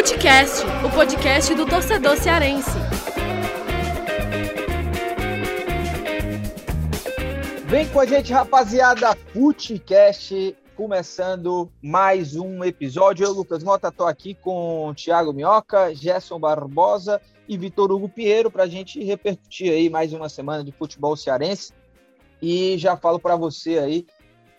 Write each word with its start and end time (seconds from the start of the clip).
Futecast, 0.00 0.64
o 0.82 0.90
podcast 0.94 1.54
do 1.54 1.66
torcedor 1.66 2.16
cearense. 2.16 2.70
Vem 7.66 7.86
com 7.90 8.00
a 8.00 8.06
gente, 8.06 8.32
rapaziada, 8.32 9.14
Futecast, 9.34 10.56
começando 10.74 11.70
mais 11.82 12.34
um 12.34 12.64
episódio. 12.64 13.26
Eu, 13.26 13.32
Lucas 13.32 13.62
Mota, 13.62 13.88
estou 13.88 14.06
aqui 14.06 14.34
com 14.34 14.90
Thiago 14.96 15.34
Minhoca, 15.34 15.94
Gerson 15.94 16.40
Barbosa 16.40 17.20
e 17.46 17.58
Vitor 17.58 17.92
Hugo 17.92 18.08
Pinheiro 18.08 18.50
para 18.50 18.64
a 18.64 18.68
gente 18.68 19.04
repercutir 19.04 19.70
aí 19.70 19.90
mais 19.90 20.14
uma 20.14 20.30
semana 20.30 20.64
de 20.64 20.72
futebol 20.72 21.14
cearense. 21.14 21.74
E 22.40 22.78
já 22.78 22.96
falo 22.96 23.20
para 23.20 23.36
você 23.36 23.78
aí 23.78 24.06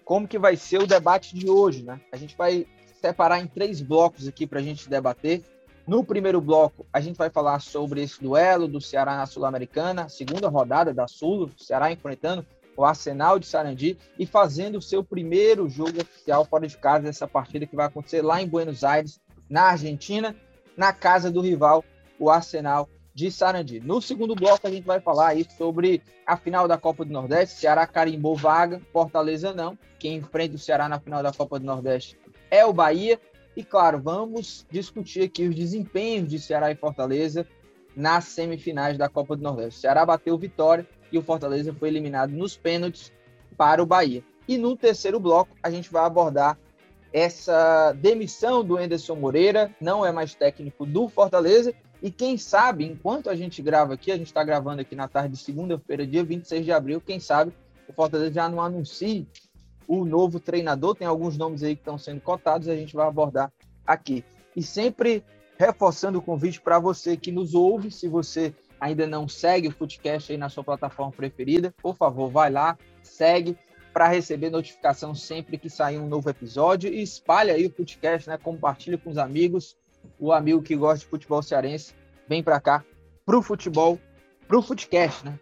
como 0.05 0.27
que 0.27 0.37
vai 0.37 0.55
ser 0.55 0.83
o 0.83 0.85
debate 0.85 1.35
de 1.35 1.49
hoje, 1.49 1.81
né? 1.81 1.99
A 2.11 2.17
gente 2.17 2.37
vai 2.37 2.67
separar 3.01 3.39
em 3.39 3.47
três 3.47 3.81
blocos 3.81 4.27
aqui 4.27 4.45
para 4.45 4.59
a 4.59 4.63
gente 4.63 4.87
debater. 4.87 5.43
No 5.87 6.03
primeiro 6.03 6.39
bloco, 6.39 6.85
a 6.93 7.01
gente 7.01 7.17
vai 7.17 7.29
falar 7.29 7.59
sobre 7.59 8.03
esse 8.03 8.21
duelo 8.21 8.67
do 8.67 8.79
Ceará 8.79 9.17
na 9.17 9.25
Sul-Americana, 9.25 10.07
segunda 10.07 10.47
rodada 10.47 10.93
da 10.93 11.07
Sul, 11.07 11.49
Ceará 11.57 11.91
enfrentando 11.91 12.45
o 12.77 12.85
Arsenal 12.85 13.39
de 13.39 13.47
Sarandi 13.47 13.97
e 14.17 14.25
fazendo 14.25 14.77
o 14.77 14.81
seu 14.81 15.03
primeiro 15.03 15.67
jogo 15.67 16.01
oficial 16.01 16.45
fora 16.45 16.67
de 16.67 16.77
casa 16.77 17.03
dessa 17.05 17.27
partida 17.27 17.65
que 17.65 17.75
vai 17.75 17.87
acontecer 17.87 18.21
lá 18.21 18.41
em 18.41 18.47
Buenos 18.47 18.83
Aires, 18.83 19.19
na 19.49 19.63
Argentina, 19.63 20.35
na 20.77 20.93
casa 20.93 21.31
do 21.31 21.41
rival, 21.41 21.83
o 22.17 22.29
Arsenal 22.29 22.87
de 23.13 23.29
Sarandi. 23.29 23.79
No 23.81 24.01
segundo 24.01 24.35
bloco, 24.35 24.65
a 24.65 24.71
gente 24.71 24.85
vai 24.85 25.01
falar 25.01 25.29
aí 25.29 25.45
sobre 25.57 26.01
a 26.25 26.37
final 26.37 26.67
da 26.67 26.77
Copa 26.77 27.03
do 27.03 27.11
Nordeste. 27.11 27.59
Ceará 27.59 27.85
carimbou 27.85 28.35
vaga, 28.35 28.79
Fortaleza 28.93 29.53
não. 29.53 29.77
Quem 29.99 30.15
enfrenta 30.15 30.55
o 30.55 30.59
Ceará 30.59 30.87
na 30.87 30.99
final 30.99 31.21
da 31.21 31.33
Copa 31.33 31.59
do 31.59 31.65
Nordeste 31.65 32.20
é 32.51 32.65
o 32.65 32.73
Bahia. 32.73 33.19
E 33.55 33.63
claro, 33.63 33.99
vamos 33.99 34.65
discutir 34.69 35.23
aqui 35.23 35.47
os 35.47 35.55
desempenhos 35.55 36.29
de 36.29 36.37
Ceará 36.37 36.71
e 36.71 36.75
Fortaleza 36.75 37.47
nas 37.95 38.25
semifinais 38.25 38.97
da 38.97 39.09
Copa 39.09 39.35
do 39.35 39.43
Nordeste. 39.43 39.79
O 39.79 39.81
Ceará 39.81 40.05
bateu 40.05 40.37
vitória 40.37 40.87
e 41.11 41.17
o 41.17 41.21
Fortaleza 41.21 41.73
foi 41.73 41.89
eliminado 41.89 42.31
nos 42.31 42.55
pênaltis 42.55 43.11
para 43.57 43.81
o 43.81 43.85
Bahia. 43.85 44.23
E 44.47 44.57
no 44.57 44.75
terceiro 44.77 45.19
bloco, 45.19 45.55
a 45.63 45.69
gente 45.69 45.91
vai 45.91 46.05
abordar 46.05 46.57
essa 47.13 47.93
demissão 47.93 48.63
do 48.63 48.79
Enderson 48.79 49.15
Moreira, 49.15 49.73
não 49.81 50.05
é 50.05 50.11
mais 50.11 50.33
técnico 50.33 50.85
do 50.85 51.09
Fortaleza, 51.09 51.73
e 52.01 52.09
quem 52.09 52.37
sabe, 52.37 52.85
enquanto 52.85 53.29
a 53.29 53.35
gente 53.35 53.61
grava 53.61 53.93
aqui, 53.93 54.11
a 54.11 54.17
gente 54.17 54.27
está 54.27 54.43
gravando 54.43 54.81
aqui 54.81 54.95
na 54.95 55.07
tarde 55.07 55.35
de 55.35 55.43
segunda-feira, 55.43 56.07
dia 56.07 56.23
26 56.23 56.65
de 56.65 56.71
abril, 56.71 57.01
quem 57.01 57.19
sabe 57.19 57.51
o 57.87 57.93
Fortaleza 57.93 58.33
já 58.33 58.49
não 58.49 58.61
anuncie 58.61 59.27
o 59.91 60.05
novo 60.05 60.39
treinador. 60.39 60.95
Tem 60.95 61.05
alguns 61.05 61.37
nomes 61.37 61.63
aí 61.63 61.75
que 61.75 61.81
estão 61.81 61.97
sendo 61.97 62.21
cotados, 62.21 62.69
a 62.69 62.75
gente 62.75 62.95
vai 62.95 63.05
abordar 63.05 63.51
aqui. 63.85 64.23
E 64.55 64.63
sempre 64.63 65.21
reforçando 65.57 66.19
o 66.19 66.21
convite 66.21 66.61
para 66.61 66.79
você 66.79 67.17
que 67.17 67.29
nos 67.29 67.53
ouve, 67.53 67.91
se 67.91 68.07
você 68.07 68.55
ainda 68.79 69.05
não 69.05 69.27
segue 69.27 69.67
o 69.67 69.71
Footcast 69.71 70.31
aí 70.31 70.37
na 70.37 70.47
sua 70.47 70.63
plataforma 70.63 71.11
preferida, 71.11 71.73
por 71.81 71.95
favor, 71.95 72.31
vai 72.31 72.49
lá, 72.49 72.77
segue 73.03 73.57
para 73.93 74.07
receber 74.07 74.49
notificação 74.49 75.13
sempre 75.13 75.57
que 75.57 75.69
sair 75.69 75.99
um 75.99 76.07
novo 76.07 76.29
episódio 76.29 76.89
e 76.89 77.01
espalha 77.01 77.53
aí 77.53 77.67
o 77.67 77.71
Footcast, 77.71 78.29
né? 78.29 78.37
Compartilha 78.37 78.97
com 78.97 79.09
os 79.09 79.17
amigos, 79.17 79.75
o 80.17 80.31
amigo 80.31 80.61
que 80.61 80.75
gosta 80.75 80.99
de 80.99 81.05
futebol 81.05 81.43
cearense, 81.43 81.93
vem 82.29 82.41
para 82.41 82.61
cá 82.61 82.83
pro 83.25 83.41
futebol, 83.41 83.99
pro 84.47 84.61
Footcast, 84.61 85.25
né? 85.25 85.37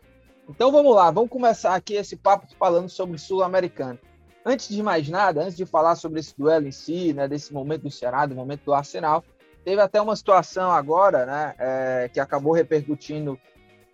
Então 0.50 0.72
vamos 0.72 0.96
lá, 0.96 1.12
vamos 1.12 1.30
começar 1.30 1.76
aqui 1.76 1.94
esse 1.94 2.16
papo 2.18 2.48
falando 2.58 2.90
sobre 2.90 3.20
Sul-Americano. 3.20 4.00
Antes 4.46 4.70
de 4.70 4.82
mais 4.82 5.08
nada, 5.10 5.42
antes 5.42 5.56
de 5.56 5.66
falar 5.66 5.96
sobre 5.96 6.20
esse 6.20 6.36
duelo 6.38 6.68
em 6.68 6.72
si, 6.72 7.14
né, 7.14 7.28
desse 7.28 7.54
momento 7.54 7.84
do 7.84 7.92
Ceará, 7.92 8.26
do 8.26 8.36
momento 8.36 8.64
do 8.64 8.74
Arsenal, 8.74 9.24
teve 9.64 9.82
até 9.82 10.02
uma 10.02 10.16
situação 10.16 10.72
agora, 10.72 11.26
né, 11.26 11.56
é, 11.60 12.10
que 12.12 12.20
acabou 12.20 12.54
repercutindo 12.54 13.40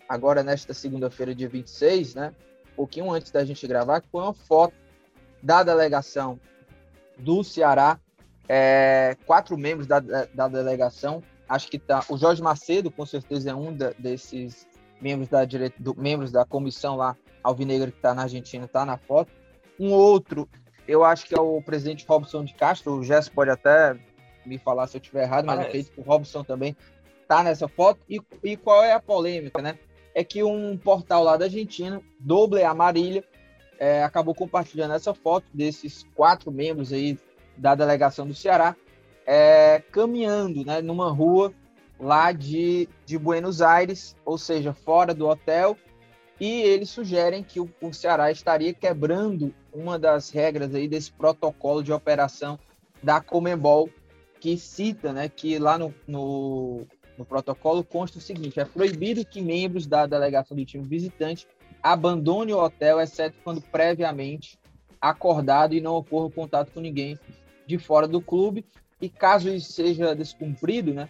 agora 0.08 0.44
nesta 0.44 0.74
segunda-feira, 0.74 1.34
dia 1.34 1.50
26, 1.50 2.16
né, 2.16 2.34
um 2.74 2.76
pouquinho 2.76 3.12
antes 3.12 3.32
da 3.32 3.44
gente 3.44 3.68
gravar, 3.68 4.02
que 4.02 4.08
foi 4.10 4.22
uma 4.22 4.34
foto 4.34 4.76
da 5.42 5.64
delegação 5.64 6.40
do 7.18 7.44
Ceará 7.44 8.00
é, 8.48 9.18
quatro 9.26 9.58
membros 9.58 9.88
da, 9.88 10.00
da 10.00 10.48
delegação. 10.48 11.22
Acho 11.48 11.70
que 11.70 11.78
tá. 11.78 12.04
O 12.10 12.18
Jorge 12.18 12.42
Macedo, 12.42 12.90
com 12.92 13.06
certeza, 13.06 13.52
é 13.52 13.56
um 13.56 13.76
da, 13.76 13.92
desses 13.98 14.68
membros 15.02 15.30
da, 15.30 15.42
do, 15.78 15.96
membros 15.96 16.32
da 16.32 16.46
comissão 16.46 16.96
lá, 16.96 17.16
Alvinegra, 17.44 17.92
que 17.92 17.98
está 17.98 18.14
na 18.14 18.24
Argentina, 18.24 18.66
está 18.66 18.86
na 18.86 18.98
foto. 18.98 19.32
Um 19.80 19.92
outro, 19.92 20.48
eu 20.88 21.04
acho 21.04 21.26
que 21.26 21.36
é 21.36 21.40
o 21.40 21.62
presidente 21.62 22.06
Robson 22.08 22.44
de 22.44 22.54
Castro. 22.54 22.94
O 22.94 23.04
Gesso 23.04 23.32
pode 23.32 23.50
até 23.50 23.98
me 24.46 24.58
falar 24.58 24.88
se 24.88 24.98
eu 24.98 25.02
estiver 25.02 25.24
errado, 25.24 25.46
mas 25.46 25.60
acredito 25.60 25.92
que 25.92 26.00
o 26.00 26.04
Robson 26.04 26.44
também 26.44 26.76
está 27.22 27.44
nessa 27.44 27.68
foto. 27.68 28.00
E, 28.10 28.22
e 28.44 28.56
qual 28.56 28.84
é 28.84 28.94
a 28.94 29.00
polêmica, 29.00 29.62
né? 29.62 29.78
É 30.14 30.24
que 30.24 30.44
um 30.44 30.78
portal 30.78 31.24
lá 31.24 31.36
da 31.36 31.46
Argentina, 31.46 32.02
Doble 32.20 32.64
Amarilha, 32.64 33.24
é, 33.78 34.04
acabou 34.04 34.34
compartilhando 34.34 34.94
essa 34.94 35.14
foto 35.14 35.46
desses 35.54 36.06
quatro 36.16 36.52
membros 36.52 36.94
aí 36.94 37.18
da 37.58 37.76
delegação 37.76 38.26
do 38.28 38.34
Ceará, 38.34 38.76
é, 39.26 39.82
caminhando 39.92 40.64
né, 40.64 40.82
numa 40.82 41.12
rua 41.12 41.54
lá 42.00 42.32
de, 42.32 42.88
de 43.06 43.18
Buenos 43.18 43.62
Aires, 43.62 44.16
ou 44.26 44.38
seja, 44.38 44.74
fora 44.74 45.14
do 45.14 45.28
hotel, 45.28 45.78
e 46.40 46.62
eles 46.62 46.90
sugerem 46.90 47.44
que 47.44 47.60
o, 47.60 47.70
o 47.82 47.94
Ceará 47.94 48.32
estaria 48.32 48.74
quebrando 48.74 49.54
uma 49.74 49.98
das 49.98 50.30
regras 50.30 50.74
aí 50.76 50.88
desse 50.88 51.12
protocolo 51.12 51.82
de 51.82 51.94
operação 51.94 52.60
da 53.02 53.22
Comembol, 53.22 53.90
que 54.40 54.58
cita 54.58 55.14
né, 55.14 55.30
que 55.30 55.58
lá 55.58 55.78
no, 55.78 55.94
no, 56.08 56.86
no 57.18 57.26
protocolo 57.26 57.84
consta 57.84 58.18
o 58.18 58.22
seguinte: 58.22 58.60
é 58.60 58.66
proibido 58.66 59.26
que 59.26 59.42
membros 59.42 59.88
da 59.88 60.06
delegação 60.06 60.56
do 60.58 60.66
time 60.66 60.84
visitante 60.84 61.48
abandone 61.82 62.54
o 62.54 62.64
hotel, 62.64 63.00
exceto 63.00 63.38
quando 63.44 63.62
previamente 63.62 64.60
acordado 65.00 65.74
e 65.74 65.82
não 65.82 65.96
ocorra 65.96 66.32
contato 66.32 66.72
com 66.72 66.80
ninguém 66.80 67.18
de 67.68 67.78
fora 67.78 68.08
do 68.08 68.20
clube. 68.20 68.66
E 69.00 69.08
caso 69.08 69.50
isso 69.50 69.72
seja 69.72 70.16
descumprido, 70.16 70.94
né, 70.94 71.10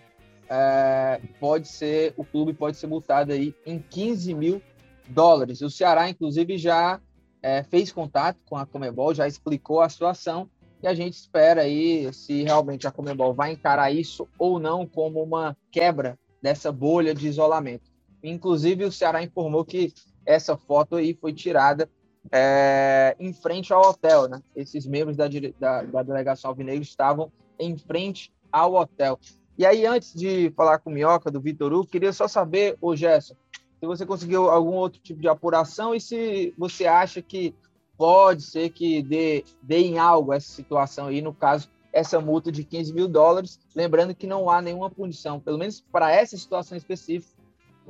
é, 0.49 1.21
pode 1.39 1.67
ser 1.67 2.13
o 2.17 2.23
clube 2.25 2.53
pode 2.53 2.77
ser 2.77 2.87
multado 2.87 3.31
aí 3.31 3.55
em 3.65 3.79
15 3.79 4.33
mil 4.33 4.61
dólares. 5.07 5.61
O 5.61 5.69
Ceará, 5.69 6.09
inclusive, 6.09 6.57
já 6.57 6.99
é, 7.41 7.63
fez 7.63 7.91
contato 7.91 8.37
com 8.45 8.57
a 8.57 8.65
Comebol, 8.65 9.13
já 9.13 9.27
explicou 9.27 9.81
a 9.81 9.89
situação 9.89 10.49
e 10.81 10.87
a 10.87 10.93
gente 10.93 11.13
espera 11.13 11.61
aí 11.61 12.11
se 12.13 12.43
realmente 12.43 12.87
a 12.87 12.91
Comebol 12.91 13.33
vai 13.33 13.51
encarar 13.51 13.91
isso 13.91 14.27
ou 14.37 14.59
não 14.59 14.85
como 14.85 15.21
uma 15.21 15.55
quebra 15.71 16.17
dessa 16.41 16.71
bolha 16.71 17.13
de 17.13 17.27
isolamento. 17.27 17.91
Inclusive, 18.23 18.85
o 18.85 18.91
Ceará 18.91 19.23
informou 19.23 19.63
que 19.63 19.93
essa 20.25 20.57
foto 20.57 20.95
aí 20.95 21.13
foi 21.13 21.33
tirada 21.33 21.89
é, 22.31 23.15
em 23.19 23.33
frente 23.33 23.71
ao 23.71 23.81
hotel, 23.81 24.27
né? 24.27 24.41
Esses 24.55 24.85
membros 24.85 25.15
da, 25.15 25.27
da, 25.59 25.83
da 25.83 26.03
delegação 26.03 26.49
alvinegro 26.49 26.81
estavam 26.81 27.31
em 27.59 27.77
frente 27.77 28.33
ao 28.51 28.73
hotel. 28.73 29.19
E 29.57 29.65
aí, 29.65 29.85
antes 29.85 30.13
de 30.13 30.51
falar 30.51 30.79
com 30.79 30.89
o 30.89 30.93
Minhoca, 30.93 31.31
do 31.31 31.39
Vitor 31.39 31.71
Hugo, 31.71 31.87
queria 31.87 32.11
só 32.11 32.27
saber, 32.27 32.77
ô 32.81 32.95
Gerson, 32.95 33.35
se 33.79 33.85
você 33.85 34.05
conseguiu 34.05 34.49
algum 34.49 34.73
outro 34.73 34.99
tipo 35.01 35.21
de 35.21 35.27
apuração 35.27 35.93
e 35.93 35.99
se 35.99 36.53
você 36.57 36.85
acha 36.85 37.21
que 37.21 37.53
pode 37.97 38.41
ser 38.41 38.69
que 38.69 39.01
dê, 39.01 39.43
dê 39.61 39.79
em 39.79 39.97
algo 39.97 40.33
essa 40.33 40.47
situação 40.47 41.07
aí, 41.07 41.21
no 41.21 41.33
caso, 41.33 41.69
essa 41.93 42.19
multa 42.19 42.51
de 42.51 42.63
15 42.63 42.93
mil 42.93 43.07
dólares, 43.07 43.59
lembrando 43.73 44.13
que 44.13 44.27
não 44.27 44.49
há 44.49 44.61
nenhuma 44.61 44.89
punição, 44.89 45.39
pelo 45.39 45.57
menos 45.57 45.79
para 45.91 46.11
essa 46.11 46.37
situação 46.37 46.77
específica, 46.77 47.33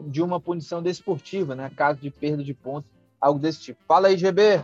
de 0.08 0.22
uma 0.22 0.40
punição 0.40 0.84
desportiva, 0.84 1.56
né? 1.56 1.72
Caso 1.76 2.00
de 2.00 2.12
perda 2.12 2.44
de 2.44 2.54
pontos 2.54 2.90
algo 3.20 3.40
desse 3.40 3.62
tipo. 3.62 3.80
Fala 3.88 4.10
aí, 4.10 4.18
GB. 4.18 4.64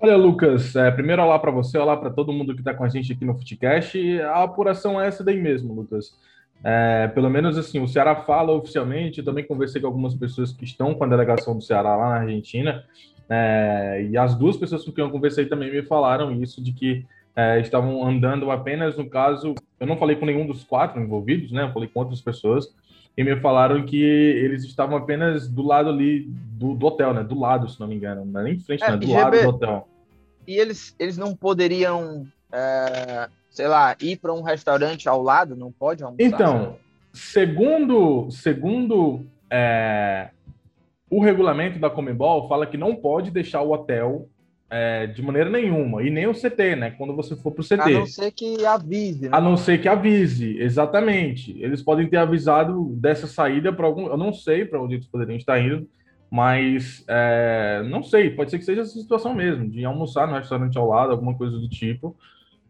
Olha, 0.00 0.16
Lucas, 0.16 0.76
é, 0.76 0.90
primeiro 0.92 1.22
olá 1.22 1.38
para 1.38 1.50
você, 1.50 1.76
olá 1.76 1.96
para 1.96 2.10
todo 2.10 2.32
mundo 2.32 2.54
que 2.54 2.60
está 2.60 2.72
com 2.72 2.84
a 2.84 2.88
gente 2.88 3.12
aqui 3.12 3.24
no 3.24 3.34
Footcast. 3.34 4.20
A 4.20 4.44
apuração 4.44 5.00
é 5.00 5.08
essa 5.08 5.24
daí 5.24 5.40
mesmo, 5.40 5.74
Lucas. 5.74 6.16
É, 6.62 7.08
pelo 7.08 7.30
menos 7.30 7.56
assim, 7.56 7.80
o 7.80 7.86
Ceará 7.86 8.16
fala 8.16 8.52
oficialmente, 8.52 9.18
eu 9.18 9.24
também 9.24 9.44
conversei 9.44 9.80
com 9.80 9.86
algumas 9.86 10.14
pessoas 10.14 10.52
que 10.52 10.64
estão 10.64 10.94
com 10.94 11.04
a 11.04 11.06
delegação 11.06 11.56
do 11.56 11.62
Ceará 11.62 11.96
lá 11.96 12.08
na 12.08 12.20
Argentina, 12.22 12.84
é, 13.28 14.06
e 14.10 14.16
as 14.16 14.34
duas 14.34 14.56
pessoas 14.56 14.84
com 14.84 14.92
quem 14.92 15.04
eu 15.04 15.10
conversei 15.10 15.46
também 15.46 15.70
me 15.70 15.82
falaram 15.82 16.32
isso, 16.32 16.62
de 16.62 16.72
que 16.72 17.06
é, 17.36 17.60
estavam 17.60 18.04
andando 18.04 18.50
apenas, 18.50 18.96
no 18.96 19.08
caso, 19.08 19.54
eu 19.78 19.86
não 19.86 19.96
falei 19.96 20.16
com 20.16 20.26
nenhum 20.26 20.46
dos 20.46 20.64
quatro 20.64 21.00
envolvidos, 21.00 21.52
né, 21.52 21.62
eu 21.62 21.72
falei 21.72 21.88
com 21.88 22.00
outras 22.00 22.20
pessoas, 22.20 22.74
e 23.18 23.24
me 23.24 23.34
falaram 23.40 23.84
que 23.84 24.00
eles 24.00 24.62
estavam 24.62 24.96
apenas 24.96 25.48
do 25.48 25.62
lado 25.62 25.88
ali 25.88 26.28
do, 26.30 26.74
do 26.74 26.86
hotel, 26.86 27.12
né? 27.12 27.24
Do 27.24 27.36
lado, 27.36 27.68
se 27.68 27.80
não 27.80 27.88
me 27.88 27.96
engano. 27.96 28.24
Não 28.24 28.40
é 28.40 28.44
nem 28.44 28.54
em 28.54 28.60
frente, 28.60 28.84
é, 28.84 28.92
né? 28.92 28.96
Do 28.96 29.10
lado 29.10 29.42
do 29.42 29.48
hotel. 29.48 29.88
E 30.46 30.56
eles, 30.56 30.94
eles 31.00 31.18
não 31.18 31.34
poderiam, 31.34 32.28
é, 32.52 33.28
sei 33.50 33.66
lá, 33.66 33.96
ir 34.00 34.16
para 34.16 34.32
um 34.32 34.42
restaurante 34.42 35.08
ao 35.08 35.22
lado? 35.22 35.56
Não 35.56 35.72
pode 35.72 36.02
almoçar? 36.02 36.24
Então, 36.24 36.76
segundo, 37.12 38.30
segundo 38.30 39.26
é, 39.50 40.30
o 41.10 41.20
regulamento 41.20 41.78
da 41.78 41.90
Comebol, 41.90 42.48
fala 42.48 42.66
que 42.66 42.76
não 42.76 42.94
pode 42.94 43.30
deixar 43.30 43.62
o 43.62 43.72
hotel 43.72 44.28
é, 44.70 45.06
de 45.06 45.22
maneira 45.22 45.48
nenhuma. 45.48 46.02
E 46.02 46.10
nem 46.10 46.26
o 46.26 46.34
CT, 46.34 46.76
né? 46.76 46.90
Quando 46.90 47.16
você 47.16 47.34
for 47.34 47.50
para 47.52 47.62
o 47.62 47.64
CT. 47.64 47.80
A 47.80 47.90
não 47.90 48.06
ser 48.06 48.30
que 48.32 48.66
avise, 48.66 49.22
né? 49.22 49.30
A 49.32 49.40
não 49.40 49.56
ser 49.56 49.80
que 49.80 49.88
avise, 49.88 50.58
exatamente. 50.58 51.56
Eles 51.60 51.82
podem 51.82 52.06
ter 52.06 52.18
avisado 52.18 52.94
dessa 52.96 53.26
saída 53.26 53.72
para 53.72 53.86
algum. 53.86 54.06
Eu 54.06 54.16
não 54.16 54.32
sei 54.32 54.64
para 54.64 54.80
onde 54.80 54.96
eles 54.96 55.06
poderiam 55.06 55.36
estar 55.36 55.58
indo, 55.58 55.88
mas 56.30 57.04
é, 57.08 57.82
não 57.88 58.02
sei. 58.02 58.30
Pode 58.30 58.50
ser 58.50 58.58
que 58.58 58.64
seja 58.64 58.82
essa 58.82 58.98
situação 58.98 59.34
mesmo, 59.34 59.68
de 59.68 59.84
almoçar 59.84 60.26
no 60.26 60.34
restaurante 60.34 60.76
ao 60.76 60.86
lado, 60.86 61.12
alguma 61.12 61.34
coisa 61.34 61.58
do 61.58 61.68
tipo. 61.68 62.14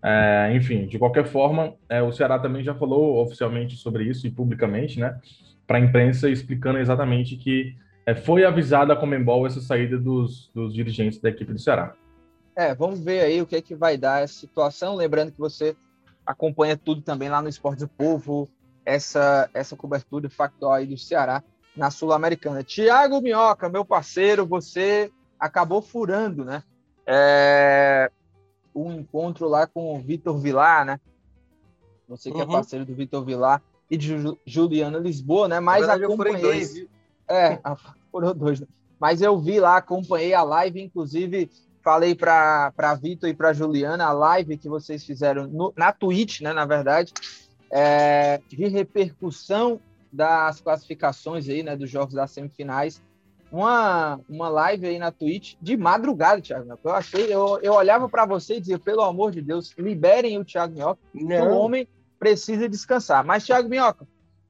É, 0.02 0.52
enfim, 0.54 0.86
de 0.86 0.98
qualquer 0.98 1.26
forma, 1.26 1.74
é, 1.88 2.00
o 2.02 2.12
Ceará 2.12 2.38
também 2.38 2.62
já 2.62 2.74
falou 2.74 3.20
oficialmente 3.22 3.76
sobre 3.76 4.04
isso 4.04 4.26
e 4.26 4.30
publicamente, 4.30 5.00
né? 5.00 5.18
Para 5.66 5.78
a 5.78 5.80
imprensa, 5.80 6.30
explicando 6.30 6.78
exatamente 6.78 7.36
que 7.36 7.76
é, 8.06 8.14
foi 8.14 8.44
avisada 8.44 8.92
a 8.92 8.96
Comembol 8.96 9.46
essa 9.46 9.60
saída 9.60 9.98
dos, 9.98 10.50
dos 10.54 10.72
dirigentes 10.72 11.20
da 11.20 11.28
equipe 11.28 11.52
do 11.52 11.58
Ceará. 11.58 11.94
É, 12.56 12.74
vamos 12.74 13.00
ver 13.00 13.20
aí 13.20 13.42
o 13.42 13.46
que 13.46 13.56
é 13.56 13.62
que 13.62 13.74
vai 13.74 13.96
dar 13.96 14.22
essa 14.22 14.34
situação. 14.34 14.96
Lembrando 14.96 15.32
que 15.32 15.38
você 15.38 15.76
acompanha 16.24 16.76
tudo 16.76 17.02
também 17.02 17.28
lá 17.28 17.42
no 17.42 17.48
Esporte 17.48 17.80
do 17.80 17.88
Povo, 17.88 18.48
essa, 18.84 19.50
essa 19.52 19.76
cobertura 19.76 20.30
factual 20.30 20.72
aí 20.72 20.86
do 20.86 20.96
Ceará 20.96 21.42
na 21.76 21.90
Sul-Americana. 21.90 22.64
Tiago 22.64 23.20
Minhoca, 23.20 23.68
meu 23.68 23.84
parceiro, 23.84 24.46
você 24.46 25.10
acabou 25.38 25.80
furando, 25.80 26.44
né? 26.44 26.62
É, 27.06 28.10
um 28.86 28.92
encontro 28.92 29.48
lá 29.48 29.66
com 29.66 29.94
o 29.94 30.00
Vitor 30.00 30.38
Vilar, 30.38 30.84
né? 30.84 31.00
Você 32.08 32.30
que 32.30 32.40
é 32.40 32.44
uhum. 32.44 32.50
é 32.50 32.52
parceiro 32.52 32.84
do 32.84 32.94
Vitor 32.94 33.24
Vilar 33.24 33.62
e 33.90 33.96
de 33.96 34.16
Juliana 34.46 34.98
Lisboa, 34.98 35.48
né? 35.48 35.60
Mas 35.60 35.80
verdade, 35.80 36.04
acompanhei. 36.04 36.88
É, 37.28 37.60
foram 38.10 38.34
dois. 38.34 38.60
Né? 38.60 38.66
Mas 38.98 39.20
eu 39.22 39.38
vi 39.38 39.60
lá, 39.60 39.76
acompanhei 39.76 40.34
a 40.34 40.42
live, 40.42 40.80
inclusive 40.80 41.50
falei 41.82 42.14
para 42.14 42.98
Vitor 43.00 43.28
e 43.28 43.34
para 43.34 43.52
Juliana 43.52 44.04
a 44.04 44.12
live 44.12 44.58
que 44.58 44.68
vocês 44.68 45.04
fizeram 45.04 45.46
no, 45.46 45.72
na 45.76 45.92
Twitch, 45.92 46.40
né, 46.40 46.52
na 46.52 46.66
verdade, 46.66 47.12
é, 47.70 48.40
de 48.48 48.68
repercussão 48.68 49.80
das 50.12 50.60
classificações 50.60 51.48
aí, 51.48 51.62
né, 51.62 51.76
dos 51.76 51.88
jogos 51.88 52.14
das 52.14 52.30
semifinais. 52.30 53.02
Uma, 53.50 54.20
uma 54.28 54.48
live 54.48 54.86
aí 54.86 54.98
na 54.98 55.10
Twitch 55.10 55.54
de 55.60 55.76
madrugada, 55.76 56.40
Thiago. 56.40 56.78
Eu 56.84 56.90
achei, 56.92 57.32
eu, 57.32 57.58
eu 57.62 57.72
olhava 57.72 58.08
para 58.08 58.26
você 58.26 58.56
e 58.56 58.60
dizia, 58.60 58.78
pelo 58.78 59.02
amor 59.02 59.32
de 59.32 59.40
Deus, 59.40 59.74
liberem 59.78 60.38
o 60.38 60.44
Thiago 60.44 60.74
Minhoca, 60.74 61.00
que 61.12 61.24
o 61.24 61.56
homem 61.56 61.88
precisa 62.18 62.68
descansar. 62.68 63.24
Mas, 63.24 63.46
Thiago 63.46 63.68
Minhoca, 63.68 64.06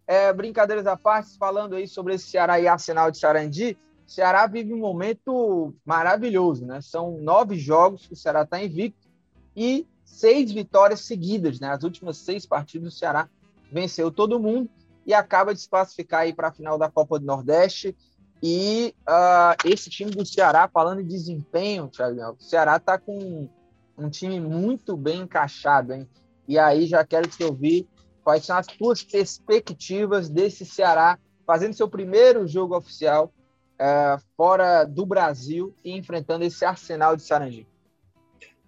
é, 0.07 0.33
brincadeiras 0.33 0.87
à 0.87 0.97
parte, 0.97 1.37
falando 1.39 1.77
aí 1.77 1.87
sobre 1.87 2.15
esse 2.15 2.27
Ceará 2.29 2.59
e 2.59 2.67
Arsenal 2.67 3.11
de 3.11 3.19
Sarandi, 3.19 3.79
Ceará 4.07 4.47
vive 4.47 4.73
um 4.73 4.79
momento 4.79 5.75
maravilhoso, 5.85 6.65
né? 6.65 6.81
São 6.81 7.19
nove 7.19 7.57
jogos 7.57 8.07
que 8.07 8.15
o 8.15 8.17
Ceará 8.17 8.43
está 8.43 8.61
invicto 8.63 9.07
e 9.55 9.87
seis 10.03 10.51
vitórias 10.51 11.01
seguidas, 11.01 11.61
né? 11.61 11.69
As 11.69 11.85
últimas 11.85 12.17
seis 12.17 12.47
partidas 12.47 12.95
o 12.95 12.97
Ceará 12.97 13.29
venceu 13.71 14.11
todo 14.11 14.41
mundo 14.41 14.71
e 15.05 15.13
acaba 15.13 15.53
de 15.53 15.61
se 15.61 15.69
classificar 15.69 16.21
aí 16.23 16.33
para 16.33 16.49
a 16.49 16.53
final 16.53 16.79
da 16.79 16.91
Copa 16.91 17.19
do 17.19 17.27
Nordeste. 17.27 17.95
E 18.43 18.95
uh, 19.09 19.69
esse 19.69 19.91
time 19.91 20.11
do 20.11 20.25
Ceará, 20.25 20.69
falando 20.69 21.01
em 21.01 21.07
desempenho, 21.07 21.89
Thiago, 21.89 22.37
o 22.39 22.43
Ceará 22.43 22.77
está 22.77 22.99
com 22.99 23.49
um 23.97 24.09
time 24.09 24.39
muito 24.39 24.97
bem 24.97 25.23
encaixado, 25.23 25.93
hein? 25.93 26.09
E 26.47 26.59
aí 26.59 26.87
já 26.87 27.05
quero 27.05 27.29
te 27.29 27.43
ouvir 27.43 27.89
Quais 28.29 28.45
são 28.45 28.59
as 28.59 28.67
suas 28.67 29.03
perspectivas 29.03 30.29
desse 30.29 30.67
Ceará 30.67 31.19
fazendo 31.47 31.73
seu 31.73 31.89
primeiro 31.89 32.47
jogo 32.47 32.77
oficial 32.77 33.33
é, 33.79 34.19
fora 34.37 34.85
do 34.85 35.07
Brasil 35.07 35.75
e 35.83 35.97
enfrentando 35.97 36.45
esse 36.45 36.63
Arsenal 36.63 37.17
de 37.17 37.23
Sarandi? 37.23 37.67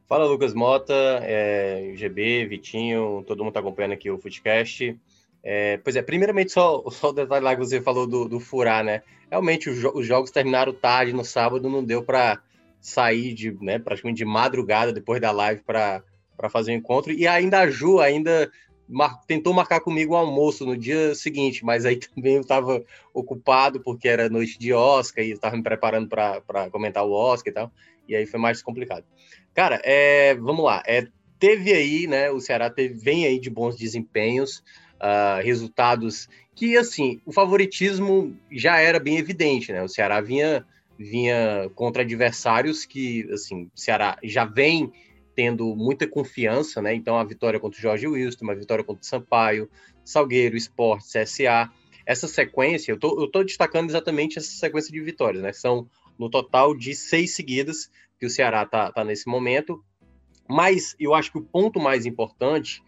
Fala, 0.09 0.25
Lucas 0.25 0.55
Mota, 0.55 0.95
é, 0.95 1.93
GB, 1.95 2.47
Vitinho, 2.47 3.23
todo 3.27 3.41
mundo 3.41 3.49
está 3.49 3.61
acompanhando 3.61 3.93
aqui 3.93 4.11
o 4.11 4.17
Footcast. 4.17 4.99
É, 5.43 5.79
pois 5.79 5.97
é, 5.97 6.03
primeiramente, 6.03 6.53
só, 6.53 6.83
só 6.91 7.11
o 7.11 7.13
detalhe 7.13 7.45
lá 7.45 7.55
que 7.55 7.61
você 7.61 7.81
falou 7.81 8.07
do, 8.07 8.29
do 8.29 8.41
furar, 8.41 8.85
né? 8.85 9.03
Realmente, 9.31 9.71
os, 9.71 9.83
os, 9.95 10.07
jogos 10.07 10.31
terminaram 10.31 10.73
tarde 10.73 11.13
no 11.13 11.25
sábado, 11.25 11.69
não 11.69 11.85
deu 11.85 12.03
para 12.03 12.43
sair 12.81 13.35
de, 13.35 13.53
né, 13.61 13.79
praticamente 13.79 14.19
de 14.19 14.25
madrugada 14.25 14.93
depois 14.93 15.21
da 15.21 15.31
live 15.31 15.63
para 15.63 16.03
fazer 16.51 16.73
o 16.73 16.75
encontro. 16.75 17.13
E 17.13 17.27
ainda 17.27 17.61
a 17.61 17.71
Ju 17.71 18.01
ainda 18.01 18.51
mar, 18.91 19.21
tentou 19.27 19.55
marcar 19.55 19.81
comigo 19.81 20.13
o 20.13 20.17
um 20.17 20.19
almoço 20.19 20.67
no 20.67 20.77
dia 20.77 21.15
seguinte, 21.15 21.65
mas 21.65 21.87
aí 21.87 21.97
também 22.15 22.35
eu 22.35 22.41
estava 22.41 22.85
ocupado 23.15 23.81
porque 23.81 24.09
era 24.09 24.29
noite 24.29 24.59
de 24.59 24.73
Oscar 24.73 25.25
e 25.25 25.31
estava 25.31 25.57
me 25.57 25.63
preparando 25.63 26.09
para 26.09 26.71
comentar 26.71 27.05
o 27.05 27.13
Oscar 27.13 27.51
e 27.51 27.55
tal, 27.55 27.73
e 28.09 28.17
aí 28.17 28.27
foi 28.27 28.41
mais 28.41 28.61
complicado. 28.63 29.05
Cara, 29.55 29.81
é, 29.85 30.35
vamos 30.35 30.65
lá, 30.65 30.83
é, 30.87 31.07
teve 31.39 31.73
aí, 31.73 32.07
né, 32.07 32.31
o 32.31 32.41
Ceará 32.41 32.69
teve, 32.69 32.95
vem 32.95 33.25
aí 33.25 33.39
de 33.39 33.49
bons 33.49 33.77
desempenhos, 33.77 34.63
uh, 35.01 35.43
resultados 35.43 36.29
que, 36.55 36.77
assim, 36.77 37.21
o 37.25 37.33
favoritismo 37.33 38.37
já 38.51 38.79
era 38.79 39.01
bem 39.01 39.17
evidente, 39.17 39.73
né, 39.73 39.83
o 39.83 39.89
Ceará 39.89 40.21
vinha, 40.21 40.65
vinha 40.99 41.71
contra 41.75 42.03
adversários 42.03 42.85
que, 42.85 43.29
assim, 43.33 43.71
o 43.75 43.81
Ceará 43.81 44.19
já 44.23 44.45
vem 44.45 44.93
tendo 45.35 45.75
muita 45.75 46.07
confiança, 46.07 46.83
né? 46.83 46.95
Então, 46.95 47.17
a 47.17 47.25
vitória 47.25 47.59
contra 47.59 47.79
o 47.79 47.83
Jorge 47.83 48.07
Wilson, 48.07 48.51
a 48.51 48.55
vitória 48.55 48.85
contra 48.85 49.03
o 49.03 49.07
Sampaio, 49.07 49.71
Salgueiro, 50.05 50.55
Esporte, 50.55 51.07
CSA. 51.07 51.71
Essa 52.05 52.29
sequência, 52.29 52.93
eu 52.93 52.99
tô, 52.99 53.19
eu 53.23 53.31
tô 53.31 53.43
destacando 53.43 53.89
exatamente 53.89 54.39
essa 54.39 54.51
sequência 54.51 54.93
de 54.93 55.01
vitórias, 55.01 55.43
né? 55.43 55.53
São 55.53 55.89
no 56.19 56.29
total 56.29 56.77
de 56.77 56.95
seis 56.95 57.35
seguidas 57.35 57.91
que 58.19 58.27
o 58.27 58.31
Ceará 58.31 58.67
tá, 58.67 58.93
tá 58.93 59.03
nesse 59.03 59.29
momento. 59.29 59.83
Mas 60.47 60.95
eu 61.01 61.15
acho 61.15 61.33
que 61.33 61.39
o 61.39 61.43
ponto 61.43 61.81
mais 61.81 62.05
importante 62.05 62.83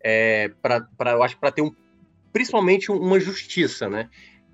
é 0.00 0.50
para 0.62 1.12
eu 1.12 1.22
acho 1.22 1.38
para 1.38 1.52
ter 1.52 1.62
um 1.62 1.74
principalmente 2.32 2.90
uma 2.90 3.18
justiça, 3.18 3.88
né? 3.88 4.08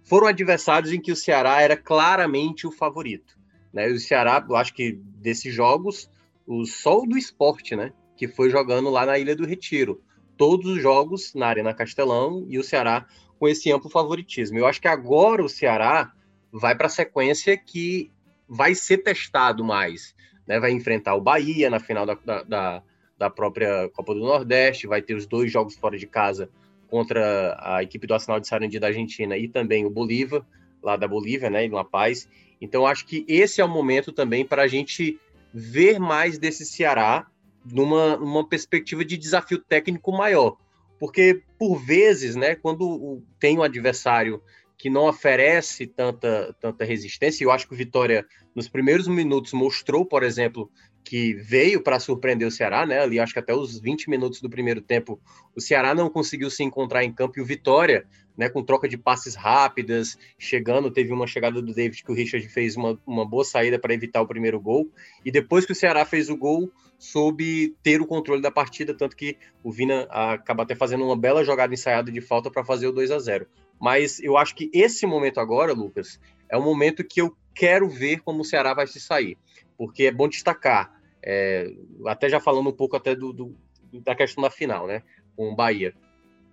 Foram 0.04 0.26
adversários 0.26 0.92
em 0.92 1.00
que 1.00 1.12
o 1.12 1.16
Ceará 1.16 1.60
era 1.60 1.76
claramente 1.76 2.66
o 2.66 2.72
favorito, 2.72 3.38
né? 3.72 3.88
O 3.88 3.98
Ceará, 3.98 4.44
eu 4.48 4.56
acho 4.56 4.74
que 4.74 4.92
desses 4.92 5.52
jogos 5.52 6.08
o 6.46 6.64
Sol 6.64 7.06
do 7.06 7.16
Esporte, 7.16 7.74
né? 7.74 7.92
Que 8.16 8.28
foi 8.28 8.50
jogando 8.50 8.90
lá 8.90 9.06
na 9.06 9.18
Ilha 9.18 9.34
do 9.34 9.46
Retiro. 9.46 10.02
Todos 10.36 10.66
os 10.66 10.82
jogos 10.82 11.34
na 11.34 11.46
Arena 11.46 11.74
Castelão 11.74 12.44
e 12.48 12.58
o 12.58 12.64
Ceará 12.64 13.06
com 13.38 13.48
esse 13.48 13.72
amplo 13.72 13.90
favoritismo. 13.90 14.58
Eu 14.58 14.66
acho 14.66 14.80
que 14.80 14.88
agora 14.88 15.44
o 15.44 15.48
Ceará 15.48 16.12
vai 16.52 16.76
para 16.76 16.86
a 16.86 16.90
sequência 16.90 17.56
que 17.56 18.10
vai 18.48 18.74
ser 18.74 18.98
testado 18.98 19.64
mais. 19.64 20.14
Né? 20.46 20.60
Vai 20.60 20.72
enfrentar 20.72 21.14
o 21.14 21.20
Bahia 21.20 21.70
na 21.70 21.80
final 21.80 22.06
da, 22.06 22.14
da, 22.14 22.42
da 22.42 22.82
própria 23.30 23.88
Copa 23.90 24.14
do 24.14 24.20
Nordeste, 24.20 24.86
vai 24.86 25.00
ter 25.00 25.14
os 25.14 25.26
dois 25.26 25.50
jogos 25.50 25.76
fora 25.76 25.98
de 25.98 26.06
casa 26.06 26.50
contra 26.88 27.56
a 27.60 27.82
equipe 27.82 28.06
do 28.06 28.14
Arsenal 28.14 28.38
de 28.38 28.46
Sarandi 28.46 28.78
da 28.78 28.88
Argentina 28.88 29.36
e 29.36 29.48
também 29.48 29.84
o 29.84 29.90
Bolívar, 29.90 30.44
lá 30.82 30.96
da 30.96 31.08
Bolívia, 31.08 31.50
né, 31.50 31.64
em 31.64 31.70
La 31.70 31.84
Paz. 31.84 32.28
Então, 32.60 32.86
acho 32.86 33.06
que 33.06 33.24
esse 33.26 33.60
é 33.60 33.64
o 33.64 33.68
momento 33.68 34.12
também 34.12 34.44
para 34.44 34.62
a 34.62 34.68
gente 34.68 35.18
ver 35.52 35.98
mais 35.98 36.38
desse 36.38 36.64
Ceará 36.64 37.26
numa, 37.64 38.16
numa 38.16 38.46
perspectiva 38.46 39.04
de 39.04 39.16
desafio 39.16 39.58
técnico 39.58 40.12
maior. 40.12 40.56
Porque, 40.98 41.42
por 41.58 41.76
vezes, 41.76 42.36
né, 42.36 42.54
quando 42.54 43.22
tem 43.38 43.58
um 43.58 43.62
adversário 43.62 44.42
que 44.76 44.90
não 44.90 45.08
oferece 45.08 45.86
tanta, 45.86 46.54
tanta 46.60 46.84
resistência, 46.84 47.44
eu 47.44 47.50
acho 47.50 47.66
que 47.66 47.74
o 47.74 47.76
Vitória, 47.76 48.26
nos 48.54 48.68
primeiros 48.68 49.08
minutos, 49.08 49.52
mostrou, 49.52 50.04
por 50.04 50.22
exemplo, 50.22 50.70
que 51.04 51.34
veio 51.34 51.82
para 51.82 52.00
surpreender 52.00 52.48
o 52.48 52.50
Ceará, 52.50 52.86
né? 52.86 53.00
Ali 53.00 53.20
acho 53.20 53.34
que 53.34 53.38
até 53.38 53.54
os 53.54 53.78
20 53.78 54.08
minutos 54.08 54.40
do 54.40 54.48
primeiro 54.48 54.80
tempo, 54.80 55.20
o 55.54 55.60
Ceará 55.60 55.94
não 55.94 56.08
conseguiu 56.08 56.48
se 56.50 56.64
encontrar 56.64 57.04
em 57.04 57.12
campo 57.12 57.38
e 57.38 57.42
o 57.42 57.44
Vitória, 57.44 58.06
né, 58.36 58.48
com 58.48 58.64
troca 58.64 58.88
de 58.88 58.96
passes 58.96 59.34
rápidas, 59.34 60.18
chegando, 60.38 60.90
teve 60.90 61.12
uma 61.12 61.26
chegada 61.26 61.60
do 61.60 61.72
David 61.72 62.02
que 62.02 62.10
o 62.10 62.14
Richard 62.14 62.48
fez 62.48 62.74
uma, 62.74 62.98
uma 63.06 63.24
boa 63.24 63.44
saída 63.44 63.78
para 63.78 63.94
evitar 63.94 64.22
o 64.22 64.26
primeiro 64.26 64.58
gol. 64.58 64.90
E 65.24 65.30
depois 65.30 65.66
que 65.66 65.72
o 65.72 65.74
Ceará 65.74 66.04
fez 66.04 66.30
o 66.30 66.36
gol, 66.36 66.72
soube 66.98 67.76
ter 67.82 68.00
o 68.00 68.06
controle 68.06 68.40
da 68.40 68.50
partida, 68.50 68.94
tanto 68.94 69.14
que 69.14 69.36
o 69.62 69.70
Vina 69.70 70.08
acaba 70.10 70.62
até 70.62 70.74
fazendo 70.74 71.04
uma 71.04 71.16
bela 71.16 71.44
jogada 71.44 71.74
ensaiada 71.74 72.10
de 72.10 72.20
falta 72.20 72.50
para 72.50 72.64
fazer 72.64 72.88
o 72.88 72.92
2 72.92 73.10
a 73.10 73.18
0. 73.18 73.46
Mas 73.80 74.20
eu 74.20 74.38
acho 74.38 74.54
que 74.54 74.70
esse 74.72 75.06
momento 75.06 75.38
agora, 75.38 75.72
Lucas, 75.72 76.18
é 76.48 76.56
o 76.56 76.62
momento 76.62 77.04
que 77.04 77.20
eu 77.20 77.36
quero 77.54 77.88
ver 77.88 78.20
como 78.20 78.40
o 78.40 78.44
Ceará 78.44 78.74
vai 78.74 78.86
se 78.86 78.98
sair 78.98 79.38
porque 79.76 80.04
é 80.04 80.12
bom 80.12 80.28
destacar, 80.28 81.00
é, 81.22 81.70
até 82.06 82.28
já 82.28 82.40
falando 82.40 82.68
um 82.68 82.72
pouco 82.72 82.96
até 82.96 83.14
do, 83.14 83.32
do, 83.32 83.56
da 84.00 84.14
questão 84.14 84.42
da 84.42 84.50
final, 84.50 84.86
né, 84.86 85.02
com 85.36 85.50
o 85.50 85.56
Bahia. 85.56 85.94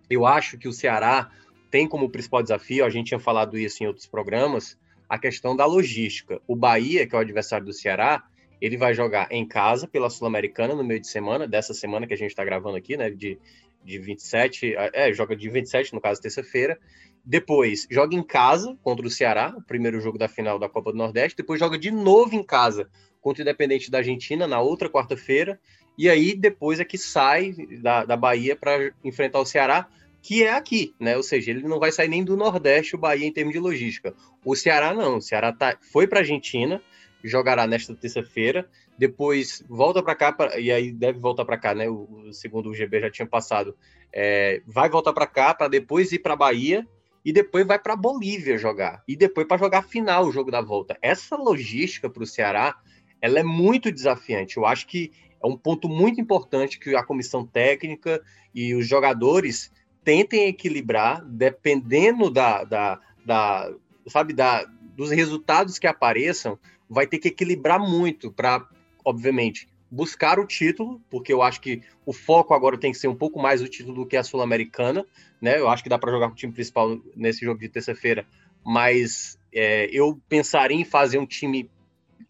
Eu 0.09 0.25
acho 0.25 0.57
que 0.57 0.67
o 0.67 0.73
Ceará 0.73 1.31
tem 1.69 1.87
como 1.87 2.09
principal 2.09 2.43
desafio, 2.43 2.85
a 2.85 2.89
gente 2.89 3.07
tinha 3.07 3.19
falado 3.19 3.57
isso 3.57 3.83
em 3.83 3.87
outros 3.87 4.05
programas, 4.05 4.77
a 5.07 5.17
questão 5.17 5.55
da 5.55 5.65
logística. 5.65 6.41
O 6.47 6.55
Bahia, 6.55 7.07
que 7.07 7.15
é 7.15 7.17
o 7.17 7.21
adversário 7.21 7.65
do 7.65 7.73
Ceará, 7.73 8.23
ele 8.61 8.77
vai 8.77 8.93
jogar 8.93 9.27
em 9.31 9.45
casa 9.45 9.87
pela 9.87 10.09
Sul-Americana 10.09 10.75
no 10.75 10.83
meio 10.83 10.99
de 10.99 11.07
semana, 11.07 11.47
dessa 11.47 11.73
semana 11.73 12.05
que 12.05 12.13
a 12.13 12.17
gente 12.17 12.29
está 12.29 12.45
gravando 12.45 12.77
aqui, 12.77 12.95
né, 12.95 13.09
de, 13.09 13.39
de 13.83 13.99
27, 13.99 14.75
é, 14.75 15.11
joga 15.13 15.35
de 15.35 15.49
27, 15.49 15.93
no 15.93 16.01
caso, 16.01 16.21
terça-feira. 16.21 16.77
Depois 17.23 17.87
joga 17.89 18.15
em 18.15 18.23
casa 18.23 18.77
contra 18.83 19.05
o 19.05 19.09
Ceará, 19.09 19.53
o 19.57 19.61
primeiro 19.61 19.99
jogo 19.99 20.17
da 20.17 20.27
final 20.27 20.57
da 20.59 20.69
Copa 20.69 20.91
do 20.91 20.97
Nordeste. 20.97 21.37
Depois 21.37 21.59
joga 21.59 21.77
de 21.77 21.91
novo 21.91 22.35
em 22.35 22.43
casa 22.43 22.89
contra 23.21 23.41
o 23.41 23.43
Independente 23.43 23.91
da 23.91 23.99
Argentina 23.99 24.47
na 24.47 24.59
outra 24.59 24.89
quarta-feira. 24.89 25.59
E 25.97 26.09
aí 26.09 26.35
depois 26.35 26.79
é 26.79 26.85
que 26.85 26.97
sai 26.97 27.53
da, 27.81 28.03
da 28.03 28.17
Bahia 28.17 28.55
para 28.55 28.91
enfrentar 29.03 29.39
o 29.39 29.45
Ceará, 29.45 29.87
que 30.21 30.43
é 30.43 30.51
aqui, 30.51 30.93
né? 30.99 31.17
Ou 31.17 31.23
seja, 31.23 31.51
ele 31.51 31.67
não 31.67 31.79
vai 31.79 31.91
sair 31.91 32.07
nem 32.07 32.23
do 32.23 32.37
Nordeste, 32.37 32.95
o 32.95 32.99
Bahia, 32.99 33.25
em 33.25 33.33
termos 33.33 33.53
de 33.53 33.59
logística. 33.59 34.13
O 34.45 34.55
Ceará 34.55 34.93
não. 34.93 35.17
O 35.17 35.21
Ceará 35.21 35.51
tá, 35.51 35.77
foi 35.91 36.07
para 36.07 36.19
a 36.19 36.21
Argentina, 36.21 36.81
jogará 37.23 37.65
nesta 37.65 37.95
terça-feira. 37.95 38.67
Depois 38.97 39.63
volta 39.67 40.03
para 40.03 40.15
cá, 40.15 40.31
pra, 40.31 40.59
e 40.59 40.71
aí 40.71 40.91
deve 40.91 41.19
voltar 41.19 41.43
para 41.45 41.57
cá, 41.57 41.73
né? 41.73 41.89
O, 41.89 42.07
o, 42.27 42.33
segundo 42.33 42.69
o 42.69 42.73
GB 42.73 43.01
já 43.01 43.09
tinha 43.09 43.27
passado. 43.27 43.75
É, 44.13 44.61
vai 44.65 44.89
voltar 44.89 45.13
para 45.13 45.25
cá 45.25 45.53
para 45.53 45.67
depois 45.67 46.11
ir 46.11 46.19
para 46.19 46.35
Bahia 46.35 46.87
e 47.23 47.31
depois 47.31 47.65
vai 47.65 47.79
para 47.79 47.95
Bolívia 47.95 48.57
jogar 48.57 49.03
e 49.07 49.15
depois 49.15 49.47
para 49.47 49.57
jogar 49.57 49.83
final 49.83 50.25
o 50.25 50.31
jogo 50.31 50.51
da 50.51 50.61
volta. 50.61 50.97
Essa 51.01 51.35
logística 51.35 52.09
para 52.09 52.23
o 52.23 52.27
Ceará, 52.27 52.75
ela 53.21 53.39
é 53.39 53.43
muito 53.43 53.91
desafiante. 53.91 54.57
Eu 54.57 54.65
acho 54.65 54.87
que 54.87 55.11
é 55.43 55.47
um 55.47 55.57
ponto 55.57 55.87
muito 55.87 56.19
importante 56.19 56.79
que 56.79 56.95
a 56.95 57.03
comissão 57.03 57.45
técnica 57.45 58.21
e 58.53 58.73
os 58.75 58.87
jogadores 58.87 59.71
tentem 60.03 60.47
equilibrar, 60.47 61.23
dependendo 61.25 62.29
da, 62.29 62.63
da, 62.63 62.99
da 63.25 63.71
sabe, 64.07 64.33
da, 64.33 64.65
dos 64.95 65.11
resultados 65.11 65.77
que 65.77 65.87
apareçam, 65.87 66.57
vai 66.89 67.07
ter 67.07 67.19
que 67.19 67.29
equilibrar 67.29 67.79
muito 67.79 68.31
para, 68.31 68.67
obviamente, 69.05 69.67
buscar 69.89 70.39
o 70.39 70.47
título, 70.47 71.01
porque 71.09 71.33
eu 71.33 71.41
acho 71.41 71.61
que 71.61 71.81
o 72.05 72.13
foco 72.13 72.53
agora 72.53 72.77
tem 72.77 72.91
que 72.91 72.97
ser 72.97 73.07
um 73.07 73.15
pouco 73.15 73.39
mais 73.39 73.61
o 73.61 73.67
título 73.67 73.95
do 73.95 74.05
que 74.05 74.17
a 74.17 74.23
Sul-Americana, 74.23 75.05
né? 75.41 75.59
Eu 75.59 75.67
acho 75.67 75.83
que 75.83 75.89
dá 75.89 75.99
para 75.99 76.11
jogar 76.11 76.27
com 76.27 76.33
o 76.33 76.37
time 76.37 76.53
principal 76.53 76.97
nesse 77.15 77.45
jogo 77.45 77.59
de 77.59 77.67
terça-feira, 77.67 78.25
mas 78.65 79.37
é, 79.53 79.89
eu 79.91 80.19
pensaria 80.29 80.77
em 80.77 80.85
fazer 80.85 81.17
um 81.17 81.25
time 81.25 81.69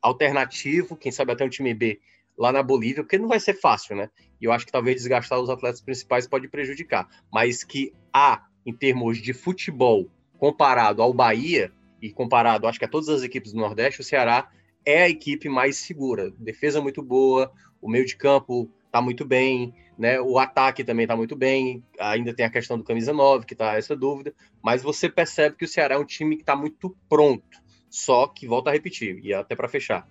alternativo, 0.01 0.95
quem 0.95 1.12
sabe 1.12 1.31
até 1.31 1.43
um 1.43 1.50
time 1.50 1.74
B 1.74 2.00
lá 2.38 2.51
na 2.51 2.63
Bolívia, 2.63 3.03
porque 3.03 3.17
não 3.17 3.27
vai 3.27 3.39
ser 3.39 3.53
fácil, 3.53 3.95
né? 3.95 4.10
E 4.39 4.45
eu 4.45 4.51
acho 4.51 4.65
que 4.65 4.71
talvez 4.71 4.98
desgastar 4.98 5.39
os 5.39 5.50
atletas 5.50 5.81
principais 5.81 6.27
pode 6.27 6.48
prejudicar, 6.48 7.07
mas 7.31 7.63
que 7.63 7.93
há, 8.13 8.45
em 8.65 8.74
termos 8.74 9.19
de 9.19 9.33
futebol, 9.33 10.10
comparado 10.38 11.01
ao 11.01 11.13
Bahia 11.13 11.71
e 12.01 12.12
comparado, 12.12 12.67
acho 12.67 12.79
que 12.79 12.86
a 12.86 12.89
todas 12.89 13.10
as 13.10 13.21
equipes 13.21 13.53
do 13.53 13.60
Nordeste, 13.60 14.01
o 14.01 14.03
Ceará 14.03 14.50
é 14.86 15.03
a 15.03 15.10
equipe 15.10 15.48
mais 15.48 15.77
segura. 15.77 16.31
Defesa 16.38 16.81
muito 16.81 17.03
boa, 17.03 17.51
o 17.81 17.89
meio 17.89 18.05
de 18.05 18.15
campo 18.15 18.69
tá 18.91 19.01
muito 19.01 19.24
bem, 19.24 19.74
né? 19.98 20.19
O 20.19 20.39
ataque 20.39 20.83
também 20.83 21.05
tá 21.05 21.15
muito 21.15 21.36
bem. 21.36 21.83
Ainda 22.00 22.33
tem 22.33 22.45
a 22.45 22.50
questão 22.50 22.77
do 22.77 22.83
camisa 22.83 23.13
9, 23.13 23.45
que 23.45 23.55
tá 23.55 23.75
essa 23.75 23.95
dúvida, 23.95 24.33
mas 24.63 24.81
você 24.81 25.07
percebe 25.07 25.55
que 25.55 25.65
o 25.65 25.67
Ceará 25.67 25.95
é 25.95 25.98
um 26.00 26.05
time 26.05 26.38
que 26.38 26.43
tá 26.43 26.55
muito 26.55 26.95
pronto. 27.07 27.62
Só 27.91 28.25
que 28.25 28.48
volta 28.48 28.69
a 28.69 28.74
repetir, 28.74 29.19
e 29.21 29.33
até 29.33 29.53
para 29.53 29.67
fechar. 29.67 30.07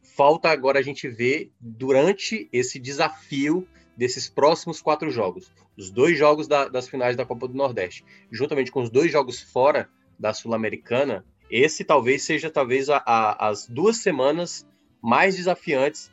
Falta 0.00 0.48
agora 0.48 0.78
a 0.78 0.82
gente 0.82 1.08
ver 1.08 1.50
durante 1.60 2.48
esse 2.52 2.78
desafio 2.78 3.66
desses 3.96 4.28
próximos 4.28 4.80
quatro 4.80 5.10
jogos, 5.10 5.52
os 5.76 5.90
dois 5.90 6.16
jogos 6.16 6.46
da, 6.46 6.68
das 6.68 6.88
finais 6.88 7.16
da 7.16 7.26
Copa 7.26 7.48
do 7.48 7.54
Nordeste, 7.54 8.04
juntamente 8.30 8.70
com 8.70 8.82
os 8.82 8.90
dois 8.90 9.10
jogos 9.10 9.40
fora 9.40 9.90
da 10.18 10.32
Sul-Americana, 10.32 11.24
esse 11.50 11.84
talvez 11.84 12.22
seja 12.22 12.50
talvez 12.50 12.88
a, 12.88 12.98
a, 12.98 13.48
as 13.48 13.66
duas 13.66 13.96
semanas 13.96 14.66
mais 15.02 15.36
desafiantes 15.36 16.12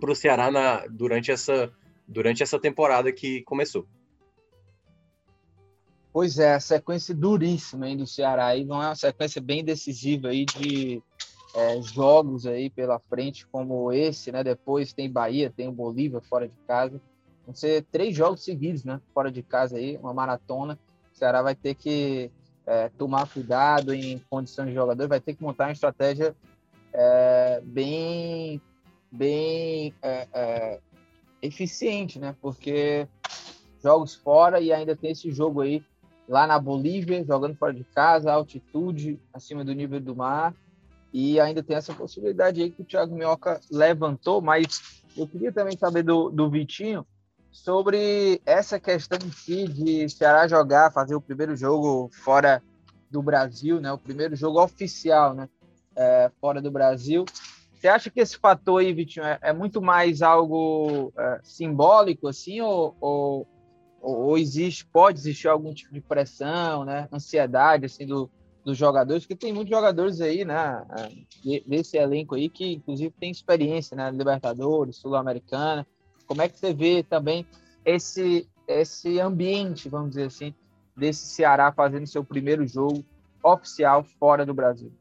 para 0.00 0.10
o 0.10 0.16
Ceará 0.16 0.50
na, 0.50 0.86
durante, 0.86 1.30
essa, 1.30 1.70
durante 2.08 2.42
essa 2.42 2.58
temporada 2.58 3.12
que 3.12 3.42
começou. 3.42 3.86
Pois 6.16 6.38
é, 6.38 6.58
sequência 6.58 7.14
duríssima 7.14 7.84
aí 7.84 7.94
do 7.94 8.06
Ceará 8.06 8.46
aí, 8.46 8.64
não 8.64 8.82
é 8.82 8.86
uma 8.86 8.94
sequência 8.94 9.38
bem 9.38 9.62
decisiva 9.62 10.28
aí 10.28 10.46
de 10.46 11.02
é, 11.54 11.82
jogos 11.82 12.46
aí 12.46 12.70
pela 12.70 12.98
frente 12.98 13.46
como 13.48 13.92
esse, 13.92 14.32
né? 14.32 14.42
Depois 14.42 14.94
tem 14.94 15.12
Bahia, 15.12 15.52
tem 15.54 15.68
o 15.68 15.72
Bolívia 15.72 16.22
fora 16.22 16.48
de 16.48 16.54
casa. 16.66 16.98
Vão 17.44 17.54
ser 17.54 17.84
três 17.92 18.16
jogos 18.16 18.42
seguidos, 18.42 18.82
né? 18.82 18.98
Fora 19.12 19.30
de 19.30 19.42
casa 19.42 19.76
aí, 19.76 19.98
uma 19.98 20.14
maratona. 20.14 20.78
O 21.14 21.18
Ceará 21.18 21.42
vai 21.42 21.54
ter 21.54 21.74
que 21.74 22.30
é, 22.64 22.88
tomar 22.96 23.28
cuidado 23.28 23.92
em 23.92 24.18
condição 24.30 24.64
de 24.64 24.72
jogador, 24.72 25.06
vai 25.06 25.20
ter 25.20 25.34
que 25.34 25.42
montar 25.42 25.66
uma 25.66 25.72
estratégia 25.72 26.34
é, 26.94 27.60
bem, 27.62 28.58
bem 29.12 29.92
é, 30.00 30.26
é, 30.32 30.80
eficiente, 31.42 32.18
né? 32.18 32.34
Porque 32.40 33.06
jogos 33.82 34.14
fora 34.14 34.60
e 34.60 34.72
ainda 34.72 34.96
tem 34.96 35.10
esse 35.10 35.30
jogo 35.30 35.60
aí 35.60 35.84
lá 36.28 36.46
na 36.46 36.58
Bolívia, 36.58 37.24
jogando 37.24 37.56
fora 37.56 37.72
de 37.72 37.84
casa, 37.84 38.32
altitude 38.32 39.20
acima 39.32 39.64
do 39.64 39.72
nível 39.72 40.00
do 40.00 40.14
mar. 40.14 40.54
E 41.12 41.40
ainda 41.40 41.62
tem 41.62 41.76
essa 41.76 41.94
possibilidade 41.94 42.62
aí 42.62 42.70
que 42.70 42.82
o 42.82 42.84
Thiago 42.84 43.14
Minhoca 43.14 43.60
levantou, 43.70 44.40
mas 44.40 45.02
eu 45.16 45.26
queria 45.26 45.52
também 45.52 45.76
saber 45.76 46.02
do, 46.02 46.28
do 46.30 46.50
Vitinho 46.50 47.06
sobre 47.50 48.40
essa 48.44 48.78
questão 48.78 49.18
em 49.24 49.32
si 49.32 49.66
de 49.66 50.08
Ceará 50.10 50.46
jogar, 50.46 50.92
fazer 50.92 51.14
o 51.14 51.20
primeiro 51.20 51.56
jogo 51.56 52.10
fora 52.12 52.62
do 53.10 53.22
Brasil, 53.22 53.80
né? 53.80 53.90
O 53.90 53.98
primeiro 53.98 54.36
jogo 54.36 54.62
oficial, 54.62 55.32
né? 55.32 55.48
É, 55.94 56.30
fora 56.38 56.60
do 56.60 56.70
Brasil. 56.70 57.24
Você 57.72 57.88
acha 57.88 58.10
que 58.10 58.20
esse 58.20 58.36
fator 58.36 58.80
aí, 58.80 58.92
Vitinho, 58.92 59.24
é, 59.24 59.38
é 59.40 59.52
muito 59.52 59.80
mais 59.80 60.20
algo 60.20 61.12
é, 61.16 61.40
simbólico, 61.42 62.28
assim, 62.28 62.60
ou, 62.60 62.94
ou, 63.00 63.46
ou, 64.06 64.38
existe, 64.38 64.86
pode 64.86 65.18
existir 65.18 65.48
algum 65.48 65.74
tipo 65.74 65.92
de 65.92 66.00
pressão, 66.00 66.84
né? 66.84 67.08
Ansiedade, 67.12 67.86
assim, 67.86 68.06
do, 68.06 68.30
dos 68.64 68.78
jogadores, 68.78 69.24
porque 69.24 69.34
tem 69.34 69.52
muitos 69.52 69.70
jogadores 69.70 70.20
aí, 70.20 70.44
né? 70.44 70.84
É, 71.44 71.60
desse 71.66 71.96
elenco 71.96 72.36
aí 72.36 72.48
que, 72.48 72.74
inclusive, 72.74 73.12
tem 73.18 73.30
experiência, 73.30 73.96
né? 73.96 74.10
Libertadores, 74.10 74.96
Sul-Americana. 74.96 75.84
Como 76.26 76.40
é 76.40 76.48
que 76.48 76.56
você 76.58 76.72
vê 76.72 77.02
também 77.02 77.44
esse, 77.84 78.48
esse 78.68 79.18
ambiente, 79.18 79.88
vamos 79.88 80.10
dizer 80.10 80.26
assim, 80.26 80.54
desse 80.96 81.26
Ceará 81.26 81.72
fazendo 81.72 82.06
seu 82.06 82.22
primeiro 82.22 82.66
jogo 82.66 83.04
oficial 83.42 84.04
fora 84.04 84.46
do 84.46 84.54
Brasil? 84.54 84.92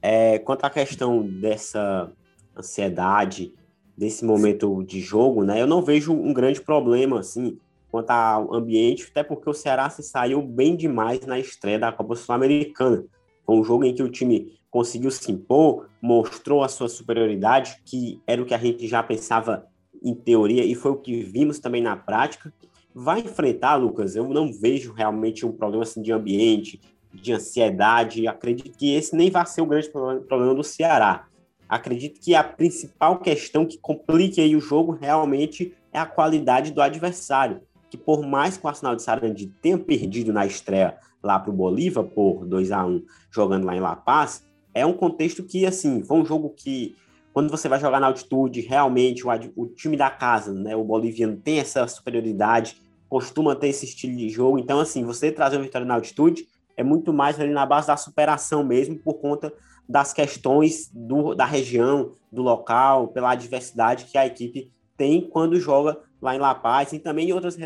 É, 0.00 0.38
quanto 0.38 0.64
à 0.64 0.70
questão 0.70 1.26
dessa 1.26 2.12
ansiedade, 2.56 3.54
desse 3.96 4.24
momento 4.24 4.82
de 4.82 5.00
jogo, 5.00 5.44
né, 5.44 5.60
eu 5.60 5.66
não 5.66 5.82
vejo 5.82 6.12
um 6.12 6.32
grande 6.32 6.60
problema 6.60 7.20
assim 7.20 7.58
quanto 7.90 8.10
ao 8.10 8.52
ambiente, 8.52 9.06
até 9.08 9.22
porque 9.22 9.48
o 9.48 9.54
Ceará 9.54 9.88
se 9.88 10.02
saiu 10.02 10.42
bem 10.42 10.74
demais 10.74 11.24
na 11.26 11.38
estreia 11.38 11.78
da 11.78 11.92
Copa 11.92 12.16
Sul-Americana. 12.16 13.04
Foi 13.46 13.54
um 13.54 13.62
jogo 13.62 13.84
em 13.84 13.94
que 13.94 14.02
o 14.02 14.10
time 14.10 14.52
conseguiu 14.68 15.12
se 15.12 15.30
impor, 15.30 15.88
mostrou 16.02 16.64
a 16.64 16.68
sua 16.68 16.88
superioridade, 16.88 17.80
que 17.84 18.20
era 18.26 18.42
o 18.42 18.44
que 18.44 18.52
a 18.52 18.58
gente 18.58 18.88
já 18.88 19.00
pensava 19.00 19.64
em 20.02 20.12
teoria 20.12 20.64
e 20.64 20.74
foi 20.74 20.90
o 20.90 20.96
que 20.96 21.22
vimos 21.22 21.60
também 21.60 21.80
na 21.80 21.96
prática. 21.96 22.52
Vai 22.92 23.20
enfrentar, 23.20 23.76
Lucas, 23.76 24.16
eu 24.16 24.28
não 24.28 24.52
vejo 24.52 24.92
realmente 24.92 25.46
um 25.46 25.52
problema 25.52 25.84
assim, 25.84 26.02
de 26.02 26.10
ambiente, 26.10 26.80
de 27.12 27.32
ansiedade. 27.32 28.26
Acredito 28.26 28.76
que 28.76 28.92
esse 28.92 29.14
nem 29.14 29.30
vai 29.30 29.46
ser 29.46 29.62
o 29.62 29.66
grande 29.66 29.88
problema 29.88 30.52
do 30.52 30.64
Ceará. 30.64 31.28
Acredito 31.74 32.20
que 32.20 32.36
a 32.36 32.44
principal 32.44 33.18
questão 33.18 33.66
que 33.66 33.76
complique 33.76 34.40
aí 34.40 34.54
o 34.54 34.60
jogo 34.60 34.92
realmente 34.92 35.74
é 35.92 35.98
a 35.98 36.06
qualidade 36.06 36.70
do 36.70 36.80
adversário. 36.80 37.62
Que 37.90 37.96
por 37.96 38.24
mais 38.24 38.56
que 38.56 38.64
o 38.64 38.68
Arsenal 38.68 38.94
de 38.94 39.02
Sarandi 39.02 39.52
tenha 39.60 39.76
perdido 39.76 40.32
na 40.32 40.46
estreia 40.46 40.96
lá 41.20 41.36
para 41.36 41.50
o 41.50 41.52
Bolívar 41.52 42.04
por 42.04 42.46
2 42.46 42.70
a 42.70 42.86
1 42.86 43.02
jogando 43.28 43.64
lá 43.64 43.74
em 43.74 43.80
La 43.80 43.96
Paz, 43.96 44.46
é 44.72 44.86
um 44.86 44.92
contexto 44.92 45.42
que, 45.42 45.66
assim, 45.66 46.00
foi 46.04 46.16
um 46.16 46.24
jogo 46.24 46.54
que, 46.56 46.94
quando 47.32 47.50
você 47.50 47.68
vai 47.68 47.80
jogar 47.80 47.98
na 47.98 48.06
altitude, 48.06 48.60
realmente 48.60 49.26
o, 49.26 49.30
o 49.56 49.66
time 49.66 49.96
da 49.96 50.10
casa, 50.10 50.52
né, 50.52 50.76
o 50.76 50.84
boliviano, 50.84 51.36
tem 51.36 51.58
essa 51.58 51.88
superioridade, 51.88 52.76
costuma 53.08 53.56
ter 53.56 53.66
esse 53.66 53.84
estilo 53.84 54.14
de 54.16 54.28
jogo. 54.28 54.60
Então, 54.60 54.78
assim, 54.78 55.02
você 55.02 55.32
trazer 55.32 55.56
uma 55.56 55.64
vitória 55.64 55.84
na 55.84 55.94
altitude 55.94 56.46
é 56.76 56.84
muito 56.84 57.12
mais 57.12 57.40
ali 57.40 57.52
na 57.52 57.66
base 57.66 57.88
da 57.88 57.96
superação 57.96 58.62
mesmo, 58.62 58.96
por 58.96 59.14
conta 59.14 59.52
das 59.88 60.12
questões 60.12 60.90
do, 60.92 61.34
da 61.34 61.44
região, 61.44 62.12
do 62.32 62.42
local, 62.42 63.08
pela 63.08 63.32
adversidade 63.32 64.06
que 64.06 64.16
a 64.16 64.26
equipe 64.26 64.70
tem 64.96 65.20
quando 65.20 65.60
joga 65.60 65.98
lá 66.20 66.34
em 66.34 66.38
La 66.38 66.54
Paz 66.54 66.92
e 66.92 66.98
também 66.98 67.28
em 67.28 67.32
outras 67.32 67.56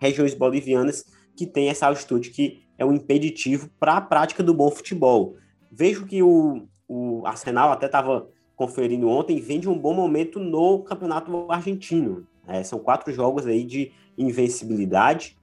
regiões 0.00 0.34
bolivianas 0.34 1.04
que 1.36 1.46
tem 1.46 1.68
essa 1.68 1.86
altitude 1.86 2.30
que 2.30 2.62
é 2.76 2.84
um 2.84 2.92
impeditivo 2.92 3.70
para 3.78 3.96
a 3.96 4.00
prática 4.00 4.42
do 4.42 4.54
bom 4.54 4.70
futebol. 4.70 5.36
Vejo 5.70 6.06
que 6.06 6.22
o, 6.22 6.66
o 6.88 7.26
Arsenal 7.26 7.70
até 7.70 7.86
estava 7.86 8.28
conferindo 8.56 9.08
ontem, 9.08 9.40
vem 9.40 9.60
de 9.60 9.68
um 9.68 9.78
bom 9.78 9.94
momento 9.94 10.40
no 10.40 10.80
campeonato 10.80 11.46
argentino. 11.48 12.26
É, 12.46 12.62
são 12.64 12.78
quatro 12.78 13.12
jogos 13.12 13.46
aí 13.46 13.62
de 13.62 13.92
invencibilidade, 14.16 15.36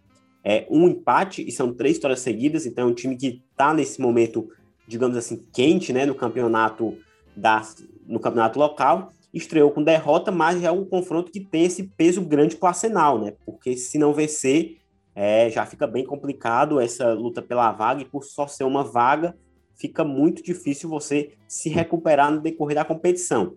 é, 0.44 0.68
um 0.70 0.88
empate 0.88 1.48
e 1.48 1.51
são 1.51 1.74
três 1.74 1.96
histórias 1.96 2.20
seguidas, 2.20 2.65
então 2.65 2.88
é 2.88 2.92
um 2.92 2.94
time 2.94 3.15
que 3.15 3.42
está 3.51 3.74
nesse 3.74 4.01
momento, 4.01 4.50
digamos 4.88 5.18
assim, 5.18 5.46
quente 5.54 5.92
né, 5.92 6.06
no 6.06 6.15
campeonato 6.15 6.98
da, 7.36 7.62
no 8.08 8.20
campeonato 8.20 8.60
local. 8.60 9.12
estreou 9.34 9.72
com 9.72 9.84
derrota, 9.84 10.32
mas 10.32 10.63
é 10.63 10.72
um 10.72 10.86
confronto 10.86 11.32
que 11.32 11.39
tem 11.39 11.65
esse 11.65 11.84
peso 11.84 12.22
grande 12.22 12.56
para 12.56 12.68
o 12.68 12.70
Arsenal, 12.70 13.20
né? 13.20 13.34
Porque 13.46 13.75
se 13.75 13.98
não 13.98 14.13
vencer, 14.13 14.77
é, 15.13 15.50
já 15.50 15.65
fica 15.65 15.86
bem 15.86 16.06
complicado 16.06 16.80
essa 16.80 17.13
luta 17.13 17.42
pela 17.42 17.72
vaga, 17.72 18.01
e 18.01 18.06
por 18.06 18.24
só 18.24 18.48
ser 18.48 18.63
uma 18.63 18.84
vaga, 18.84 19.36
fica 19.75 20.04
muito 20.04 20.42
difícil 20.42 20.89
você 20.89 21.34
se 21.48 21.70
recuperar 21.70 22.32
no 22.32 22.42
decorrer 22.42 22.75
da 22.75 22.86
competição. 22.86 23.56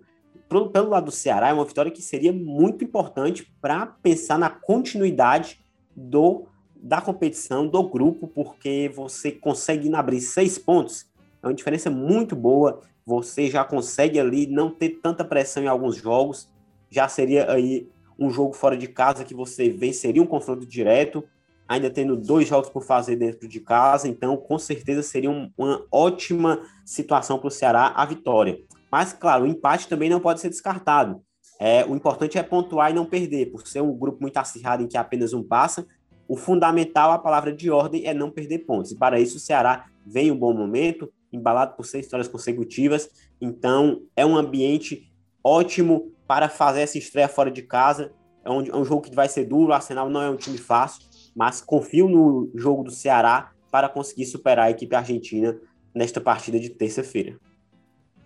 Pelo, 0.48 0.70
pelo 0.70 0.88
lado 0.88 1.06
do 1.06 1.10
Ceará, 1.10 1.48
é 1.48 1.52
uma 1.52 1.64
vitória 1.64 1.92
que 1.92 2.02
seria 2.02 2.32
muito 2.32 2.84
importante 2.84 3.52
para 3.60 3.86
pensar 3.86 4.38
na 4.38 4.50
continuidade 4.50 5.60
do 5.94 6.46
da 6.80 7.00
competição, 7.00 7.66
do 7.66 7.82
grupo, 7.82 8.28
porque 8.28 8.88
você 8.94 9.32
consegue 9.32 9.92
abrir 9.94 10.20
seis 10.20 10.58
pontos, 10.58 11.06
é 11.42 11.46
uma 11.46 11.54
diferença 11.54 11.90
muito 11.90 12.34
boa. 12.34 12.80
Você 13.06 13.48
já 13.48 13.64
consegue 13.64 14.18
ali 14.18 14.46
não 14.46 14.70
ter 14.70 15.00
tanta 15.02 15.24
pressão 15.24 15.62
em 15.62 15.68
alguns 15.68 15.96
jogos. 15.96 16.48
Já 16.90 17.08
seria 17.08 17.50
aí 17.50 17.88
um 18.18 18.30
jogo 18.30 18.52
fora 18.52 18.76
de 18.76 18.88
casa 18.88 19.24
que 19.24 19.34
você 19.34 19.70
venceria 19.70 20.22
um 20.22 20.26
confronto 20.26 20.66
direto, 20.66 21.22
ainda 21.68 21.88
tendo 21.88 22.16
dois 22.16 22.48
jogos 22.48 22.68
por 22.68 22.82
fazer 22.82 23.16
dentro 23.16 23.46
de 23.46 23.60
casa. 23.60 24.08
Então, 24.08 24.36
com 24.36 24.58
certeza 24.58 25.02
seria 25.02 25.30
um, 25.30 25.50
uma 25.56 25.84
ótima 25.92 26.62
situação 26.84 27.38
para 27.38 27.48
o 27.48 27.50
Ceará 27.50 27.92
a 27.94 28.04
vitória. 28.04 28.58
Mas, 28.90 29.12
claro, 29.12 29.44
o 29.44 29.46
empate 29.46 29.86
também 29.86 30.10
não 30.10 30.20
pode 30.20 30.40
ser 30.40 30.48
descartado. 30.48 31.22
É, 31.60 31.84
o 31.84 31.94
importante 31.94 32.38
é 32.38 32.42
pontuar 32.42 32.90
e 32.90 32.94
não 32.94 33.04
perder, 33.04 33.46
por 33.46 33.66
ser 33.66 33.82
um 33.82 33.92
grupo 33.92 34.18
muito 34.20 34.36
acirrado 34.36 34.82
em 34.82 34.86
que 34.86 34.96
apenas 34.96 35.32
um 35.32 35.42
passa. 35.42 35.86
O 36.26 36.36
fundamental, 36.36 37.10
a 37.10 37.18
palavra 37.18 37.52
de 37.52 37.70
ordem, 37.70 38.06
é 38.06 38.14
não 38.14 38.30
perder 38.30 38.60
pontos. 38.60 38.92
E 38.92 38.96
para 38.96 39.20
isso, 39.20 39.36
o 39.36 39.40
Ceará 39.40 39.86
vem 40.06 40.30
um 40.30 40.36
bom 40.36 40.52
momento, 40.52 41.12
embalado 41.32 41.76
por 41.76 41.84
seis 41.84 42.06
vitórias 42.06 42.28
consecutivas. 42.28 43.08
Então, 43.40 44.02
é 44.16 44.24
um 44.24 44.36
ambiente 44.36 45.12
ótimo 45.42 46.12
para 46.26 46.48
fazer 46.48 46.82
essa 46.82 46.98
estreia 46.98 47.28
fora 47.28 47.50
de 47.50 47.62
casa. 47.62 48.12
É 48.44 48.50
um, 48.50 48.62
é 48.62 48.76
um 48.76 48.84
jogo 48.84 49.02
que 49.02 49.14
vai 49.14 49.28
ser 49.28 49.44
duro. 49.44 49.70
O 49.70 49.74
Arsenal 49.74 50.10
não 50.10 50.22
é 50.22 50.30
um 50.30 50.36
time 50.36 50.58
fácil, 50.58 51.02
mas 51.34 51.60
confio 51.60 52.08
no 52.08 52.50
jogo 52.54 52.84
do 52.84 52.90
Ceará 52.90 53.52
para 53.70 53.88
conseguir 53.88 54.26
superar 54.26 54.66
a 54.66 54.70
equipe 54.70 54.94
argentina 54.94 55.58
nesta 55.94 56.20
partida 56.20 56.58
de 56.58 56.70
terça-feira. 56.70 57.38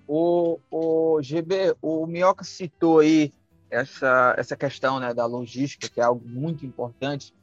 O, 0.07 0.59
o 0.71 1.23
GB, 1.23 1.75
o 1.81 2.07
Minhoca 2.07 2.45
citou 2.45 2.99
aí 2.99 3.33
essa, 3.71 4.35
essa 4.37 4.57
questão 4.57 5.01
né, 5.01 5.15
da 5.15 5.25
logística, 5.25 5.89
que 5.89 6.01
é 6.01 6.05
algo 6.05 6.23
muito 6.29 6.67
importante. 6.67 7.35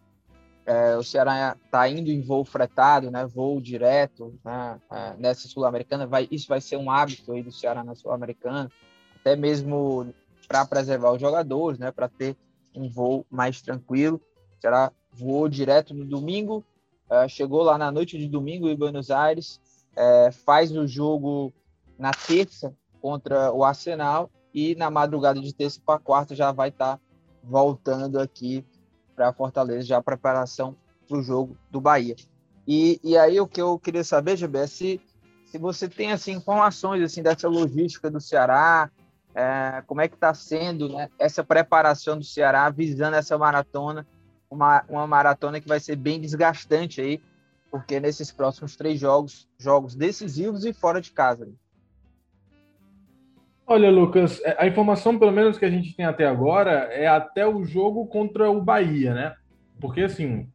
É, 0.66 0.96
o 0.96 1.04
Ceará 1.04 1.58
está 1.66 1.89
indo 1.89 2.12
em 2.12 2.22
voo 2.22 2.46
fretado, 2.46 3.10
né, 3.10 3.25
voo 3.25 3.60
direto 3.60 4.38
né, 4.46 4.80
é, 4.92 5.16
nessa 5.18 5.48
Sul-Americana. 5.48 6.06
Vai, 6.06 6.28
isso 6.30 6.48
vai 6.48 6.62
ser 6.62 6.78
um 6.78 6.92
hábito 6.92 7.32
aí 7.32 7.42
do 7.42 7.51
Ceará 7.51 7.84
na 7.84 7.96
Sul-Americana, 7.96 8.72
até 9.16 9.36
mesmo 9.36 10.13
para 10.48 10.66
preservar 10.66 11.12
os 11.12 11.22
jogadores, 11.22 11.80
né, 11.80 11.92
para 11.92 12.08
ter 12.08 12.36
um 12.75 12.89
voo 12.89 13.25
mais 13.30 13.62
tranquilo. 13.62 14.22
O 14.58 14.62
Ceará 14.62 14.92
voou 15.12 15.50
direto 15.50 15.94
no 15.94 16.06
domingo, 16.06 16.63
é, 17.10 17.28
chegou 17.28 17.63
lá 17.63 17.78
na 17.78 17.92
noite 17.92 18.18
de 18.18 18.28
domingo 18.28 18.70
em 18.70 18.75
Buenos 18.75 19.10
Aires, 19.10 19.60
é, 19.96 20.32
faz 20.32 20.72
o 20.72 20.86
jogo 20.86 21.51
na 21.98 22.12
terça 22.12 22.74
contra 23.01 23.51
o 23.51 23.63
Arsenal. 23.63 24.30
E 24.51 24.74
na 24.74 24.89
madrugada 24.89 25.39
de 25.39 25.54
terça 25.54 25.80
para 25.86 26.00
quarta 26.00 26.34
já 26.36 26.51
vai 26.51 26.70
estar 26.70 26.98
tá 26.98 27.01
voltando 27.44 28.20
aqui 28.20 28.66
para 29.20 29.34
Fortaleza, 29.34 29.86
já 29.86 29.98
a 29.98 30.02
preparação 30.02 30.78
para 31.06 31.18
o 31.18 31.22
jogo 31.22 31.58
do 31.70 31.82
Bahia. 31.82 32.16
E, 32.66 33.00
e 33.04 33.18
aí 33.18 33.38
o 33.40 33.48
que 33.48 33.62
eu 33.62 33.78
queria 33.78 34.04
saber, 34.04 34.38
GB, 34.38 34.60
é 34.60 34.68
se, 34.68 35.02
se 35.46 35.58
você 35.58 35.90
tem 35.90 36.14
assim, 36.14 36.32
informações 36.32 37.04
assim, 37.04 37.22
dessa 37.22 37.50
logística 37.50 38.10
do 38.10 38.22
Ceará, 38.22 38.90
é, 39.36 39.84
como 39.86 40.00
é 40.00 40.08
que 40.08 40.16
está 40.16 40.34
sendo 40.34 40.88
né, 40.88 41.10
essa 41.20 41.44
preparação 41.44 42.18
do 42.18 42.24
Ceará 42.24 42.70
visando 42.70 43.18
essa 43.18 43.38
maratona, 43.38 44.08
uma, 44.50 44.86
uma 44.88 45.06
maratona 45.06 45.60
que 45.60 45.68
vai 45.68 45.82
ser 45.82 45.98
bem 45.98 46.22
desgastante 46.22 47.02
aí, 47.02 47.22
porque 47.70 48.00
nesses 48.00 48.32
próximos 48.32 48.78
três 48.78 49.00
jogos, 49.00 49.50
jogos 49.58 49.96
decisivos 49.96 50.64
e 50.64 50.72
fora 50.72 51.02
de 51.02 51.12
casa. 51.12 51.46
Né? 51.46 51.52
Olha, 53.72 53.92
Lucas, 53.92 54.42
é, 54.44 54.55
a 54.58 54.66
informação, 54.66 55.20
pelo 55.20 55.32
menos 55.32 55.60
que 55.60 55.64
a 55.64 55.70
gente 55.70 55.96
tem 55.96 56.03
até 56.03 56.25
agora, 56.25 56.90
é 56.92 57.05
até 57.05 57.46
o 57.46 57.64
jogo 57.64 58.08
contra 58.08 58.50
o 58.50 58.60
Bahia, 58.60 59.14
né? 59.14 59.36
Porque, 59.79 60.01
assim, 60.01 60.48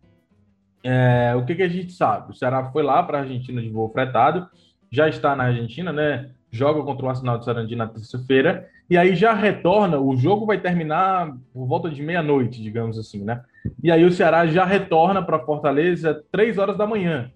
é, 0.82 1.32
o 1.36 1.44
que, 1.44 1.54
que 1.54 1.62
a 1.62 1.68
gente 1.68 1.92
sabe? 1.92 2.32
O 2.32 2.34
Ceará 2.34 2.72
foi 2.72 2.82
lá 2.82 3.00
para 3.04 3.18
a 3.18 3.20
Argentina 3.20 3.62
de 3.62 3.68
voo 3.68 3.88
fretado, 3.88 4.48
já 4.90 5.08
está 5.08 5.36
na 5.36 5.44
Argentina, 5.44 5.92
né? 5.92 6.30
Joga 6.50 6.82
contra 6.82 7.06
o 7.06 7.08
Arsenal 7.08 7.38
de 7.38 7.44
Sarandi 7.44 7.76
na 7.76 7.86
terça-feira, 7.86 8.68
e 8.90 8.98
aí 8.98 9.14
já 9.14 9.32
retorna. 9.32 9.96
O 10.00 10.16
jogo 10.16 10.44
vai 10.44 10.58
terminar 10.58 11.36
por 11.52 11.68
volta 11.68 11.88
de 11.88 12.02
meia-noite, 12.02 12.60
digamos 12.60 12.98
assim, 12.98 13.22
né? 13.22 13.44
E 13.80 13.92
aí 13.92 14.04
o 14.04 14.10
Ceará 14.10 14.44
já 14.48 14.64
retorna 14.64 15.22
para 15.22 15.38
Fortaleza 15.38 16.20
três 16.32 16.58
horas 16.58 16.76
da 16.76 16.84
manhã 16.84 17.30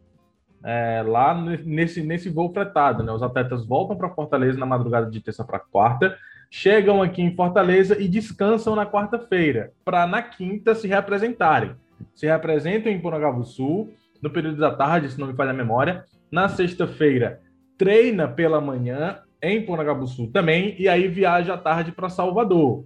é, 0.65 1.03
lá 1.07 1.35
nesse, 1.35 2.03
nesse 2.03 2.29
voo 2.29 2.53
fretado. 2.53 3.03
Né? 3.03 3.13
Os 3.13 3.23
atletas 3.23 3.65
voltam 3.67 3.97
para 3.97 4.11
Fortaleza 4.11 4.59
na 4.59 4.67
madrugada 4.67 5.11
de 5.11 5.21
terça 5.21 5.45
para 5.45 5.59
quarta, 5.59 6.17
chegam 6.51 7.03
aqui 7.03 7.23
em 7.23 7.35
Fortaleza 7.35 8.01
e 8.01 8.09
descansam 8.09 8.75
na 8.75 8.87
quarta-feira, 8.87 9.73
para 9.85 10.07
na 10.07 10.23
quinta 10.23 10.75
se 10.75 10.89
representarem. 10.89 11.73
Se 12.15 12.27
representam 12.27 12.91
em 12.91 13.45
Sul 13.45 13.93
no 14.23 14.31
período 14.31 14.59
da 14.59 14.75
tarde, 14.75 15.11
se 15.11 15.19
não 15.19 15.29
me 15.29 15.35
falha 15.35 15.51
a 15.51 15.55
memória. 15.55 16.05
Na 16.31 16.49
sexta-feira, 16.49 17.41
treina 17.77 18.29
pela 18.29 18.61
manhã 18.61 19.21
em 19.41 19.65
Sul 20.07 20.31
também, 20.33 20.75
e 20.79 20.89
aí 20.89 21.09
viaja 21.09 21.55
à 21.55 21.59
tarde 21.59 21.93
para 21.93 22.09
Salvador. 22.09 22.85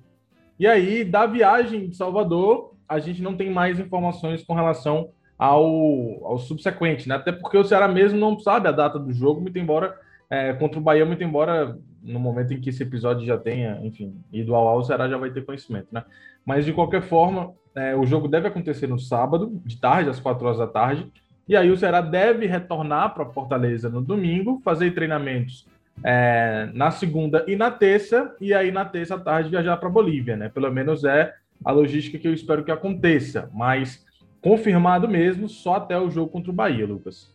E 0.59 0.67
aí, 0.67 1.03
da 1.03 1.27
viagem 1.27 1.89
de 1.89 1.97
Salvador, 1.97 2.75
a 2.89 2.99
gente 2.99 3.23
não 3.23 3.35
tem 3.35 3.51
mais 3.51 3.81
informações 3.81 4.45
com 4.45 4.55
relação 4.55 5.11
ao, 5.43 6.25
ao 6.25 6.39
subsequente, 6.39 7.09
né? 7.09 7.17
Até 7.17 7.33
porque 7.33 7.59
o 7.59 7.65
Ceará 7.65 7.89
mesmo 7.89 8.17
não 8.17 8.39
sabe 8.39 8.69
a 8.69 8.73
data 8.73 8.97
do 8.97 9.13
jogo, 9.13 9.41
muito 9.41 9.59
embora 9.59 9.99
é, 10.31 10.53
contra 10.53 10.79
o 10.79 10.83
Bahia, 10.83 11.05
muito 11.05 11.25
embora 11.25 11.77
no 12.01 12.21
momento 12.21 12.55
em 12.55 12.61
que 12.61 12.71
esse 12.71 12.85
episódio 12.85 13.27
já 13.27 13.37
tenha, 13.37 13.81
enfim, 13.83 14.15
ido 14.33 14.55
ao 14.55 14.69
ar, 14.69 14.77
o 14.77 14.85
Ceará 14.85 15.09
já 15.09 15.19
vai 15.19 15.33
ter 15.33 15.45
conhecimento, 15.45 15.89
né? 15.91 16.05
Mas 16.47 16.65
de 16.65 16.73
qualquer 16.73 17.03
forma, 17.03 17.55
é, 17.75 17.97
o 17.97 18.07
jogo 18.07 18.29
deve 18.29 18.47
acontecer 18.47 18.87
no 18.87 19.01
sábado, 19.01 19.61
de 19.67 19.81
tarde, 19.81 20.11
às 20.11 20.21
quatro 20.21 20.47
horas 20.47 20.59
da 20.59 20.67
tarde, 20.69 21.11
e 21.49 21.57
aí 21.57 21.73
o 21.73 21.77
Ceará 21.77 22.01
deve 22.01 22.47
retornar 22.47 23.13
para 23.13 23.27
Fortaleza 23.27 23.89
no 23.89 24.01
domingo, 24.01 24.61
fazer 24.65 24.93
treinamentos 24.93 25.67
é, 26.05 26.71
na 26.73 26.93
segunda 26.93 27.45
e 27.49 27.57
na 27.57 27.69
terça, 27.69 28.33
e 28.41 28.55
aí 28.55 28.71
na 28.71 28.85
terça 28.85 29.17
à 29.17 29.19
tarde 29.19 29.51
viajar 29.51 29.77
para 29.77 29.89
Bolívia, 29.89 30.37
né? 30.37 30.49
Pelo 30.49 30.71
menos 30.71 31.03
é 31.03 31.35
a 31.65 31.73
logística 31.73 32.17
que 32.17 32.29
eu 32.29 32.33
espero 32.33 32.63
que 32.63 32.71
aconteça, 32.71 33.51
mas 33.53 34.05
confirmado 34.43 35.09
mesmo 35.09 35.49
só 35.49 35.77
até 35.77 35.99
o 35.99 36.11
jogo 36.11 36.31
contra 36.31 36.51
o 36.51 36.55
Bahia, 36.55 36.87
Lucas. 36.87 37.33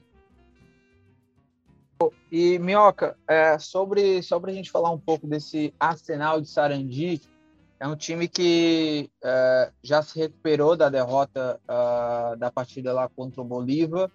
E, 2.32 2.60
Minhoca, 2.60 3.18
é, 3.28 3.58
sobre, 3.58 4.22
sobre 4.22 4.52
a 4.52 4.54
gente 4.54 4.70
falar 4.70 4.92
um 4.92 5.00
pouco 5.00 5.26
desse 5.26 5.74
Arsenal 5.80 6.40
de 6.42 6.50
Sarandi, 6.50 7.22
é 7.80 7.88
um 7.88 7.96
time 7.96 8.28
que 8.28 9.10
é, 9.24 9.72
já 9.82 10.02
se 10.04 10.20
recuperou 10.20 10.76
da 10.76 10.90
derrota 10.90 11.60
uh, 11.64 12.36
da 12.38 12.52
partida 12.52 12.92
lá 12.92 13.08
contra 13.08 13.42
o 13.42 13.46
Bolívar, 13.46 14.12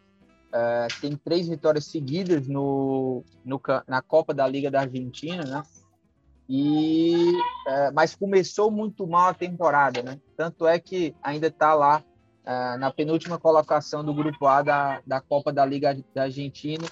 é, 0.53 0.87
tem 1.01 1.17
três 1.17 1.49
vitórias 1.49 1.87
seguidas 1.87 2.47
no, 2.47 3.25
no, 3.45 3.61
na 3.89 4.03
Copa 4.03 4.35
da 4.35 4.47
Liga 4.47 4.71
da 4.71 4.81
Argentina, 4.81 5.43
né? 5.45 5.63
E, 6.47 7.33
é, 7.67 7.91
mas 7.93 8.15
começou 8.15 8.71
muito 8.71 9.07
mal 9.07 9.31
a 9.31 9.35
temporada, 9.35 10.03
né? 10.03 10.21
Tanto 10.37 10.67
é 10.67 10.79
que 10.79 11.15
ainda 11.23 11.47
está 11.47 11.73
lá 11.73 12.05
uh, 12.45 12.79
na 12.79 12.91
penúltima 12.91 13.39
colocação 13.39 14.05
do 14.05 14.15
grupo 14.15 14.47
A 14.47 14.63
da, 14.63 15.03
da 15.07 15.21
Copa 15.21 15.53
da 15.53 15.65
Liga 15.65 15.97
da 16.15 16.23
Argentina 16.25 16.85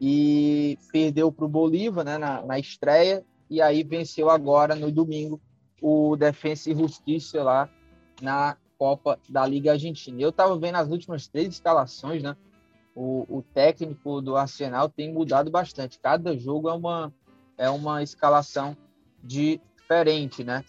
e 0.00 0.78
perdeu 0.92 1.30
para 1.32 1.44
o 1.44 1.48
Bolívar 1.48 2.04
né, 2.04 2.18
na, 2.18 2.42
na 2.42 2.58
estreia 2.58 3.24
e 3.50 3.60
aí 3.60 3.82
venceu 3.82 4.30
agora 4.30 4.74
no 4.74 4.92
domingo 4.92 5.40
o 5.80 6.16
Defensa 6.16 6.70
e 6.70 6.74
Justiça 6.74 7.42
lá 7.42 7.68
na 8.20 8.56
Copa 8.78 9.18
da 9.28 9.46
Liga 9.46 9.72
Argentina. 9.72 10.20
Eu 10.20 10.30
estava 10.30 10.56
vendo 10.58 10.76
as 10.76 10.88
últimas 10.88 11.26
três 11.26 11.48
escalações, 11.48 12.22
né? 12.22 12.36
O, 12.94 13.26
o, 13.28 13.42
técnico 13.42 14.20
do 14.20 14.36
Arsenal 14.36 14.88
tem 14.88 15.12
mudado 15.12 15.50
bastante. 15.50 15.98
Cada 16.00 16.36
jogo 16.36 16.68
é 16.68 16.72
uma, 16.72 17.12
é 17.56 17.70
uma 17.70 18.02
escalação 18.02 18.76
diferente, 19.22 20.42
né? 20.42 20.64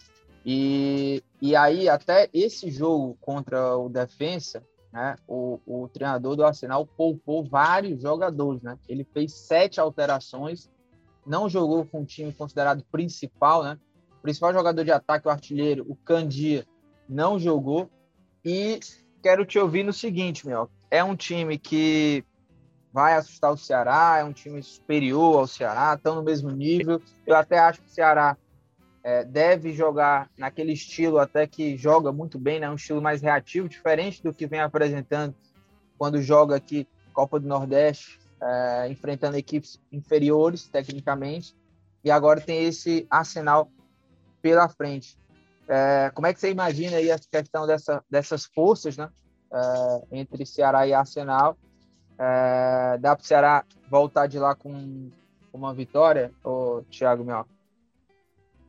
E, 0.46 1.22
e 1.40 1.56
aí, 1.56 1.88
até 1.88 2.28
esse 2.34 2.70
jogo 2.70 3.16
contra 3.20 3.76
o 3.76 3.88
Defensa, 3.88 4.62
né, 4.92 5.16
o, 5.26 5.58
o 5.66 5.88
treinador 5.88 6.36
do 6.36 6.44
Arsenal 6.44 6.86
poupou 6.86 7.44
vários 7.44 8.02
jogadores. 8.02 8.62
Né? 8.62 8.76
Ele 8.88 9.04
fez 9.04 9.32
sete 9.32 9.80
alterações, 9.80 10.70
não 11.26 11.48
jogou 11.48 11.86
com 11.86 12.02
o 12.02 12.04
time 12.04 12.32
considerado 12.32 12.84
principal, 12.90 13.62
né? 13.62 13.78
O 14.18 14.22
principal 14.22 14.52
jogador 14.52 14.84
de 14.84 14.90
ataque, 14.90 15.28
o 15.28 15.30
artilheiro, 15.30 15.86
o 15.88 15.96
Candia, 15.96 16.66
não 17.08 17.38
jogou. 17.38 17.90
E 18.44 18.80
quero 19.22 19.46
te 19.46 19.58
ouvir 19.58 19.82
no 19.82 19.92
seguinte, 19.92 20.46
meu. 20.46 20.68
É 20.90 21.02
um 21.02 21.16
time 21.16 21.56
que 21.56 22.24
vai 22.92 23.14
assustar 23.14 23.52
o 23.52 23.56
Ceará, 23.56 24.18
é 24.18 24.24
um 24.24 24.32
time 24.32 24.62
superior 24.62 25.38
ao 25.38 25.46
Ceará, 25.46 25.94
estão 25.94 26.16
no 26.16 26.22
mesmo 26.22 26.50
nível. 26.50 27.00
Eu 27.24 27.36
até 27.36 27.58
acho 27.58 27.80
que 27.80 27.86
o 27.86 27.90
Ceará 27.90 28.36
é, 29.02 29.24
deve 29.24 29.72
jogar 29.72 30.30
naquele 30.36 30.72
estilo 30.72 31.18
até 31.18 31.46
que 31.46 31.76
joga 31.76 32.12
muito 32.12 32.38
bem, 32.38 32.60
né? 32.60 32.70
Um 32.70 32.74
estilo 32.74 33.00
mais 33.00 33.22
reativo, 33.22 33.68
diferente 33.68 34.22
do 34.22 34.32
que 34.32 34.46
vem 34.46 34.60
apresentando 34.60 35.34
quando 35.96 36.20
joga 36.20 36.56
aqui 36.56 36.86
Copa 37.12 37.40
do 37.40 37.46
Nordeste, 37.46 38.20
é, 38.40 38.88
enfrentando 38.88 39.36
equipes 39.36 39.80
inferiores 39.90 40.66
tecnicamente, 40.68 41.54
e 42.02 42.10
agora 42.10 42.40
tem 42.40 42.64
esse 42.64 43.06
arsenal 43.10 43.70
pela 44.40 44.68
frente. 44.68 45.18
É, 45.68 46.10
como 46.14 46.26
é 46.26 46.34
que 46.34 46.40
você 46.40 46.50
imagina 46.50 46.96
aí 46.96 47.10
a 47.10 47.18
questão 47.18 47.66
dessa, 47.66 48.02
dessas 48.10 48.44
forças, 48.44 48.96
né? 48.96 49.10
É, 49.52 50.18
entre 50.18 50.46
Ceará 50.46 50.86
e 50.86 50.92
Arsenal? 50.92 51.56
É, 52.18 52.98
dá 52.98 53.16
para 53.16 53.22
o 53.22 53.26
Ceará 53.26 53.64
voltar 53.90 54.26
de 54.26 54.38
lá 54.38 54.54
com 54.54 55.10
uma 55.52 55.74
vitória, 55.74 56.32
ou 56.44 56.82
Thiago 56.84 57.24
Mioca? 57.24 57.59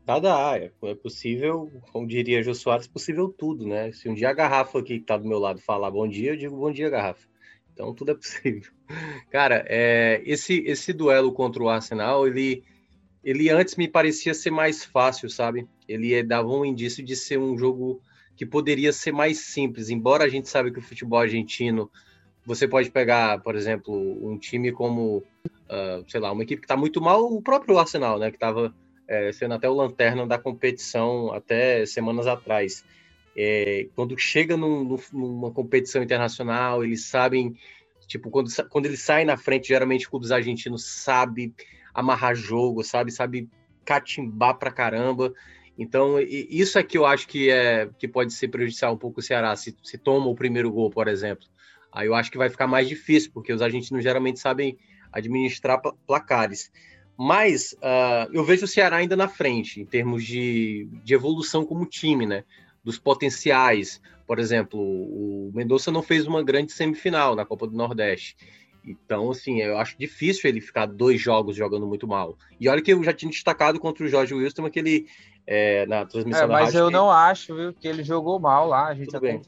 Dá, 0.05 0.19
dá. 0.19 0.57
É, 0.57 0.71
é 0.83 0.95
possível, 0.95 1.71
como 1.91 2.07
diria 2.07 2.43
Jô 2.43 2.53
Soares, 2.53 2.87
possível 2.87 3.29
tudo, 3.29 3.67
né? 3.67 3.91
Se 3.91 4.09
um 4.09 4.13
dia 4.13 4.29
a 4.29 4.33
garrafa 4.33 4.79
aqui 4.79 4.99
que 4.99 5.05
tá 5.05 5.17
do 5.17 5.27
meu 5.27 5.39
lado 5.39 5.61
falar 5.61 5.91
bom 5.91 6.07
dia, 6.07 6.31
eu 6.31 6.37
digo 6.37 6.55
bom 6.57 6.71
dia, 6.71 6.89
garrafa. 6.89 7.27
Então 7.73 7.93
tudo 7.93 8.11
é 8.11 8.15
possível. 8.15 8.71
Cara, 9.29 9.63
é, 9.67 10.21
esse, 10.25 10.63
esse 10.65 10.91
duelo 10.91 11.31
contra 11.31 11.61
o 11.61 11.69
Arsenal, 11.69 12.27
ele, 12.27 12.63
ele 13.23 13.49
antes 13.49 13.75
me 13.75 13.87
parecia 13.87 14.33
ser 14.33 14.51
mais 14.51 14.83
fácil, 14.83 15.29
sabe? 15.29 15.67
Ele 15.87 16.23
dava 16.23 16.49
um 16.49 16.65
indício 16.65 17.03
de 17.03 17.15
ser 17.15 17.37
um 17.37 17.57
jogo 17.57 18.01
que 18.35 18.45
poderia 18.45 18.91
ser 18.91 19.11
mais 19.11 19.39
simples, 19.39 19.89
embora 19.89 20.23
a 20.23 20.29
gente 20.29 20.49
saiba 20.49 20.71
que 20.71 20.79
o 20.79 20.81
futebol 20.81 21.19
argentino, 21.19 21.91
você 22.43 22.67
pode 22.67 22.89
pegar, 22.89 23.39
por 23.41 23.55
exemplo, 23.55 23.93
um 24.27 24.35
time 24.37 24.71
como, 24.71 25.17
uh, 25.47 26.03
sei 26.07 26.19
lá, 26.19 26.31
uma 26.31 26.41
equipe 26.41 26.61
que 26.61 26.65
está 26.65 26.75
muito 26.75 26.99
mal, 26.99 27.23
o 27.31 27.39
próprio 27.39 27.77
Arsenal, 27.77 28.17
né? 28.17 28.31
Que 28.31 28.37
estava 28.37 28.73
é, 29.11 29.29
sendo 29.33 29.55
até 29.55 29.69
o 29.69 29.73
lanterna 29.73 30.25
da 30.25 30.39
competição 30.39 31.33
até 31.33 31.85
semanas 31.85 32.27
atrás. 32.27 32.85
É, 33.35 33.87
quando 33.93 34.17
chega 34.17 34.55
num, 34.55 34.97
numa 35.11 35.51
competição 35.51 36.01
internacional, 36.01 36.81
eles 36.81 37.07
sabem, 37.07 37.57
tipo, 38.07 38.29
quando, 38.29 38.49
quando 38.69 38.85
eles 38.85 39.01
saem 39.01 39.25
na 39.25 39.35
frente, 39.35 39.67
geralmente 39.67 40.09
clubes 40.09 40.31
argentinos 40.31 40.85
sabe 40.85 41.53
amarrar 41.93 42.35
jogo, 42.35 42.85
sabe, 42.85 43.11
sabe 43.11 43.49
catimbar 43.83 44.57
pra 44.57 44.71
caramba. 44.71 45.33
Então, 45.77 46.17
isso 46.21 46.79
é 46.79 46.83
que 46.83 46.97
eu 46.97 47.05
acho 47.05 47.27
que 47.27 47.49
é 47.49 47.89
que 47.99 48.07
pode 48.07 48.31
ser 48.31 48.47
prejudicial 48.47 48.93
um 48.93 48.97
pouco 48.97 49.19
o 49.19 49.23
Ceará, 49.23 49.53
se, 49.57 49.75
se 49.83 49.97
toma 49.97 50.27
o 50.27 50.35
primeiro 50.35 50.71
gol, 50.71 50.89
por 50.89 51.09
exemplo. 51.09 51.45
Aí 51.91 52.07
eu 52.07 52.15
acho 52.15 52.31
que 52.31 52.37
vai 52.37 52.49
ficar 52.49 52.67
mais 52.67 52.87
difícil, 52.87 53.31
porque 53.33 53.51
os 53.51 53.61
argentinos 53.61 54.03
geralmente 54.03 54.39
sabem 54.39 54.77
administrar 55.11 55.81
placares. 56.07 56.71
Mas 57.23 57.73
uh, 57.73 58.33
eu 58.33 58.43
vejo 58.43 58.65
o 58.65 58.67
Ceará 58.67 58.95
ainda 58.95 59.15
na 59.15 59.27
frente, 59.27 59.79
em 59.79 59.85
termos 59.85 60.25
de, 60.25 60.89
de 61.03 61.13
evolução 61.13 61.63
como 61.63 61.85
time, 61.85 62.25
né? 62.25 62.43
Dos 62.83 62.97
potenciais. 62.97 64.01
Por 64.25 64.39
exemplo, 64.39 64.81
o 64.81 65.51
Mendonça 65.53 65.91
não 65.91 66.01
fez 66.01 66.25
uma 66.25 66.41
grande 66.41 66.71
semifinal 66.71 67.35
na 67.35 67.45
Copa 67.45 67.67
do 67.67 67.77
Nordeste. 67.77 68.35
Então, 68.83 69.29
assim, 69.29 69.61
eu 69.61 69.77
acho 69.77 69.95
difícil 69.99 70.49
ele 70.49 70.59
ficar 70.59 70.87
dois 70.87 71.21
jogos 71.21 71.55
jogando 71.55 71.85
muito 71.85 72.07
mal. 72.07 72.35
E 72.59 72.67
olha 72.67 72.81
que 72.81 72.91
eu 72.91 73.03
já 73.03 73.13
tinha 73.13 73.29
destacado 73.29 73.79
contra 73.79 74.03
o 74.03 74.07
Jorge 74.07 74.33
Wilson 74.33 74.65
aquele 74.65 75.05
é, 75.45 75.85
na 75.85 76.03
transmissão 76.07 76.45
é, 76.45 76.47
da 76.47 76.53
Mas 76.53 76.73
eu 76.73 76.87
que... 76.87 76.93
não 76.93 77.11
acho, 77.11 77.55
viu, 77.55 77.71
que 77.71 77.87
ele 77.87 78.03
jogou 78.03 78.39
mal 78.39 78.67
lá. 78.67 78.87
A 78.87 78.95
gente 78.95 79.11
Tudo 79.11 79.27
até 79.27 79.39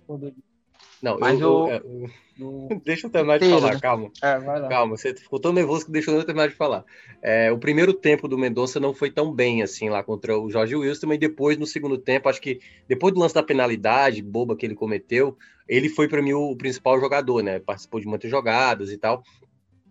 não, 1.01 1.17
Mas 1.17 1.41
eu, 1.41 1.69
eu, 1.69 1.73
eu, 1.73 2.09
Deixa 2.83 3.07
eu 3.07 3.11
terminar 3.11 3.39
de 3.39 3.49
falar, 3.49 3.73
né? 3.73 3.79
calma. 3.79 4.11
É, 4.21 4.67
calma, 4.69 4.97
você 4.97 5.13
ficou 5.15 5.39
tão 5.39 5.53
nervoso 5.53 5.85
que 5.85 5.91
deixou 5.91 6.15
eu 6.15 6.23
terminar 6.23 6.47
de 6.47 6.55
falar. 6.55 6.83
É, 7.21 7.51
o 7.51 7.57
primeiro 7.57 7.93
tempo 7.93 8.27
do 8.27 8.37
Mendonça 8.37 8.79
não 8.79 8.93
foi 8.93 9.11
tão 9.11 9.31
bem 9.31 9.61
assim 9.61 9.89
lá 9.89 10.03
contra 10.03 10.37
o 10.37 10.49
Jorge 10.49 10.75
Wilson, 10.75 11.07
mas 11.07 11.19
depois, 11.19 11.57
no 11.57 11.65
segundo 11.65 11.97
tempo, 11.97 12.29
acho 12.29 12.41
que 12.41 12.59
depois 12.87 13.13
do 13.13 13.19
lance 13.19 13.35
da 13.35 13.43
penalidade 13.43 14.21
boba 14.21 14.55
que 14.55 14.65
ele 14.65 14.75
cometeu, 14.75 15.37
ele 15.67 15.89
foi 15.89 16.07
para 16.07 16.21
mim 16.21 16.33
o 16.33 16.55
principal 16.55 16.99
jogador, 16.99 17.41
né? 17.41 17.59
Participou 17.59 17.99
de 17.99 18.07
muitas 18.07 18.29
jogadas 18.29 18.91
e 18.91 18.97
tal. 18.97 19.23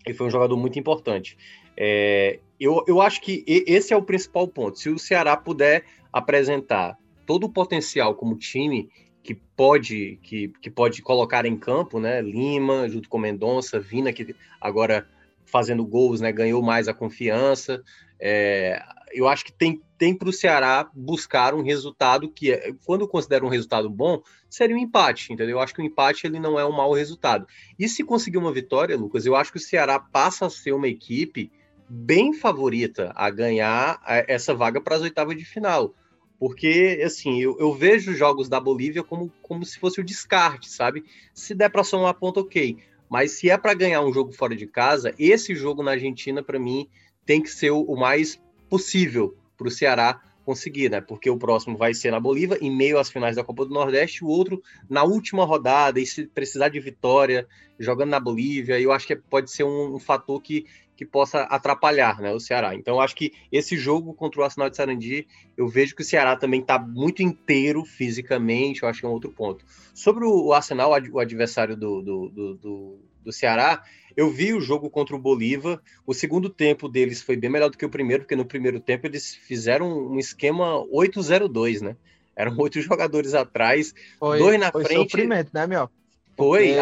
E 0.07 0.13
foi 0.13 0.27
um 0.27 0.31
jogador 0.31 0.57
muito 0.57 0.79
importante. 0.79 1.37
É, 1.77 2.41
eu, 2.59 2.85
eu 2.87 3.01
acho 3.01 3.21
que 3.21 3.45
esse 3.47 3.93
é 3.93 3.97
o 3.97 4.03
principal 4.03 4.47
ponto. 4.49 4.79
Se 4.79 4.89
o 4.91 4.99
Ceará 4.99 5.37
puder 5.37 5.85
apresentar 6.13 6.99
todo 7.25 7.45
o 7.45 7.53
potencial 7.53 8.15
como 8.15 8.37
time, 8.37 8.91
que 9.23 9.35
pode 9.35 10.19
que, 10.23 10.49
que 10.61 10.71
pode 10.71 11.01
colocar 11.03 11.47
em 11.47 11.57
campo, 11.57 12.01
né? 12.01 12.21
Lima 12.21 12.89
junto 12.89 13.09
com 13.09 13.19
Mendonça, 13.19 13.79
Vina 13.79 14.13
que 14.13 14.35
agora 14.61 15.07
fazendo 15.45 15.85
gols, 15.85 16.21
né? 16.21 16.33
Ganhou 16.33 16.63
mais 16.63 16.89
a 16.89 16.95
confiança. 16.95 17.83
É, 18.19 18.83
eu 19.13 19.29
acho 19.29 19.45
que 19.45 19.53
tem 19.53 19.81
tem 19.99 20.13
para 20.13 20.29
o 20.29 20.33
Ceará 20.33 20.91
buscar 20.93 21.55
um 21.55 21.63
resultado 21.63 22.29
que, 22.29 22.51
é, 22.53 22.75
quando 22.85 23.03
eu 23.03 23.09
considero 23.09 23.47
um 23.47 23.49
resultado 23.49 23.89
bom, 23.89 24.21
seria 24.51 24.75
um 24.75 24.79
empate, 24.79 25.33
entendeu? 25.33 25.59
Eu 25.59 25.61
acho 25.61 25.73
que 25.73 25.81
o 25.81 25.85
empate 25.85 26.27
ele 26.27 26.41
não 26.41 26.59
é 26.59 26.67
um 26.67 26.73
mau 26.73 26.93
resultado. 26.93 27.47
E 27.79 27.89
se 27.89 28.03
conseguir 28.03 28.39
uma 28.39 28.53
vitória, 28.53 28.97
Lucas, 28.97 29.25
eu 29.25 29.37
acho 29.37 29.53
que 29.53 29.59
o 29.59 29.61
Ceará 29.61 30.01
passa 30.01 30.47
a 30.47 30.51
ser 30.51 30.73
uma 30.73 30.89
equipe 30.89 31.53
bem 31.89 32.33
favorita 32.33 33.13
a 33.15 33.31
ganhar 33.31 34.01
é, 34.09 34.35
essa 34.35 34.53
vaga 34.53 34.81
para 34.81 34.97
as 34.97 35.03
oitavas 35.03 35.37
de 35.37 35.45
final 35.45 35.95
porque, 36.43 37.01
assim, 37.07 37.41
eu, 37.41 37.57
eu 37.61 37.73
vejo 37.73 38.17
jogos 38.17 38.49
da 38.49 38.59
Bolívia 38.59 39.05
como, 39.05 39.33
como 39.41 39.65
se 39.65 39.79
fosse 39.79 40.01
o 40.01 40.05
descarte, 40.05 40.69
sabe? 40.69 41.05
Se 41.33 41.55
der 41.55 41.71
para 41.71 41.85
somar 41.85 42.15
ponto, 42.15 42.41
ok. 42.41 42.79
Mas 43.09 43.31
se 43.31 43.49
é 43.49 43.57
para 43.57 43.75
ganhar 43.75 44.03
um 44.03 44.13
jogo 44.13 44.33
fora 44.33 44.57
de 44.57 44.67
casa, 44.67 45.15
esse 45.17 45.55
jogo 45.55 45.85
na 45.85 45.93
Argentina, 45.93 46.43
para 46.43 46.59
mim, 46.59 46.89
tem 47.25 47.41
que 47.41 47.49
ser 47.49 47.71
o, 47.71 47.83
o 47.83 47.97
mais 47.97 48.43
possível 48.69 49.37
para 49.57 49.69
o 49.69 49.71
Ceará 49.71 50.21
conseguir, 50.45 50.91
né? 50.91 51.01
Porque 51.01 51.31
o 51.31 51.39
próximo 51.39 51.77
vai 51.77 51.95
ser 51.95 52.11
na 52.11 52.21
Bolívia, 52.21 52.59
em 52.61 52.75
meio 52.75 52.99
às 52.99 53.11
finais 53.11 53.37
da 53.37 53.45
Copa 53.45 53.65
do 53.65 53.73
Nordeste, 53.75 54.25
o 54.25 54.29
outro 54.29 54.63
na 54.89 55.05
última 55.05 55.45
rodada, 55.45 56.01
e 56.01 56.07
se 56.07 56.27
precisar 56.27 56.69
de 56.69 56.81
vitória, 56.81 57.47
jogando 57.79 58.11
na 58.11 58.21
Bolívia, 58.21 58.81
eu 58.81 58.93
acho 58.93 59.07
que 59.07 59.17
pode 59.17 59.51
ser 59.51 59.65
um, 59.65 59.95
um 59.95 59.99
fator 59.99 60.41
que 60.41 60.67
que 60.95 61.07
possa 61.07 61.43
atrapalhar 61.43 62.21
né, 62.21 62.33
o 62.33 62.39
Ceará. 62.39 62.75
Então, 62.75 63.01
acho 63.01 63.17
que 63.17 63.33
esse 63.51 63.77
jogo 63.77 64.15
contra 64.15 64.41
o 64.41 64.45
Arsenal 64.45 64.71
de 64.71 64.77
Sarandi, 64.77 65.27
eu 65.57 65.67
vejo 65.67 65.97
que 65.97 66.03
o 66.03 66.05
Ceará 66.05 66.37
também 66.37 66.61
está 66.61 66.79
muito 66.79 67.23
inteiro 67.23 67.85
fisicamente, 67.85 68.83
eu 68.83 68.89
acho 68.89 69.01
que 69.01 69.07
é 69.07 69.09
um 69.09 69.13
outro 69.13 69.33
ponto. 69.33 69.65
Sobre 69.95 70.25
o 70.25 70.53
Arsenal, 70.53 70.91
o 70.91 71.19
adversário 71.19 71.77
do, 71.77 72.03
do, 72.03 72.29
do, 72.29 72.55
do, 72.55 72.99
do 73.23 73.33
Ceará, 73.33 73.83
eu 74.17 74.31
vi 74.31 74.53
o 74.53 74.61
jogo 74.61 74.91
contra 74.91 75.17
o 75.17 75.19
Bolívar. 75.19 75.81
O 76.07 76.13
segundo 76.13 76.49
tempo 76.49 76.89
deles 76.89 77.23
foi 77.23 77.37
bem 77.37 77.51
melhor 77.51 77.71
do 77.71 77.79
que 77.79 77.85
o 77.85 77.91
primeiro, 77.91 78.23
porque 78.23 78.37
no 78.37 78.45
primeiro 78.45 78.81
tempo 78.81 79.07
eles 79.07 79.35
fizeram 79.35 80.11
um 80.11 80.19
esquema 80.19 80.85
8-0-2, 80.87 81.81
né? 81.81 81.97
Eram 82.35 82.57
oito 82.59 82.81
jogadores 82.83 83.35
atrás, 83.35 83.95
foi, 84.19 84.39
dois 84.39 84.59
na 84.59 84.71
foi 84.71 84.85
frente. 84.85 84.99
Foi 84.99 85.09
sofrimento, 85.09 85.51
né, 85.53 85.67
meu? 85.67 85.89
Foi. 86.37 86.77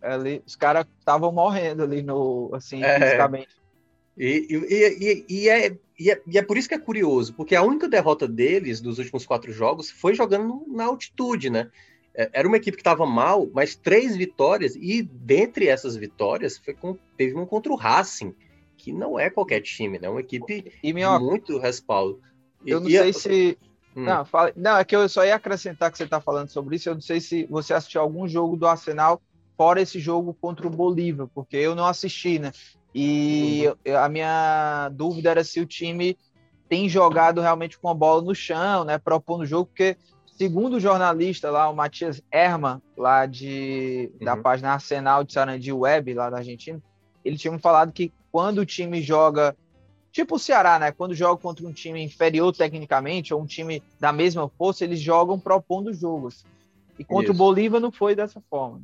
Ali, 0.00 0.42
os 0.46 0.54
caras 0.54 0.86
estavam 0.98 1.32
morrendo 1.32 1.82
ali 1.82 2.02
no, 2.02 2.50
assim, 2.54 2.82
é. 2.84 3.00
fisicamente. 3.00 3.48
E, 4.16 4.46
e, 4.50 5.24
e, 5.28 5.48
é, 5.48 5.76
e, 5.98 6.10
é, 6.10 6.22
e 6.26 6.38
é 6.38 6.42
por 6.42 6.56
isso 6.56 6.68
que 6.68 6.74
é 6.74 6.78
curioso, 6.78 7.34
porque 7.34 7.54
a 7.54 7.62
única 7.62 7.88
derrota 7.88 8.26
deles 8.26 8.80
dos 8.80 8.98
últimos 8.98 9.24
quatro 9.24 9.52
jogos 9.52 9.90
foi 9.90 10.14
jogando 10.14 10.64
na 10.68 10.84
altitude, 10.84 11.50
né? 11.50 11.70
É, 12.18 12.28
era 12.32 12.48
uma 12.48 12.56
equipe 12.56 12.76
que 12.76 12.80
estava 12.80 13.06
mal, 13.06 13.48
mas 13.54 13.76
três 13.76 14.16
vitórias, 14.16 14.74
e 14.74 15.02
dentre 15.02 15.68
essas 15.68 15.94
vitórias 15.94 16.58
foi 16.58 16.74
com, 16.74 16.98
teve 17.16 17.32
uma 17.32 17.46
contra 17.46 17.72
o 17.72 17.76
Racing, 17.76 18.34
que 18.76 18.92
não 18.92 19.16
é 19.16 19.30
qualquer 19.30 19.60
time, 19.60 20.00
né? 20.00 20.08
Uma 20.08 20.20
equipe 20.20 20.72
e, 20.82 20.92
muito 20.92 21.58
respaldo. 21.58 22.20
Eu 22.66 22.80
não 22.80 22.90
sei 22.90 23.12
se. 23.12 23.58
Hum. 23.94 24.02
Não, 24.02 24.24
fala... 24.24 24.52
não, 24.56 24.76
é 24.76 24.84
que 24.84 24.96
eu 24.96 25.08
só 25.08 25.24
ia 25.24 25.36
acrescentar 25.36 25.92
que 25.92 25.96
você 25.96 26.04
está 26.04 26.20
falando 26.20 26.48
sobre 26.48 26.74
isso. 26.74 26.88
Eu 26.88 26.94
não 26.94 27.00
sei 27.00 27.20
se 27.20 27.46
você 27.46 27.72
assistiu 27.72 28.00
algum 28.00 28.26
jogo 28.26 28.56
do 28.56 28.66
Arsenal 28.66 29.22
fora 29.56 29.80
esse 29.80 30.00
jogo 30.00 30.34
contra 30.40 30.66
o 30.66 30.70
Bolívar, 30.70 31.28
porque 31.32 31.56
eu 31.56 31.76
não 31.76 31.86
assisti, 31.86 32.40
né? 32.40 32.50
E 32.92 33.64
uhum. 33.86 33.96
a 33.96 34.08
minha 34.08 34.88
dúvida 34.88 35.30
era 35.30 35.44
se 35.44 35.60
o 35.60 35.66
time 35.66 36.18
tem 36.68 36.88
jogado 36.88 37.40
realmente 37.40 37.78
com 37.78 37.88
a 37.88 37.94
bola 37.94 38.22
no 38.22 38.34
chão, 38.34 38.84
né, 38.84 38.98
propondo 38.98 39.42
o 39.42 39.46
jogo, 39.46 39.66
porque 39.66 39.96
segundo 40.38 40.76
o 40.76 40.80
jornalista 40.80 41.50
lá, 41.50 41.68
o 41.68 41.74
Matias 41.74 42.22
Erma, 42.30 42.80
lá 42.96 43.26
de, 43.26 44.08
uhum. 44.20 44.24
da 44.24 44.36
página 44.36 44.72
Arsenal 44.72 45.24
de 45.24 45.32
Sarandi 45.32 45.72
Web, 45.72 46.14
lá 46.14 46.30
da 46.30 46.38
Argentina, 46.38 46.80
ele 47.24 47.36
tinha 47.36 47.58
falado 47.58 47.92
que 47.92 48.12
quando 48.30 48.58
o 48.58 48.66
time 48.66 49.02
joga, 49.02 49.56
tipo 50.12 50.36
o 50.36 50.38
Ceará, 50.38 50.78
né, 50.78 50.92
quando 50.92 51.12
joga 51.12 51.42
contra 51.42 51.66
um 51.66 51.72
time 51.72 52.00
inferior 52.02 52.54
tecnicamente, 52.54 53.34
ou 53.34 53.42
um 53.42 53.46
time 53.46 53.82
da 53.98 54.12
mesma 54.12 54.48
força, 54.56 54.84
eles 54.84 55.00
jogam 55.00 55.40
propondo 55.40 55.92
jogos. 55.92 56.46
E 56.96 57.04
contra 57.04 57.32
Isso. 57.32 57.32
o 57.32 57.36
Bolívar 57.36 57.80
não 57.80 57.90
foi 57.90 58.14
dessa 58.14 58.40
forma. 58.48 58.80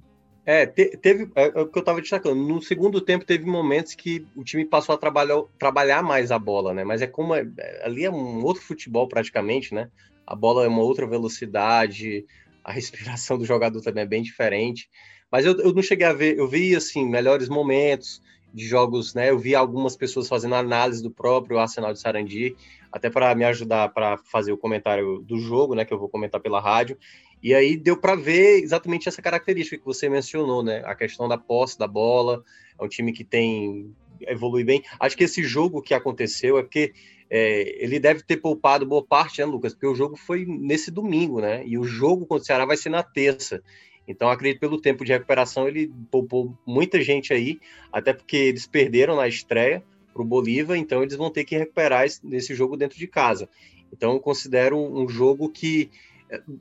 É, 0.47 0.67
te, 0.67 0.97
teve. 0.99 1.31
É, 1.35 1.47
é, 1.47 1.61
o 1.63 1.67
que 1.67 1.79
eu 1.79 1.81
estava 1.81 2.01
destacando. 2.01 2.37
No 2.37 2.61
segundo 2.61 3.01
tempo, 3.01 3.25
teve 3.25 3.47
momentos 3.47 3.95
que 3.95 4.27
o 4.37 4.45
time 4.45 4.65
passou 4.65 4.95
a 4.95 4.99
trabalhar, 4.99 5.43
trabalhar 5.59 6.03
mais 6.03 6.31
a 6.31 6.39
bola, 6.39 6.75
né? 6.75 6.85
Mas 6.85 7.01
é 7.01 7.07
como. 7.07 7.35
É, 7.35 7.47
ali 7.83 8.05
é 8.05 8.11
um 8.11 8.45
outro 8.45 8.63
futebol 8.63 9.09
praticamente, 9.09 9.75
né? 9.75 9.91
A 10.27 10.35
bola 10.35 10.65
é 10.65 10.69
uma 10.69 10.83
outra 10.83 11.07
velocidade, 11.07 12.25
a 12.63 12.73
respiração 12.73 13.37
do 13.39 13.45
jogador 13.45 13.81
também 13.81 14.05
é 14.05 14.07
bem 14.07 14.23
diferente. 14.23 14.89
Mas 15.31 15.45
eu, 15.45 15.59
eu 15.59 15.73
não 15.73 15.83
cheguei 15.83 16.07
a 16.07 16.13
ver. 16.13 16.39
Eu 16.39 16.47
vi, 16.49 16.75
assim, 16.77 17.05
melhores 17.05 17.49
momentos. 17.49 18.23
de 18.55 18.65
jogos, 18.65 19.15
né? 19.15 19.31
Eu 19.31 19.39
vi 19.39 19.53
algumas 19.55 19.97
pessoas 19.97 20.29
fazendo 20.29 20.55
análise 20.55 21.03
do 21.03 21.11
próprio 21.11 21.59
Arsenal 21.59 21.93
de 21.93 21.99
Sarandi, 21.99 22.55
até 22.93 23.11
para 23.11 23.35
me 23.35 23.45
ajudar 23.45 23.89
para 23.89 24.17
fazer 24.19 24.53
o 24.53 24.57
comentário 24.57 25.19
do 25.23 25.39
jogo, 25.39 25.75
né? 25.75 25.85
Que 25.85 25.93
eu 25.93 25.99
vou 25.99 26.09
comentar 26.09 26.41
pela 26.41 26.61
rádio. 26.61 26.97
E 27.43 27.53
aí 27.53 27.77
deu 27.77 27.97
para 27.97 28.15
ver 28.15 28.63
exatamente 28.63 29.09
essa 29.09 29.21
característica 29.21 29.77
que 29.77 29.85
você 29.85 30.09
mencionou, 30.09 30.63
né? 30.63 30.83
A 30.87 30.95
questão 30.95 31.29
da 31.29 31.37
posse 31.37 31.77
da 31.77 31.89
bola. 31.89 32.45
É 32.79 32.85
um 32.85 32.89
time 32.89 33.13
que 33.13 33.25
tem 33.25 33.93
evolui 34.21 34.63
bem. 34.63 34.83
Acho 35.01 35.17
que 35.17 35.25
esse 35.25 35.43
jogo 35.43 35.83
que 35.83 35.93
aconteceu 35.93 36.57
é 36.57 36.63
porque 36.63 36.95
é, 37.31 37.83
ele 37.83 37.99
deve 37.99 38.23
ter 38.23 38.37
poupado 38.37 38.87
boa 38.87 39.03
parte, 39.03 39.41
né, 39.41 39.45
Lucas? 39.45 39.73
Porque 39.73 39.87
o 39.87 39.95
jogo 39.95 40.17
foi 40.17 40.45
nesse 40.47 40.91
domingo, 40.91 41.41
né? 41.41 41.63
E 41.67 41.79
o 41.79 41.85
jogo 41.85 42.27
contra 42.27 42.43
o 42.43 42.47
Ceará 42.47 42.65
vai 42.65 42.77
ser 42.77 42.91
na 42.91 43.03
terça. 43.03 43.63
Então, 44.07 44.29
acredito 44.29 44.61
pelo 44.61 44.81
tempo 44.81 45.05
de 45.05 45.13
recuperação, 45.13 45.67
ele 45.67 45.91
poupou 46.11 46.57
muita 46.67 47.01
gente 47.03 47.33
aí, 47.33 47.59
até 47.91 48.13
porque 48.13 48.37
eles 48.37 48.67
perderam 48.67 49.17
na 49.17 49.27
estreia 49.27 49.83
para 50.13 50.23
o 50.23 50.27
Bolívar, 50.27 50.77
então 50.77 51.03
eles 51.03 51.17
vão 51.17 51.31
ter 51.31 51.45
que 51.45 51.57
recuperar 51.57 52.05
esse 52.05 52.55
jogo 52.55 52.77
dentro 52.77 52.99
de 52.99 53.07
casa. 53.07 53.49
Então, 53.93 54.13
eu 54.13 54.21
considero 54.21 54.79
um 54.79 55.09
jogo 55.09 55.49
que 55.49 55.91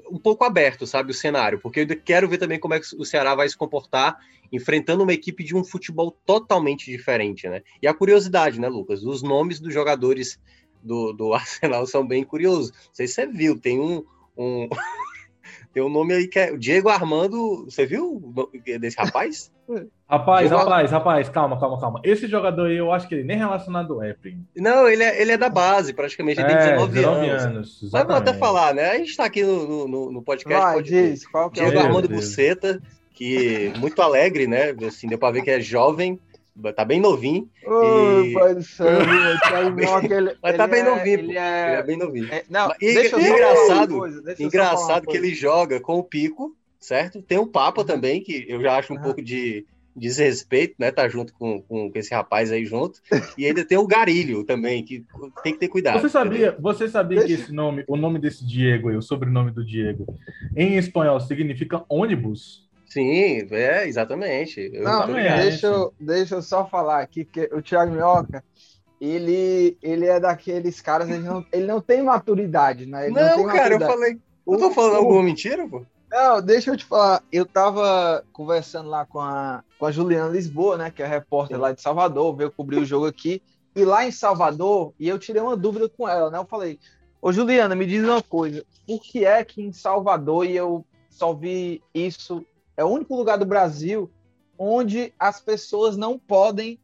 um 0.09 0.17
pouco 0.17 0.43
aberto, 0.43 0.85
sabe, 0.85 1.11
o 1.11 1.13
cenário, 1.13 1.59
porque 1.59 1.81
eu 1.81 2.01
quero 2.01 2.27
ver 2.27 2.37
também 2.37 2.59
como 2.59 2.73
é 2.73 2.79
que 2.79 2.95
o 2.95 3.05
Ceará 3.05 3.33
vai 3.33 3.47
se 3.47 3.57
comportar 3.57 4.17
enfrentando 4.51 5.03
uma 5.03 5.13
equipe 5.13 5.43
de 5.43 5.55
um 5.55 5.63
futebol 5.63 6.11
totalmente 6.25 6.85
diferente, 6.91 7.47
né? 7.49 7.63
E 7.81 7.87
a 7.87 7.93
curiosidade, 7.93 8.59
né, 8.59 8.67
Lucas? 8.67 9.03
Os 9.03 9.23
nomes 9.23 9.59
dos 9.59 9.73
jogadores 9.73 10.39
do, 10.81 11.11
do 11.13 11.33
Arsenal 11.33 11.87
são 11.87 12.05
bem 12.05 12.23
curiosos. 12.23 12.71
Não 12.71 12.93
sei 12.93 13.07
se 13.07 13.13
você 13.13 13.25
viu, 13.25 13.59
tem 13.59 13.79
um, 13.79 14.05
um 14.37 14.69
Tem 15.73 15.81
um 15.81 15.89
nome 15.89 16.13
aí 16.13 16.27
que 16.27 16.37
é 16.37 16.51
o 16.51 16.57
Diego 16.57 16.87
Armando. 16.87 17.65
Você 17.65 17.83
viu 17.83 18.21
desse 18.79 18.95
rapaz? 18.95 19.51
rapaz, 20.07 20.47
Diego 20.47 20.63
rapaz, 20.63 20.91
rapaz, 20.91 21.29
calma, 21.29 21.59
calma, 21.59 21.79
calma. 21.79 22.01
Esse 22.03 22.27
jogador 22.27 22.67
aí, 22.67 22.77
eu 22.77 22.91
acho 22.91 23.07
que 23.07 23.15
ele 23.15 23.23
nem 23.23 23.37
relacionado 23.37 24.03
é, 24.03 24.13
primo. 24.13 24.45
Não, 24.55 24.87
ele 24.87 25.01
é, 25.01 25.19
ele 25.19 25.31
é 25.31 25.37
da 25.37 25.49
base, 25.49 25.91
praticamente. 25.91 26.39
Ele 26.39 26.51
é, 26.51 26.57
tem 26.57 26.67
19, 26.67 26.93
19 26.93 27.29
anos. 27.29 27.43
anos 27.43 27.89
Mas 27.91 28.05
vou 28.05 28.15
até 28.15 28.33
falar, 28.33 28.75
né? 28.75 28.91
A 28.91 28.97
gente 28.97 29.17
tá 29.17 29.25
aqui 29.25 29.43
no, 29.43 29.87
no, 29.87 30.11
no 30.11 30.21
podcast. 30.21 30.63
Vai, 30.63 30.75
pode 30.75 30.89
diz, 30.89 31.25
qual 31.25 31.49
que 31.49 31.59
é 31.59 31.63
Diego 31.63 31.79
Armando 31.79 32.07
Buceta, 32.07 32.79
que 33.11 33.73
muito 33.79 33.99
alegre, 33.99 34.45
né? 34.45 34.75
Assim, 34.85 35.07
deu 35.07 35.17
pra 35.17 35.31
ver 35.31 35.41
que 35.41 35.49
é 35.49 35.59
jovem 35.59 36.19
Tá 36.75 36.85
bem 36.85 36.99
novinho. 36.99 37.49
Ô, 37.65 38.21
e... 38.21 38.33
pai 38.33 38.55
do 38.55 38.63
céu, 38.63 38.87
ele, 40.03 40.37
Mas 40.41 40.55
tá 40.55 40.67
bem 40.67 40.81
é, 40.81 40.83
novinho. 40.83 41.19
Ele 41.19 41.37
é... 41.37 41.67
ele 41.67 41.75
é, 41.75 41.83
bem 41.83 41.97
novinho. 41.97 42.27
É, 42.31 42.43
não, 42.47 42.71
e, 42.79 42.93
deixa 42.93 43.19
e 43.19 43.27
engraçado, 43.27 43.97
coisa, 43.97 44.35
engraçado 44.39 45.07
que 45.07 45.17
ele 45.17 45.33
joga 45.33 45.79
com 45.79 45.97
o 45.97 46.03
Pico, 46.03 46.55
certo? 46.79 47.21
Tem 47.23 47.39
o 47.39 47.47
Papa 47.47 47.81
uhum. 47.81 47.87
também, 47.87 48.21
que 48.21 48.45
eu 48.47 48.61
já 48.61 48.77
acho 48.77 48.93
um 48.93 48.97
uhum. 48.97 49.01
pouco 49.01 49.21
de 49.21 49.65
desrespeito, 49.95 50.75
né? 50.77 50.91
Tá 50.91 51.07
junto 51.07 51.33
com, 51.33 51.61
com 51.61 51.91
esse 51.95 52.13
rapaz 52.13 52.51
aí 52.51 52.65
junto. 52.65 52.99
E 53.37 53.45
ainda 53.45 53.65
tem 53.65 53.77
o 53.77 53.87
Garilho 53.87 54.43
também, 54.43 54.83
que 54.83 55.05
tem 55.43 55.53
que 55.53 55.59
ter 55.59 55.67
cuidado. 55.67 56.01
Você 56.01 56.09
sabia, 56.09 56.55
você 56.59 56.87
sabia 56.87 57.19
Deixa... 57.19 57.35
que 57.35 57.41
esse 57.41 57.51
nome, 57.53 57.83
o 57.87 57.95
nome 57.95 58.19
desse 58.19 58.45
Diego 58.45 58.91
e 58.91 58.95
o 58.95 59.01
sobrenome 59.01 59.51
do 59.51 59.65
Diego, 59.65 60.05
em 60.55 60.77
espanhol 60.77 61.19
significa 61.19 61.83
ônibus? 61.89 62.62
Sim, 62.93 63.47
é, 63.49 63.87
exatamente. 63.87 64.69
Eu 64.71 64.83
não, 64.83 65.07
deixa 65.07 65.65
eu, 65.65 65.93
deixa 65.99 66.35
eu 66.35 66.43
só 66.43 66.63
falar 66.67 66.99
aqui, 67.01 67.25
que 67.25 67.49
o 67.51 67.59
Thiago 67.59 67.91
Minhoca, 67.91 68.43
ele, 69.01 69.75
ele 69.81 70.05
é 70.05 70.19
daqueles 70.19 70.79
caras, 70.79 71.09
ele 71.09 71.23
não, 71.23 71.43
ele 71.51 71.65
não 71.65 71.81
tem 71.81 72.03
maturidade, 72.03 72.85
né? 72.85 73.07
Ele 73.07 73.15
não, 73.15 73.37
não 73.37 73.47
cara, 73.47 73.73
eu 73.73 73.79
falei. 73.79 74.19
Eu 74.47 74.57
tô 74.59 74.69
falando 74.69 74.93
o, 74.93 74.97
alguma 74.97 75.23
mentira, 75.23 75.67
pô? 75.67 75.83
Não, 76.11 76.39
deixa 76.39 76.69
eu 76.69 76.77
te 76.77 76.85
falar. 76.85 77.23
Eu 77.31 77.47
tava 77.47 78.23
conversando 78.31 78.91
lá 78.91 79.07
com 79.07 79.19
a, 79.19 79.63
com 79.79 79.87
a 79.87 79.91
Juliana 79.91 80.29
Lisboa, 80.29 80.77
né? 80.77 80.91
Que 80.91 81.01
é 81.01 81.07
repórter 81.07 81.59
lá 81.59 81.71
de 81.71 81.81
Salvador, 81.81 82.35
veio 82.35 82.51
cobrir 82.51 82.77
o 82.77 82.85
jogo 82.85 83.07
aqui. 83.07 83.41
E 83.75 83.83
lá 83.83 84.05
em 84.05 84.11
Salvador, 84.11 84.93
e 84.99 85.09
eu 85.09 85.17
tirei 85.17 85.41
uma 85.41 85.57
dúvida 85.57 85.89
com 85.89 86.07
ela, 86.07 86.29
né? 86.29 86.37
Eu 86.37 86.45
falei, 86.45 86.77
ô 87.19 87.33
Juliana, 87.33 87.73
me 87.73 87.87
diz 87.87 88.03
uma 88.03 88.21
coisa. 88.21 88.63
Por 88.85 89.01
que 89.01 89.25
é 89.25 89.43
que 89.43 89.63
em 89.63 89.73
Salvador, 89.73 90.45
e 90.45 90.55
eu 90.55 90.85
só 91.09 91.33
vi 91.33 91.81
isso 91.91 92.45
é 92.75 92.83
o 92.83 92.89
único 92.89 93.15
lugar 93.15 93.37
do 93.37 93.45
Brasil 93.45 94.11
onde 94.57 95.13
as 95.19 95.41
pessoas 95.41 95.97
não 95.97 96.17
podem 96.17 96.79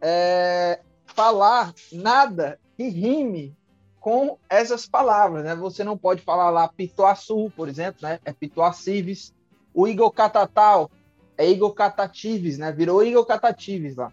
é, 0.00 0.80
falar 1.06 1.74
nada 1.92 2.58
que 2.76 2.88
rime 2.88 3.56
com 4.00 4.38
essas 4.48 4.86
palavras, 4.86 5.44
né? 5.44 5.54
Você 5.56 5.82
não 5.82 5.98
pode 5.98 6.22
falar 6.22 6.50
lá 6.50 6.68
Pituaçu, 6.68 7.50
por 7.56 7.68
exemplo, 7.68 8.00
né? 8.02 8.20
É 8.24 8.32
Pituacives. 8.32 9.34
O 9.74 9.86
Igor 9.86 10.10
Catatal 10.10 10.90
é 11.36 11.48
Igor 11.48 11.72
Catatives, 11.74 12.58
né? 12.58 12.72
Virou 12.72 13.04
Igor 13.04 13.26
Catatives 13.26 13.96
lá. 13.96 14.12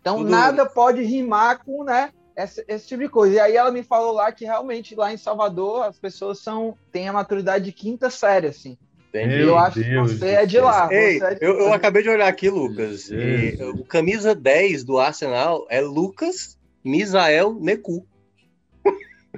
Então 0.00 0.18
Tudo 0.18 0.30
nada 0.30 0.64
isso. 0.64 0.74
pode 0.74 1.02
rimar 1.02 1.64
com, 1.64 1.84
né? 1.84 2.12
Esse, 2.36 2.64
esse, 2.66 2.88
tipo 2.88 3.02
de 3.02 3.08
coisa. 3.08 3.36
E 3.36 3.40
aí 3.40 3.56
ela 3.56 3.70
me 3.70 3.82
falou 3.82 4.12
lá 4.12 4.30
que 4.32 4.44
realmente 4.44 4.94
lá 4.94 5.12
em 5.12 5.16
Salvador 5.16 5.84
as 5.84 5.98
pessoas 5.98 6.40
são 6.40 6.76
têm 6.90 7.08
a 7.08 7.12
maturidade 7.12 7.64
de 7.64 7.72
quinta 7.72 8.10
série, 8.10 8.48
assim. 8.48 8.76
Meu 9.14 9.48
eu 9.48 9.58
acho 9.58 9.80
Deus 9.80 10.12
que 10.12 10.18
você 10.18 10.28
é 10.30 10.46
de 10.46 10.58
lá. 10.58 10.88
Ei, 10.90 11.20
é 11.22 11.34
de... 11.34 11.44
Eu, 11.44 11.58
eu, 11.60 11.72
acabei 11.72 12.02
de 12.02 12.08
olhar 12.08 12.26
aqui, 12.26 12.50
Lucas. 12.50 13.08
E, 13.10 13.56
o 13.74 13.84
camisa 13.84 14.34
10 14.34 14.82
do 14.82 14.98
Arsenal 14.98 15.66
é 15.70 15.80
Lucas 15.80 16.58
Misael 16.84 17.54
Neku. 17.54 18.04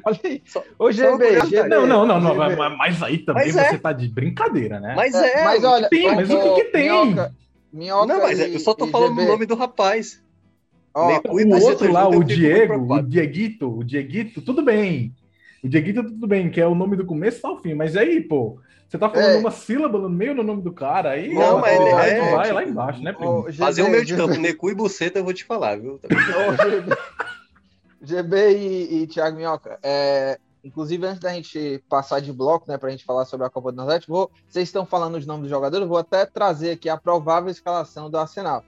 Olha 0.03 0.21
aí. 0.25 0.43
Só, 0.47 0.65
Ô, 0.79 0.91
GB, 0.91 1.47
GB, 1.47 1.69
não, 1.69 1.87
não, 1.87 2.07
não, 2.07 2.21
não 2.21 2.77
mas 2.77 3.03
aí 3.03 3.19
também 3.19 3.53
mas 3.53 3.57
é. 3.57 3.71
você 3.71 3.79
tá 3.79 3.93
de 3.93 4.09
brincadeira, 4.09 4.81
né? 4.81 4.95
Mas 4.97 5.15
é. 5.15 5.45
Mas 5.45 5.65
olha, 5.65 5.89
tem, 5.89 6.15
mas 6.15 6.31
o 6.31 6.43
que, 6.43 6.65
que 6.65 6.71
tem? 6.71 6.85
Minhoca, 6.85 7.35
minhoca 7.73 8.07
não, 8.07 8.23
mas 8.23 8.41
é, 8.41 8.55
eu 8.55 8.59
só 8.59 8.73
tô 8.75 8.87
falando 8.87 9.19
o 9.21 9.27
nome 9.27 9.45
do 9.45 9.55
rapaz. 9.55 10.23
Neku 10.97 11.37
o 11.37 11.63
outro 11.63 11.93
lá, 11.93 12.09
o 12.09 12.25
Diego, 12.25 12.95
o 12.95 13.03
Dieguito, 13.03 13.79
o 13.79 13.85
Dieguito, 13.85 14.41
tudo 14.41 14.63
bem. 14.63 15.13
O 15.63 15.69
Dieguito, 15.69 16.03
tudo 16.03 16.27
bem, 16.27 16.51
que 16.51 16.61
é 16.61 16.67
o 16.67 16.75
nome 16.75 16.97
do 16.97 17.05
começo 17.05 17.47
ao 17.47 17.61
fim, 17.61 17.75
mas 17.75 17.97
aí, 17.97 18.21
pô, 18.21 18.59
você 18.89 18.99
tá 18.99 19.11
falando 19.11 19.31
é. 19.31 19.39
uma 19.39 19.51
sílaba 19.51 19.99
no 19.99 20.09
meio 20.09 20.37
do 20.37 20.45
nome 20.45 20.63
do 20.63 20.73
cara 20.73 21.11
aí? 21.11 21.35
Não, 21.35 21.59
mas 21.59 21.79
ele 21.79 21.91
é, 21.91 22.31
vai 22.31 22.53
lá 22.53 22.65
embaixo, 22.65 23.03
né, 23.03 23.13
primo? 23.13 23.45
Oh, 23.49 23.53
Fazer 23.53 23.83
o 23.83 23.91
meio 23.91 24.05
de 24.05 24.15
campo, 24.15 24.35
Necu 24.35 24.71
e 24.71 24.75
Buceta, 24.75 25.19
eu 25.19 25.25
vou 25.25 25.35
te 25.35 25.45
falar, 25.45 25.77
viu? 25.79 26.01
GB 28.01 28.57
e, 28.57 29.03
e 29.03 29.07
Thiago 29.09 29.37
Minhoca, 29.37 29.81
é, 29.83 30.39
inclusive 30.63 31.05
antes 31.05 31.21
da 31.21 31.33
gente 31.33 31.83
passar 31.89 32.21
de 32.21 32.33
bloco, 32.33 32.67
né, 32.69 32.79
pra 32.79 32.91
gente 32.91 33.05
falar 33.05 33.25
sobre 33.25 33.45
a 33.45 33.51
Copa 33.51 33.73
do 33.73 33.77
Nordeste, 33.77 34.09
vou, 34.09 34.31
vocês 34.49 34.69
estão 34.69 34.87
falando 34.87 35.17
os 35.17 35.27
nomes 35.27 35.43
dos 35.43 35.51
jogadores, 35.51 35.89
vou 35.89 35.99
até 35.99 36.25
trazer 36.25 36.71
aqui 36.73 36.89
a 36.89 36.97
provável 36.97 37.51
escalação 37.51 38.09
do 38.09 38.17
Arsenal, 38.17 38.65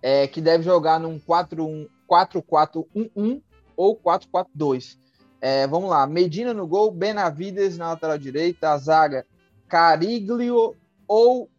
é, 0.00 0.26
que 0.26 0.40
deve 0.40 0.64
jogar 0.64 0.98
num 0.98 1.20
4-4-1-1 1.20 3.42
ou 3.76 3.94
4-4-2. 3.96 4.96
É, 5.40 5.66
vamos 5.66 5.90
lá, 5.90 6.06
Medina 6.06 6.54
no 6.54 6.66
gol, 6.66 6.90
Benavides 6.90 7.76
na 7.76 7.90
lateral 7.90 8.16
direita, 8.16 8.70
a 8.70 8.78
zaga 8.78 9.26
Cariglio 9.68 10.76
ou 11.06 11.50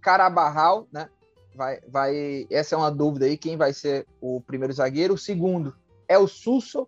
Carabarral, 0.00 0.86
né? 0.92 1.08
Vai, 1.54 1.80
vai, 1.88 2.46
essa 2.50 2.74
é 2.74 2.78
uma 2.78 2.90
dúvida 2.90 3.24
aí, 3.24 3.36
quem 3.36 3.56
vai 3.56 3.72
ser 3.72 4.06
o 4.20 4.40
primeiro 4.40 4.72
zagueiro. 4.72 5.14
O 5.14 5.18
segundo 5.18 5.74
é 6.06 6.18
o 6.18 6.28
Susso 6.28 6.86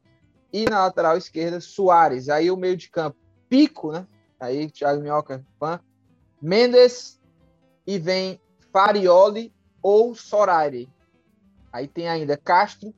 e 0.53 0.65
na 0.67 0.85
lateral 0.85 1.17
esquerda, 1.17 1.61
Soares. 1.61 2.29
Aí 2.29 2.51
o 2.51 2.57
meio 2.57 2.77
de 2.77 2.91
campo, 2.91 3.17
Pico, 3.49 3.93
né? 3.93 4.07
Aí 4.39 4.71
Thiago 4.71 5.03
Minhoca, 5.03 5.45
fã. 5.59 5.81
Mendes 6.41 7.21
e 7.87 7.99
vem 7.99 8.41
Farioli 8.73 9.53
ou 9.83 10.15
Sorari. 10.15 10.89
Aí 11.73 11.89
tem 11.89 12.09
ainda 12.09 12.37
Castro. 12.37 12.95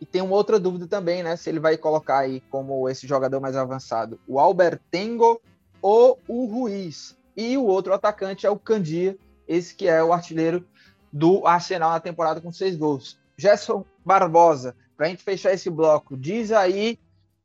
E 0.00 0.06
tem 0.06 0.22
uma 0.22 0.36
outra 0.36 0.60
dúvida 0.60 0.86
também, 0.86 1.22
né? 1.22 1.36
Se 1.36 1.48
ele 1.50 1.58
vai 1.58 1.76
colocar 1.76 2.18
aí 2.18 2.40
como 2.42 2.88
esse 2.88 3.06
jogador 3.06 3.40
mais 3.40 3.56
avançado, 3.56 4.20
o 4.28 4.38
Albertengo 4.38 5.40
ou 5.80 6.18
o 6.26 6.46
Ruiz. 6.46 7.16
E 7.36 7.56
o 7.56 7.64
outro 7.64 7.92
atacante 7.92 8.46
é 8.46 8.50
o 8.50 8.58
Candia, 8.58 9.16
esse 9.46 9.74
que 9.74 9.86
é 9.86 10.02
o 10.02 10.12
artilheiro 10.12 10.66
do 11.12 11.46
Arsenal 11.46 11.90
na 11.90 12.00
temporada 12.00 12.40
com 12.40 12.52
seis 12.52 12.76
gols. 12.76 13.18
Gerson 13.36 13.84
Barbosa, 14.04 14.74
para 14.96 15.06
a 15.06 15.08
gente 15.08 15.22
fechar 15.22 15.52
esse 15.52 15.70
bloco, 15.70 16.16
diz 16.16 16.50
aí, 16.50 16.98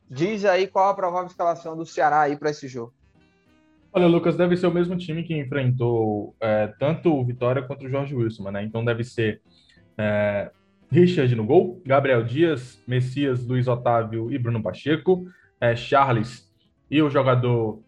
diz 0.10 0.44
aí 0.44 0.68
qual 0.68 0.90
a 0.90 0.94
provável 0.94 1.28
escalação 1.28 1.78
do 1.78 1.86
Ceará 1.86 2.22
aí 2.22 2.36
para 2.36 2.50
esse 2.50 2.68
jogo. 2.68 2.94
Olha, 3.96 4.08
Lucas, 4.08 4.36
deve 4.36 4.58
ser 4.58 4.66
o 4.66 4.74
mesmo 4.74 4.98
time 4.98 5.22
que 5.22 5.38
enfrentou 5.38 6.36
é, 6.42 6.68
tanto 6.80 7.14
o 7.14 7.24
Vitória 7.24 7.62
quanto 7.62 7.86
o 7.86 7.90
Jorge 7.90 8.16
Wilson, 8.16 8.50
né? 8.50 8.64
Então 8.64 8.84
deve 8.84 9.04
ser 9.04 9.40
é, 9.96 10.50
Richard 10.90 11.36
no 11.36 11.46
gol, 11.46 11.80
Gabriel 11.86 12.24
Dias, 12.24 12.82
Messias, 12.88 13.46
Luiz 13.46 13.68
Otávio 13.68 14.32
e 14.32 14.40
Bruno 14.40 14.64
Pacheco, 14.64 15.28
é, 15.62 15.76
Charles 15.76 16.52
e 16.90 17.02
o 17.04 17.10
jogador 17.10 17.84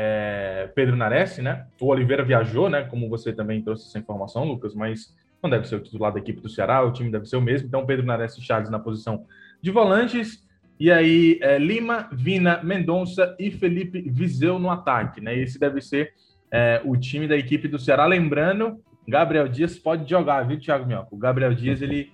é, 0.00 0.70
Pedro 0.76 0.94
Nares, 0.94 1.38
né? 1.38 1.66
O 1.80 1.86
Oliveira 1.86 2.22
viajou, 2.24 2.70
né? 2.70 2.84
Como 2.84 3.08
você 3.08 3.32
também 3.32 3.60
trouxe 3.60 3.88
essa 3.88 3.98
informação, 3.98 4.44
Lucas, 4.44 4.72
mas 4.72 5.12
não 5.42 5.50
deve 5.50 5.66
ser 5.66 5.74
o 5.74 5.80
titular 5.80 6.12
da 6.12 6.20
equipe 6.20 6.40
do 6.40 6.48
Ceará, 6.48 6.84
o 6.84 6.92
time 6.92 7.10
deve 7.10 7.26
ser 7.26 7.36
o 7.36 7.40
mesmo. 7.40 7.66
Então, 7.66 7.84
Pedro 7.84 8.06
Nares 8.06 8.38
e 8.38 8.40
Charles 8.40 8.70
na 8.70 8.78
posição 8.78 9.26
de 9.60 9.72
volantes. 9.72 10.46
E 10.78 10.92
aí, 10.92 11.40
é, 11.42 11.58
Lima, 11.58 12.08
Vina, 12.12 12.62
Mendonça 12.62 13.34
e 13.40 13.50
Felipe 13.50 14.00
Viseu 14.02 14.60
no 14.60 14.70
ataque, 14.70 15.20
né? 15.20 15.36
Esse 15.36 15.58
deve 15.58 15.80
ser 15.80 16.12
é, 16.48 16.80
o 16.84 16.96
time 16.96 17.26
da 17.26 17.36
equipe 17.36 17.66
do 17.66 17.76
Ceará. 17.76 18.06
Lembrando 18.06 18.80
Gabriel 19.08 19.48
Dias 19.48 19.76
pode 19.76 20.08
jogar, 20.08 20.46
viu, 20.46 20.60
Thiago 20.60 20.86
Minhoca? 20.86 21.08
O 21.10 21.18
Gabriel 21.18 21.52
Dias, 21.52 21.82
ele, 21.82 22.08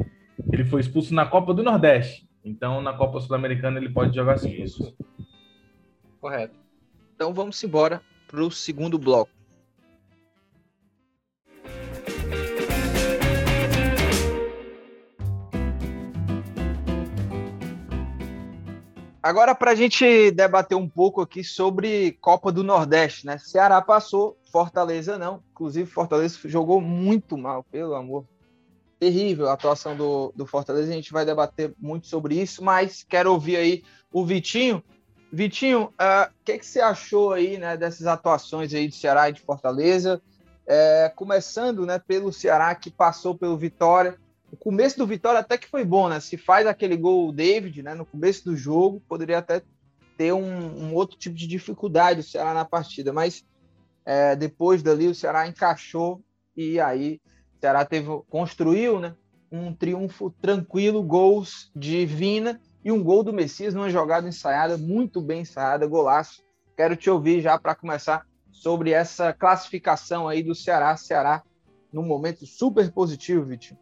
ele 0.51 0.64
foi 0.64 0.81
expulso 0.81 1.12
na 1.12 1.27
Copa 1.27 1.53
do 1.53 1.62
Nordeste. 1.62 2.27
Então, 2.42 2.81
na 2.81 2.94
Copa 2.94 3.20
Sul-Americana, 3.20 3.79
ele 3.79 3.90
pode 3.90 4.16
jogar 4.16 4.38
sim. 4.38 4.62
Isso. 4.62 4.97
Correto. 6.18 6.63
Então, 7.14 7.33
vamos 7.33 7.62
embora 7.62 8.03
para 8.27 8.42
o 8.42 8.50
segundo 8.50 8.98
bloco. 8.98 9.31
Agora, 19.22 19.55
para 19.55 19.70
a 19.70 19.74
gente 19.74 20.31
debater 20.33 20.77
um 20.77 20.87
pouco 20.87 21.22
aqui 21.22 21.42
sobre 21.42 22.12
Copa 22.20 22.53
do 22.53 22.62
Nordeste, 22.62 23.24
né? 23.24 23.38
Ceará 23.38 23.81
passou, 23.81 24.37
Fortaleza 24.53 25.16
não. 25.16 25.42
Inclusive, 25.53 25.88
Fortaleza 25.88 26.38
jogou 26.44 26.79
muito 26.79 27.38
mal, 27.38 27.64
pelo 27.64 27.94
amor. 27.94 28.27
Terrível 28.98 29.48
a 29.48 29.55
atuação 29.55 29.96
do, 29.96 30.31
do 30.37 30.44
Fortaleza. 30.44 30.90
A 30.90 30.94
gente 30.94 31.12
vai 31.12 31.24
debater 31.24 31.72
muito 31.79 32.07
sobre 32.07 32.38
isso, 32.38 32.62
mas 32.62 33.03
quero 33.03 33.33
ouvir 33.33 33.57
aí 33.57 33.83
o 34.12 34.27
Vitinho. 34.27 34.83
Vitinho, 35.35 35.83
o 35.83 35.87
uh, 35.87 36.33
que, 36.44 36.59
que 36.59 36.66
você 36.66 36.81
achou 36.81 37.33
aí 37.33 37.59
né, 37.59 37.77
dessas 37.77 38.07
atuações 38.07 38.73
aí 38.73 38.88
de 38.88 38.94
Ceará 38.94 39.29
e 39.29 39.33
de 39.33 39.40
Fortaleza? 39.40 40.20
É, 40.66 41.12
começando 41.14 41.85
né, 41.85 41.99
pelo 41.99 42.33
Ceará, 42.33 42.75
que 42.75 42.90
passou 42.90 43.35
pelo 43.35 43.59
Vitória 43.59 44.18
o 44.55 44.57
começo 44.57 44.97
do 44.97 45.07
Vitória 45.07 45.40
até 45.40 45.59
que 45.59 45.66
foi 45.66 45.85
bom, 45.85 46.09
né? 46.09 46.20
Se 46.20 46.37
faz 46.37 46.64
aquele 46.64 46.97
gol 46.97 47.29
o 47.29 47.33
David, 47.33 47.83
né? 47.83 47.92
No 47.92 48.07
começo 48.07 48.44
do 48.44 48.57
jogo, 48.57 49.03
poderia 49.09 49.38
até 49.38 49.61
ter 50.16 50.33
um, 50.33 50.40
um 50.44 50.94
outro 50.94 51.18
tipo 51.18 51.35
de 51.35 51.49
dificuldade 51.49 52.20
o 52.20 52.23
Ceará 52.23 52.55
na 52.55 52.64
partida, 52.64 53.12
mas 53.12 53.44
é, 54.07 54.37
depois 54.37 54.81
dali 54.81 55.09
o 55.09 55.14
Ceará 55.14 55.49
encaixou 55.49 56.23
e 56.57 56.79
aí 56.79 57.20
o 57.57 57.61
Ceará 57.61 57.85
teve, 57.85 58.09
construiu, 58.31 59.01
né? 59.01 59.16
Um 59.51 59.75
triunfo 59.75 60.31
tranquilo, 60.40 61.03
gols 61.03 61.73
de 61.75 62.07
Vina 62.07 62.61
e 62.85 62.92
um 62.92 63.03
gol 63.03 63.25
do 63.25 63.33
Messias 63.33 63.73
numa 63.73 63.88
jogada 63.88 64.29
ensaiada, 64.29 64.77
muito 64.77 65.20
bem 65.20 65.40
ensaiada, 65.40 65.87
golaço. 65.87 66.42
Quero 66.77 66.94
te 66.94 67.09
ouvir 67.09 67.40
já 67.40 67.59
para 67.59 67.75
começar 67.75 68.27
sobre 68.53 68.90
essa 68.90 69.33
classificação 69.33 70.29
aí 70.29 70.42
do 70.42 70.55
Ceará. 70.55 70.94
Ceará 70.97 71.42
num 71.92 72.03
momento 72.03 72.44
super 72.44 72.92
positivo, 72.92 73.44
Vitinho. 73.44 73.79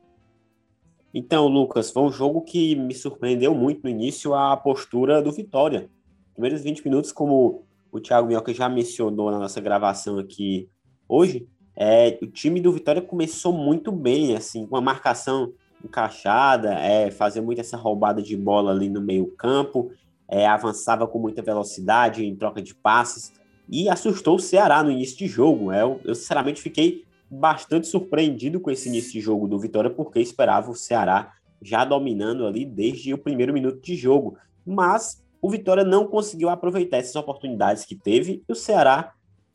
Então, 1.13 1.47
Lucas, 1.49 1.91
foi 1.91 2.03
um 2.03 2.13
jogo 2.13 2.43
que 2.43 2.77
me 2.77 2.95
surpreendeu 2.95 3.55
muito 3.55 3.83
no 3.83 3.91
início 3.91 4.35
a 4.35 4.57
postura 4.57 5.21
do 5.21 5.33
Vitória. 5.33 5.91
Primeiros 6.33 6.63
20 6.63 6.85
minutos, 6.85 7.13
como 7.13 7.67
o 7.91 8.01
Thiago 8.01 8.29
Minhoca 8.29 8.55
já 8.55 8.69
mencionou 8.69 9.31
na 9.31 9.39
nossa 9.39 9.61
gravação 9.61 10.19
aqui 10.19 10.71
hoje, 11.09 11.47
é, 11.77 12.19
o 12.23 12.27
time 12.27 12.61
do 12.61 12.73
Vitória 12.73 13.03
começou 13.03 13.53
muito 13.53 13.91
bem, 13.91 14.35
assim, 14.37 14.67
com 14.67 14.77
a 14.77 14.81
marcação 14.81 15.53
encaixada, 15.85 16.75
é, 16.75 17.11
fazia 17.11 17.43
muito 17.43 17.61
essa 17.61 17.77
roubada 17.77 18.23
de 18.23 18.37
bola 18.37 18.73
ali 18.73 18.89
no 18.89 19.01
meio 19.01 19.27
campo, 19.37 19.91
é, 20.29 20.47
avançava 20.47 21.07
com 21.07 21.19
muita 21.19 21.43
velocidade 21.43 22.25
em 22.25 22.35
troca 22.35 22.63
de 22.63 22.75
passes 22.75 23.33
e 23.69 23.89
assustou 23.89 24.37
o 24.37 24.41
Ceará 24.41 24.83
no 24.83 24.91
início 24.91 25.17
de 25.17 25.27
jogo. 25.27 25.73
É, 25.73 25.83
eu, 25.83 26.01
eu 26.05 26.15
sinceramente 26.15 26.61
fiquei 26.61 27.05
bastante 27.31 27.87
surpreendido 27.87 28.61
com 28.61 28.71
esse 28.71 28.89
início 28.89 29.13
de 29.13 29.21
jogo 29.21 29.49
do 29.49 29.59
Vitória, 29.59 29.91
porque 29.91 30.21
esperava 30.21 30.71
o 30.71 30.75
Ceará 30.75 31.33
já 31.63 31.85
dominando 31.85 32.47
ali 32.47 32.65
desde 32.65 33.15
o 33.15 33.19
primeiro 33.19 33.53
minuto 33.53 33.81
de 33.81 33.95
jogo. 33.95 34.37
Mas 34.67 35.23
o 35.41 35.49
Vitória 35.49 35.85
não 35.85 36.07
conseguiu 36.07 36.49
aproveitar 36.49 36.99
essas 36.99 37.17
oportunidades 37.17 37.85
que 37.85 37.95
teve 37.95 38.43
e 38.49 38.53
o 38.53 38.57
Ceará 38.57 39.15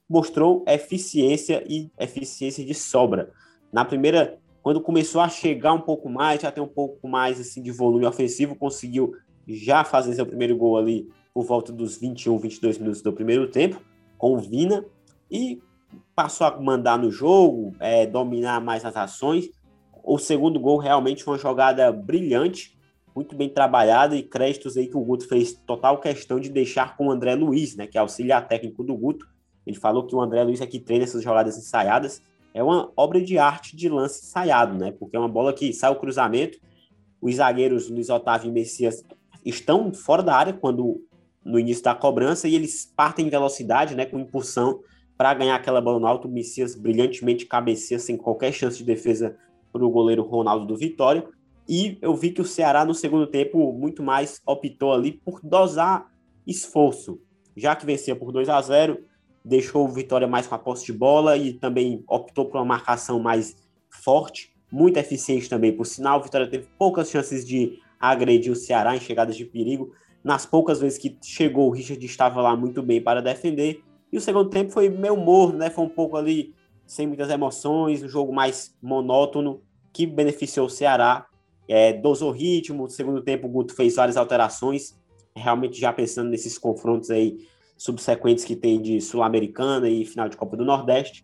mostrou 0.10 0.64
eficiência 0.68 1.64
e 1.68 1.92
eficiência 2.00 2.66
de 2.66 2.74
sobra. 2.74 3.32
Na 3.72 3.86
primeira, 3.86 4.40
quando 4.68 4.82
começou 4.82 5.22
a 5.22 5.30
chegar 5.30 5.72
um 5.72 5.80
pouco 5.80 6.10
mais, 6.10 6.42
já 6.42 6.52
tem 6.52 6.62
um 6.62 6.68
pouco 6.68 7.08
mais 7.08 7.40
assim 7.40 7.64
de 7.64 7.72
volume 7.72 8.06
ofensivo, 8.06 8.54
conseguiu 8.54 9.14
já 9.48 9.86
fazer 9.86 10.14
seu 10.14 10.26
primeiro 10.26 10.58
gol 10.58 10.76
ali 10.76 11.08
por 11.34 11.46
volta 11.46 11.72
dos 11.72 11.98
21, 11.98 12.38
22 12.38 12.78
minutos 12.78 13.02
do 13.02 13.14
primeiro 13.14 13.50
tempo, 13.50 13.82
com 14.18 14.34
o 14.34 14.38
Vina, 14.38 14.84
e 15.32 15.62
passou 16.14 16.46
a 16.46 16.60
mandar 16.60 17.00
no 17.00 17.10
jogo, 17.10 17.78
é, 17.80 18.06
dominar 18.06 18.60
mais 18.60 18.84
as 18.84 18.98
ações. 18.98 19.50
O 20.04 20.18
segundo 20.18 20.60
gol 20.60 20.80
realmente 20.80 21.24
foi 21.24 21.36
uma 21.36 21.40
jogada 21.40 21.90
brilhante, 21.90 22.78
muito 23.16 23.38
bem 23.38 23.48
trabalhada 23.48 24.18
e 24.18 24.22
créditos 24.22 24.76
aí 24.76 24.88
que 24.88 24.98
o 24.98 25.02
Guto 25.02 25.30
fez 25.30 25.54
total 25.66 26.02
questão 26.02 26.42
de 26.42 26.50
deixar 26.50 26.98
com 26.98 27.08
o 27.08 27.12
André 27.12 27.36
Luiz, 27.36 27.78
né, 27.78 27.88
que 27.88 27.98
é 27.98 28.02
auxiliar 28.02 28.46
técnico 28.50 28.84
do 28.84 28.98
Guto. 28.98 29.26
Ele 29.66 29.78
falou 29.78 30.06
que 30.06 30.14
o 30.14 30.20
André 30.20 30.44
Luiz 30.44 30.60
é 30.60 30.68
que 30.68 30.78
treina 30.78 31.06
essas 31.06 31.24
jogadas 31.24 31.58
ensaiadas. 31.58 32.22
É 32.58 32.64
uma 32.64 32.92
obra 32.98 33.22
de 33.22 33.38
arte 33.38 33.76
de 33.76 33.88
lance 33.88 34.26
ensaiado, 34.26 34.76
né? 34.76 34.92
Porque 34.92 35.16
é 35.16 35.20
uma 35.20 35.30
bola 35.30 35.54
que 35.54 35.72
sai 35.72 35.92
o 35.92 35.96
cruzamento, 35.96 36.58
os 37.22 37.36
zagueiros 37.36 37.88
Luiz 37.88 38.10
Otávio 38.10 38.50
e 38.50 38.52
Messias 38.52 39.06
estão 39.46 39.94
fora 39.94 40.24
da 40.24 40.36
área 40.36 40.54
quando 40.54 41.00
no 41.46 41.60
início 41.60 41.84
da 41.84 41.94
cobrança 41.94 42.48
e 42.48 42.56
eles 42.56 42.92
partem 42.96 43.28
em 43.28 43.30
velocidade, 43.30 43.94
né, 43.94 44.08
com 44.08 44.18
impulsão 44.18 44.80
para 45.16 45.36
ganhar 45.36 45.54
aquela 45.54 45.80
bola 45.80 46.00
no 46.00 46.08
alto, 46.08 46.28
o 46.28 46.32
Messias 46.32 46.74
brilhantemente 46.74 47.46
cabeceia 47.46 48.00
sem 48.00 48.18
qualquer 48.18 48.52
chance 48.52 48.80
de 48.80 48.84
defesa 48.84 49.38
para 49.72 49.86
o 49.86 49.92
goleiro 49.92 50.24
Ronaldo 50.24 50.66
do 50.66 50.76
Vitória. 50.76 51.28
E 51.70 52.00
eu 52.02 52.16
vi 52.16 52.32
que 52.32 52.42
o 52.42 52.46
Ceará 52.46 52.84
no 52.84 52.96
segundo 52.96 53.28
tempo 53.28 53.72
muito 53.72 54.02
mais 54.02 54.42
optou 54.48 54.92
ali 54.92 55.12
por 55.12 55.42
dosar 55.44 56.12
esforço. 56.48 57.22
Já 57.56 57.76
que 57.76 57.86
vencia 57.86 58.16
por 58.16 58.32
2 58.32 58.50
a 58.50 58.60
0, 58.60 58.98
deixou 59.48 59.86
o 59.86 59.88
Vitória 59.88 60.28
mais 60.28 60.46
com 60.46 60.56
a 60.56 60.60
posse 60.60 60.86
de 60.86 60.94
bola 60.94 61.38
e 61.38 61.54
também 61.54 62.04
optou 62.08 62.46
por 62.46 62.58
uma 62.58 62.66
marcação 62.66 63.20
mais 63.20 63.56
forte, 63.90 64.54
muito 64.72 64.98
eficiente 64.98 65.50
também. 65.50 65.72
Por 65.72 65.86
sinal, 65.86 66.20
o 66.20 66.24
Vitória 66.24 66.48
teve 66.48 66.68
poucas 66.78 67.10
chances 67.10 67.46
de 67.46 67.80
agredir 68.00 68.52
o 68.52 68.56
Ceará 68.56 68.96
em 68.96 69.00
chegadas 69.00 69.36
de 69.36 69.46
perigo. 69.46 69.94
Nas 70.24 70.46
poucas 70.46 70.80
vezes 70.80 70.98
que 70.98 71.18
chegou, 71.24 71.70
o 71.70 71.72
Richard 71.72 72.06
estava 72.06 72.42
lá 72.42 72.56
muito 72.56 72.84
bem 72.84 73.02
para 73.02 73.22
defender 73.22 73.82
e 74.12 74.18
o 74.18 74.22
segundo 74.22 74.50
tempo 74.50 74.72
foi 74.72 74.90
meio 74.90 75.16
morno, 75.16 75.58
né? 75.58 75.70
Foi 75.70 75.86
um 75.86 75.90
pouco 75.90 76.18
ali 76.18 76.54
sem 76.86 77.08
muitas 77.08 77.30
emoções, 77.30 78.04
um 78.04 78.08
jogo 78.08 78.34
mais 78.34 78.76
monótono, 78.82 79.62
que 79.94 80.06
beneficiou 80.06 80.68
o 80.68 80.70
Ceará. 80.70 81.26
É, 81.68 81.94
dosou 81.94 82.32
ritmo, 82.32 82.84
no 82.84 82.90
segundo 82.90 83.22
tempo 83.22 83.48
o 83.48 83.50
Guto 83.50 83.74
fez 83.74 83.96
várias 83.96 84.16
alterações, 84.16 84.98
realmente 85.36 85.78
já 85.80 85.92
pensando 85.92 86.30
nesses 86.30 86.58
confrontos 86.58 87.10
aí 87.10 87.46
subsequentes 87.78 88.44
que 88.44 88.56
tem 88.56 88.82
de 88.82 89.00
Sul-Americana 89.00 89.88
e 89.88 90.04
final 90.06 90.28
de 90.28 90.36
Copa 90.36 90.58
do 90.58 90.66
Nordeste, 90.66 91.24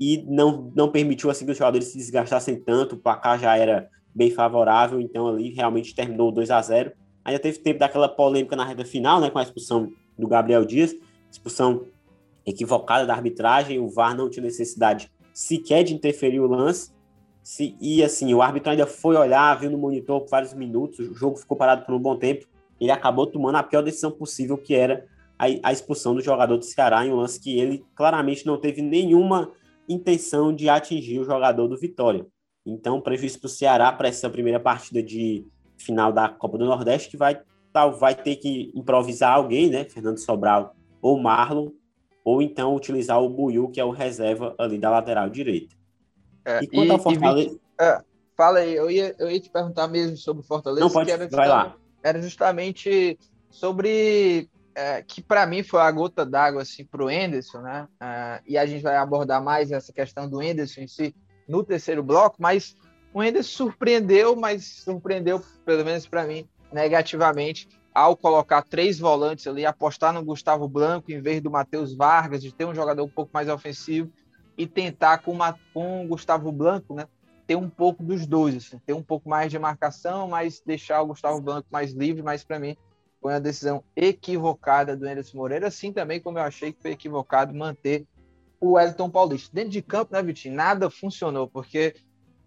e 0.00 0.24
não, 0.26 0.72
não 0.74 0.90
permitiu 0.90 1.28
assim 1.28 1.44
que 1.44 1.52
os 1.52 1.58
jogadores 1.58 1.88
se 1.88 1.98
desgastassem 1.98 2.58
tanto, 2.58 2.94
o 2.94 2.98
placar 2.98 3.38
já 3.38 3.56
era 3.56 3.88
bem 4.14 4.30
favorável, 4.30 5.00
então 5.00 5.28
ali 5.28 5.50
realmente 5.50 5.94
terminou 5.94 6.32
2 6.32 6.50
a 6.50 6.60
0 6.60 6.92
Ainda 7.22 7.38
teve 7.38 7.58
tempo 7.58 7.78
daquela 7.78 8.08
polêmica 8.08 8.56
na 8.56 8.64
reta 8.64 8.84
final, 8.84 9.20
né, 9.20 9.28
com 9.28 9.38
a 9.38 9.42
expulsão 9.42 9.92
do 10.18 10.26
Gabriel 10.26 10.64
Dias, 10.64 10.94
expulsão 11.30 11.84
equivocada 12.46 13.06
da 13.06 13.14
arbitragem, 13.14 13.78
o 13.78 13.88
VAR 13.88 14.16
não 14.16 14.30
tinha 14.30 14.42
necessidade 14.42 15.10
sequer 15.32 15.84
de 15.84 15.94
interferir 15.94 16.40
o 16.40 16.46
lance. 16.46 16.92
Se, 17.42 17.76
e 17.80 18.02
assim, 18.02 18.32
o 18.34 18.42
árbitro 18.42 18.70
ainda 18.70 18.86
foi 18.86 19.16
olhar, 19.16 19.58
viu 19.58 19.70
no 19.70 19.78
monitor 19.78 20.20
por 20.20 20.30
vários 20.30 20.54
minutos, 20.54 20.98
o 20.98 21.14
jogo 21.14 21.36
ficou 21.36 21.56
parado 21.56 21.84
por 21.84 21.94
um 21.94 21.98
bom 21.98 22.16
tempo. 22.16 22.46
Ele 22.80 22.90
acabou 22.90 23.26
tomando 23.26 23.56
a 23.56 23.62
pior 23.62 23.82
decisão 23.82 24.10
possível, 24.10 24.56
que 24.56 24.74
era 24.74 25.06
a, 25.40 25.68
a 25.70 25.72
expulsão 25.72 26.14
do 26.14 26.20
jogador 26.20 26.58
do 26.58 26.64
Ceará 26.64 27.06
em 27.06 27.10
um 27.10 27.16
lance 27.16 27.40
que 27.40 27.58
ele 27.58 27.82
claramente 27.94 28.44
não 28.44 28.60
teve 28.60 28.82
nenhuma 28.82 29.50
intenção 29.88 30.54
de 30.54 30.68
atingir 30.68 31.18
o 31.18 31.24
jogador 31.24 31.66
do 31.66 31.78
Vitória. 31.78 32.26
Então, 32.66 33.00
prejuízo 33.00 33.40
para 33.40 33.46
o 33.46 33.50
Ceará 33.50 33.90
para 33.90 34.08
essa 34.08 34.28
primeira 34.28 34.60
partida 34.60 35.02
de 35.02 35.46
final 35.78 36.12
da 36.12 36.28
Copa 36.28 36.58
do 36.58 36.66
Nordeste, 36.66 37.08
que 37.08 37.16
vai, 37.16 37.40
vai 37.98 38.14
ter 38.14 38.36
que 38.36 38.70
improvisar 38.74 39.34
alguém, 39.34 39.70
né? 39.70 39.84
Fernando 39.84 40.18
Sobral 40.18 40.76
ou 41.00 41.18
Marlon, 41.18 41.70
ou 42.22 42.42
então 42.42 42.76
utilizar 42.76 43.18
o 43.22 43.30
Buiu, 43.30 43.70
que 43.70 43.80
é 43.80 43.84
o 43.84 43.90
reserva 43.90 44.54
ali 44.58 44.78
da 44.78 44.90
lateral 44.90 45.30
direita. 45.30 45.74
É, 46.44 46.62
e 46.62 46.66
quanto 46.66 46.88
e, 46.88 46.90
ao 46.90 46.98
Fortaleza. 46.98 47.58
E, 47.80 47.82
é, 47.82 47.98
fala 48.36 48.58
aí, 48.58 48.74
eu 48.74 48.90
ia, 48.90 49.16
eu 49.18 49.30
ia 49.30 49.40
te 49.40 49.48
perguntar 49.48 49.88
mesmo 49.88 50.18
sobre 50.18 50.42
o 50.42 50.46
Fortaleza. 50.46 50.84
Não, 50.84 50.92
pode, 50.92 51.10
vai 51.28 51.48
lá. 51.48 51.74
Era 52.02 52.20
justamente 52.20 53.18
sobre. 53.48 54.50
É, 54.80 55.02
que 55.02 55.20
para 55.20 55.46
mim 55.46 55.62
foi 55.62 55.82
a 55.82 55.90
gota 55.90 56.24
d'água 56.24 56.62
assim, 56.62 56.86
para 56.86 57.04
o 57.04 57.10
Enderson, 57.10 57.60
né? 57.60 57.86
É, 58.00 58.40
e 58.46 58.56
a 58.56 58.64
gente 58.64 58.80
vai 58.80 58.96
abordar 58.96 59.44
mais 59.44 59.70
essa 59.70 59.92
questão 59.92 60.26
do 60.26 60.42
Enderson 60.42 60.80
em 60.80 60.86
si 60.88 61.14
no 61.46 61.62
terceiro 61.62 62.02
bloco, 62.02 62.36
mas 62.38 62.74
o 63.12 63.22
Enderson 63.22 63.50
surpreendeu, 63.50 64.34
mas 64.34 64.64
surpreendeu, 64.64 65.44
pelo 65.66 65.84
menos 65.84 66.06
para 66.06 66.26
mim, 66.26 66.48
negativamente 66.72 67.68
ao 67.94 68.16
colocar 68.16 68.62
três 68.62 68.98
volantes 68.98 69.46
ali, 69.46 69.66
apostar 69.66 70.14
no 70.14 70.24
Gustavo 70.24 70.66
Blanco 70.66 71.12
em 71.12 71.20
vez 71.20 71.42
do 71.42 71.50
Matheus 71.50 71.94
Vargas, 71.94 72.40
de 72.40 72.50
ter 72.50 72.64
um 72.64 72.74
jogador 72.74 73.04
um 73.04 73.08
pouco 73.08 73.32
mais 73.34 73.50
ofensivo 73.50 74.10
e 74.56 74.66
tentar 74.66 75.18
com, 75.18 75.32
uma, 75.32 75.58
com 75.74 76.06
o 76.06 76.08
Gustavo 76.08 76.50
Blanco, 76.50 76.94
né, 76.94 77.06
ter 77.46 77.56
um 77.56 77.68
pouco 77.68 78.02
dos 78.02 78.26
dois, 78.26 78.56
assim, 78.56 78.78
ter 78.78 78.94
um 78.94 79.02
pouco 79.02 79.28
mais 79.28 79.50
de 79.50 79.58
marcação, 79.58 80.26
mas 80.26 80.62
deixar 80.64 81.02
o 81.02 81.08
Gustavo 81.08 81.38
Blanco 81.38 81.68
mais 81.70 81.92
livre, 81.92 82.22
mas 82.22 82.42
para 82.42 82.58
mim 82.58 82.74
foi 83.20 83.34
uma 83.34 83.40
decisão 83.40 83.84
equivocada 83.94 84.96
do 84.96 85.06
Anderson 85.06 85.36
Moreira, 85.36 85.68
assim 85.68 85.92
também 85.92 86.20
como 86.20 86.38
eu 86.38 86.42
achei 86.42 86.72
que 86.72 86.80
foi 86.80 86.92
equivocado 86.92 87.54
manter 87.54 88.06
o 88.60 88.72
Wellington 88.72 89.10
Paulista. 89.10 89.50
Dentro 89.52 89.70
de 89.70 89.82
campo, 89.82 90.12
né, 90.12 90.22
Vitinho? 90.22 90.54
Nada 90.54 90.90
funcionou, 90.90 91.46
porque 91.48 91.94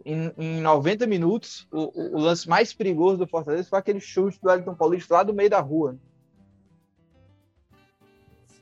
em, 0.05 0.32
em 0.38 0.61
90 0.61 1.07
minutos, 1.07 1.67
o, 1.71 2.17
o, 2.17 2.19
lance 2.19 2.47
mais 2.47 2.74
perigoso 2.74 3.17
do 3.17 3.28
Fortaleza 3.28 3.69
foi 3.69 3.80
aquele 3.80 3.99
chute 3.99 4.39
do 4.41 4.49
Wellington 4.49 4.76
Paulista 4.76 5.13
lá 5.13 5.24
do 5.24 5.34
meio 5.34 5.49
da 5.49 5.59
rua. 5.59 5.97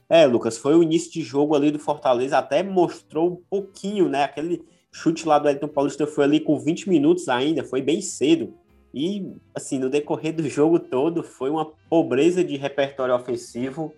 É, 0.09 0.26
Lucas, 0.26 0.57
foi 0.57 0.76
o 0.76 0.84
início 0.84 1.12
de 1.12 1.22
jogo 1.22 1.55
ali 1.55 1.72
do 1.72 1.80
Fortaleza, 1.80 2.38
até 2.38 2.62
mostrou 2.62 3.32
um 3.32 3.36
pouquinho, 3.49 4.09
né? 4.09 4.26
Aquele 4.26 4.64
chute 4.91 5.26
lá 5.26 5.39
do 5.39 5.45
Wellington 5.45 5.70
Paulista 5.70 6.05
foi 6.05 6.26
ali 6.26 6.39
com 6.41 6.59
20 6.59 6.89
minutos 6.89 7.30
ainda, 7.30 7.64
foi 7.64 7.82
bem 7.82 8.01
cedo. 8.01 8.53
E, 8.94 9.34
assim, 9.56 9.80
no 9.80 9.89
decorrer 9.89 10.36
do 10.36 10.48
jogo 10.50 10.80
todo, 10.80 11.24
foi 11.24 11.50
uma 11.50 11.66
pobreza 11.89 12.44
de 12.44 12.58
repertório 12.58 13.16
ofensivo 13.16 13.94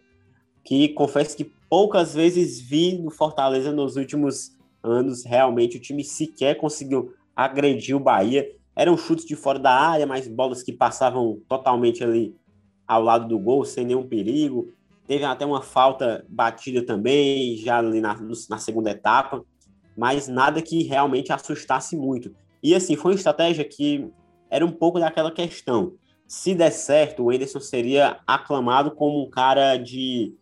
que 0.64 0.90
confesso 0.90 1.36
que 1.36 1.52
poucas 1.70 2.14
vezes 2.14 2.62
vi 2.62 2.98
no 2.98 3.12
Fortaleza 3.12 3.72
nos 3.72 3.96
últimos 3.96 4.56
anos. 4.82 5.26
Realmente, 5.26 5.78
o 5.78 5.82
time 5.82 6.04
sequer 6.04 6.56
conseguiu 6.56 7.14
agredir 7.36 7.96
o 7.96 8.00
Bahia. 8.00 8.48
Eram 8.76 8.98
chutes 8.98 9.26
de 9.26 9.36
fora 9.36 9.60
da 9.60 9.72
área, 9.72 10.06
mas 10.06 10.28
bolas 10.28 10.64
que 10.64 10.72
passavam 10.72 11.42
totalmente 11.50 12.04
ali 12.04 12.36
ao 12.88 13.02
lado 13.02 13.28
do 13.28 13.40
gol, 13.40 13.66
sem 13.66 13.86
nenhum 13.86 14.08
perigo. 14.08 14.72
Teve 15.08 15.26
até 15.26 15.46
uma 15.46 15.62
falta 15.62 16.26
batida 16.30 16.86
também, 16.86 17.58
já 17.58 17.80
ali 17.80 18.00
na, 18.00 18.18
na 18.50 18.58
segunda 18.58 18.92
etapa, 18.92 19.44
mas 19.98 20.28
nada 20.28 20.62
que 20.62 20.84
realmente 20.84 21.34
assustasse 21.34 21.96
muito. 21.96 22.34
E 22.62 22.74
assim, 22.74 22.96
foi 22.96 23.12
uma 23.12 23.18
estratégia 23.18 23.66
que 23.66 24.10
era 24.54 24.64
um 24.64 24.72
pouco 24.72 25.00
daquela 25.00 25.32
questão. 25.32 25.94
Se 26.28 26.54
der 26.54 26.70
certo, 26.70 27.24
o 27.24 27.32
Anderson 27.32 27.60
seria 27.60 28.20
aclamado 28.28 28.92
como 28.92 29.24
um 29.24 29.28
cara 29.28 29.78
de 29.78 30.36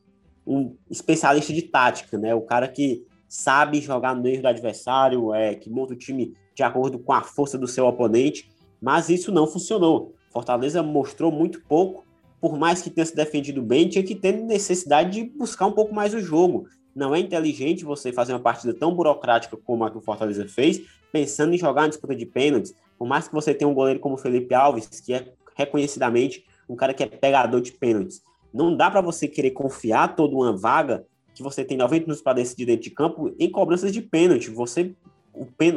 um 0.46 0.76
especialista 0.90 1.54
de 1.54 1.62
tática, 1.62 2.18
né? 2.18 2.36
O 2.36 2.42
cara 2.42 2.68
que 2.68 3.06
sabe 3.30 3.80
jogar 3.80 4.14
no 4.14 4.22
meio 4.22 4.42
do 4.42 4.48
adversário, 4.50 5.34
é, 5.34 5.56
que 5.56 5.70
monta 5.70 5.94
o 5.94 5.98
time 5.98 6.34
de 6.54 6.62
acordo 6.62 7.00
com 7.00 7.14
a 7.14 7.22
força 7.22 7.58
do 7.58 7.70
seu 7.70 7.88
oponente, 7.88 8.52
mas 8.82 9.08
isso 9.08 9.32
não 9.32 9.48
funcionou. 9.48 10.14
Fortaleza 10.30 10.84
mostrou 10.84 11.32
muito 11.32 11.62
pouco, 11.62 12.04
por 12.42 12.58
mais 12.58 12.82
que 12.82 12.90
tenha 12.90 13.06
se 13.06 13.16
defendido 13.16 13.62
bem, 13.62 13.88
tinha 13.88 14.04
que 14.04 14.16
ter 14.16 14.34
necessidade 14.34 15.12
de 15.12 15.38
buscar 15.38 15.68
um 15.68 15.72
pouco 15.72 15.96
mais 15.96 16.14
o 16.14 16.20
jogo. 16.20 16.68
Não 16.94 17.16
é 17.16 17.20
inteligente 17.20 17.86
você 17.86 18.12
fazer 18.12 18.34
uma 18.34 18.42
partida 18.42 18.74
tão 18.74 18.94
burocrática 18.94 19.56
como 19.56 19.86
a 19.86 19.90
que 19.90 19.98
o 19.98 20.02
Fortaleza 20.02 20.46
fez, 20.50 20.82
pensando 21.14 21.54
em 21.54 21.58
jogar 21.58 21.84
na 21.84 21.88
disputa 21.88 22.14
de 22.14 22.26
pênaltis, 22.26 22.74
por 23.02 23.08
mais 23.08 23.28
que 23.28 23.34
você 23.34 23.52
tenha 23.52 23.68
um 23.68 23.74
goleiro 23.74 24.00
como 24.00 24.16
Felipe 24.16 24.54
Alves, 24.54 24.88
que 25.04 25.12
é 25.12 25.34
reconhecidamente 25.56 26.46
um 26.70 26.76
cara 26.76 26.94
que 26.94 27.02
é 27.02 27.08
pegador 27.08 27.60
de 27.60 27.72
pênaltis, 27.72 28.22
não 28.54 28.78
dá 28.78 28.92
para 28.92 29.02
você 29.02 29.28
querer 29.28 29.50
confiar 29.50 30.16
toda 30.16 30.36
uma 30.36 30.56
vaga 30.56 31.04
que 31.34 31.42
você 31.42 31.66
tem 31.66 31.76
90 31.76 32.04
minutos 32.04 32.22
para 32.22 32.34
decidir 32.34 32.68
dentro 32.68 32.84
de 32.84 32.92
campo 32.92 33.34
em 33.40 33.50
cobranças 33.50 33.92
de 33.92 34.04
pênalti. 34.04 34.52
Você, 34.52 34.94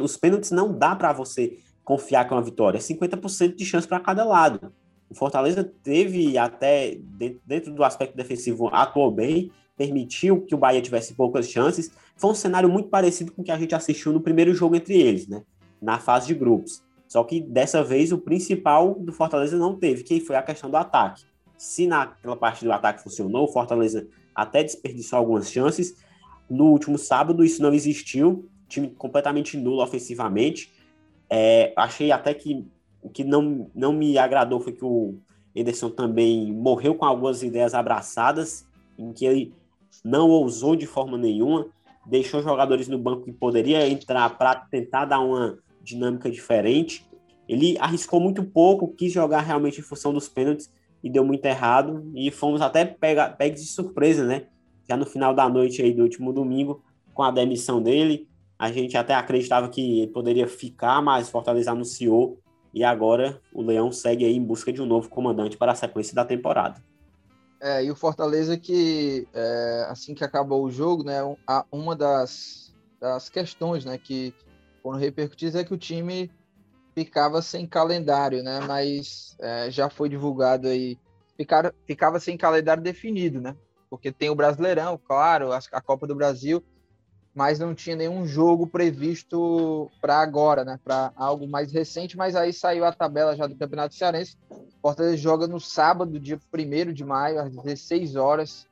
os 0.03 0.17
pênaltis 0.17 0.51
não 0.51 0.71
dá 0.71 0.95
para 0.95 1.11
você 1.13 1.57
confiar 1.83 2.29
com 2.29 2.35
a 2.35 2.41
vitória. 2.41 2.77
É 2.77 2.79
50% 2.79 3.55
de 3.55 3.65
chance 3.65 3.87
para 3.87 3.99
cada 3.99 4.23
lado. 4.23 4.71
O 5.09 5.15
Fortaleza 5.15 5.63
teve 5.63 6.37
até, 6.37 6.95
dentro 7.43 7.73
do 7.73 7.83
aspecto 7.83 8.15
defensivo, 8.15 8.67
atuou 8.71 9.09
bem, 9.09 9.49
permitiu 9.75 10.41
que 10.41 10.53
o 10.53 10.59
Bahia 10.59 10.79
tivesse 10.79 11.15
poucas 11.15 11.49
chances. 11.49 11.89
Foi 12.15 12.29
um 12.29 12.35
cenário 12.35 12.69
muito 12.69 12.87
parecido 12.87 13.31
com 13.31 13.41
o 13.41 13.45
que 13.45 13.51
a 13.51 13.57
gente 13.57 13.73
assistiu 13.73 14.13
no 14.13 14.21
primeiro 14.21 14.53
jogo 14.53 14.75
entre 14.75 15.01
eles, 15.01 15.27
né? 15.27 15.41
Na 15.81 15.97
fase 15.97 16.27
de 16.27 16.35
grupos. 16.35 16.84
Só 17.07 17.23
que 17.23 17.39
dessa 17.41 17.83
vez 17.83 18.11
o 18.11 18.17
principal 18.17 18.95
do 18.95 19.13
Fortaleza 19.13 19.57
não 19.57 19.75
teve, 19.75 20.03
que 20.03 20.19
foi 20.19 20.35
a 20.35 20.41
questão 20.41 20.69
do 20.69 20.77
ataque. 20.77 21.23
Se 21.57 21.87
naquela 21.87 22.35
parte 22.35 22.65
do 22.65 22.71
ataque 22.71 23.03
funcionou, 23.03 23.45
o 23.45 23.51
Fortaleza 23.51 24.07
até 24.33 24.63
desperdiçou 24.63 25.17
algumas 25.17 25.49
chances. 25.49 25.95
No 26.49 26.65
último 26.65 26.97
sábado 26.97 27.43
isso 27.43 27.61
não 27.61 27.73
existiu, 27.73 28.49
time 28.67 28.89
completamente 28.89 29.57
nulo 29.57 29.81
ofensivamente. 29.81 30.73
É, 31.29 31.73
achei 31.75 32.11
até 32.11 32.33
que 32.33 32.65
o 33.01 33.09
que 33.09 33.23
não, 33.23 33.69
não 33.73 33.93
me 33.93 34.17
agradou 34.17 34.59
foi 34.59 34.73
que 34.73 34.83
o 34.83 35.15
Ederson 35.55 35.89
também 35.89 36.51
morreu 36.51 36.95
com 36.95 37.05
algumas 37.05 37.41
ideias 37.43 37.73
abraçadas, 37.73 38.67
em 38.97 39.13
que 39.13 39.25
ele 39.25 39.53
não 40.03 40.29
ousou 40.29 40.75
de 40.75 40.85
forma 40.85 41.17
nenhuma, 41.17 41.67
deixou 42.05 42.41
jogadores 42.41 42.87
no 42.87 42.97
banco 42.97 43.23
que 43.23 43.31
poderia 43.31 43.87
entrar 43.87 44.37
para 44.37 44.55
tentar 44.55 45.05
dar 45.05 45.19
uma 45.19 45.57
dinâmica 45.85 46.29
diferente. 46.29 47.07
Ele 47.47 47.77
arriscou 47.79 48.19
muito 48.19 48.43
pouco, 48.43 48.93
quis 48.93 49.13
jogar 49.13 49.41
realmente 49.41 49.79
em 49.79 49.83
função 49.83 50.11
dos 50.11 50.27
pênaltis 50.27 50.71
e 51.03 51.09
deu 51.09 51.23
muito 51.23 51.45
errado. 51.45 52.11
E 52.15 52.31
fomos 52.31 52.61
até 52.61 52.83
pegos 52.83 53.61
de 53.61 53.67
surpresa, 53.67 54.25
né? 54.25 54.47
Já 54.89 54.97
no 54.97 55.05
final 55.05 55.33
da 55.33 55.47
noite 55.47 55.81
aí 55.81 55.93
do 55.93 56.03
último 56.03 56.33
domingo, 56.33 56.83
com 57.13 57.23
a 57.23 57.31
demissão 57.31 57.81
dele. 57.81 58.27
A 58.57 58.71
gente 58.71 58.97
até 58.97 59.13
acreditava 59.13 59.69
que 59.69 59.99
ele 60.01 60.11
poderia 60.11 60.47
ficar, 60.47 61.01
mas 61.01 61.29
Fortaleza 61.29 61.71
anunciou. 61.71 62.39
E 62.73 62.83
agora 62.83 63.41
o 63.53 63.61
Leão 63.61 63.91
segue 63.91 64.25
aí 64.25 64.35
em 64.35 64.43
busca 64.43 64.73
de 64.73 64.81
um 64.81 64.85
novo 64.85 65.07
comandante 65.07 65.57
para 65.57 65.71
a 65.71 65.75
sequência 65.75 66.15
da 66.15 66.25
temporada. 66.25 66.83
É, 67.61 67.83
e 67.83 67.89
o 67.89 67.95
Fortaleza 67.95 68.57
que, 68.57 69.27
é, 69.33 69.87
assim 69.89 70.13
que 70.13 70.23
acabou 70.23 70.63
o 70.63 70.69
jogo, 70.69 71.03
né, 71.03 71.19
uma 71.71 71.95
das, 71.95 72.75
das 72.99 73.29
questões 73.29 73.85
né, 73.85 73.97
que 73.97 74.33
foram 74.85 74.99
repercutidas 74.99 75.55
é 75.55 75.63
que 75.63 75.73
o 75.73 75.79
time 75.79 76.31
ficava 76.93 77.41
sem 77.41 77.65
calendário, 77.65 78.43
né? 78.43 78.59
Mas 78.67 79.35
é, 79.39 79.71
já 79.71 79.89
foi 79.89 80.07
divulgado 80.07 80.67
aí, 80.67 80.95
ficar, 81.35 81.73
ficava 81.87 82.19
sem 82.19 82.37
calendário 82.37 82.83
definido, 82.83 83.41
né? 83.41 83.55
Porque 83.89 84.11
tem 84.11 84.29
o 84.29 84.35
Brasileirão, 84.35 84.95
claro, 85.03 85.51
a, 85.51 85.59
a 85.71 85.81
Copa 85.81 86.05
do 86.05 86.13
Brasil, 86.13 86.63
mas 87.33 87.57
não 87.57 87.73
tinha 87.73 87.95
nenhum 87.95 88.27
jogo 88.27 88.67
previsto 88.67 89.89
para 89.99 90.19
agora, 90.19 90.63
né? 90.63 90.79
Para 90.83 91.11
algo 91.15 91.47
mais 91.47 91.71
recente, 91.71 92.15
mas 92.15 92.35
aí 92.35 92.53
saiu 92.53 92.85
a 92.85 92.93
tabela 92.93 93.35
já 93.35 93.47
do 93.47 93.55
Campeonato 93.55 93.95
Cearense. 93.95 94.37
Fortaleza 94.83 95.17
joga 95.17 95.47
no 95.47 95.59
sábado, 95.59 96.19
dia 96.19 96.39
1 96.53 96.93
de 96.93 97.03
maio, 97.03 97.39
às 97.39 97.51
16 97.51 98.15
horas, 98.15 98.67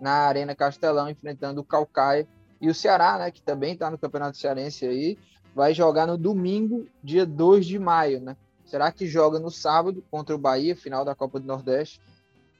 na 0.00 0.12
Arena 0.12 0.54
Castelão, 0.54 1.10
enfrentando 1.10 1.60
o 1.60 1.64
Calcaia 1.64 2.26
e 2.58 2.70
o 2.70 2.74
Ceará, 2.74 3.18
né? 3.18 3.30
Que 3.30 3.42
também 3.42 3.74
está 3.74 3.90
no 3.90 3.98
Campeonato 3.98 4.38
Cearense 4.38 4.86
aí 4.86 5.18
vai 5.58 5.74
jogar 5.74 6.06
no 6.06 6.16
domingo, 6.16 6.86
dia 7.02 7.26
2 7.26 7.66
de 7.66 7.80
maio, 7.80 8.20
né? 8.20 8.36
Será 8.64 8.92
que 8.92 9.08
joga 9.08 9.40
no 9.40 9.50
sábado 9.50 10.04
contra 10.08 10.32
o 10.32 10.38
Bahia, 10.38 10.76
final 10.76 11.04
da 11.04 11.16
Copa 11.16 11.40
do 11.40 11.48
Nordeste, 11.48 12.00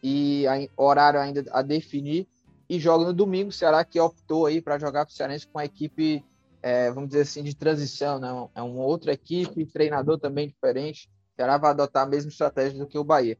e 0.03 0.46
horário 0.76 1.20
ainda 1.20 1.44
a 1.53 1.62
definir, 1.62 2.26
e 2.68 2.80
joga 2.80 3.05
no 3.05 3.12
domingo, 3.12 3.53
será 3.53 3.84
que 3.84 4.01
optou 4.01 4.46
aí 4.46 4.61
para 4.61 4.80
jogar 4.80 5.07
com 5.07 5.12
o 5.12 5.14
Cearense 5.14 5.46
com 5.46 5.61
a 5.61 5.64
equipe, 5.64 6.24
é, 6.61 6.90
vamos 6.90 7.11
dizer 7.11 7.22
assim, 7.22 7.44
de 7.44 7.55
transição, 7.55 8.18
né? 8.18 8.49
É 8.53 8.62
uma 8.62 8.82
outra 8.82 9.12
equipe, 9.12 9.64
treinador 9.64 10.18
também 10.18 10.49
diferente, 10.49 11.09
será 11.36 11.57
vai 11.57 11.70
adotar 11.70 12.03
a 12.03 12.09
mesma 12.09 12.32
estratégia 12.32 12.80
do 12.80 12.86
que 12.88 12.99
o 12.99 13.05
Bahia. 13.05 13.38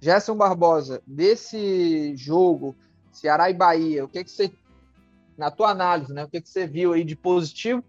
Gerson 0.00 0.36
Barbosa, 0.36 1.02
desse 1.04 2.14
jogo, 2.14 2.76
Ceará 3.10 3.50
e 3.50 3.54
Bahia, 3.54 4.04
o 4.04 4.08
que, 4.08 4.22
que 4.22 4.30
você, 4.30 4.52
na 5.36 5.50
tua 5.50 5.70
análise, 5.70 6.12
né? 6.12 6.22
O 6.22 6.28
que, 6.28 6.40
que 6.40 6.48
você 6.48 6.64
viu 6.64 6.92
aí 6.92 7.02
de 7.02 7.16
positivo 7.16 7.82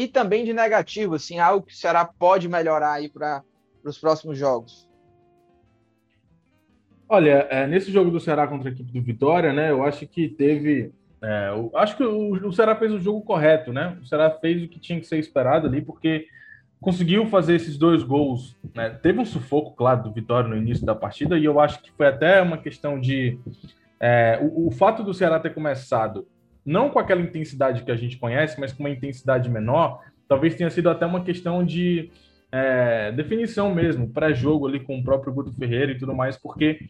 e 0.00 0.08
também 0.08 0.46
de 0.46 0.54
negativo, 0.54 1.16
assim, 1.16 1.38
algo 1.38 1.66
que 1.66 1.74
o 1.74 1.76
Ceará 1.76 2.06
pode 2.06 2.48
melhorar 2.48 2.94
aí 2.94 3.06
para 3.06 3.42
os 3.84 3.98
próximos 3.98 4.38
jogos? 4.38 4.88
Olha, 7.06 7.46
é, 7.50 7.66
nesse 7.66 7.92
jogo 7.92 8.10
do 8.10 8.18
Ceará 8.18 8.46
contra 8.46 8.70
a 8.70 8.72
equipe 8.72 8.90
do 8.90 9.02
Vitória, 9.02 9.52
né, 9.52 9.70
eu 9.70 9.84
acho 9.84 10.06
que 10.06 10.26
teve. 10.26 10.90
É, 11.22 11.50
eu, 11.50 11.70
acho 11.74 11.98
que 11.98 12.02
o, 12.02 12.32
o 12.32 12.50
Ceará 12.50 12.74
fez 12.74 12.94
o 12.94 12.98
jogo 12.98 13.20
correto, 13.20 13.74
né? 13.74 13.98
O 14.00 14.06
Ceará 14.06 14.30
fez 14.30 14.62
o 14.62 14.68
que 14.68 14.80
tinha 14.80 14.98
que 14.98 15.06
ser 15.06 15.18
esperado 15.18 15.66
ali, 15.66 15.82
porque 15.82 16.26
conseguiu 16.80 17.26
fazer 17.26 17.56
esses 17.56 17.76
dois 17.76 18.02
gols. 18.02 18.56
Né? 18.74 18.88
Teve 19.02 19.20
um 19.20 19.26
sufoco, 19.26 19.76
claro, 19.76 20.04
do 20.04 20.12
Vitória 20.12 20.48
no 20.48 20.56
início 20.56 20.86
da 20.86 20.94
partida, 20.94 21.38
e 21.38 21.44
eu 21.44 21.60
acho 21.60 21.82
que 21.82 21.92
foi 21.92 22.06
até 22.06 22.40
uma 22.40 22.56
questão 22.56 22.98
de. 22.98 23.38
É, 24.00 24.38
o, 24.40 24.68
o, 24.68 24.70
fato 24.70 25.02
do 25.02 25.12
Ceará 25.12 25.38
ter 25.38 25.52
começado 25.52 26.26
não 26.64 26.90
com 26.90 26.98
aquela 26.98 27.20
intensidade 27.20 27.82
que 27.82 27.90
a 27.90 27.96
gente 27.96 28.18
conhece, 28.18 28.58
mas 28.60 28.72
com 28.72 28.82
uma 28.82 28.90
intensidade 28.90 29.48
menor, 29.48 30.02
talvez 30.28 30.54
tenha 30.54 30.70
sido 30.70 30.90
até 30.90 31.06
uma 31.06 31.22
questão 31.22 31.64
de 31.64 32.10
é, 32.52 33.12
definição 33.12 33.74
mesmo, 33.74 34.08
pré-jogo 34.08 34.66
ali 34.66 34.80
com 34.80 34.98
o 34.98 35.04
próprio 35.04 35.32
Guto 35.32 35.52
Ferreira 35.52 35.92
e 35.92 35.98
tudo 35.98 36.14
mais, 36.14 36.36
porque 36.36 36.80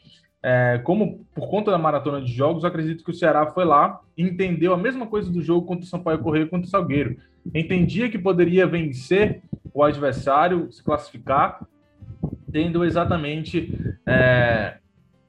é, 0.42 0.80
como 0.84 1.26
por 1.34 1.48
conta 1.48 1.70
da 1.70 1.78
maratona 1.78 2.20
de 2.20 2.32
jogos, 2.32 2.64
acredito 2.64 3.04
que 3.04 3.10
o 3.10 3.14
Ceará 3.14 3.46
foi 3.46 3.64
lá 3.64 4.00
e 4.16 4.22
entendeu 4.22 4.72
a 4.72 4.78
mesma 4.78 5.06
coisa 5.06 5.30
do 5.30 5.42
jogo 5.42 5.66
contra 5.66 5.84
o 5.84 5.88
Sampaio 5.88 6.18
Correia 6.18 6.46
contra 6.46 6.66
o 6.66 6.70
Salgueiro. 6.70 7.16
Entendia 7.54 8.08
que 8.08 8.18
poderia 8.18 8.66
vencer 8.66 9.42
o 9.72 9.82
adversário, 9.82 10.70
se 10.72 10.82
classificar, 10.82 11.64
tendo 12.50 12.84
exatamente 12.84 13.72
é, 14.06 14.78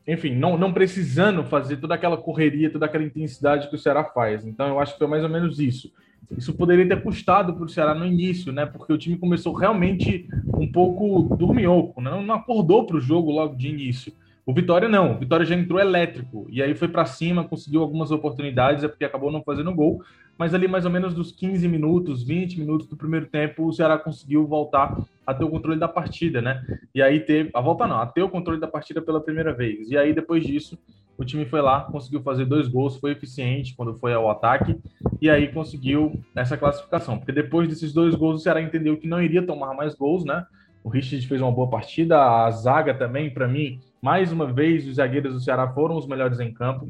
enfim, 0.07 0.35
não, 0.35 0.57
não 0.57 0.73
precisando 0.73 1.43
fazer 1.43 1.77
toda 1.77 1.95
aquela 1.95 2.17
correria, 2.17 2.71
toda 2.71 2.85
aquela 2.85 3.03
intensidade 3.03 3.69
que 3.69 3.75
o 3.75 3.79
Ceará 3.79 4.03
faz. 4.03 4.45
Então, 4.45 4.67
eu 4.67 4.79
acho 4.79 4.93
que 4.93 4.99
foi 4.99 5.07
mais 5.07 5.23
ou 5.23 5.29
menos 5.29 5.59
isso. 5.59 5.91
Isso 6.37 6.53
poderia 6.53 6.87
ter 6.87 7.01
custado 7.03 7.53
para 7.53 7.65
o 7.65 7.69
Ceará 7.69 7.93
no 7.93 8.05
início, 8.05 8.51
né? 8.51 8.65
Porque 8.65 8.93
o 8.93 8.97
time 8.97 9.17
começou 9.17 9.53
realmente 9.53 10.27
um 10.55 10.71
pouco 10.71 11.35
dormioco, 11.35 12.01
né? 12.01 12.11
não 12.21 12.35
acordou 12.35 12.85
para 12.85 12.97
o 12.97 13.01
jogo 13.01 13.31
logo 13.31 13.55
de 13.55 13.67
início. 13.67 14.13
O 14.45 14.53
Vitória 14.53 14.89
não, 14.89 15.15
o 15.15 15.19
Vitória 15.19 15.45
já 15.45 15.55
entrou 15.55 15.79
elétrico 15.79 16.47
e 16.49 16.63
aí 16.63 16.73
foi 16.73 16.87
para 16.87 17.05
cima, 17.05 17.43
conseguiu 17.43 17.81
algumas 17.81 18.11
oportunidades, 18.11 18.83
é 18.83 18.87
porque 18.87 19.05
acabou 19.05 19.31
não 19.31 19.43
fazendo 19.43 19.73
gol, 19.73 20.01
mas 20.41 20.55
ali 20.55 20.67
mais 20.67 20.85
ou 20.85 20.91
menos 20.91 21.13
dos 21.13 21.31
15 21.31 21.67
minutos, 21.67 22.23
20 22.23 22.59
minutos 22.59 22.87
do 22.87 22.97
primeiro 22.97 23.27
tempo, 23.27 23.67
o 23.67 23.71
Ceará 23.71 23.95
conseguiu 23.95 24.47
voltar 24.47 24.97
a 25.23 25.35
ter 25.35 25.43
o 25.43 25.49
controle 25.51 25.79
da 25.79 25.87
partida, 25.87 26.41
né? 26.41 26.65
E 26.95 26.99
aí 26.99 27.19
teve, 27.19 27.51
a 27.53 27.61
volta 27.61 27.85
não, 27.85 27.97
a 27.97 28.07
ter 28.07 28.23
o 28.23 28.27
controle 28.27 28.59
da 28.59 28.67
partida 28.67 29.03
pela 29.03 29.21
primeira 29.21 29.53
vez. 29.53 29.91
E 29.91 29.95
aí 29.95 30.15
depois 30.15 30.43
disso, 30.43 30.79
o 31.15 31.23
time 31.23 31.45
foi 31.45 31.61
lá, 31.61 31.81
conseguiu 31.81 32.23
fazer 32.23 32.45
dois 32.45 32.67
gols, 32.67 32.97
foi 32.97 33.11
eficiente 33.11 33.75
quando 33.75 33.93
foi 33.99 34.15
ao 34.15 34.31
ataque, 34.31 34.75
e 35.21 35.29
aí 35.29 35.47
conseguiu 35.47 36.19
essa 36.35 36.57
classificação. 36.57 37.19
Porque 37.19 37.31
depois 37.31 37.69
desses 37.69 37.93
dois 37.93 38.15
gols, 38.15 38.41
o 38.41 38.43
Ceará 38.43 38.63
entendeu 38.63 38.97
que 38.97 39.07
não 39.07 39.21
iria 39.21 39.45
tomar 39.45 39.75
mais 39.75 39.93
gols, 39.93 40.25
né? 40.25 40.43
O 40.83 40.89
Richard 40.89 41.27
fez 41.27 41.39
uma 41.39 41.51
boa 41.51 41.69
partida, 41.69 42.19
a 42.19 42.49
zaga 42.49 42.95
também, 42.95 43.29
para 43.29 43.47
mim, 43.47 43.79
mais 44.01 44.31
uma 44.31 44.51
vez, 44.51 44.87
os 44.87 44.95
zagueiros 44.95 45.33
do 45.33 45.39
Ceará 45.39 45.67
foram 45.71 45.95
os 45.95 46.07
melhores 46.07 46.39
em 46.39 46.51
campo. 46.51 46.87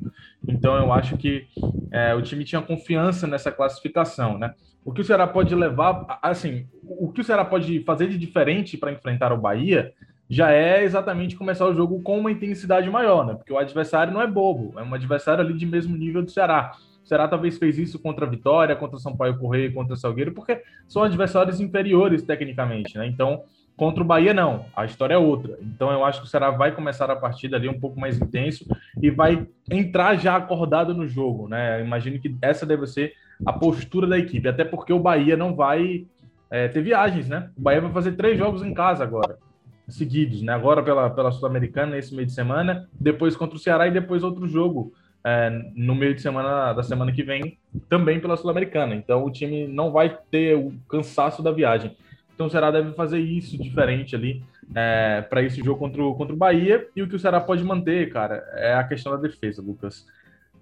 Então, 0.48 0.76
eu 0.76 0.94
acho 0.94 1.18
que 1.18 1.48
é, 1.92 2.14
o 2.16 2.22
time 2.22 2.44
tinha 2.46 2.62
confiança 2.62 3.28
nessa 3.28 3.52
classificação, 3.52 4.38
né? 4.38 4.54
O 4.84 4.92
que 4.92 5.02
o 5.02 5.04
Ceará 5.04 5.28
pode 5.28 5.54
levar, 5.54 6.20
assim, 6.22 6.66
o 6.84 7.12
que 7.12 7.22
o 7.22 7.24
Ceará 7.24 7.46
pode 7.46 7.82
fazer 7.84 8.08
de 8.08 8.18
diferente 8.18 8.78
para 8.78 8.92
enfrentar 8.92 9.32
o 9.32 9.38
Bahia 9.38 9.94
já 10.32 10.50
é 10.50 10.82
exatamente 10.82 11.36
começar 11.36 11.68
o 11.68 11.74
jogo 11.74 12.02
com 12.02 12.18
uma 12.18 12.32
intensidade 12.32 12.90
maior, 12.90 13.26
né? 13.26 13.34
Porque 13.34 13.52
o 13.52 13.58
adversário 13.58 14.14
não 14.14 14.22
é 14.22 14.28
bobo, 14.28 14.80
é 14.80 14.82
um 14.82 14.94
adversário 14.94 15.44
ali 15.44 15.54
de 15.54 15.66
mesmo 15.66 15.98
nível 15.98 16.24
do 16.24 16.32
Ceará. 16.32 16.72
O 17.04 17.08
Ceará 17.08 17.28
talvez 17.28 17.58
fez 17.58 17.78
isso 17.78 18.00
contra 18.00 18.26
a 18.26 18.30
Vitória, 18.30 18.76
contra 18.76 18.96
o 18.96 19.00
Sampaio 19.00 19.38
Correia, 19.38 19.74
contra 19.74 19.94
o 19.94 19.98
Salgueiro, 19.98 20.32
porque 20.32 20.62
são 20.88 21.04
adversários 21.04 21.60
inferiores 21.60 22.24
tecnicamente, 22.24 22.98
né? 22.98 23.06
Então, 23.08 23.44
contra 23.82 24.04
o 24.04 24.06
Bahia, 24.06 24.32
não. 24.32 24.68
A 24.76 24.86
história 24.86 25.16
é 25.16 25.18
outra. 25.18 25.58
Então, 25.60 25.92
eu 25.92 26.06
acho 26.06 26.22
que 26.22 26.28
o 26.28 26.30
Ceará 26.30 26.52
vai 26.52 26.72
começar 26.72 27.10
a 27.10 27.16
partida 27.16 27.58
ali 27.58 27.68
um 27.68 27.80
pouco 27.80 28.00
mais 28.00 28.16
intenso 28.22 28.64
e 29.02 29.10
vai 29.10 29.48
entrar 29.72 30.18
já 30.18 30.36
acordado 30.36 30.94
no 30.94 31.08
jogo, 31.08 31.48
né? 31.48 31.84
Imagino 31.84 32.20
que 32.20 32.38
essa 32.44 32.64
deve 32.64 32.86
ser 32.86 33.14
a 33.44 33.52
postura 33.52 34.06
da 34.06 34.20
equipe, 34.20 34.48
até 34.48 34.64
porque 34.64 34.94
o 34.94 35.00
Bahia 35.00 35.36
não 35.36 35.56
vai 35.56 36.06
é, 36.52 36.68
ter 36.68 36.84
viagens, 36.84 37.28
né? 37.28 37.50
O 37.58 37.62
Bahia 37.64 37.82
vai 37.82 37.92
fazer 37.92 38.12
três 38.12 38.38
jogos 38.38 38.62
em 38.62 38.72
casa 38.72 39.04
agora 39.04 39.40
seguidos, 39.90 40.44
né? 40.44 40.54
Agora 40.54 40.84
pela, 40.84 41.10
pela 41.10 41.32
Sul-Americana, 41.32 41.96
nesse 41.96 42.14
meio 42.14 42.28
de 42.28 42.34
semana, 42.34 42.88
depois 43.00 43.36
contra 43.36 43.56
o 43.56 43.60
Ceará 43.60 43.88
e 43.88 43.92
depois 43.92 44.24
outro 44.24 44.48
jogo 44.48 44.94
é, 45.26 45.50
no 45.76 45.96
meio 45.96 46.14
de 46.14 46.22
semana 46.22 46.72
da 46.72 46.84
semana 46.84 47.12
que 47.12 47.24
vem, 47.24 47.58
também 47.90 48.20
pela 48.20 48.38
Sul-Americana. 48.38 48.94
Então 48.94 49.26
o 49.26 49.32
time 49.32 49.68
não 49.68 49.92
vai 49.92 50.16
ter 50.30 50.56
o 50.56 50.72
cansaço 50.88 51.42
da 51.42 51.52
viagem. 51.52 51.98
Então 52.34 52.48
o 52.48 52.50
Ceará 52.50 52.72
deve 52.72 52.94
fazer 52.94 53.20
isso 53.20 53.58
diferente 53.58 54.16
ali 54.16 54.44
é, 54.76 55.22
para 55.22 55.44
esse 55.44 55.64
jogo 55.64 55.80
contra 55.80 56.04
o, 56.04 56.16
contra 56.16 56.34
o 56.34 56.38
Bahia. 56.38 56.88
E 56.96 57.02
o 57.02 57.08
que 57.08 57.16
o 57.16 57.20
Ceará 57.20 57.40
pode 57.40 57.64
manter, 57.64 58.12
cara, 58.12 58.44
é 58.56 58.74
a 58.74 58.84
questão 58.84 59.12
da 59.12 59.18
defesa, 59.18 59.62
Lucas. 59.62 60.06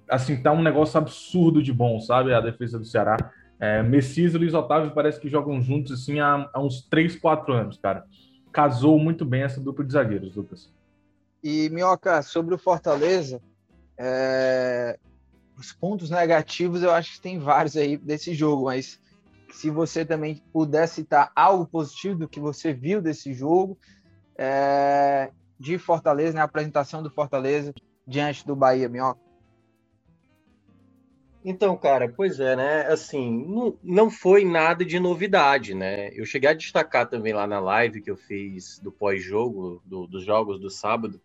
Assim, 0.10 0.42
tá 0.42 0.52
um 0.52 0.62
negócio 0.62 0.98
absurdo 0.98 1.62
de 1.62 1.72
bom, 1.72 2.00
sabe? 2.00 2.34
A 2.34 2.42
defesa 2.42 2.80
do 2.80 2.86
Ceará. 2.86 3.18
É, 3.60 3.84
Messias 3.84 4.34
e 4.34 4.38
Luiz 4.38 4.54
Otávio 4.54 4.92
parece 4.92 5.20
que 5.20 5.30
jogam 5.30 5.62
juntos 5.62 5.92
assim 5.92 6.20
há, 6.20 6.50
há 6.54 6.62
uns 6.62 6.82
3, 6.82 7.18
4 7.18 7.54
anos, 7.54 7.78
cara 7.78 8.06
casou 8.52 9.00
muito 9.00 9.26
bem 9.26 9.44
essa 9.44 9.60
dupla 9.60 9.86
de 9.86 9.94
zagueiros, 9.94 10.36
Lucas. 10.36 10.70
E, 11.44 11.70
Minhoca, 11.70 12.22
sobre 12.22 12.54
o 12.54 12.58
Fortaleza, 12.58 13.42
é... 13.98 14.98
os 15.58 15.72
pontos 15.72 16.10
negativos 16.10 16.84
eu 16.84 16.92
acho 16.92 17.14
que 17.14 17.22
tem 17.22 17.40
vários 17.40 17.78
aí 17.78 17.98
desse 17.98 18.34
jogo, 18.34 18.66
mas 18.66 19.00
se 19.52 19.70
você 19.70 20.06
também 20.06 20.44
puder 20.54 20.88
citar 20.88 21.32
algo 21.36 21.66
positivo 21.66 22.20
do 22.20 22.30
que 22.30 22.40
você 22.40 22.74
viu 22.74 23.02
desse 23.02 23.34
jogo, 23.34 23.78
é... 24.38 25.32
de 25.60 25.78
Fortaleza, 25.78 26.34
né, 26.34 26.42
a 26.42 26.46
apresentação 26.46 27.04
do 27.04 27.10
Fortaleza 27.10 27.74
diante 28.06 28.46
do 28.46 28.56
Bahia, 28.56 28.90
Minhoca. 28.90 29.30
Então, 31.44 31.78
cara, 31.78 32.12
pois 32.14 32.40
é, 32.40 32.56
né? 32.56 32.82
Assim, 32.88 33.46
não, 33.48 33.78
não 33.82 34.12
foi 34.12 34.44
nada 34.44 34.84
de 34.84 35.00
novidade, 35.00 35.74
né? 35.74 36.10
Eu 36.14 36.26
cheguei 36.26 36.50
a 36.50 36.54
destacar 36.54 37.08
também 37.08 37.34
lá 37.34 37.48
na 37.48 37.60
live 37.60 38.02
que 38.02 38.12
eu 38.12 38.18
fiz 38.18 38.78
do 38.80 38.92
pós-jogo, 38.92 39.82
do, 39.86 40.06
dos 40.06 40.26
jogos 40.26 40.60
do 40.60 40.70
sábado, 40.70 41.22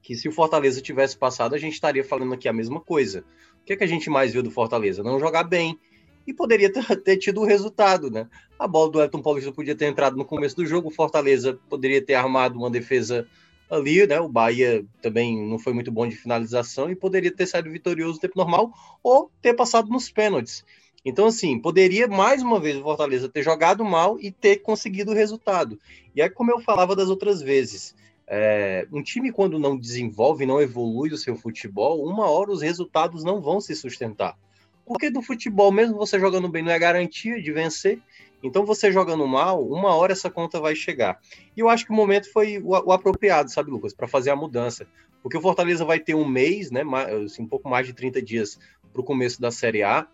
que 0.00 0.14
se 0.14 0.28
o 0.28 0.32
Fortaleza 0.32 0.80
tivesse 0.80 1.16
passado, 1.16 1.54
a 1.54 1.58
gente 1.58 1.74
estaria 1.74 2.04
falando 2.04 2.34
aqui 2.34 2.48
a 2.48 2.52
mesma 2.52 2.80
coisa. 2.80 3.24
O 3.60 3.64
que, 3.64 3.72
é 3.72 3.76
que 3.76 3.84
a 3.84 3.88
gente 3.88 4.08
mais 4.08 4.32
viu 4.32 4.42
do 4.42 4.50
Fortaleza? 4.50 5.02
Não 5.02 5.18
jogar 5.18 5.44
bem. 5.44 5.78
E 6.26 6.32
poderia 6.32 6.72
ter, 6.72 7.16
tido 7.18 7.40
o 7.40 7.44
resultado, 7.44 8.10
né? 8.10 8.28
A 8.58 8.66
bola 8.66 8.90
do 8.90 9.00
Elton 9.02 9.22
Paulista 9.22 9.52
podia 9.52 9.74
ter 9.74 9.86
entrado 9.86 10.16
no 10.16 10.24
começo 10.24 10.56
do 10.56 10.66
jogo, 10.66 10.88
o 10.88 10.92
Fortaleza 10.92 11.58
poderia 11.68 12.04
ter 12.04 12.14
armado 12.14 12.58
uma 12.58 12.70
defesa 12.70 13.26
ali, 13.70 14.06
né? 14.06 14.20
O 14.20 14.28
Bahia 14.28 14.84
também 15.00 15.44
não 15.46 15.58
foi 15.58 15.72
muito 15.72 15.90
bom 15.90 16.06
de 16.06 16.16
finalização 16.16 16.90
e 16.90 16.96
poderia 16.96 17.34
ter 17.34 17.46
saído 17.46 17.70
vitorioso 17.70 18.14
no 18.14 18.20
tempo 18.20 18.34
normal 18.36 18.72
ou 19.02 19.30
ter 19.40 19.54
passado 19.54 19.88
nos 19.88 20.10
pênaltis. 20.10 20.64
Então, 21.04 21.26
assim, 21.26 21.58
poderia 21.58 22.06
mais 22.06 22.42
uma 22.42 22.60
vez 22.60 22.76
o 22.76 22.82
Fortaleza 22.82 23.28
ter 23.28 23.42
jogado 23.42 23.84
mal 23.84 24.18
e 24.20 24.30
ter 24.30 24.58
conseguido 24.58 25.10
o 25.10 25.14
resultado. 25.14 25.78
E 26.14 26.22
é 26.22 26.28
como 26.28 26.50
eu 26.50 26.60
falava 26.60 26.94
das 26.94 27.08
outras 27.08 27.42
vezes. 27.42 27.94
É, 28.26 28.86
um 28.92 29.02
time, 29.02 29.32
quando 29.32 29.58
não 29.58 29.76
desenvolve, 29.76 30.46
não 30.46 30.60
evolui 30.60 31.10
o 31.12 31.18
seu 31.18 31.34
futebol, 31.34 32.06
uma 32.06 32.30
hora 32.30 32.52
os 32.52 32.62
resultados 32.62 33.24
não 33.24 33.40
vão 33.40 33.60
se 33.60 33.74
sustentar. 33.74 34.38
Porque 34.86 35.10
do 35.10 35.22
futebol, 35.22 35.70
mesmo 35.70 35.96
você 35.96 36.18
jogando 36.18 36.48
bem, 36.48 36.62
não 36.62 36.72
é 36.72 36.78
garantia 36.78 37.40
de 37.40 37.52
vencer. 37.52 38.00
Então, 38.42 38.66
você 38.66 38.90
jogando 38.90 39.26
mal, 39.26 39.64
uma 39.64 39.94
hora 39.94 40.12
essa 40.12 40.28
conta 40.28 40.60
vai 40.60 40.74
chegar. 40.74 41.20
E 41.56 41.60
eu 41.60 41.68
acho 41.68 41.86
que 41.86 41.92
o 41.92 41.94
momento 41.94 42.30
foi 42.32 42.58
o, 42.58 42.70
o 42.70 42.92
apropriado, 42.92 43.50
sabe, 43.50 43.70
Lucas, 43.70 43.94
para 43.94 44.08
fazer 44.08 44.30
a 44.30 44.36
mudança. 44.36 44.86
Porque 45.22 45.36
o 45.36 45.40
Fortaleza 45.40 45.84
vai 45.84 46.00
ter 46.00 46.14
um 46.14 46.26
mês, 46.26 46.70
né, 46.70 46.82
assim, 47.24 47.42
um 47.42 47.46
pouco 47.46 47.68
mais 47.68 47.86
de 47.86 47.92
30 47.92 48.20
dias 48.20 48.58
para 48.92 49.00
o 49.00 49.04
começo 49.04 49.40
da 49.40 49.52
Série 49.52 49.84
A. 49.84 50.06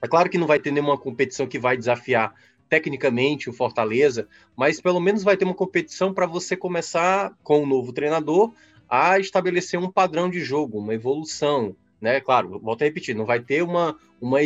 É 0.00 0.06
claro 0.06 0.30
que 0.30 0.38
não 0.38 0.46
vai 0.46 0.60
ter 0.60 0.70
nenhuma 0.70 0.96
competição 0.96 1.46
que 1.46 1.58
vai 1.58 1.76
desafiar 1.76 2.32
tecnicamente 2.68 3.48
o 3.48 3.52
Fortaleza, 3.52 4.28
mas 4.56 4.80
pelo 4.80 5.00
menos 5.00 5.22
vai 5.22 5.36
ter 5.36 5.44
uma 5.44 5.54
competição 5.54 6.12
para 6.12 6.26
você 6.26 6.56
começar 6.56 7.32
com 7.42 7.60
o 7.60 7.62
um 7.62 7.66
novo 7.66 7.92
treinador 7.92 8.52
a 8.88 9.18
estabelecer 9.18 9.78
um 9.78 9.90
padrão 9.90 10.28
de 10.30 10.40
jogo, 10.40 10.78
uma 10.78 10.94
evolução, 10.94 11.74
né? 12.00 12.20
Claro, 12.20 12.58
volto 12.60 12.82
a 12.82 12.84
repetir, 12.84 13.14
não 13.14 13.24
vai 13.24 13.40
ter 13.40 13.62
uma, 13.62 13.96
uma, 14.20 14.38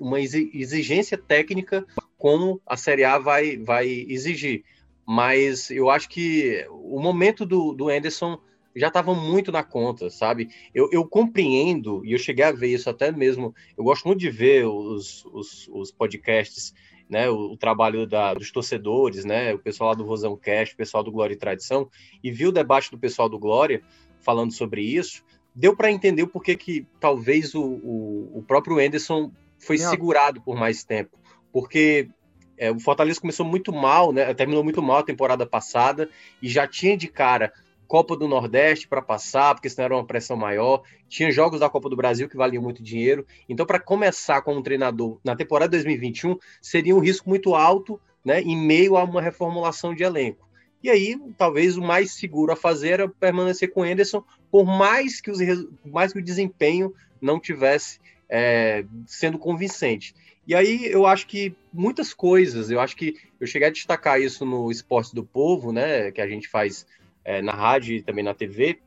uma 0.00 0.20
exigência 0.20 1.16
técnica 1.16 1.86
como 2.16 2.60
a 2.66 2.76
Série 2.76 3.04
A 3.04 3.18
vai, 3.18 3.56
vai 3.56 3.86
exigir. 3.86 4.64
Mas 5.06 5.70
eu 5.70 5.88
acho 5.88 6.08
que 6.08 6.66
o 6.70 7.00
momento 7.00 7.46
do, 7.46 7.72
do 7.72 7.88
Anderson 7.88 8.38
já 8.76 8.88
estava 8.88 9.14
muito 9.14 9.50
na 9.50 9.62
conta, 9.62 10.10
sabe? 10.10 10.50
Eu, 10.74 10.88
eu, 10.92 11.06
compreendo, 11.06 12.04
e 12.04 12.12
eu 12.12 12.18
cheguei 12.18 12.44
a 12.44 12.52
ver 12.52 12.68
isso 12.68 12.88
até 12.90 13.10
mesmo. 13.10 13.54
Eu 13.76 13.84
gosto 13.84 14.06
muito 14.06 14.20
de 14.20 14.30
ver 14.30 14.66
os, 14.66 15.24
os, 15.26 15.68
os 15.72 15.90
podcasts, 15.90 16.74
né? 17.08 17.28
O, 17.28 17.52
o 17.52 17.56
trabalho 17.56 18.06
da, 18.06 18.34
dos 18.34 18.52
torcedores, 18.52 19.24
né? 19.24 19.54
O 19.54 19.58
pessoal 19.58 19.90
lá 19.90 19.96
do 19.96 20.04
Rosão 20.04 20.36
Cast, 20.36 20.74
o 20.74 20.78
pessoal 20.78 21.02
do 21.02 21.10
Glória 21.10 21.34
e 21.34 21.38
Tradição, 21.38 21.88
e 22.22 22.30
vi 22.30 22.46
o 22.46 22.52
debate 22.52 22.90
do 22.90 22.98
pessoal 22.98 23.28
do 23.28 23.38
Glória 23.38 23.82
falando 24.20 24.52
sobre 24.52 24.82
isso. 24.82 25.24
Deu 25.54 25.74
para 25.74 25.90
entender 25.90 26.22
o 26.22 26.28
porquê 26.28 26.56
que 26.56 26.86
talvez 27.00 27.54
o, 27.54 27.62
o, 27.62 28.38
o 28.38 28.44
próprio 28.46 28.78
Anderson 28.78 29.32
foi 29.58 29.76
Não. 29.78 29.90
segurado 29.90 30.40
por 30.40 30.56
mais 30.56 30.84
tempo 30.84 31.18
porque 31.52 32.08
é, 32.56 32.70
o 32.70 32.78
Fortaleza 32.78 33.20
começou 33.20 33.46
muito 33.46 33.72
mal, 33.72 34.12
né? 34.12 34.32
Terminou 34.34 34.64
muito 34.64 34.82
mal 34.82 34.98
a 34.98 35.02
temporada 35.02 35.46
passada 35.46 36.08
e 36.42 36.48
já 36.48 36.66
tinha 36.66 36.96
de 36.96 37.08
cara 37.08 37.52
Copa 37.86 38.16
do 38.16 38.28
Nordeste 38.28 38.86
para 38.86 39.00
passar, 39.00 39.54
porque 39.54 39.70
senão 39.70 39.86
era 39.86 39.96
uma 39.96 40.06
pressão 40.06 40.36
maior. 40.36 40.82
Tinha 41.08 41.30
jogos 41.30 41.60
da 41.60 41.70
Copa 41.70 41.88
do 41.88 41.96
Brasil 41.96 42.28
que 42.28 42.36
valiam 42.36 42.62
muito 42.62 42.82
dinheiro. 42.82 43.26
Então, 43.48 43.64
para 43.64 43.80
começar 43.80 44.42
como 44.42 44.62
treinador 44.62 45.18
na 45.24 45.34
temporada 45.34 45.70
2021, 45.70 46.36
seria 46.60 46.94
um 46.94 47.00
risco 47.00 47.28
muito 47.28 47.54
alto, 47.54 47.98
né? 48.24 48.42
Em 48.42 48.56
meio 48.56 48.96
a 48.96 49.04
uma 49.04 49.22
reformulação 49.22 49.94
de 49.94 50.02
elenco. 50.02 50.47
E 50.82 50.88
aí, 50.90 51.18
talvez 51.36 51.76
o 51.76 51.82
mais 51.82 52.12
seguro 52.12 52.52
a 52.52 52.56
fazer 52.56 52.90
era 52.90 53.08
permanecer 53.08 53.72
com 53.72 53.80
o 53.80 53.84
Anderson, 53.84 54.22
por 54.50 54.64
mais 54.64 55.20
que, 55.20 55.30
os, 55.30 55.38
mais 55.84 56.12
que 56.12 56.20
o 56.20 56.24
desempenho 56.24 56.94
não 57.20 57.40
tivesse 57.40 57.98
é, 58.28 58.84
sendo 59.06 59.38
convincente. 59.38 60.14
E 60.46 60.54
aí 60.54 60.86
eu 60.86 61.04
acho 61.04 61.26
que 61.26 61.54
muitas 61.72 62.14
coisas, 62.14 62.70
eu 62.70 62.80
acho 62.80 62.96
que 62.96 63.16
eu 63.38 63.46
cheguei 63.46 63.68
a 63.68 63.72
destacar 63.72 64.20
isso 64.20 64.46
no 64.46 64.70
Esporte 64.70 65.14
do 65.14 65.24
Povo, 65.24 65.72
né, 65.72 66.10
que 66.10 66.20
a 66.20 66.28
gente 66.28 66.48
faz 66.48 66.86
é, 67.24 67.42
na 67.42 67.52
rádio 67.52 67.96
e 67.96 68.02
também 68.02 68.24
na 68.24 68.32
TV, 68.32 68.78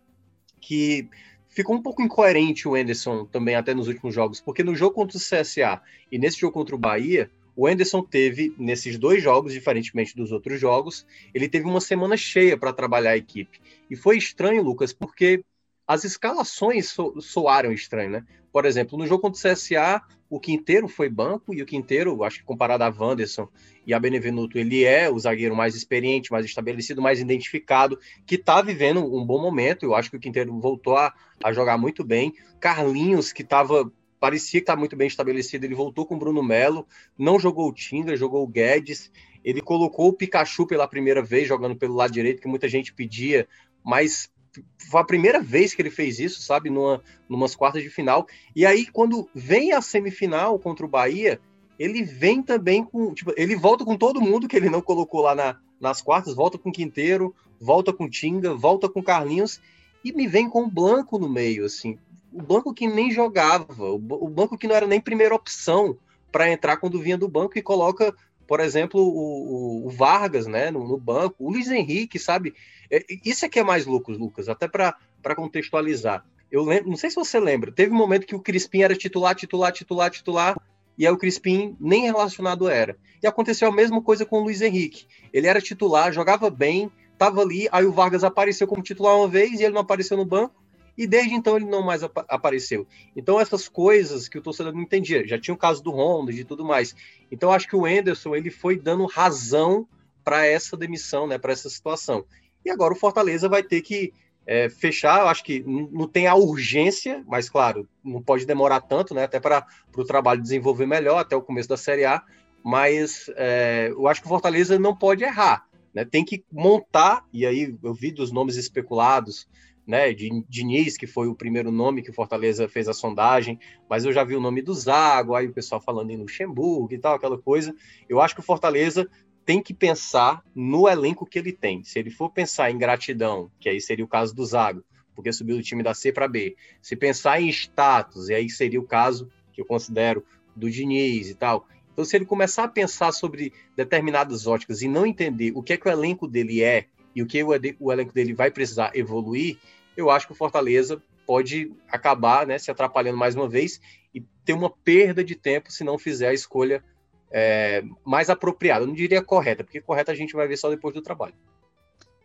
que 0.60 1.08
ficou 1.48 1.76
um 1.76 1.82
pouco 1.82 2.02
incoerente 2.02 2.68
o 2.68 2.76
Enderson 2.76 3.26
também 3.26 3.56
até 3.56 3.74
nos 3.74 3.88
últimos 3.88 4.16
jogos, 4.16 4.42
porque 4.42 4.64
no 4.64 4.76
jogo 4.76 4.96
contra 4.96 5.18
o 5.18 5.20
CSA 5.20 5.82
e 6.12 6.18
nesse 6.18 6.40
jogo 6.40 6.54
contra 6.54 6.74
o 6.74 6.80
Bahia, 6.80 7.30
o 7.56 7.68
Enderson 7.68 8.02
teve, 8.02 8.54
nesses 8.58 8.98
dois 8.98 9.22
jogos, 9.22 9.54
diferentemente 9.54 10.16
dos 10.16 10.32
outros 10.32 10.60
jogos, 10.60 11.06
ele 11.34 11.50
teve 11.50 11.66
uma 11.66 11.82
semana 11.82 12.16
cheia 12.16 12.58
para 12.58 12.74
trabalhar 12.74 13.12
a 13.12 13.18
equipe. 13.18 13.60
E 13.90 13.96
foi 13.96 14.18
estranho, 14.18 14.64
Lucas, 14.64 14.94
porque 14.94 15.44
as 15.86 16.04
escalações 16.06 16.90
so 16.90 17.20
soaram 17.20 17.72
estranho, 17.72 18.12
né? 18.12 18.26
Por 18.52 18.66
exemplo, 18.66 18.98
no 18.98 19.06
jogo 19.06 19.22
contra 19.22 19.38
o 19.38 19.54
CSA, 19.54 20.02
o 20.30 20.40
Quinteiro 20.40 20.88
foi 20.88 21.10
banco 21.10 21.54
e 21.54 21.62
o 21.62 21.66
Quinteiro, 21.66 22.24
acho 22.24 22.40
que 22.40 22.46
comparado 22.46 22.84
a 22.86 22.90
Wanderson 22.90 23.50
e 23.86 23.94
a 23.94 24.00
Benevenuto, 24.00 24.58
ele 24.58 24.86
é 24.86 25.10
o 25.10 25.20
zagueiro 25.20 25.56
mais 25.56 25.76
experiente, 25.76 26.32
mais 26.32 26.46
estabelecido, 26.46 27.02
mais 27.02 27.20
identificado, 27.20 28.00
que 28.26 28.36
está 28.36 28.62
vivendo 28.62 29.04
um 29.04 29.26
bom 29.26 29.42
momento. 29.42 29.84
Eu 29.84 29.94
acho 29.94 30.10
que 30.10 30.16
o 30.16 30.20
Quinteiro 30.20 30.58
voltou 30.58 30.96
a, 30.96 31.14
a 31.44 31.52
jogar 31.52 31.78
muito 31.78 32.04
bem. 32.04 32.34
Carlinhos, 32.62 33.34
que 33.34 33.42
estava 33.42 33.92
parecia 34.22 34.60
que 34.60 34.64
está 34.64 34.76
muito 34.76 34.96
bem 34.96 35.08
estabelecido. 35.08 35.66
Ele 35.66 35.74
voltou 35.74 36.06
com 36.06 36.14
o 36.14 36.20
Bruno 36.20 36.44
Melo, 36.44 36.86
não 37.18 37.40
jogou 37.40 37.68
o 37.68 37.74
Tinga, 37.74 38.16
jogou 38.16 38.44
o 38.44 38.48
Guedes. 38.48 39.12
Ele 39.44 39.60
colocou 39.60 40.10
o 40.10 40.14
Pikachu 40.14 40.68
pela 40.68 40.88
primeira 40.88 41.24
vez, 41.24 41.48
jogando 41.48 41.76
pelo 41.76 41.96
lado 41.96 42.14
direito, 42.14 42.40
que 42.40 42.48
muita 42.48 42.70
gente 42.70 42.94
pedia, 42.94 43.48
mas 43.84 44.32
foi 44.78 45.02
a 45.02 45.06
primeira 45.06 45.42
vez 45.42 45.74
que 45.74 45.82
ele 45.82 45.90
fez 45.90 46.20
isso, 46.20 46.40
sabe, 46.42 46.70
numa, 46.70 47.02
numas 47.28 47.56
quartas 47.56 47.82
de 47.82 47.90
final. 47.90 48.28
E 48.56 48.64
aí, 48.64 48.86
quando 48.86 49.28
vem 49.34 49.74
a 49.74 49.82
semifinal 49.82 50.60
contra 50.60 50.86
o 50.86 50.90
Bahia, 50.90 51.40
ele 51.80 52.04
vem 52.04 52.44
também 52.44 52.84
com. 52.84 53.16
Tipo, 53.16 53.34
ele 53.36 53.56
volta 53.56 53.84
com 53.84 53.98
todo 53.98 54.22
mundo 54.22 54.48
que 54.48 54.56
ele 54.56 54.70
não 54.70 54.84
colocou 54.84 55.22
lá 55.22 55.34
na, 55.34 55.58
nas 55.80 56.00
quartas, 56.00 56.36
volta 56.36 56.60
com 56.60 56.72
Quinteiro, 56.72 57.34
volta 57.60 57.92
com 57.92 58.08
Tinga, 58.08 58.54
volta 58.54 58.88
com 58.88 59.02
Carlinhos, 59.02 59.60
e 60.06 60.12
me 60.14 60.28
vem 60.28 60.48
com 60.48 60.66
o 60.66 60.70
Blanco 60.70 61.18
no 61.18 61.28
meio, 61.28 61.66
assim. 61.66 61.98
O 62.32 62.42
Blanco 62.42 62.74
que 62.74 62.88
nem 62.88 63.12
jogava, 63.12 63.84
o, 63.84 63.96
o 63.96 64.30
Blanco 64.30 64.58
que 64.58 64.68
não 64.68 64.76
era 64.76 64.88
nem 64.88 65.02
primeira 65.02 65.36
opção 65.36 65.98
para 66.32 66.50
entrar 66.50 66.78
quando 66.78 67.02
vinha 67.02 67.18
do 67.18 67.28
banco 67.28 67.58
e 67.58 67.62
coloca 67.62 68.16
por 68.52 68.60
exemplo, 68.60 69.00
o, 69.00 69.88
o 69.88 69.90
Vargas, 69.90 70.46
né, 70.46 70.70
no, 70.72 70.86
no, 70.86 70.98
banco, 70.98 71.36
o 71.40 71.50
Luiz 71.50 71.72
Henrique, 71.72 72.20
sabe? 72.20 72.54
É, 72.92 73.02
isso 73.24 73.46
é 73.46 73.48
que 73.48 73.58
é 73.58 73.64
mais 73.64 73.86
louco, 73.86 74.12
Lucas, 74.12 74.50
até 74.50 74.68
para 74.68 74.94
contextualizar. 75.38 76.26
Eu 76.52 76.66
lembro, 76.66 76.90
não 76.90 76.98
sei 76.98 77.10
se 77.10 77.16
você 77.16 77.40
lembra, 77.40 77.72
teve 77.72 77.94
um 77.94 77.98
momento 77.98 78.28
que 78.28 78.36
o 78.36 78.42
Crispim 78.42 78.82
era 78.82 78.94
titular, 78.94 79.34
titular, 79.36 79.72
titular, 79.72 80.12
titular, 80.12 80.62
e 80.98 81.08
aí 81.08 81.14
o 81.14 81.18
Crispim 81.18 81.78
nem 81.80 82.04
relacionado 82.04 82.68
era. 82.68 82.98
E 83.24 83.26
aconteceu 83.26 83.70
a 83.70 83.72
mesma 83.72 84.02
coisa 84.02 84.26
com 84.26 84.42
o 84.42 84.44
Luiz 84.44 84.62
Henrique. 84.62 85.08
Ele 85.32 85.48
era 85.48 85.62
titular, 85.62 86.12
jogava 86.12 86.50
bem, 86.50 86.92
estava 87.14 87.40
ali, 87.40 87.70
aí 87.72 87.86
o 87.86 87.94
Vargas 87.94 88.26
apareceu 88.26 88.68
como 88.68 88.84
titular 88.84 89.16
uma 89.16 89.30
vez 89.30 89.62
e 89.62 89.64
ele 89.64 89.74
não 89.74 89.82
apareceu 89.82 90.18
no 90.18 90.26
banco, 90.26 90.61
e 91.02 91.08
desde 91.08 91.34
então 91.34 91.56
ele 91.56 91.66
não 91.66 91.82
mais 91.82 92.04
ap 92.04 92.16
apareceu. 92.28 92.86
Então 93.16 93.40
essas 93.40 93.68
coisas 93.68 94.30
que 94.30 94.38
o 94.38 94.42
torcedor 94.42 94.72
não 94.72 94.82
entendia, 94.82 95.28
já 95.28 95.40
tinha 95.40 95.56
o 95.56 95.58
caso 95.58 95.82
do 95.82 95.90
Ronald 95.90 96.40
e 96.40 96.44
tudo 96.44 96.64
mais. 96.64 96.96
Então 97.32 97.52
acho 97.52 97.68
que 97.68 97.76
o 97.76 97.88
Enderson 97.88 98.36
ele 98.36 98.52
foi 98.52 98.78
dando 98.78 99.08
razão 99.08 99.88
para 100.24 100.46
essa 100.46 100.78
demissão, 100.78 101.26
né, 101.26 101.40
para 101.40 101.54
essa 101.54 101.72
situação. 101.72 102.24
E 102.64 102.70
agora 102.70 102.94
o 102.94 102.96
Fortaleza 102.96 103.50
vai 103.50 103.64
ter 103.64 103.82
que 103.82 104.14
é, 104.46 104.70
fechar, 104.70 105.26
acho 105.26 105.44
que 105.44 105.64
não 105.66 106.08
tem 106.08 106.28
a 106.28 106.36
urgência, 106.36 107.24
mas 107.28 107.50
claro, 107.50 107.90
não 108.04 108.22
pode 108.22 108.46
demorar 108.46 108.82
tanto, 108.82 109.16
né, 109.16 109.24
até 109.24 109.40
para 109.40 109.66
o 109.98 110.06
trabalho 110.06 110.40
desenvolver 110.40 110.86
melhor 110.86 111.18
até 111.18 111.36
o 111.36 111.42
começo 111.42 111.70
da 111.70 111.78
Série 111.78 112.06
A, 112.06 112.22
mas 112.64 113.28
é, 113.36 113.88
eu 113.90 114.08
acho 114.08 114.22
que 114.22 114.28
o 114.28 114.30
Fortaleza 114.30 114.78
não 114.78 114.96
pode 114.96 115.24
errar, 115.24 115.66
né, 115.96 116.06
tem 116.06 116.24
que 116.24 116.44
montar, 116.52 117.26
e 117.34 117.44
aí 117.44 117.76
eu 117.84 117.94
vi 117.96 118.12
dos 118.12 118.32
nomes 118.32 118.56
especulados, 118.56 119.48
né, 119.92 120.14
de 120.14 120.30
Diniz, 120.48 120.96
que 120.96 121.06
foi 121.06 121.28
o 121.28 121.36
primeiro 121.36 121.70
nome 121.70 122.02
que 122.02 122.10
o 122.10 122.14
Fortaleza 122.14 122.66
fez 122.70 122.88
a 122.88 122.94
sondagem, 122.94 123.60
mas 123.90 124.06
eu 124.06 124.14
já 124.14 124.24
vi 124.24 124.38
o 124.38 124.40
nome 124.40 124.62
do 124.62 124.74
Zago, 124.74 125.36
aí 125.36 125.48
o 125.48 125.52
pessoal 125.52 125.82
falando 125.82 126.12
em 126.12 126.16
Luxemburgo 126.16 126.94
e 126.94 126.98
tal, 126.98 127.16
aquela 127.16 127.38
coisa. 127.38 127.76
Eu 128.08 128.22
acho 128.22 128.34
que 128.34 128.40
o 128.40 128.44
Fortaleza 128.44 129.06
tem 129.46 129.62
que 129.62 129.74
pensar 129.74 130.42
no 130.56 130.88
elenco 130.88 131.26
que 131.26 131.38
ele 131.38 131.52
tem. 131.52 131.84
Se 131.84 132.00
ele 132.00 132.10
for 132.10 132.30
pensar 132.30 132.72
em 132.72 132.78
gratidão, 132.78 133.52
que 133.60 133.68
aí 133.68 133.82
seria 133.82 134.06
o 134.06 134.08
caso 134.08 134.34
do 134.34 134.46
Zago, 134.46 134.82
porque 135.14 135.34
subiu 135.34 135.58
do 135.58 135.64
time 135.64 135.84
da 135.84 135.94
C 135.94 136.10
para 136.14 136.26
B. 136.26 136.56
Se 136.82 136.96
pensar 136.96 137.42
em 137.42 137.50
status, 137.50 138.30
e 138.30 138.34
aí 138.34 138.50
seria 138.50 138.80
o 138.80 138.88
caso 138.88 139.30
que 139.52 139.60
eu 139.60 139.66
considero 139.66 140.24
do 140.56 140.72
Diniz 140.72 141.30
e 141.30 141.36
tal. 141.36 141.68
Então, 141.92 142.06
se 142.06 142.16
ele 142.16 142.24
começar 142.24 142.64
a 142.64 142.70
pensar 142.70 143.12
sobre 143.12 143.52
determinadas 143.76 144.48
óticas 144.48 144.82
e 144.82 144.88
não 144.88 145.06
entender 145.06 145.52
o 145.54 145.62
que 145.62 145.74
é 145.74 145.78
que 145.78 145.90
o 145.90 145.92
elenco 145.92 146.30
dele 146.30 146.64
é 146.64 146.86
e 147.14 147.22
o 147.22 147.28
que 147.28 147.44
o, 147.44 147.50
o 147.80 147.92
elenco 147.92 148.14
dele 148.14 148.34
vai 148.34 148.50
precisar 148.50 148.92
evoluir, 148.96 149.58
eu 149.96 150.10
acho 150.10 150.28
que 150.28 150.34
o 150.34 150.36
Fortaleza 150.36 151.02
pode 151.26 151.72
acabar 151.90 152.46
né, 152.46 152.58
se 152.58 152.72
atrapalhando 152.72 153.18
mais 153.18 153.36
uma 153.36 153.48
vez 153.48 153.80
e 154.14 154.22
ter 154.44 154.54
uma 154.54 154.70
perda 154.70 155.24
de 155.24 155.36
tempo 155.36 155.72
se 155.72 155.84
não 155.84 155.98
fizer 155.98 156.30
a 156.30 156.34
escolha 156.34 156.84
é, 157.32 157.84
mais 158.04 158.30
apropriada. 158.30 158.84
Eu 158.84 158.88
não 158.88 158.94
diria 158.94 159.24
correta, 159.24 159.64
porque 159.64 159.82
correta 159.82 160.12
a 160.12 160.16
gente 160.16 160.34
vai 160.34 160.48
ver 160.48 160.58
só 160.58 160.70
depois 160.70 160.94
do 160.94 161.02
trabalho. 161.02 161.36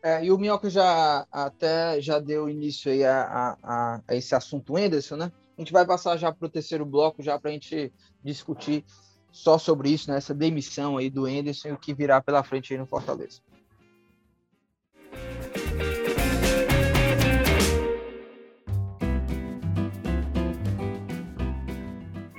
É, 0.02 0.24
e 0.24 0.30
o 0.30 0.38
Minhoca 0.38 0.70
já 0.70 1.26
até 1.32 2.00
já 2.00 2.18
deu 2.18 2.48
início 2.48 2.90
aí 2.92 3.04
a, 3.04 3.56
a, 3.62 4.00
a 4.06 4.14
esse 4.14 4.34
assunto 4.34 4.76
Anderson, 4.76 5.16
né? 5.16 5.32
A 5.56 5.60
gente 5.60 5.72
vai 5.72 5.86
passar 5.86 6.16
já 6.16 6.30
para 6.30 6.46
o 6.46 6.50
terceiro 6.50 6.84
bloco 6.84 7.22
já 7.22 7.38
para 7.38 7.50
a 7.50 7.52
gente 7.52 7.92
discutir 8.22 8.84
só 9.32 9.58
sobre 9.58 9.90
isso, 9.90 10.10
né? 10.10 10.18
Essa 10.18 10.34
demissão 10.34 10.96
aí 10.96 11.10
do 11.10 11.26
Anderson 11.26 11.68
e 11.68 11.72
o 11.72 11.78
que 11.78 11.94
virá 11.94 12.20
pela 12.20 12.42
frente 12.42 12.72
aí 12.72 12.78
no 12.78 12.86
Fortaleza. 12.86 13.40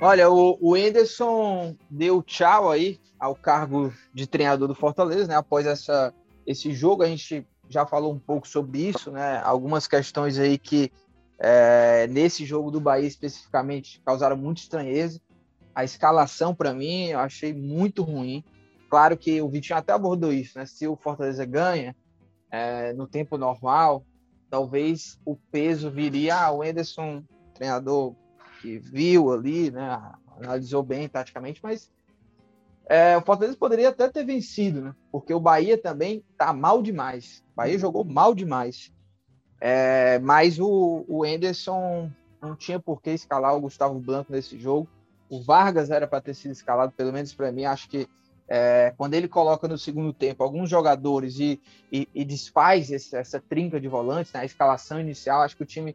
Olha, 0.00 0.30
o, 0.30 0.56
o 0.60 0.76
Enderson 0.76 1.76
deu 1.90 2.22
tchau 2.22 2.70
aí 2.70 3.00
ao 3.18 3.34
cargo 3.34 3.92
de 4.14 4.28
treinador 4.28 4.68
do 4.68 4.74
Fortaleza, 4.74 5.26
né? 5.26 5.34
Após 5.34 5.66
essa, 5.66 6.14
esse 6.46 6.72
jogo, 6.72 7.02
a 7.02 7.08
gente 7.08 7.44
já 7.68 7.84
falou 7.84 8.12
um 8.12 8.18
pouco 8.18 8.46
sobre 8.46 8.78
isso, 8.78 9.10
né? 9.10 9.42
Algumas 9.44 9.88
questões 9.88 10.38
aí 10.38 10.56
que 10.56 10.92
é, 11.36 12.06
nesse 12.06 12.44
jogo 12.44 12.70
do 12.70 12.80
Bahia 12.80 13.08
especificamente 13.08 14.00
causaram 14.06 14.36
muita 14.36 14.60
estranheza. 14.60 15.20
A 15.74 15.82
escalação, 15.82 16.54
para 16.54 16.72
mim, 16.72 17.06
eu 17.06 17.18
achei 17.18 17.52
muito 17.52 18.04
ruim. 18.04 18.44
Claro 18.88 19.16
que 19.16 19.42
o 19.42 19.48
Vitinho 19.48 19.80
até 19.80 19.92
abordou 19.92 20.32
isso, 20.32 20.56
né? 20.58 20.64
Se 20.64 20.86
o 20.86 20.94
Fortaleza 20.94 21.44
ganha 21.44 21.96
é, 22.52 22.92
no 22.92 23.08
tempo 23.08 23.36
normal, 23.36 24.04
talvez 24.48 25.18
o 25.24 25.34
peso 25.34 25.90
viria. 25.90 26.36
Ah, 26.36 26.52
o 26.52 26.62
Enderson, 26.62 27.24
treinador 27.52 28.14
que 28.60 28.78
viu 28.78 29.32
ali, 29.32 29.70
né, 29.70 30.00
analisou 30.36 30.82
bem 30.82 31.08
taticamente, 31.08 31.60
mas 31.62 31.90
é, 32.88 33.16
o 33.16 33.22
Fortaleza 33.22 33.56
poderia 33.56 33.90
até 33.90 34.08
ter 34.08 34.24
vencido, 34.24 34.80
né? 34.80 34.94
Porque 35.12 35.34
o 35.34 35.40
Bahia 35.40 35.76
também 35.76 36.24
tá 36.38 36.54
mal 36.54 36.82
demais. 36.82 37.44
O 37.52 37.56
Bahia 37.56 37.78
jogou 37.78 38.02
mal 38.02 38.34
demais. 38.34 38.90
É, 39.60 40.18
mas 40.20 40.58
o, 40.58 41.04
o 41.06 41.26
Enderson 41.26 42.10
não 42.40 42.56
tinha 42.56 42.80
por 42.80 43.02
que 43.02 43.10
escalar 43.10 43.54
o 43.54 43.60
Gustavo 43.60 44.00
Blanco 44.00 44.32
nesse 44.32 44.58
jogo. 44.58 44.88
O 45.28 45.42
Vargas 45.42 45.90
era 45.90 46.06
para 46.06 46.22
ter 46.22 46.32
sido 46.32 46.52
escalado, 46.52 46.92
pelo 46.92 47.12
menos 47.12 47.34
para 47.34 47.52
mim. 47.52 47.66
Acho 47.66 47.90
que 47.90 48.08
é, 48.48 48.94
quando 48.96 49.12
ele 49.12 49.28
coloca 49.28 49.68
no 49.68 49.76
segundo 49.76 50.10
tempo 50.12 50.42
alguns 50.42 50.70
jogadores 50.70 51.38
e, 51.38 51.60
e, 51.92 52.08
e 52.14 52.24
desfaz 52.24 52.90
esse, 52.90 53.14
essa 53.14 53.38
trinca 53.38 53.78
de 53.78 53.88
volantes, 53.88 54.32
na 54.32 54.40
né, 54.40 54.46
escalação 54.46 54.98
inicial, 54.98 55.42
acho 55.42 55.54
que 55.54 55.62
o 55.62 55.66
time 55.66 55.94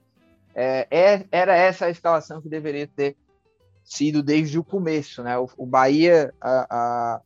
é, 0.55 0.87
é, 0.89 1.25
era 1.31 1.55
essa 1.55 1.85
a 1.85 1.89
escalação 1.89 2.41
que 2.41 2.49
deveria 2.49 2.87
ter 2.87 3.15
sido 3.83 4.23
desde 4.23 4.57
o 4.57 4.63
começo, 4.63 5.23
né? 5.23 5.37
O, 5.37 5.49
o 5.57 5.65
Bahia, 5.65 6.33
a, 6.39 6.67
a 6.69 7.21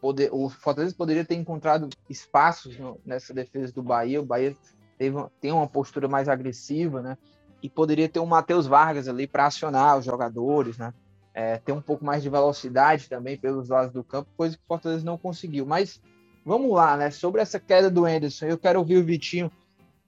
poder, 0.00 0.30
o 0.32 0.48
Fortaleza 0.48 0.94
poderia 0.94 1.24
ter 1.24 1.34
encontrado 1.34 1.88
espaços 2.08 2.78
no, 2.78 3.00
nessa 3.04 3.32
defesa 3.32 3.72
do 3.72 3.82
Bahia. 3.82 4.20
O 4.20 4.26
Bahia 4.26 4.56
teve, 4.98 5.16
tem 5.40 5.52
uma 5.52 5.66
postura 5.66 6.08
mais 6.08 6.28
agressiva, 6.28 7.00
né? 7.00 7.16
E 7.62 7.68
poderia 7.68 8.08
ter 8.08 8.20
um 8.20 8.26
Matheus 8.26 8.66
Vargas 8.66 9.06
ali 9.06 9.26
para 9.26 9.46
acionar 9.46 9.98
os 9.98 10.04
jogadores, 10.04 10.78
né? 10.78 10.92
É, 11.32 11.58
ter 11.58 11.72
um 11.72 11.80
pouco 11.80 12.04
mais 12.04 12.22
de 12.22 12.28
velocidade 12.28 13.08
também 13.08 13.38
pelos 13.38 13.68
lados 13.68 13.92
do 13.92 14.02
campo, 14.02 14.28
coisa 14.36 14.56
que 14.56 14.62
o 14.62 14.66
Fortaleza 14.66 15.04
não 15.04 15.16
conseguiu. 15.16 15.64
Mas 15.64 16.00
vamos 16.44 16.72
lá, 16.72 16.96
né? 16.96 17.10
Sobre 17.10 17.40
essa 17.40 17.60
queda 17.60 17.90
do 17.90 18.04
Anderson, 18.04 18.46
eu 18.46 18.58
quero 18.58 18.78
ouvir 18.80 18.96
o 18.96 19.04
Vitinho. 19.04 19.50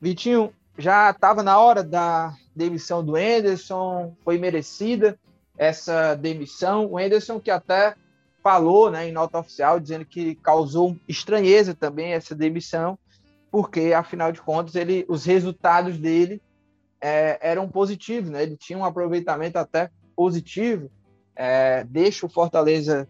Vitinho, 0.00 0.53
já 0.78 1.10
estava 1.10 1.42
na 1.42 1.58
hora 1.58 1.82
da 1.82 2.34
demissão 2.54 3.04
do 3.04 3.16
Anderson, 3.16 4.14
foi 4.24 4.38
merecida 4.38 5.18
essa 5.56 6.14
demissão. 6.14 6.86
O 6.86 6.98
Anderson 6.98 7.38
que 7.38 7.50
até 7.50 7.94
falou 8.42 8.90
né, 8.90 9.08
em 9.08 9.12
nota 9.12 9.38
oficial, 9.38 9.78
dizendo 9.78 10.04
que 10.04 10.34
causou 10.36 10.96
estranheza 11.08 11.74
também 11.74 12.12
essa 12.12 12.34
demissão, 12.34 12.98
porque, 13.50 13.92
afinal 13.92 14.32
de 14.32 14.40
contas, 14.40 14.74
ele, 14.74 15.04
os 15.08 15.24
resultados 15.24 15.96
dele 15.98 16.42
é, 17.00 17.38
eram 17.40 17.68
positivos, 17.68 18.30
né? 18.30 18.42
ele 18.42 18.56
tinha 18.56 18.78
um 18.78 18.84
aproveitamento 18.84 19.58
até 19.58 19.90
positivo, 20.16 20.90
é, 21.36 21.84
deixa 21.84 22.26
o 22.26 22.28
Fortaleza 22.28 23.06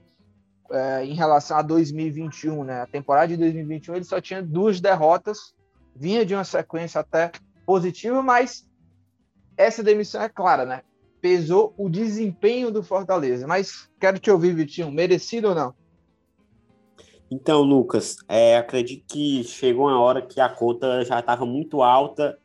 é, 0.71 1.05
em 1.05 1.15
relação 1.15 1.57
a 1.57 1.63
2021, 1.63 2.65
né? 2.65 2.83
a 2.83 2.87
temporada 2.87 3.29
de 3.29 3.37
2021 3.37 3.95
ele 3.95 4.05
só 4.05 4.21
tinha 4.21 4.43
duas 4.43 4.81
derrotas, 4.81 5.55
vinha 5.95 6.27
de 6.27 6.35
uma 6.35 6.45
sequência 6.45 7.01
até 7.01 7.31
positivo, 7.73 8.23
mas 8.23 8.69
essa 9.57 9.83
demissão 9.83 10.21
é 10.21 10.29
clara, 10.29 10.67
né? 10.67 10.83
Pesou 11.23 11.73
o 11.79 11.89
desempenho 11.89 12.71
do 12.71 12.83
Fortaleza. 12.83 13.47
Mas 13.47 13.89
quero 13.99 14.19
te 14.19 14.31
ouvir, 14.31 14.55
Vitinho, 14.55 14.93
merecido 14.93 15.49
ou 15.49 15.55
não? 15.55 15.75
Então, 17.31 17.63
Lucas, 17.63 18.19
é, 18.29 18.59
acredito 18.59 19.07
que 19.11 19.43
chegou 19.45 19.87
uma 19.87 19.99
hora 19.99 20.21
que 20.21 20.39
a 20.39 20.51
conta 20.51 21.03
já 21.03 21.19
estava 21.19 21.47
muito 21.47 21.83
alta 21.83 22.39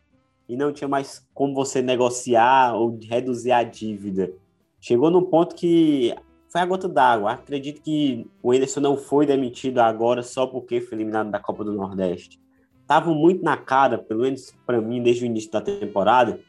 e 0.48 0.56
não 0.56 0.72
tinha 0.72 0.88
mais 0.88 1.28
como 1.34 1.54
você 1.54 1.82
negociar 1.82 2.74
ou 2.76 2.98
reduzir 2.98 3.52
a 3.52 3.64
dívida. 3.64 4.32
Chegou 4.80 5.12
num 5.12 5.26
ponto 5.26 5.56
que 5.56 6.16
foi 6.48 6.62
a 6.62 6.66
gota 6.66 6.88
d'água. 6.88 7.34
Acredito 7.34 7.82
que 7.82 8.26
o 8.42 8.54
Anderson 8.54 8.80
não 8.80 8.96
foi 8.96 9.26
demitido 9.26 9.80
agora 9.80 10.24
só 10.24 10.48
porque 10.48 10.80
foi 10.80 10.98
eliminado 10.98 11.30
da 11.30 11.40
Copa 11.40 11.66
do 11.66 11.74
Nordeste 11.74 12.40
estavam 12.88 13.14
muito 13.14 13.44
na 13.44 13.58
cara, 13.58 13.98
pelo 13.98 14.22
menos 14.22 14.56
para 14.66 14.80
mim, 14.80 15.04
desde 15.04 15.26
o 15.26 15.26
início 15.26 15.52
da 15.52 15.60
temporada, 15.60 16.40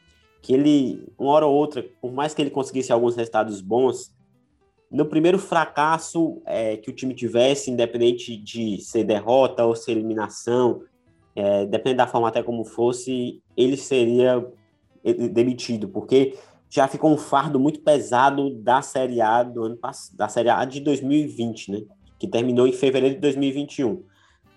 que 0.41 0.53
ele, 0.53 1.05
uma 1.19 1.31
hora 1.31 1.45
ou 1.45 1.53
outra, 1.53 1.85
por 2.01 2.13
mais 2.13 2.33
que 2.33 2.41
ele 2.41 2.49
conseguisse 2.49 2.93
alguns 2.93 3.17
resultados 3.17 3.59
bons, 3.59 4.15
no 4.89 5.05
primeiro 5.05 5.37
fracasso 5.37 6.41
é, 6.45 6.77
que 6.77 6.89
o 6.89 6.93
time 6.93 7.13
tivesse, 7.13 7.69
independente 7.69 8.37
de 8.37 8.79
ser 8.79 9.03
derrota 9.03 9.65
ou 9.65 9.75
ser 9.75 9.91
eliminação, 9.91 10.81
é, 11.35 11.65
dependendo 11.65 11.97
da 11.97 12.07
forma 12.07 12.29
até 12.29 12.41
como 12.41 12.63
fosse, 12.63 13.43
ele 13.55 13.75
seria 13.75 14.43
demitido, 15.31 15.89
porque 15.89 16.37
já 16.69 16.87
ficou 16.87 17.11
um 17.11 17.17
fardo 17.17 17.59
muito 17.59 17.81
pesado 17.81 18.49
da 18.55 18.81
Série 18.81 19.19
A 19.19 19.43
do 19.43 19.63
ano 19.63 19.79
da 20.13 20.27
Série 20.29 20.49
A 20.49 20.63
de 20.63 20.79
2020, 20.79 21.71
né? 21.71 21.81
Que 22.17 22.27
terminou 22.27 22.67
em 22.67 22.71
fevereiro 22.71 23.15
de 23.15 23.21
2021. 23.21 24.03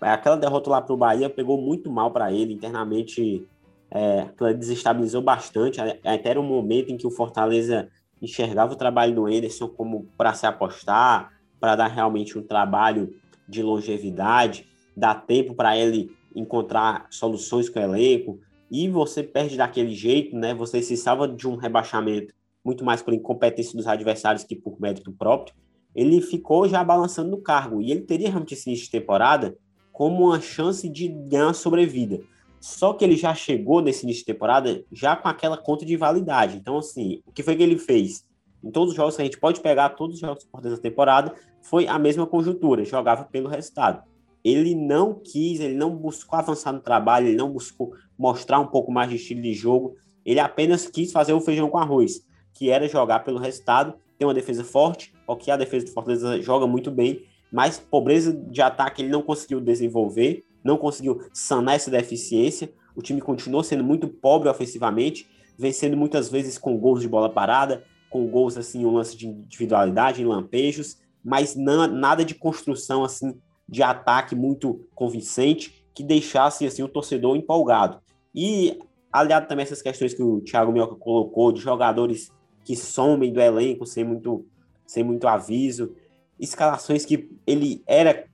Aquela 0.03 0.37
derrota 0.37 0.69
lá 0.69 0.81
para 0.81 0.93
o 0.93 0.97
Bahia 0.97 1.29
pegou 1.29 1.61
muito 1.61 1.91
mal 1.91 2.11
para 2.11 2.31
ele 2.31 2.53
internamente. 2.53 3.47
É, 3.95 4.27
desestabilizou 4.53 5.21
bastante. 5.21 5.79
Até 5.79 6.29
era 6.29 6.39
um 6.39 6.47
momento 6.47 6.91
em 6.91 6.97
que 6.97 7.05
o 7.05 7.11
Fortaleza 7.11 7.89
enxergava 8.19 8.73
o 8.73 8.75
trabalho 8.75 9.13
do 9.13 9.25
Anderson 9.27 9.67
como 9.67 10.07
para 10.17 10.33
se 10.33 10.47
apostar, 10.47 11.31
para 11.59 11.75
dar 11.75 11.87
realmente 11.87 12.37
um 12.37 12.41
trabalho 12.41 13.13
de 13.47 13.61
longevidade, 13.61 14.65
dar 14.95 15.15
tempo 15.25 15.53
para 15.53 15.77
ele 15.77 16.11
encontrar 16.35 17.05
soluções 17.11 17.69
com 17.69 17.79
o 17.79 17.83
elenco, 17.83 18.39
e 18.71 18.89
você 18.89 19.21
perde 19.21 19.57
daquele 19.57 19.93
jeito, 19.93 20.35
né? 20.35 20.53
Você 20.55 20.81
se 20.81 20.97
salva 20.97 21.27
de 21.27 21.47
um 21.47 21.55
rebaixamento 21.55 22.33
muito 22.65 22.83
mais 22.83 23.01
por 23.01 23.13
incompetência 23.13 23.77
dos 23.77 23.85
adversários 23.85 24.43
que 24.43 24.55
por 24.55 24.79
mérito 24.79 25.11
próprio. 25.11 25.55
Ele 25.93 26.21
ficou 26.21 26.67
já 26.67 26.83
balançando 26.83 27.29
no 27.29 27.41
cargo 27.41 27.81
e 27.81 27.91
ele 27.91 28.01
teria 28.01 28.29
realmente 28.29 28.55
de 28.55 28.89
temporada 28.89 29.55
como 29.93 30.25
uma 30.25 30.41
chance 30.41 30.89
de 30.89 31.07
ganhar 31.07 31.53
sobrevida. 31.53 32.19
Só 32.59 32.93
que 32.93 33.05
ele 33.05 33.15
já 33.15 33.35
chegou 33.35 33.81
nesse 33.81 34.03
início 34.03 34.21
de 34.21 34.33
temporada 34.33 34.83
já 34.91 35.15
com 35.15 35.27
aquela 35.27 35.57
conta 35.57 35.85
de 35.85 35.95
validade. 35.95 36.57
Então, 36.57 36.77
assim, 36.79 37.21
o 37.25 37.31
que 37.31 37.43
foi 37.43 37.55
que 37.55 37.63
ele 37.63 37.77
fez? 37.77 38.25
Em 38.63 38.71
todos 38.71 38.91
os 38.91 38.95
jogos 38.95 39.15
que 39.15 39.21
a 39.21 39.25
gente 39.25 39.39
pode 39.39 39.61
pegar, 39.61 39.89
todos 39.89 40.15
os 40.15 40.21
jogos 40.21 40.47
dessa 40.61 40.81
temporada, 40.81 41.33
foi 41.61 41.87
a 41.87 41.99
mesma 41.99 42.25
conjuntura, 42.25 42.83
jogava 42.83 43.25
pelo 43.25 43.47
resultado. 43.47 44.01
Ele 44.43 44.73
não 44.73 45.13
quis, 45.13 45.59
ele 45.59 45.75
não 45.75 45.95
buscou 45.95 46.39
avançar 46.39 46.73
no 46.73 46.79
trabalho, 46.79 47.27
ele 47.27 47.37
não 47.37 47.51
buscou 47.51 47.93
mostrar 48.17 48.59
um 48.59 48.67
pouco 48.67 48.91
mais 48.91 49.09
de 49.09 49.17
estilo 49.17 49.41
de 49.41 49.53
jogo, 49.53 49.95
ele 50.25 50.39
apenas 50.39 50.87
quis 50.87 51.11
fazer 51.11 51.33
o 51.33 51.41
feijão 51.41 51.69
com 51.69 51.77
arroz, 51.77 52.25
que 52.53 52.69
era 52.69 52.87
jogar 52.87 53.19
pelo 53.19 53.39
resultado, 53.39 53.93
ter 54.17 54.25
uma 54.25 54.33
defesa 54.33 54.63
forte, 54.63 55.13
porque 55.25 55.51
a 55.51 55.57
defesa 55.57 55.85
do 55.85 55.91
Fortaleza 55.91 56.41
joga 56.41 56.65
muito 56.65 56.89
bem, 56.89 57.23
mas 57.53 57.77
pobreza 57.77 58.33
de 58.33 58.63
ataque 58.63 59.03
ele 59.03 59.09
não 59.09 59.21
conseguiu 59.21 59.61
desenvolver, 59.61 60.43
não 60.63 60.75
conseguiu 60.75 61.21
sanar 61.31 61.75
essa 61.75 61.91
deficiência. 61.91 62.73
O 62.95 63.01
time 63.01 63.21
continuou 63.21 63.63
sendo 63.63 63.83
muito 63.83 64.07
pobre 64.07 64.49
ofensivamente, 64.49 65.29
vencendo 65.55 65.95
muitas 65.95 66.29
vezes 66.29 66.57
com 66.57 66.75
gols 66.79 67.01
de 67.01 67.07
bola 67.07 67.29
parada, 67.29 67.83
com 68.09 68.25
gols 68.25 68.57
assim, 68.57 68.83
um 68.83 68.93
lance 68.93 69.15
de 69.15 69.27
individualidade, 69.27 70.19
em 70.19 70.25
lampejos, 70.25 70.97
mas 71.23 71.55
não, 71.55 71.85
nada 71.85 72.25
de 72.25 72.33
construção 72.33 73.03
assim 73.03 73.39
de 73.69 73.83
ataque 73.83 74.35
muito 74.35 74.87
convincente 74.95 75.85
que 75.93 76.03
deixasse 76.03 76.65
assim 76.65 76.81
o 76.81 76.87
torcedor 76.87 77.35
empolgado. 77.35 77.99
E 78.33 78.79
aliado 79.11 79.47
também 79.47 79.61
a 79.61 79.67
essas 79.67 79.81
questões 79.83 80.15
que 80.15 80.23
o 80.23 80.41
Thiago 80.41 80.71
Mioca 80.71 80.95
colocou 80.95 81.51
de 81.51 81.61
jogadores 81.61 82.31
que 82.65 82.75
somem 82.75 83.31
do 83.31 83.39
elenco 83.39 83.85
sem 83.85 84.03
muito 84.03 84.43
sem 84.87 85.03
muito 85.03 85.27
aviso, 85.27 85.95
escalações 86.43 87.05
que 87.05 87.29
ele 87.47 87.81
era 87.87 88.25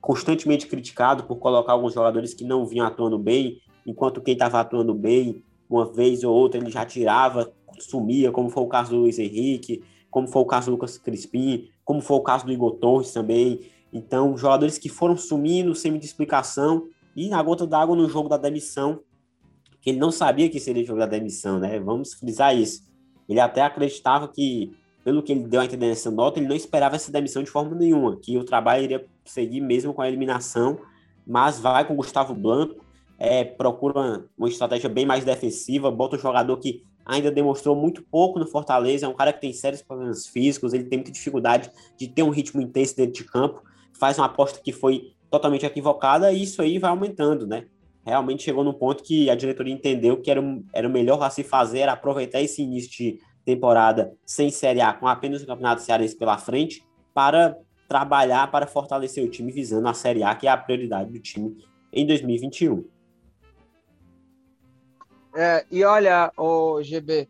constantemente 0.00 0.66
criticado 0.66 1.24
por 1.24 1.36
colocar 1.36 1.72
alguns 1.72 1.94
jogadores 1.94 2.34
que 2.34 2.44
não 2.44 2.66
vinham 2.66 2.86
atuando 2.86 3.18
bem, 3.18 3.60
enquanto 3.86 4.20
quem 4.20 4.34
estava 4.34 4.60
atuando 4.60 4.92
bem, 4.92 5.42
uma 5.70 5.90
vez 5.90 6.24
ou 6.24 6.34
outra 6.34 6.60
ele 6.60 6.70
já 6.70 6.84
tirava, 6.84 7.52
sumia, 7.78 8.32
como 8.32 8.50
foi 8.50 8.62
o 8.62 8.68
caso 8.68 8.90
do 8.90 8.96
Luiz 8.98 9.18
Henrique, 9.18 9.82
como 10.10 10.26
foi 10.26 10.42
o 10.42 10.46
caso 10.46 10.66
do 10.66 10.72
Lucas 10.72 10.98
Crispim, 10.98 11.68
como 11.84 12.00
foi 12.00 12.16
o 12.16 12.20
caso 12.20 12.44
do 12.44 12.52
Igor 12.52 12.72
Torres 12.72 13.12
também. 13.12 13.60
Então, 13.92 14.36
jogadores 14.36 14.76
que 14.76 14.88
foram 14.88 15.16
sumindo 15.16 15.74
sem 15.74 15.90
muita 15.90 16.06
explicação 16.06 16.88
e 17.14 17.28
na 17.28 17.42
gota 17.42 17.66
d'água 17.66 17.94
no 17.94 18.08
jogo 18.08 18.28
da 18.28 18.36
demissão, 18.36 19.00
que 19.80 19.90
ele 19.90 19.98
não 19.98 20.10
sabia 20.10 20.48
que 20.48 20.60
seria 20.60 20.82
o 20.82 20.86
jogo 20.86 20.98
da 20.98 21.06
demissão, 21.06 21.58
né? 21.58 21.78
Vamos 21.78 22.14
frisar 22.14 22.56
isso. 22.56 22.82
Ele 23.28 23.40
até 23.40 23.62
acreditava 23.62 24.28
que 24.28 24.72
pelo 25.04 25.22
que 25.22 25.32
ele 25.32 25.46
deu 25.46 25.60
a 25.60 25.64
entender 25.64 25.88
nessa 25.88 26.10
nota, 26.10 26.38
ele 26.38 26.48
não 26.48 26.56
esperava 26.56 26.96
essa 26.96 27.10
demissão 27.10 27.42
de 27.42 27.50
forma 27.50 27.74
nenhuma, 27.74 28.16
que 28.16 28.36
o 28.38 28.44
trabalho 28.44 28.84
iria 28.84 29.06
seguir 29.24 29.60
mesmo 29.60 29.92
com 29.92 30.02
a 30.02 30.08
eliminação, 30.08 30.78
mas 31.26 31.58
vai 31.58 31.86
com 31.86 31.94
o 31.94 31.96
Gustavo 31.96 32.34
Blanco, 32.34 32.84
é, 33.18 33.44
procura 33.44 34.28
uma, 34.36 34.48
estratégia 34.48 34.88
bem 34.88 35.06
mais 35.06 35.24
defensiva, 35.24 35.90
bota 35.90 36.16
um 36.16 36.18
jogador 36.18 36.56
que 36.56 36.82
ainda 37.04 37.30
demonstrou 37.30 37.74
muito 37.74 38.02
pouco 38.02 38.38
no 38.38 38.46
Fortaleza, 38.46 39.06
é 39.06 39.08
um 39.08 39.14
cara 39.14 39.32
que 39.32 39.40
tem 39.40 39.52
sérios 39.52 39.82
problemas 39.82 40.26
físicos, 40.26 40.72
ele 40.72 40.84
tem 40.84 40.98
muita 40.98 41.12
dificuldade 41.12 41.70
de 41.96 42.08
ter 42.08 42.22
um 42.22 42.30
ritmo 42.30 42.60
intenso 42.60 42.96
dentro 42.96 43.14
de 43.14 43.24
campo, 43.24 43.62
faz 43.92 44.18
uma 44.18 44.26
aposta 44.26 44.60
que 44.62 44.72
foi 44.72 45.12
totalmente 45.30 45.66
equivocada 45.66 46.32
e 46.32 46.42
isso 46.42 46.60
aí 46.62 46.78
vai 46.78 46.90
aumentando, 46.90 47.46
né? 47.46 47.66
Realmente 48.04 48.42
chegou 48.42 48.64
num 48.64 48.72
ponto 48.72 49.02
que 49.04 49.30
a 49.30 49.34
diretoria 49.34 49.72
entendeu 49.72 50.20
que 50.20 50.30
era, 50.30 50.42
era 50.72 50.88
o 50.88 50.90
melhor 50.90 51.22
a 51.22 51.30
se 51.30 51.44
fazer, 51.44 51.88
aproveitar 51.88 52.40
esse 52.40 52.60
início 52.62 52.90
de 52.90 53.20
temporada 53.44 54.16
sem 54.24 54.50
Série 54.50 54.80
A, 54.80 54.92
com 54.92 55.06
apenas 55.06 55.42
o 55.42 55.46
Campeonato 55.46 55.82
Cearense 55.82 56.16
pela 56.16 56.38
frente, 56.38 56.86
para 57.12 57.58
trabalhar 57.88 58.50
para 58.50 58.66
fortalecer 58.66 59.24
o 59.24 59.28
time 59.30 59.52
visando 59.52 59.86
a 59.86 59.94
Série 59.94 60.22
A, 60.22 60.34
que 60.34 60.46
é 60.46 60.50
a 60.50 60.56
prioridade 60.56 61.10
do 61.10 61.20
time 61.20 61.62
em 61.92 62.06
2021. 62.06 62.84
É, 65.34 65.66
e 65.70 65.82
olha, 65.84 66.32
o 66.36 66.82
GB, 66.82 67.28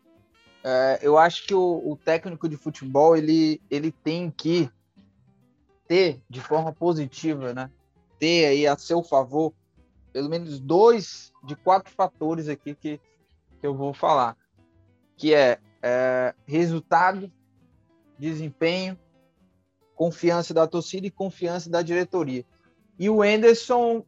é, 0.63 0.99
eu 1.01 1.17
acho 1.17 1.45
que 1.45 1.53
o, 1.53 1.81
o, 1.85 1.97
técnico 1.97 2.47
de 2.47 2.57
futebol 2.57 3.15
ele, 3.15 3.61
ele 3.69 3.91
tem 3.91 4.29
que 4.29 4.69
ter 5.87 6.21
de 6.29 6.41
forma 6.41 6.71
positiva, 6.71 7.53
né? 7.53 7.69
Ter 8.19 8.45
aí 8.45 8.67
a 8.67 8.77
seu 8.77 9.03
favor 9.03 9.53
pelo 10.13 10.29
menos 10.29 10.59
dois 10.59 11.33
de 11.43 11.55
quatro 11.55 11.91
fatores 11.91 12.47
aqui 12.47 12.75
que, 12.75 13.01
que 13.59 13.67
eu 13.67 13.75
vou 13.75 13.93
falar, 13.93 14.37
que 15.17 15.33
é 15.33 15.59
é, 15.83 16.33
resultado, 16.45 17.29
desempenho, 18.17 18.97
confiança 19.93 20.53
da 20.53 20.65
torcida 20.65 21.05
e 21.05 21.11
confiança 21.11 21.69
da 21.69 21.81
diretoria. 21.81 22.45
E 22.97 23.09
o 23.09 23.23
Enderson 23.23 24.05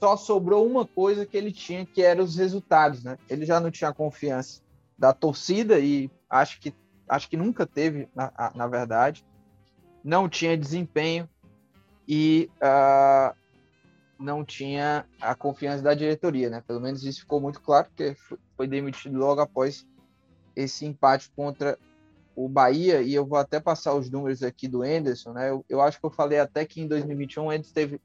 só 0.00 0.16
sobrou 0.16 0.66
uma 0.66 0.86
coisa 0.86 1.26
que 1.26 1.36
ele 1.36 1.52
tinha, 1.52 1.84
que 1.84 2.02
eram 2.02 2.24
os 2.24 2.36
resultados, 2.36 3.04
né? 3.04 3.18
Ele 3.28 3.44
já 3.44 3.60
não 3.60 3.70
tinha 3.70 3.92
confiança 3.92 4.62
da 4.96 5.12
torcida 5.12 5.78
e 5.78 6.10
acho 6.28 6.58
que 6.60 6.74
acho 7.06 7.28
que 7.28 7.36
nunca 7.36 7.66
teve, 7.66 8.08
na, 8.14 8.52
na 8.54 8.66
verdade. 8.66 9.24
Não 10.02 10.28
tinha 10.28 10.56
desempenho 10.56 11.28
e 12.08 12.48
uh, 12.56 13.36
não 14.18 14.44
tinha 14.44 15.04
a 15.20 15.34
confiança 15.34 15.82
da 15.82 15.92
diretoria, 15.92 16.48
né? 16.48 16.62
Pelo 16.66 16.80
menos 16.80 17.04
isso 17.04 17.20
ficou 17.20 17.40
muito 17.40 17.60
claro, 17.60 17.88
porque 17.88 18.16
foi 18.56 18.66
demitido 18.66 19.18
logo 19.18 19.40
após 19.40 19.86
esse 20.60 20.86
empate 20.86 21.30
contra 21.34 21.78
o 22.34 22.48
Bahia, 22.48 23.02
e 23.02 23.14
eu 23.14 23.26
vou 23.26 23.38
até 23.38 23.60
passar 23.60 23.94
os 23.94 24.08
números 24.08 24.42
aqui 24.42 24.68
do 24.68 24.84
Enderson, 24.84 25.32
né? 25.32 25.50
Eu, 25.50 25.64
eu 25.68 25.80
acho 25.80 25.98
que 25.98 26.06
eu 26.06 26.10
falei 26.10 26.38
até 26.38 26.64
que 26.64 26.80
em 26.80 26.86
2021 26.86 27.48
o 27.48 27.62
teve 27.72 28.00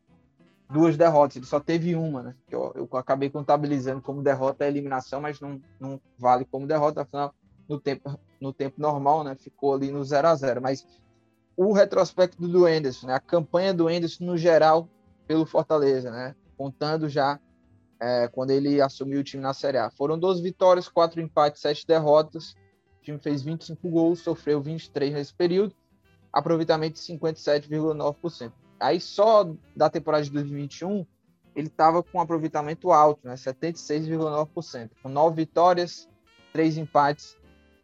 duas 0.69 0.97
derrotas, 0.97 1.37
ele 1.37 1.45
só 1.45 1.59
teve 1.59 1.95
uma, 1.95 2.23
né? 2.23 2.35
Eu, 2.49 2.71
eu 2.75 2.89
acabei 2.97 3.29
contabilizando 3.29 4.01
como 4.01 4.23
derrota 4.23 4.65
a 4.65 4.67
eliminação, 4.67 5.21
mas 5.21 5.39
não, 5.39 5.61
não 5.79 6.01
vale 6.17 6.43
como 6.45 6.67
derrota, 6.67 7.01
afinal, 7.01 7.33
no 7.69 7.79
tempo, 7.79 8.19
no 8.41 8.51
tempo 8.51 8.81
normal, 8.81 9.23
né? 9.23 9.35
Ficou 9.35 9.75
ali 9.75 9.91
no 9.91 10.03
0 10.03 10.27
a 10.27 10.35
0 10.35 10.61
Mas 10.61 10.85
o 11.55 11.71
retrospecto 11.71 12.47
do 12.47 12.67
Enderson, 12.67 13.07
né? 13.07 13.13
A 13.13 13.19
campanha 13.19 13.73
do 13.73 13.89
Enderson 13.89 14.25
no 14.25 14.37
geral 14.37 14.89
pelo 15.27 15.45
Fortaleza, 15.45 16.11
né? 16.11 16.35
Contando 16.57 17.07
já 17.07 17.39
é, 17.99 18.27
quando 18.27 18.51
ele 18.51 18.81
assumiu 18.81 19.19
o 19.19 19.23
time 19.23 19.41
na 19.41 19.53
Série 19.53 19.77
A. 19.77 19.89
Foram 19.89 20.17
12 20.17 20.41
vitórias, 20.41 20.87
4 20.87 21.21
empates, 21.21 21.61
7 21.61 21.87
derrotas. 21.87 22.55
O 22.99 23.03
time 23.03 23.19
fez 23.19 23.41
25 23.41 23.89
gols, 23.89 24.19
sofreu 24.19 24.61
23 24.61 25.13
nesse 25.13 25.33
período, 25.33 25.75
aproveitamento 26.31 26.95
de 26.95 27.01
57,9%. 27.01 28.51
Aí 28.79 28.99
só 28.99 29.49
da 29.75 29.89
temporada 29.89 30.23
de 30.23 30.31
2021, 30.31 31.05
ele 31.55 31.67
estava 31.67 32.03
com 32.03 32.17
um 32.17 32.21
aproveitamento 32.21 32.91
alto, 32.91 33.25
né, 33.25 33.35
76,9%, 33.35 34.89
com 35.01 35.09
9 35.09 35.35
vitórias, 35.35 36.09
3 36.51 36.77
empates 36.77 37.37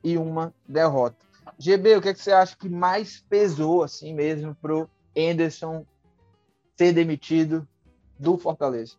e 0.03 0.17
uma 0.17 0.53
derrota. 0.67 1.17
GB, 1.57 1.97
o 1.97 2.01
que, 2.01 2.09
é 2.09 2.13
que 2.13 2.19
você 2.19 2.31
acha 2.31 2.55
que 2.55 2.67
mais 2.67 3.23
pesou 3.29 3.83
assim 3.83 4.13
mesmo 4.13 4.55
para 4.55 4.75
o 4.75 4.89
Anderson 5.17 5.85
ser 6.75 6.93
demitido 6.93 7.67
do 8.19 8.37
Fortaleza? 8.37 8.95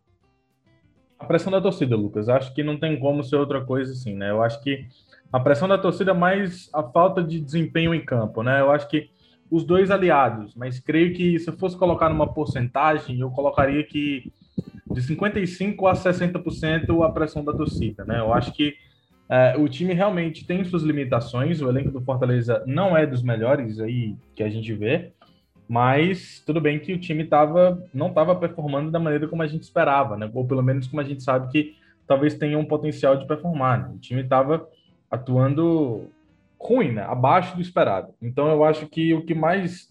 A 1.22 1.24
pressão 1.24 1.52
da 1.52 1.60
torcida, 1.60 1.94
Lucas. 1.94 2.28
Acho 2.28 2.52
que 2.52 2.64
não 2.64 2.76
tem 2.76 2.98
como 2.98 3.22
ser 3.22 3.36
outra 3.36 3.60
coisa 3.60 3.92
assim, 3.92 4.12
né? 4.12 4.30
Eu 4.30 4.42
acho 4.42 4.60
que 4.60 4.86
a 5.32 5.38
pressão 5.38 5.68
da 5.68 5.78
torcida 5.78 6.10
é 6.10 6.14
mais 6.14 6.68
a 6.74 6.82
falta 6.82 7.22
de 7.22 7.38
desempenho 7.38 7.94
em 7.94 8.04
campo, 8.04 8.42
né? 8.42 8.60
Eu 8.60 8.72
acho 8.72 8.88
que 8.88 9.08
os 9.48 9.64
dois 9.64 9.92
aliados, 9.92 10.56
mas 10.56 10.80
creio 10.80 11.14
que 11.14 11.38
se 11.38 11.48
eu 11.48 11.56
fosse 11.56 11.76
colocar 11.76 12.08
numa 12.08 12.26
porcentagem, 12.26 13.20
eu 13.20 13.30
colocaria 13.30 13.84
que 13.84 14.32
de 14.90 15.00
55% 15.00 15.88
a 15.88 15.92
60% 15.92 17.04
a 17.04 17.12
pressão 17.12 17.44
da 17.44 17.52
torcida, 17.52 18.04
né? 18.04 18.18
Eu 18.18 18.34
acho 18.34 18.52
que 18.52 18.74
é, 19.28 19.54
o 19.56 19.68
time 19.68 19.94
realmente 19.94 20.44
tem 20.44 20.64
suas 20.64 20.82
limitações, 20.82 21.62
o 21.62 21.68
elenco 21.68 21.92
do 21.92 22.00
Fortaleza 22.00 22.64
não 22.66 22.96
é 22.96 23.06
dos 23.06 23.22
melhores 23.22 23.78
aí 23.78 24.16
que 24.34 24.42
a 24.42 24.50
gente 24.50 24.74
vê, 24.74 25.12
mas 25.72 26.42
tudo 26.44 26.60
bem 26.60 26.78
que 26.78 26.92
o 26.92 26.98
time 26.98 27.24
tava, 27.24 27.82
não 27.94 28.08
estava 28.08 28.36
performando 28.36 28.90
da 28.90 28.98
maneira 28.98 29.26
como 29.26 29.40
a 29.40 29.46
gente 29.46 29.62
esperava, 29.62 30.18
né? 30.18 30.30
Ou 30.34 30.46
pelo 30.46 30.62
menos 30.62 30.86
como 30.86 31.00
a 31.00 31.04
gente 31.04 31.22
sabe 31.22 31.50
que 31.50 31.74
talvez 32.06 32.34
tenha 32.34 32.58
um 32.58 32.64
potencial 32.66 33.16
de 33.16 33.26
performar. 33.26 33.80
Né? 33.80 33.94
O 33.94 33.98
time 33.98 34.20
estava 34.20 34.68
atuando 35.10 36.10
ruim, 36.60 36.92
né? 36.92 37.02
abaixo 37.04 37.56
do 37.56 37.62
esperado. 37.62 38.12
Então 38.20 38.50
eu 38.50 38.62
acho 38.62 38.86
que 38.86 39.14
o 39.14 39.24
que 39.24 39.34
mais 39.34 39.90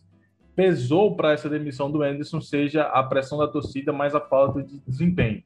pesou 0.55 1.15
para 1.15 1.31
essa 1.31 1.49
demissão 1.49 1.91
do 1.91 2.03
Anderson 2.03 2.39
seja 2.39 2.83
a 2.83 3.01
pressão 3.01 3.39
da 3.39 3.47
torcida, 3.47 3.91
mais 3.91 4.13
a 4.13 4.21
falta 4.21 4.61
de 4.61 4.79
desempenho. 4.87 5.41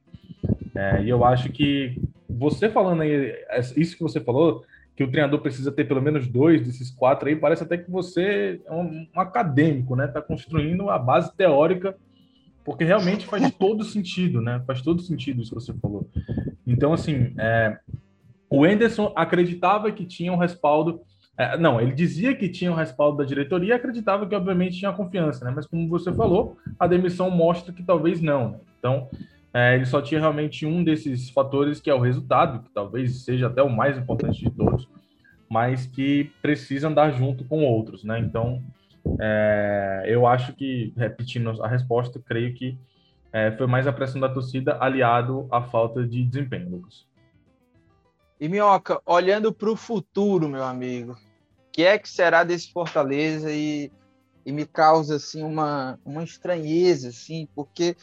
É, 0.74 1.02
e 1.02 1.08
eu 1.08 1.24
acho 1.24 1.48
que 1.48 1.98
você 2.28 2.68
falando 2.68 3.00
aí, 3.00 3.34
isso 3.74 3.96
que 3.96 4.02
você 4.02 4.20
falou, 4.20 4.66
que 4.96 5.04
o 5.04 5.10
treinador 5.10 5.40
precisa 5.40 5.70
ter 5.70 5.84
pelo 5.84 6.00
menos 6.00 6.26
dois 6.26 6.64
desses 6.64 6.90
quatro 6.90 7.28
aí, 7.28 7.36
parece 7.36 7.62
até 7.62 7.76
que 7.76 7.90
você 7.90 8.60
é 8.64 8.72
um, 8.72 9.06
um 9.14 9.20
acadêmico, 9.20 9.94
né? 9.94 10.06
Está 10.06 10.22
construindo 10.22 10.88
a 10.88 10.98
base 10.98 11.36
teórica, 11.36 11.94
porque 12.64 12.82
realmente 12.82 13.26
faz 13.26 13.50
todo 13.52 13.84
sentido, 13.84 14.40
né? 14.40 14.62
Faz 14.66 14.80
todo 14.80 15.02
sentido 15.02 15.42
isso 15.42 15.54
que 15.54 15.60
você 15.60 15.74
falou. 15.74 16.08
Então, 16.66 16.94
assim, 16.94 17.34
é, 17.38 17.78
o 18.48 18.66
Enderson 18.66 19.12
acreditava 19.14 19.92
que 19.92 20.06
tinha 20.06 20.32
um 20.32 20.38
respaldo. 20.38 21.02
É, 21.36 21.58
não, 21.58 21.78
ele 21.78 21.92
dizia 21.92 22.34
que 22.34 22.48
tinha 22.48 22.72
um 22.72 22.74
respaldo 22.74 23.18
da 23.18 23.24
diretoria 23.24 23.74
e 23.74 23.76
acreditava 23.76 24.26
que, 24.26 24.34
obviamente, 24.34 24.78
tinha 24.78 24.90
confiança, 24.92 25.44
né? 25.44 25.52
Mas, 25.54 25.66
como 25.66 25.86
você 25.90 26.10
falou, 26.10 26.56
a 26.78 26.86
demissão 26.86 27.30
mostra 27.30 27.70
que 27.70 27.82
talvez 27.82 28.22
não. 28.22 28.52
Né? 28.52 28.58
Então, 28.78 29.10
é, 29.56 29.74
ele 29.74 29.86
só 29.86 30.02
tinha 30.02 30.20
realmente 30.20 30.66
um 30.66 30.84
desses 30.84 31.30
fatores 31.30 31.80
que 31.80 31.88
é 31.88 31.94
o 31.94 31.98
resultado, 31.98 32.62
que 32.62 32.68
talvez 32.74 33.24
seja 33.24 33.46
até 33.46 33.62
o 33.62 33.70
mais 33.70 33.96
importante 33.96 34.44
de 34.44 34.50
todos, 34.50 34.86
mas 35.48 35.86
que 35.86 36.30
precisa 36.42 36.88
andar 36.88 37.10
junto 37.12 37.42
com 37.42 37.64
outros, 37.64 38.04
né? 38.04 38.18
Então, 38.18 38.62
é, 39.18 40.04
eu 40.06 40.26
acho 40.26 40.52
que, 40.52 40.92
repetindo 40.94 41.62
a 41.62 41.66
resposta, 41.66 42.20
creio 42.22 42.52
que 42.52 42.76
é, 43.32 43.50
foi 43.52 43.66
mais 43.66 43.86
a 43.86 43.92
pressão 43.94 44.20
da 44.20 44.28
torcida 44.28 44.76
aliado 44.78 45.48
à 45.50 45.62
falta 45.62 46.06
de 46.06 46.22
desempenho, 46.22 46.68
Lucas. 46.68 47.06
E 48.38 48.50
Minhoca, 48.50 49.00
olhando 49.06 49.54
para 49.54 49.70
o 49.70 49.76
futuro, 49.76 50.50
meu 50.50 50.64
amigo, 50.64 51.12
o 51.12 51.16
que 51.72 51.82
é 51.82 51.98
que 51.98 52.10
será 52.10 52.44
desse 52.44 52.70
Fortaleza 52.70 53.50
e, 53.50 53.90
e 54.44 54.52
me 54.52 54.66
causa 54.66 55.16
assim 55.16 55.42
uma, 55.42 55.98
uma 56.04 56.22
estranheza, 56.22 57.08
assim, 57.08 57.48
porque 57.54 57.96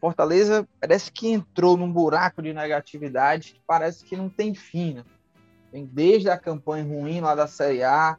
Fortaleza 0.00 0.66
parece 0.80 1.12
que 1.12 1.28
entrou 1.28 1.76
num 1.76 1.92
buraco 1.92 2.40
de 2.42 2.54
negatividade 2.54 3.52
que 3.52 3.60
parece 3.66 4.04
que 4.04 4.16
não 4.16 4.28
tem 4.28 4.54
fim, 4.54 4.94
né? 4.94 5.04
Desde 5.92 6.30
a 6.30 6.38
campanha 6.38 6.84
ruim 6.84 7.20
lá 7.20 7.34
da 7.34 7.46
Série 7.46 7.84
A, 7.84 8.16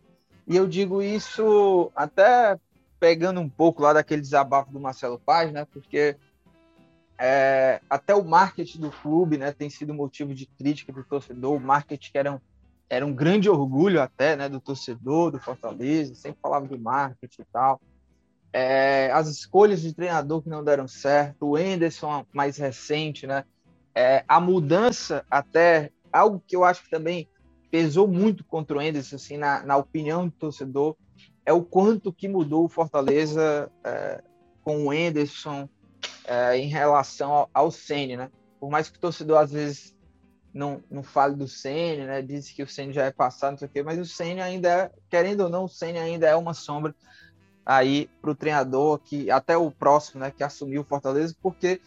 e 0.47 0.55
eu 0.55 0.67
digo 0.67 1.01
isso 1.01 1.91
até 1.95 2.57
pegando 2.99 3.41
um 3.41 3.49
pouco 3.49 3.81
lá 3.81 3.93
daquele 3.93 4.21
desabafo 4.21 4.71
do 4.71 4.79
Marcelo 4.79 5.19
Paz, 5.19 5.51
né? 5.51 5.65
Porque 5.65 6.15
é, 7.17 7.81
até 7.89 8.15
o 8.15 8.23
marketing 8.23 8.79
do 8.79 8.91
clube, 8.91 9.37
né, 9.37 9.51
tem 9.51 9.69
sido 9.69 9.93
motivo 9.93 10.33
de 10.33 10.45
crítica 10.45 10.93
do 10.93 11.03
torcedor. 11.03 11.53
O 11.55 11.59
marketing 11.59 12.11
que 12.11 12.17
era 12.17 12.31
um, 12.31 12.39
era 12.89 13.05
um 13.05 13.13
grande 13.13 13.49
orgulho 13.49 14.01
até, 14.01 14.35
né, 14.35 14.47
do 14.47 14.61
torcedor 14.61 15.31
do 15.31 15.39
Fortaleza, 15.39 16.15
sempre 16.15 16.39
falava 16.41 16.67
de 16.67 16.77
marketing 16.77 17.41
e 17.41 17.45
tal 17.51 17.81
é, 18.53 19.09
as 19.11 19.27
escolhas 19.27 19.81
de 19.81 19.93
treinador 19.93 20.41
que 20.41 20.49
não 20.49 20.63
deram 20.63 20.87
certo, 20.87 21.49
o 21.51 21.57
Enderson 21.57 22.25
mais 22.33 22.57
recente, 22.57 23.25
né? 23.25 23.45
É, 23.95 24.23
a 24.27 24.39
mudança 24.39 25.25
até 25.29 25.91
algo 26.11 26.41
que 26.45 26.55
eu 26.55 26.63
acho 26.63 26.83
que 26.83 26.89
também 26.89 27.27
pesou 27.69 28.07
muito 28.07 28.43
contra 28.43 28.77
o 28.77 28.81
Enderson, 28.81 29.15
assim, 29.15 29.37
na, 29.37 29.63
na 29.63 29.77
opinião 29.77 30.27
do 30.27 30.31
torcedor, 30.31 30.95
é 31.45 31.53
o 31.53 31.63
quanto 31.63 32.11
que 32.11 32.27
mudou 32.27 32.65
o 32.65 32.69
Fortaleza 32.69 33.71
é, 33.83 34.21
com 34.63 34.87
o 34.87 34.93
Enderson 34.93 35.69
é, 36.25 36.57
em 36.57 36.67
relação 36.67 37.31
ao, 37.31 37.49
ao 37.53 37.71
Ceni, 37.71 38.17
né? 38.17 38.29
Por 38.59 38.69
mais 38.69 38.89
que 38.89 38.97
o 38.97 39.01
torcedor 39.01 39.39
às 39.39 39.51
vezes 39.51 39.95
não, 40.53 40.83
não 40.91 41.01
fale 41.01 41.35
do 41.35 41.47
Ceni, 41.47 42.05
né? 42.05 42.21
Diz 42.21 42.51
que 42.51 42.61
o 42.61 42.67
Ceni 42.67 42.93
já 42.93 43.05
é 43.05 43.11
passado, 43.11 43.51
não 43.51 43.57
sei 43.57 43.67
o 43.67 43.71
quê, 43.71 43.81
mas 43.81 43.97
o 43.97 44.05
Ceni 44.05 44.41
ainda, 44.41 44.69
é, 44.69 44.91
querendo 45.09 45.41
ou 45.41 45.49
não, 45.49 45.63
o 45.63 45.69
Ceni 45.69 45.97
ainda 45.97 46.27
é 46.27 46.35
uma 46.35 46.53
sombra 46.53 46.93
aí 47.65 48.09
para 48.21 48.31
o 48.31 48.35
treinador 48.35 48.99
que 48.99 49.29
até 49.29 49.57
o 49.57 49.71
próximo, 49.71 50.21
né, 50.21 50.31
que 50.31 50.43
assumiu 50.43 50.81
o 50.81 50.85
Fortaleza, 50.85 51.35
porque 51.41 51.81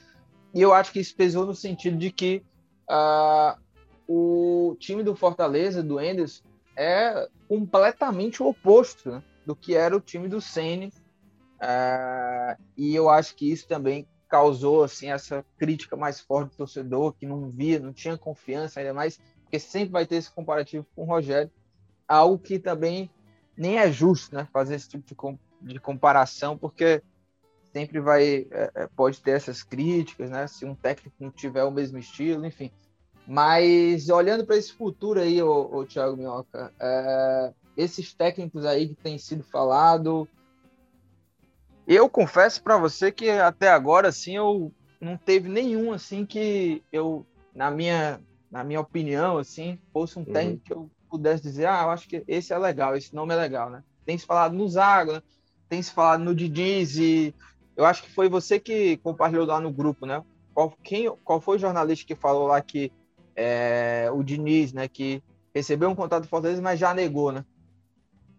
e 0.54 0.62
eu 0.62 0.72
acho 0.72 0.92
que 0.92 1.00
isso 1.00 1.16
pesou 1.16 1.44
no 1.44 1.54
sentido 1.54 1.96
de 1.96 2.12
que 2.12 2.44
uh, 2.88 3.58
o 4.06 4.76
time 4.78 5.02
do 5.02 5.16
Fortaleza, 5.16 5.82
do 5.82 6.00
Enders, 6.00 6.44
é 6.76 7.28
completamente 7.48 8.42
o 8.42 8.46
oposto 8.46 9.10
né, 9.10 9.22
do 9.44 9.56
que 9.56 9.74
era 9.74 9.96
o 9.96 10.00
time 10.00 10.28
do 10.28 10.40
Ceni, 10.40 10.92
uh, 11.56 12.62
e 12.76 12.94
eu 12.94 13.10
acho 13.10 13.34
que 13.34 13.50
isso 13.50 13.66
também 13.66 14.06
causou 14.28 14.84
assim 14.84 15.10
essa 15.10 15.44
crítica 15.58 15.96
mais 15.96 16.20
forte 16.20 16.50
do 16.50 16.56
torcedor 16.56 17.12
que 17.14 17.26
não 17.26 17.50
via, 17.50 17.80
não 17.80 17.92
tinha 17.92 18.16
confiança 18.16 18.78
ainda 18.78 18.94
mais, 18.94 19.20
porque 19.42 19.58
sempre 19.58 19.90
vai 19.90 20.06
ter 20.06 20.16
esse 20.16 20.30
comparativo 20.30 20.86
com 20.94 21.02
o 21.02 21.06
Rogério, 21.06 21.50
algo 22.06 22.38
que 22.38 22.58
também 22.60 23.10
nem 23.56 23.78
é 23.78 23.90
justo, 23.90 24.34
né, 24.34 24.48
fazer 24.52 24.76
esse 24.76 24.88
tipo 24.88 25.06
de 25.06 25.14
de 25.64 25.80
comparação, 25.80 26.56
porque 26.56 27.02
sempre 27.72 28.00
vai 28.00 28.46
é, 28.50 28.70
é, 28.74 28.86
pode 28.94 29.20
ter 29.20 29.32
essas 29.32 29.62
críticas, 29.62 30.30
né? 30.30 30.46
Se 30.46 30.64
um 30.64 30.74
técnico 30.74 31.16
não 31.18 31.30
tiver 31.30 31.64
o 31.64 31.70
mesmo 31.70 31.98
estilo, 31.98 32.46
enfim. 32.46 32.70
Mas 33.26 34.08
olhando 34.10 34.44
para 34.44 34.56
esse 34.56 34.72
futuro 34.72 35.20
aí, 35.20 35.42
o, 35.42 35.74
o 35.74 35.86
Thiago 35.86 36.16
Minhoca, 36.16 36.72
é, 36.78 37.52
esses 37.76 38.12
técnicos 38.12 38.64
aí 38.64 38.88
que 38.88 38.94
tem 38.94 39.18
sido 39.18 39.42
falado, 39.42 40.28
eu 41.86 42.08
confesso 42.08 42.62
para 42.62 42.76
você 42.76 43.10
que 43.10 43.28
até 43.30 43.68
agora 43.68 44.08
assim 44.08 44.36
eu 44.36 44.72
não 45.00 45.16
teve 45.16 45.48
nenhum 45.48 45.92
assim 45.92 46.24
que 46.24 46.82
eu 46.92 47.26
na 47.54 47.70
minha 47.70 48.20
na 48.50 48.64
minha 48.64 48.80
opinião 48.80 49.36
assim 49.36 49.78
fosse 49.92 50.18
um 50.18 50.22
uhum. 50.22 50.32
técnico 50.32 50.64
que 50.64 50.72
eu 50.72 50.90
pudesse 51.10 51.42
dizer 51.42 51.66
ah 51.66 51.82
eu 51.82 51.90
acho 51.90 52.08
que 52.08 52.24
esse 52.26 52.52
é 52.52 52.58
legal 52.58 52.96
esse 52.96 53.14
nome 53.14 53.34
é 53.34 53.36
legal 53.36 53.68
né 53.68 53.84
tem 54.06 54.16
se 54.16 54.24
falado 54.24 54.54
no 54.54 54.66
Zago 54.66 55.12
né? 55.12 55.22
Tem 55.68 55.82
se 55.82 55.92
falado 55.92 56.22
no 56.22 56.34
Diniz 56.34 56.96
e 56.96 57.34
eu 57.76 57.84
acho 57.84 58.02
que 58.02 58.10
foi 58.10 58.28
você 58.28 58.58
que 58.58 58.96
compartilhou 58.98 59.46
lá 59.46 59.60
no 59.60 59.72
grupo, 59.72 60.06
né? 60.06 60.22
Qual, 60.52 60.72
quem, 60.82 61.10
qual 61.24 61.40
foi 61.40 61.56
o 61.56 61.60
jornalista 61.60 62.06
que 62.06 62.14
falou 62.14 62.46
lá 62.46 62.60
que 62.60 62.92
é, 63.34 64.08
o 64.12 64.22
Diniz, 64.22 64.72
né, 64.72 64.86
que 64.86 65.22
recebeu 65.52 65.90
um 65.90 65.94
contato 65.94 66.22
do 66.22 66.28
Fortaleza, 66.28 66.62
mas 66.62 66.78
já 66.78 66.94
negou, 66.94 67.32
né? 67.32 67.44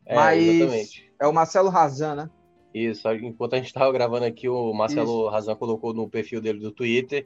É, 0.06 0.16
mas 0.16 0.42
exatamente. 0.42 1.14
é 1.20 1.28
o 1.28 1.34
Marcelo 1.34 1.70
Razan, 1.70 2.16
né? 2.16 2.30
Isso, 2.74 3.10
enquanto 3.14 3.54
a 3.54 3.58
gente 3.58 3.68
estava 3.68 3.92
gravando 3.92 4.26
aqui, 4.26 4.48
o 4.48 4.74
Marcelo 4.74 5.22
Isso. 5.22 5.30
Razan 5.30 5.56
colocou 5.56 5.94
no 5.94 6.10
perfil 6.10 6.42
dele 6.42 6.60
do 6.60 6.72
Twitter 6.72 7.26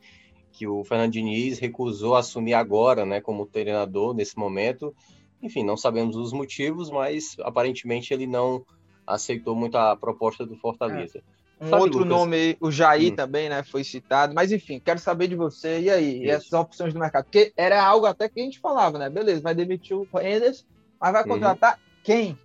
que 0.51 0.67
o 0.67 0.83
Fernando 0.83 1.11
Diniz 1.11 1.59
recusou 1.59 2.15
assumir 2.15 2.53
agora, 2.53 3.05
né, 3.05 3.21
como 3.21 3.45
treinador 3.45 4.13
nesse 4.13 4.37
momento. 4.37 4.95
Enfim, 5.41 5.63
não 5.63 5.77
sabemos 5.77 6.15
os 6.15 6.33
motivos, 6.33 6.89
mas 6.89 7.35
aparentemente 7.39 8.13
ele 8.13 8.27
não 8.27 8.65
aceitou 9.09 9.55
muito 9.55 9.77
a 9.77 9.95
proposta 9.95 10.45
do 10.45 10.55
Fortaleza. 10.55 11.19
É. 11.19 11.39
Um 11.65 11.69
Sabe, 11.69 11.83
outro 11.83 11.99
Lucas? 11.99 12.17
nome, 12.17 12.57
o 12.61 12.71
Jair 12.71 13.11
hum. 13.11 13.15
também, 13.15 13.49
né, 13.49 13.63
foi 13.63 13.83
citado. 13.83 14.33
Mas 14.33 14.51
enfim, 14.51 14.79
quero 14.79 14.99
saber 14.99 15.27
de 15.27 15.35
você. 15.35 15.81
E 15.81 15.89
aí, 15.89 16.23
e 16.23 16.29
essas 16.29 16.53
opções 16.53 16.93
do 16.93 16.99
mercado? 16.99 17.25
Porque 17.25 17.51
era 17.57 17.83
algo 17.83 18.05
até 18.05 18.29
que 18.29 18.39
a 18.39 18.43
gente 18.43 18.59
falava, 18.59 18.97
né? 18.97 19.09
Beleza, 19.09 19.41
vai 19.41 19.53
demitir 19.53 19.97
o 19.97 20.07
Enders, 20.21 20.65
mas 20.99 21.11
vai 21.11 21.23
uhum. 21.23 21.29
contratar 21.29 21.77
quem? 22.01 22.37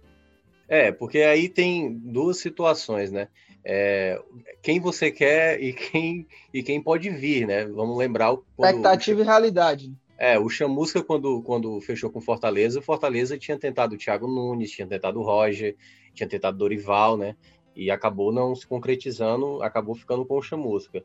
É, 0.66 0.90
porque 0.90 1.18
aí 1.18 1.48
tem 1.48 1.92
duas 1.92 2.38
situações, 2.38 3.12
né? 3.12 3.28
É, 3.64 4.20
quem 4.62 4.80
você 4.80 5.10
quer 5.10 5.62
e 5.62 5.72
quem, 5.72 6.26
e 6.52 6.62
quem 6.62 6.82
pode 6.82 7.08
vir, 7.08 7.46
né? 7.46 7.66
Vamos 7.66 7.96
lembrar 7.96 8.32
o. 8.32 8.44
Expectativa 8.58 9.20
e 9.20 9.24
realidade. 9.24 9.94
É, 10.18 10.38
o 10.38 10.48
Chamusca, 10.48 11.02
quando, 11.02 11.42
quando 11.42 11.80
fechou 11.80 12.10
com 12.10 12.20
Fortaleza, 12.20 12.78
o 12.78 12.82
Fortaleza 12.82 13.38
tinha 13.38 13.58
tentado 13.58 13.94
o 13.94 13.98
Thiago 13.98 14.26
Nunes, 14.26 14.70
tinha 14.70 14.86
tentado 14.86 15.20
o 15.20 15.24
Roger, 15.24 15.76
tinha 16.14 16.28
tentado 16.28 16.56
Dorival, 16.56 17.16
né? 17.16 17.36
E 17.74 17.90
acabou 17.90 18.32
não 18.32 18.54
se 18.54 18.66
concretizando, 18.66 19.62
acabou 19.62 19.94
ficando 19.94 20.24
com 20.24 20.38
o 20.38 20.42
Chamusca. 20.42 21.02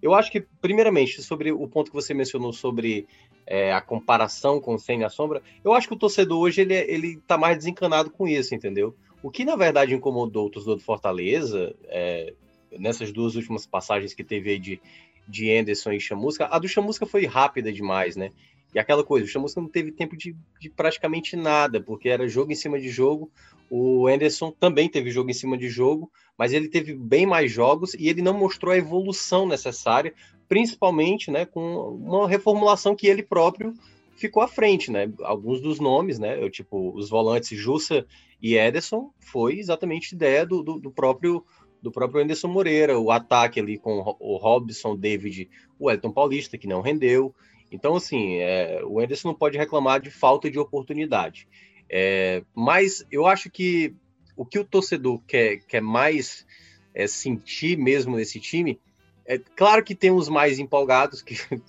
Eu 0.00 0.14
acho 0.14 0.32
que, 0.32 0.40
primeiramente, 0.60 1.22
sobre 1.22 1.52
o 1.52 1.68
ponto 1.68 1.90
que 1.90 1.96
você 1.96 2.12
mencionou 2.12 2.52
sobre 2.52 3.06
é, 3.46 3.72
a 3.72 3.80
comparação 3.80 4.60
com 4.60 4.74
o 4.74 4.78
Sem 4.78 5.08
Sombra, 5.08 5.42
eu 5.64 5.72
acho 5.72 5.86
que 5.86 5.94
o 5.94 5.98
torcedor 5.98 6.40
hoje 6.40 6.60
ele, 6.60 6.74
ele 6.74 7.20
tá 7.26 7.38
mais 7.38 7.56
desencanado 7.56 8.10
com 8.10 8.26
isso, 8.26 8.54
entendeu? 8.54 8.94
O 9.22 9.30
que, 9.30 9.44
na 9.44 9.54
verdade, 9.54 9.94
incomodou 9.94 10.46
o 10.46 10.50
torcedor 10.50 10.76
do 10.76 10.82
Fortaleza, 10.82 11.74
é, 11.84 12.34
nessas 12.78 13.12
duas 13.12 13.36
últimas 13.36 13.66
passagens 13.66 14.12
que 14.12 14.24
teve 14.24 14.50
aí 14.50 14.58
de, 14.58 14.80
de 15.28 15.52
Anderson 15.56 15.92
e 15.92 16.00
Chamusca, 16.00 16.48
a 16.50 16.58
do 16.58 16.68
Chamusca 16.68 17.06
foi 17.06 17.24
rápida 17.26 17.72
demais, 17.72 18.16
né? 18.16 18.32
E 18.74 18.78
aquela 18.78 19.04
coisa, 19.04 19.26
o 19.26 19.28
Chamusca 19.28 19.60
não 19.60 19.68
teve 19.68 19.92
tempo 19.92 20.16
de, 20.16 20.34
de, 20.58 20.70
praticamente 20.70 21.36
nada, 21.36 21.80
porque 21.80 22.08
era 22.08 22.26
jogo 22.26 22.52
em 22.52 22.56
cima 22.56 22.80
de 22.80 22.88
jogo. 22.88 23.30
O 23.74 24.06
Anderson 24.06 24.50
também 24.50 24.86
teve 24.86 25.10
jogo 25.10 25.30
em 25.30 25.32
cima 25.32 25.56
de 25.56 25.66
jogo, 25.66 26.12
mas 26.36 26.52
ele 26.52 26.68
teve 26.68 26.92
bem 26.94 27.24
mais 27.24 27.50
jogos 27.50 27.94
e 27.94 28.06
ele 28.06 28.20
não 28.20 28.38
mostrou 28.38 28.70
a 28.70 28.76
evolução 28.76 29.48
necessária, 29.48 30.12
principalmente 30.46 31.30
né, 31.30 31.46
com 31.46 31.96
uma 31.96 32.28
reformulação 32.28 32.94
que 32.94 33.06
ele 33.06 33.22
próprio 33.22 33.72
ficou 34.14 34.42
à 34.42 34.46
frente, 34.46 34.90
né? 34.90 35.10
Alguns 35.22 35.62
dos 35.62 35.80
nomes, 35.80 36.18
né? 36.18 36.38
Eu, 36.38 36.50
tipo, 36.50 36.94
os 36.94 37.08
volantes 37.08 37.58
Jussa 37.58 38.06
e 38.42 38.56
Ederson 38.56 39.10
foi 39.18 39.58
exatamente 39.58 40.14
ideia 40.14 40.44
do, 40.44 40.62
do, 40.62 40.78
do 40.78 40.90
próprio 40.90 41.42
do 41.80 41.90
próprio 41.90 42.22
Anderson 42.22 42.48
Moreira, 42.48 42.98
o 42.98 43.10
ataque 43.10 43.58
ali 43.58 43.78
com 43.78 44.16
o 44.20 44.36
Robson, 44.36 44.94
David, 44.94 45.48
o 45.78 45.90
Elton 45.90 46.12
Paulista, 46.12 46.58
que 46.58 46.68
não 46.68 46.82
rendeu. 46.82 47.34
Então, 47.72 47.96
assim, 47.96 48.36
é, 48.36 48.82
o 48.84 49.00
Anderson 49.00 49.28
não 49.28 49.34
pode 49.34 49.56
reclamar 49.56 49.98
de 49.98 50.10
falta 50.10 50.50
de 50.50 50.58
oportunidade. 50.58 51.48
É, 51.94 52.42
mas 52.54 53.04
eu 53.10 53.26
acho 53.26 53.50
que 53.50 53.94
o 54.34 54.46
que 54.46 54.58
o 54.58 54.64
torcedor 54.64 55.20
quer, 55.26 55.58
quer 55.68 55.82
mais 55.82 56.46
é, 56.94 57.06
sentir 57.06 57.76
mesmo 57.76 58.16
nesse 58.16 58.40
time, 58.40 58.80
é 59.26 59.38
claro 59.38 59.84
que 59.84 59.94
tem 59.94 60.10
os 60.10 60.26
mais 60.26 60.58
empolgados, 60.58 61.20
que 61.20 61.34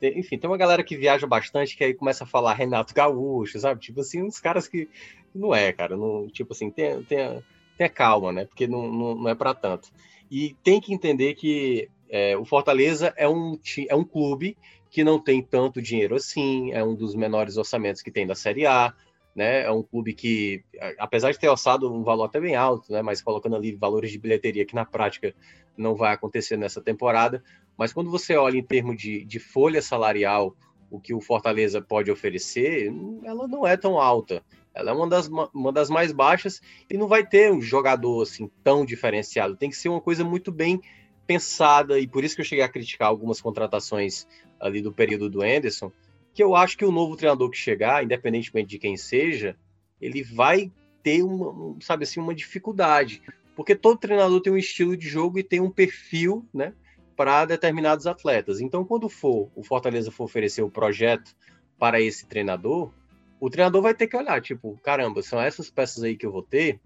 enfim, 0.00 0.38
tem 0.38 0.48
uma 0.48 0.56
galera 0.56 0.84
que 0.84 0.96
viaja 0.96 1.26
bastante 1.26 1.76
que 1.76 1.82
aí 1.82 1.92
começa 1.92 2.22
a 2.22 2.26
falar 2.26 2.54
Renato 2.54 2.94
Gaúcho, 2.94 3.58
sabe? 3.58 3.80
Tipo 3.80 4.00
assim, 4.00 4.22
uns 4.22 4.38
caras 4.38 4.68
que 4.68 4.88
não 5.34 5.52
é, 5.52 5.72
cara, 5.72 5.96
não, 5.96 6.28
tipo 6.28 6.52
assim, 6.52 6.70
tem 6.70 7.04
calma, 7.92 8.32
né? 8.32 8.44
Porque 8.44 8.68
não, 8.68 8.90
não, 8.90 9.14
não 9.16 9.28
é 9.28 9.34
para 9.34 9.52
tanto. 9.52 9.90
E 10.30 10.54
tem 10.62 10.80
que 10.80 10.94
entender 10.94 11.34
que 11.34 11.88
é, 12.08 12.36
o 12.36 12.44
Fortaleza 12.44 13.12
é 13.16 13.28
um, 13.28 13.58
é 13.88 13.94
um 13.96 14.04
clube 14.04 14.56
que 14.90 15.02
não 15.02 15.18
tem 15.18 15.42
tanto 15.42 15.82
dinheiro 15.82 16.14
assim, 16.14 16.72
é 16.72 16.82
um 16.82 16.94
dos 16.94 17.14
menores 17.14 17.56
orçamentos 17.56 18.00
que 18.00 18.10
tem 18.10 18.26
da 18.26 18.34
Série 18.34 18.64
A, 18.64 18.94
né? 19.36 19.64
É 19.64 19.70
um 19.70 19.82
clube 19.82 20.14
que, 20.14 20.64
apesar 20.98 21.30
de 21.30 21.38
ter 21.38 21.48
orçado 21.48 21.92
um 21.92 22.02
valor 22.02 22.24
até 22.24 22.40
bem 22.40 22.56
alto, 22.56 22.90
né? 22.90 23.02
Mas 23.02 23.20
colocando 23.20 23.54
ali 23.54 23.76
valores 23.76 24.10
de 24.10 24.18
bilheteria 24.18 24.64
que 24.64 24.74
na 24.74 24.86
prática 24.86 25.34
não 25.76 25.94
vai 25.94 26.14
acontecer 26.14 26.56
nessa 26.56 26.80
temporada, 26.80 27.44
mas 27.76 27.92
quando 27.92 28.10
você 28.10 28.34
olha 28.34 28.56
em 28.56 28.64
termos 28.64 28.96
de, 28.96 29.22
de 29.26 29.38
folha 29.38 29.82
salarial, 29.82 30.56
o 30.90 30.98
que 30.98 31.12
o 31.12 31.20
Fortaleza 31.20 31.82
pode 31.82 32.10
oferecer, 32.10 32.90
ela 33.22 33.46
não 33.46 33.66
é 33.66 33.76
tão 33.76 34.00
alta. 34.00 34.42
Ela 34.74 34.90
é 34.90 34.94
uma 34.94 35.08
das, 35.08 35.28
uma 35.52 35.72
das 35.72 35.90
mais 35.90 36.12
baixas 36.12 36.62
e 36.88 36.96
não 36.96 37.06
vai 37.06 37.26
ter 37.26 37.52
um 37.52 37.60
jogador 37.60 38.22
assim 38.22 38.50
tão 38.64 38.86
diferenciado. 38.86 39.56
Tem 39.56 39.68
que 39.68 39.76
ser 39.76 39.90
uma 39.90 40.00
coisa 40.00 40.24
muito 40.24 40.50
bem 40.50 40.80
pensada 41.26 41.98
e 41.98 42.06
por 42.06 42.24
isso 42.24 42.34
que 42.34 42.40
eu 42.40 42.46
cheguei 42.46 42.64
a 42.64 42.68
criticar 42.68 43.08
algumas 43.08 43.40
contratações 43.40 44.26
ali 44.60 44.80
do 44.80 44.92
período 44.92 45.28
do 45.28 45.42
Anderson, 45.42 45.92
que 46.36 46.42
eu 46.42 46.54
acho 46.54 46.76
que 46.76 46.84
o 46.84 46.92
novo 46.92 47.16
treinador 47.16 47.50
que 47.50 47.56
chegar, 47.56 48.04
independentemente 48.04 48.68
de 48.68 48.78
quem 48.78 48.96
seja, 48.96 49.56
ele 50.00 50.22
vai 50.22 50.70
ter 51.02 51.22
uma, 51.22 51.76
sabe 51.80 52.04
assim, 52.04 52.20
uma 52.20 52.34
dificuldade, 52.34 53.22
porque 53.56 53.74
todo 53.74 53.98
treinador 53.98 54.40
tem 54.42 54.52
um 54.52 54.58
estilo 54.58 54.96
de 54.96 55.08
jogo 55.08 55.38
e 55.38 55.42
tem 55.42 55.60
um 55.60 55.70
perfil, 55.70 56.46
né? 56.52 56.74
para 57.16 57.46
determinados 57.46 58.06
atletas. 58.06 58.60
Então, 58.60 58.84
quando 58.84 59.08
for 59.08 59.50
o 59.56 59.64
Fortaleza 59.64 60.10
for 60.10 60.24
oferecer 60.24 60.62
o 60.62 60.70
projeto 60.70 61.34
para 61.78 62.00
esse 62.00 62.26
treinador, 62.26 62.92
o 63.40 63.48
treinador 63.48 63.80
vai 63.80 63.94
ter 63.94 64.06
que 64.06 64.16
olhar, 64.16 64.40
tipo, 64.42 64.78
caramba, 64.82 65.22
são 65.22 65.40
essas 65.40 65.70
peças 65.70 66.04
aí 66.04 66.14
que 66.14 66.26
eu 66.26 66.30
vou 66.32 66.42
ter? 66.42 66.78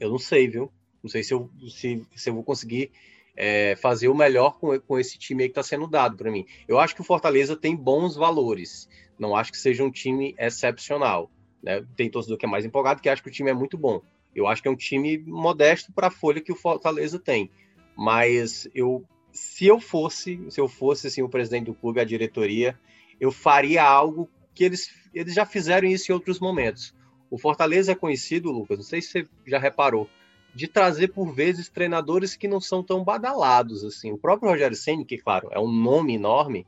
Eu 0.00 0.08
não 0.08 0.18
sei, 0.18 0.48
viu? 0.48 0.72
Não 1.02 1.10
sei 1.10 1.22
se 1.22 1.34
eu, 1.34 1.50
se, 1.68 2.02
se 2.16 2.30
eu 2.30 2.34
vou 2.34 2.42
conseguir 2.42 2.90
é, 3.36 3.76
fazer 3.76 4.08
o 4.08 4.14
melhor 4.14 4.58
com, 4.58 4.78
com 4.80 4.98
esse 4.98 5.18
time 5.18 5.44
que 5.44 5.50
está 5.50 5.62
sendo 5.62 5.86
dado 5.86 6.16
para 6.16 6.30
mim. 6.30 6.46
Eu 6.68 6.78
acho 6.78 6.94
que 6.94 7.00
o 7.00 7.04
Fortaleza 7.04 7.56
tem 7.56 7.74
bons 7.74 8.16
valores. 8.16 8.88
Não 9.18 9.34
acho 9.34 9.52
que 9.52 9.58
seja 9.58 9.84
um 9.84 9.90
time 9.90 10.34
excepcional. 10.38 11.30
Né? 11.62 11.84
Tem 11.96 12.10
torcedor 12.10 12.38
que 12.38 12.46
é 12.46 12.48
mais 12.48 12.64
empolgado 12.64 13.00
que 13.00 13.08
acha 13.08 13.22
que 13.22 13.28
o 13.28 13.32
time 13.32 13.50
é 13.50 13.54
muito 13.54 13.76
bom. 13.78 14.00
Eu 14.34 14.46
acho 14.46 14.60
que 14.60 14.68
é 14.68 14.70
um 14.70 14.76
time 14.76 15.18
modesto 15.18 15.92
para 15.92 16.08
a 16.08 16.10
folha 16.10 16.40
que 16.40 16.52
o 16.52 16.56
Fortaleza 16.56 17.18
tem. 17.18 17.50
Mas 17.96 18.68
eu 18.74 19.04
se 19.34 19.66
eu 19.66 19.80
fosse, 19.80 20.40
se 20.48 20.60
eu 20.60 20.68
fosse 20.68 21.08
assim, 21.08 21.20
o 21.20 21.28
presidente 21.28 21.66
do 21.66 21.74
clube, 21.74 22.00
a 22.00 22.04
diretoria, 22.04 22.78
eu 23.20 23.32
faria 23.32 23.82
algo 23.82 24.30
que 24.54 24.62
eles, 24.62 24.88
eles 25.12 25.34
já 25.34 25.44
fizeram 25.44 25.88
isso 25.88 26.10
em 26.10 26.14
outros 26.14 26.38
momentos. 26.38 26.94
O 27.28 27.36
Fortaleza 27.36 27.90
é 27.90 27.94
conhecido, 27.96 28.52
Lucas, 28.52 28.78
não 28.78 28.84
sei 28.84 29.02
se 29.02 29.08
você 29.08 29.28
já 29.44 29.58
reparou, 29.58 30.08
de 30.54 30.68
trazer 30.68 31.08
por 31.08 31.32
vezes 31.32 31.68
treinadores 31.68 32.36
que 32.36 32.46
não 32.46 32.60
são 32.60 32.82
tão 32.82 33.02
badalados 33.02 33.84
assim. 33.84 34.12
O 34.12 34.18
próprio 34.18 34.50
Rogério 34.50 34.76
Ceni, 34.76 35.04
que 35.04 35.18
claro, 35.18 35.48
é 35.50 35.58
um 35.58 35.70
nome 35.70 36.14
enorme, 36.14 36.66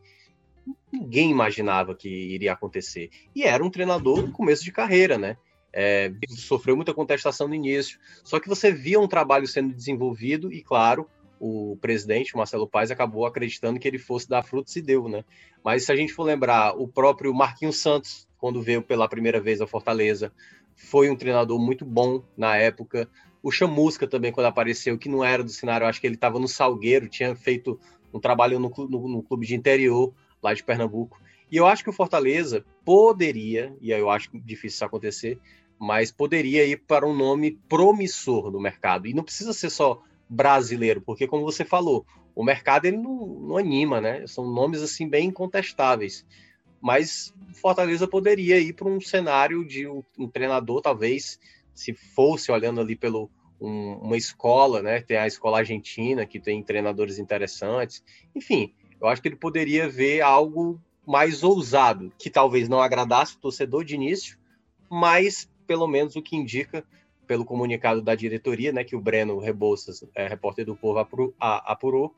ninguém 0.93 1.31
imaginava 1.31 1.95
que 1.95 2.09
iria 2.09 2.53
acontecer. 2.53 3.11
E 3.35 3.45
era 3.45 3.65
um 3.65 3.71
treinador 3.71 4.23
no 4.23 4.33
começo 4.33 4.65
de 4.65 4.73
carreira, 4.73 5.17
né? 5.17 5.37
É, 5.73 6.11
sofreu 6.31 6.75
muita 6.75 6.95
contestação 6.95 7.47
no 7.47 7.55
início. 7.55 7.99
Só 8.25 8.41
que 8.41 8.49
você 8.49 8.73
via 8.73 8.99
um 8.99 9.07
trabalho 9.07 9.47
sendo 9.47 9.75
desenvolvido 9.75 10.51
e, 10.53 10.63
claro, 10.63 11.07
o 11.39 11.77
presidente, 11.81 12.35
o 12.35 12.39
Marcelo 12.39 12.67
Paes, 12.67 12.91
acabou 12.91 13.27
acreditando 13.27 13.79
que 13.79 13.87
ele 13.87 13.99
fosse 13.99 14.29
dar 14.29 14.43
frutos 14.43 14.75
e 14.77 14.83
deu, 14.83 15.09
né? 15.09 15.25
Mas 15.63 15.85
se 15.85 15.93
a 15.93 15.97
gente 15.97 16.13
for 16.13 16.23
lembrar, 16.23 16.75
o 16.77 16.89
próprio 16.89 17.35
Marquinhos 17.35 17.77
Santos, 17.77 18.27
quando 18.39 18.63
veio 18.63 18.83
pela 18.83 19.09
primeira 19.09 19.41
vez 19.41 19.61
a 19.61 19.67
Fortaleza, 19.67 20.33
foi 20.75 21.11
um 21.11 21.17
treinador 21.17 21.59
muito 21.59 21.85
bom 21.85 22.23
na 22.37 22.57
época. 22.57 23.09
O 23.47 23.53
Chamusca 23.53 24.09
também, 24.09 24.33
quando 24.33 24.47
apareceu, 24.47 24.99
que 24.99 25.09
não 25.09 25.25
era 25.25 25.45
do 25.45 25.51
cenário, 25.51 25.87
acho 25.87 26.01
que 26.01 26.07
ele 26.09 26.17
estava 26.17 26.37
no 26.37 26.49
Salgueiro, 26.49 27.09
tinha 27.09 27.37
feito 27.37 27.79
um 28.13 28.19
trabalho 28.19 28.59
no, 28.59 28.69
no, 28.77 29.09
no, 29.09 29.23
clube 29.23 29.47
de 29.47 29.55
interior, 29.55 30.13
lá 30.43 30.53
de 30.53 30.65
Pernambuco. 30.65 31.21
E 31.49 31.57
eu 31.57 31.65
acho 31.65 31.85
que 31.85 31.91
o 31.91 31.93
Fortaleza 31.93 32.65
poderia, 32.85 33.73
e 33.81 33.93
eu 33.93 34.11
acho 34.11 34.31
difícil 34.35 34.75
isso 34.75 34.85
acontecer, 34.85 35.39
mas 35.79 36.11
poderia 36.11 36.67
ir 36.67 36.79
para 36.89 37.07
um 37.07 37.15
nome 37.15 37.57
promissor 37.69 38.51
no 38.51 38.59
mercado. 38.59 39.07
E 39.07 39.15
não 39.15 39.23
precisa 39.23 39.53
ser 39.53 39.71
só 39.71 40.03
brasileiro, 40.29 41.01
porque 41.01 41.29
como 41.29 41.45
você 41.45 41.65
falou, 41.65 42.05
o 42.35 42.43
mercado 42.43 42.87
ele 42.87 42.97
não, 42.97 43.27
não 43.27 43.57
anima, 43.57 44.01
né? 44.01 44.27
São 44.27 44.45
nomes 44.45 44.83
assim 44.83 45.09
bem 45.09 45.29
incontestáveis. 45.29 46.27
Mas 46.81 47.33
Fortaleza 47.55 48.09
poderia 48.09 48.59
ir 48.59 48.73
para 48.73 48.89
um 48.89 49.01
cenário 49.01 49.65
de 49.65 49.87
um, 49.87 50.03
um, 50.19 50.29
treinador, 50.29 50.81
talvez, 50.81 51.39
se 51.73 51.95
fosse 51.95 52.51
olhando 52.51 52.81
ali 52.81 52.97
pelo 52.97 53.31
um, 53.61 53.95
uma 53.95 54.17
escola, 54.17 54.83
né? 54.83 55.01
Tem 55.01 55.17
a 55.17 55.27
escola 55.27 55.59
argentina 55.59 56.27
que 56.27 56.39
tem 56.39 56.63
treinadores 56.63 57.19
interessantes. 57.19 58.03
Enfim, 58.35 58.73
eu 59.01 59.09
acho 59.09 59.23
que 59.23 59.29
ele 59.29 59.37
poderia 59.37 59.89
ver 59.89 60.21
algo 60.21 60.81
mais 61.07 61.43
ousado, 61.45 62.13
que 62.19 62.29
talvez 62.29 62.69
não 62.69 62.81
agradasse 62.81 63.37
o 63.37 63.41
torcedor 63.41 63.85
de 63.85 63.95
início, 63.95 64.39
mas 64.91 65.49
pelo 65.67 65.87
menos 65.87 66.17
o 66.17 66.23
que 66.23 66.37
indica 66.37 66.85
pelo 67.27 67.45
comunicado 67.45 68.01
da 68.01 68.15
diretoria, 68.15 68.73
né, 68.73 68.85
que 68.85 68.95
o 68.95 69.01
Breno 69.01 69.39
Rebouças, 69.39 70.05
é, 70.15 70.29
repórter 70.29 70.65
do 70.65 70.77
Povo, 70.77 70.99
apurou, 70.99 71.35
apurou 71.41 72.15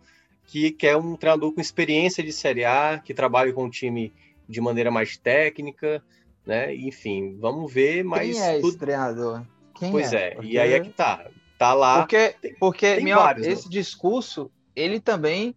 que 0.47 0.71
quer 0.71 0.97
um 0.97 1.17
treinador 1.17 1.53
com 1.53 1.61
experiência 1.61 2.23
de 2.23 2.33
Série 2.33 2.65
A, 2.65 2.99
que 2.99 3.15
trabalhe 3.15 3.53
com 3.53 3.67
o 3.67 3.71
time 3.71 4.13
de 4.49 4.61
maneira 4.61 4.91
mais 4.91 5.17
técnica, 5.17 6.03
né? 6.45 6.75
Enfim, 6.75 7.37
vamos 7.39 7.71
ver, 7.73 8.03
mas... 8.03 8.35
Quem 8.35 8.43
é 8.43 8.53
esse 8.53 8.63
tudo... 8.63 8.79
treinador? 8.79 9.45
Quem 9.79 9.91
pois 9.91 10.13
é, 10.13 10.29
é 10.29 10.35
porque... 10.35 10.49
e 10.49 10.59
aí 10.59 10.73
é 10.73 10.81
que 10.81 10.91
tá. 10.91 11.27
Tá 11.59 11.75
lá... 11.75 11.99
Porque, 11.99 12.37
porque 12.61 12.97
tem 12.97 13.05
meu, 13.05 13.19
vários, 13.19 13.47
esse 13.47 13.65
né? 13.65 13.71
discurso, 13.71 14.51
ele 14.75 15.01
também... 15.01 15.55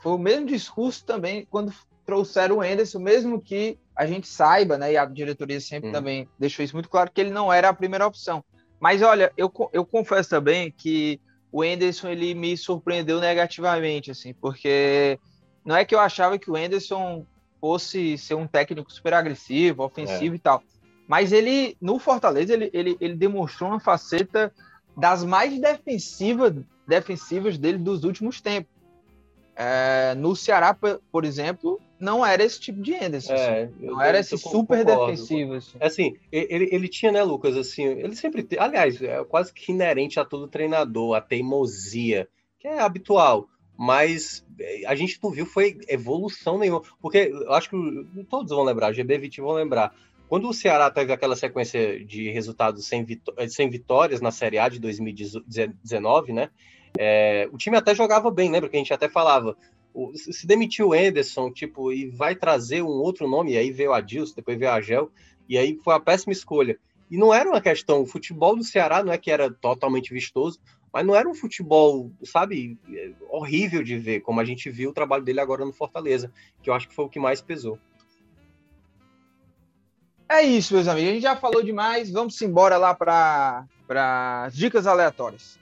Foi 0.00 0.12
o 0.12 0.18
mesmo 0.18 0.46
discurso 0.46 1.04
também 1.04 1.46
quando 1.48 1.72
trouxeram 2.04 2.56
o 2.56 2.60
Anderson, 2.60 2.98
mesmo 2.98 3.40
que 3.40 3.78
a 3.96 4.06
gente 4.06 4.26
saiba, 4.26 4.76
né? 4.76 4.92
E 4.92 4.96
a 4.96 5.04
diretoria 5.04 5.60
sempre 5.60 5.90
hum. 5.90 5.92
também 5.92 6.28
deixou 6.38 6.64
isso 6.64 6.74
muito 6.74 6.88
claro, 6.88 7.10
que 7.12 7.20
ele 7.20 7.30
não 7.30 7.52
era 7.52 7.68
a 7.68 7.74
primeira 7.74 8.06
opção. 8.06 8.44
Mas 8.80 9.00
olha, 9.00 9.32
eu, 9.36 9.52
eu 9.72 9.86
confesso 9.86 10.28
também 10.28 10.72
que 10.72 11.20
o 11.52 11.62
Enderson 11.62 12.08
ele 12.08 12.34
me 12.34 12.56
surpreendeu 12.56 13.20
negativamente, 13.20 14.10
assim, 14.10 14.34
porque 14.34 15.18
não 15.64 15.76
é 15.76 15.84
que 15.84 15.94
eu 15.94 16.00
achava 16.00 16.38
que 16.38 16.50
o 16.50 16.56
Enderson 16.56 17.24
fosse 17.60 18.18
ser 18.18 18.34
um 18.34 18.46
técnico 18.46 18.92
super 18.92 19.14
agressivo, 19.14 19.84
ofensivo 19.84 20.34
é. 20.34 20.36
e 20.36 20.38
tal. 20.40 20.62
Mas 21.12 21.30
ele, 21.30 21.76
no 21.78 21.98
Fortaleza, 21.98 22.54
ele, 22.54 22.70
ele, 22.72 22.96
ele 22.98 23.14
demonstrou 23.14 23.68
uma 23.68 23.78
faceta 23.78 24.50
das 24.96 25.22
mais 25.22 25.60
defensivas, 25.60 26.54
defensivas 26.88 27.58
dele 27.58 27.76
dos 27.76 28.02
últimos 28.04 28.40
tempos. 28.40 28.72
É, 29.54 30.14
no 30.14 30.34
Ceará, 30.34 30.74
por 30.74 31.26
exemplo, 31.26 31.78
não 32.00 32.24
era 32.24 32.42
esse 32.42 32.58
tipo 32.58 32.80
de 32.80 32.94
Anderson. 32.94 33.34
É, 33.34 33.64
assim. 33.64 33.74
Não 33.78 34.00
era 34.00 34.20
esse 34.20 34.38
super 34.38 34.86
concordo. 34.86 35.12
defensivo. 35.12 35.52
Assim. 35.52 35.78
assim, 35.78 36.16
ele, 36.32 36.70
ele 36.72 36.88
tinha, 36.88 37.12
né, 37.12 37.22
Lucas, 37.22 37.58
assim, 37.58 37.84
ele 37.84 38.16
sempre 38.16 38.42
tem, 38.42 38.58
aliás, 38.58 39.02
é 39.02 39.22
quase 39.22 39.52
que 39.52 39.70
inerente 39.70 40.18
a 40.18 40.24
todo 40.24 40.48
treinador, 40.48 41.14
a 41.14 41.20
teimosia, 41.20 42.26
que 42.58 42.66
é 42.66 42.80
habitual. 42.80 43.46
Mas 43.76 44.46
é, 44.58 44.86
a 44.86 44.94
gente 44.94 45.18
não 45.22 45.30
viu 45.30 45.44
foi 45.44 45.78
evolução 45.88 46.56
nenhuma. 46.56 46.80
Porque 47.02 47.30
eu 47.30 47.52
acho 47.52 47.68
que 47.68 47.76
todos 48.30 48.50
vão 48.50 48.64
lembrar, 48.64 48.94
GB 48.94 49.18
20 49.18 49.42
vão 49.42 49.52
lembrar. 49.52 49.94
Quando 50.28 50.48
o 50.48 50.54
Ceará 50.54 50.90
teve 50.90 51.12
aquela 51.12 51.36
sequência 51.36 52.04
de 52.04 52.30
resultados 52.30 52.86
sem, 52.86 53.04
vitó 53.04 53.32
sem 53.48 53.68
vitórias 53.68 54.20
na 54.20 54.30
Série 54.30 54.58
A 54.58 54.68
de 54.68 54.78
2019, 54.78 56.32
né? 56.32 56.50
É, 56.98 57.48
o 57.52 57.56
time 57.56 57.76
até 57.76 57.94
jogava 57.94 58.30
bem, 58.30 58.50
lembra 58.50 58.68
que 58.68 58.76
a 58.76 58.78
gente 58.78 58.92
até 58.92 59.08
falava, 59.08 59.56
o, 59.94 60.12
se 60.14 60.46
demitiu 60.46 60.88
o 60.88 60.92
Anderson, 60.92 61.50
tipo, 61.50 61.92
e 61.92 62.08
vai 62.08 62.34
trazer 62.34 62.82
um 62.82 62.88
outro 62.88 63.28
nome, 63.28 63.52
e 63.52 63.58
aí 63.58 63.70
veio 63.70 63.92
a 63.92 63.98
Adilson, 63.98 64.34
depois 64.36 64.58
veio 64.58 64.70
a 64.70 64.80
Gel, 64.80 65.10
e 65.48 65.58
aí 65.58 65.78
foi 65.82 65.94
a 65.94 66.00
péssima 66.00 66.32
escolha. 66.32 66.78
E 67.10 67.16
não 67.16 67.32
era 67.32 67.48
uma 67.48 67.60
questão, 67.60 68.00
o 68.00 68.06
futebol 68.06 68.56
do 68.56 68.64
Ceará 68.64 69.04
não 69.04 69.12
é 69.12 69.18
que 69.18 69.30
era 69.30 69.50
totalmente 69.50 70.12
vistoso, 70.12 70.58
mas 70.92 71.06
não 71.06 71.14
era 71.14 71.28
um 71.28 71.34
futebol, 71.34 72.10
sabe, 72.22 72.78
horrível 73.30 73.82
de 73.82 73.98
ver, 73.98 74.20
como 74.20 74.40
a 74.40 74.44
gente 74.44 74.70
viu 74.70 74.90
o 74.90 74.94
trabalho 74.94 75.24
dele 75.24 75.40
agora 75.40 75.64
no 75.64 75.72
Fortaleza, 75.72 76.32
que 76.62 76.68
eu 76.68 76.74
acho 76.74 76.88
que 76.88 76.94
foi 76.94 77.06
o 77.06 77.08
que 77.08 77.18
mais 77.18 77.40
pesou. 77.40 77.78
É 80.34 80.40
isso, 80.40 80.72
meus 80.72 80.88
amigos. 80.88 81.10
A 81.10 81.12
gente 81.12 81.22
já 81.22 81.36
falou 81.36 81.62
demais. 81.62 82.10
Vamos 82.10 82.40
embora 82.40 82.78
lá 82.78 82.94
para 82.94 83.66
as 84.46 84.56
dicas 84.56 84.86
aleatórias. 84.86 85.58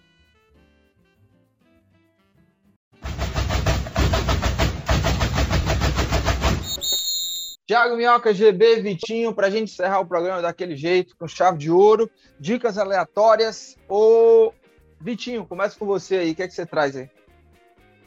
Tiago 7.66 7.96
Minhoca, 7.96 8.32
GB, 8.32 8.80
Vitinho, 8.80 9.34
para 9.34 9.48
a 9.48 9.50
gente 9.50 9.72
encerrar 9.72 9.98
o 9.98 10.06
programa 10.06 10.40
daquele 10.40 10.76
jeito, 10.76 11.16
com 11.16 11.26
chave 11.26 11.58
de 11.58 11.70
ouro, 11.70 12.08
dicas 12.38 12.78
aleatórias. 12.78 13.76
Ô, 13.88 14.52
Vitinho, 15.00 15.44
começa 15.44 15.76
com 15.76 15.84
você 15.84 16.18
aí, 16.18 16.30
o 16.30 16.34
que 16.36 16.44
é 16.44 16.48
que 16.48 16.54
você 16.54 16.64
traz 16.64 16.94
aí? 16.94 17.10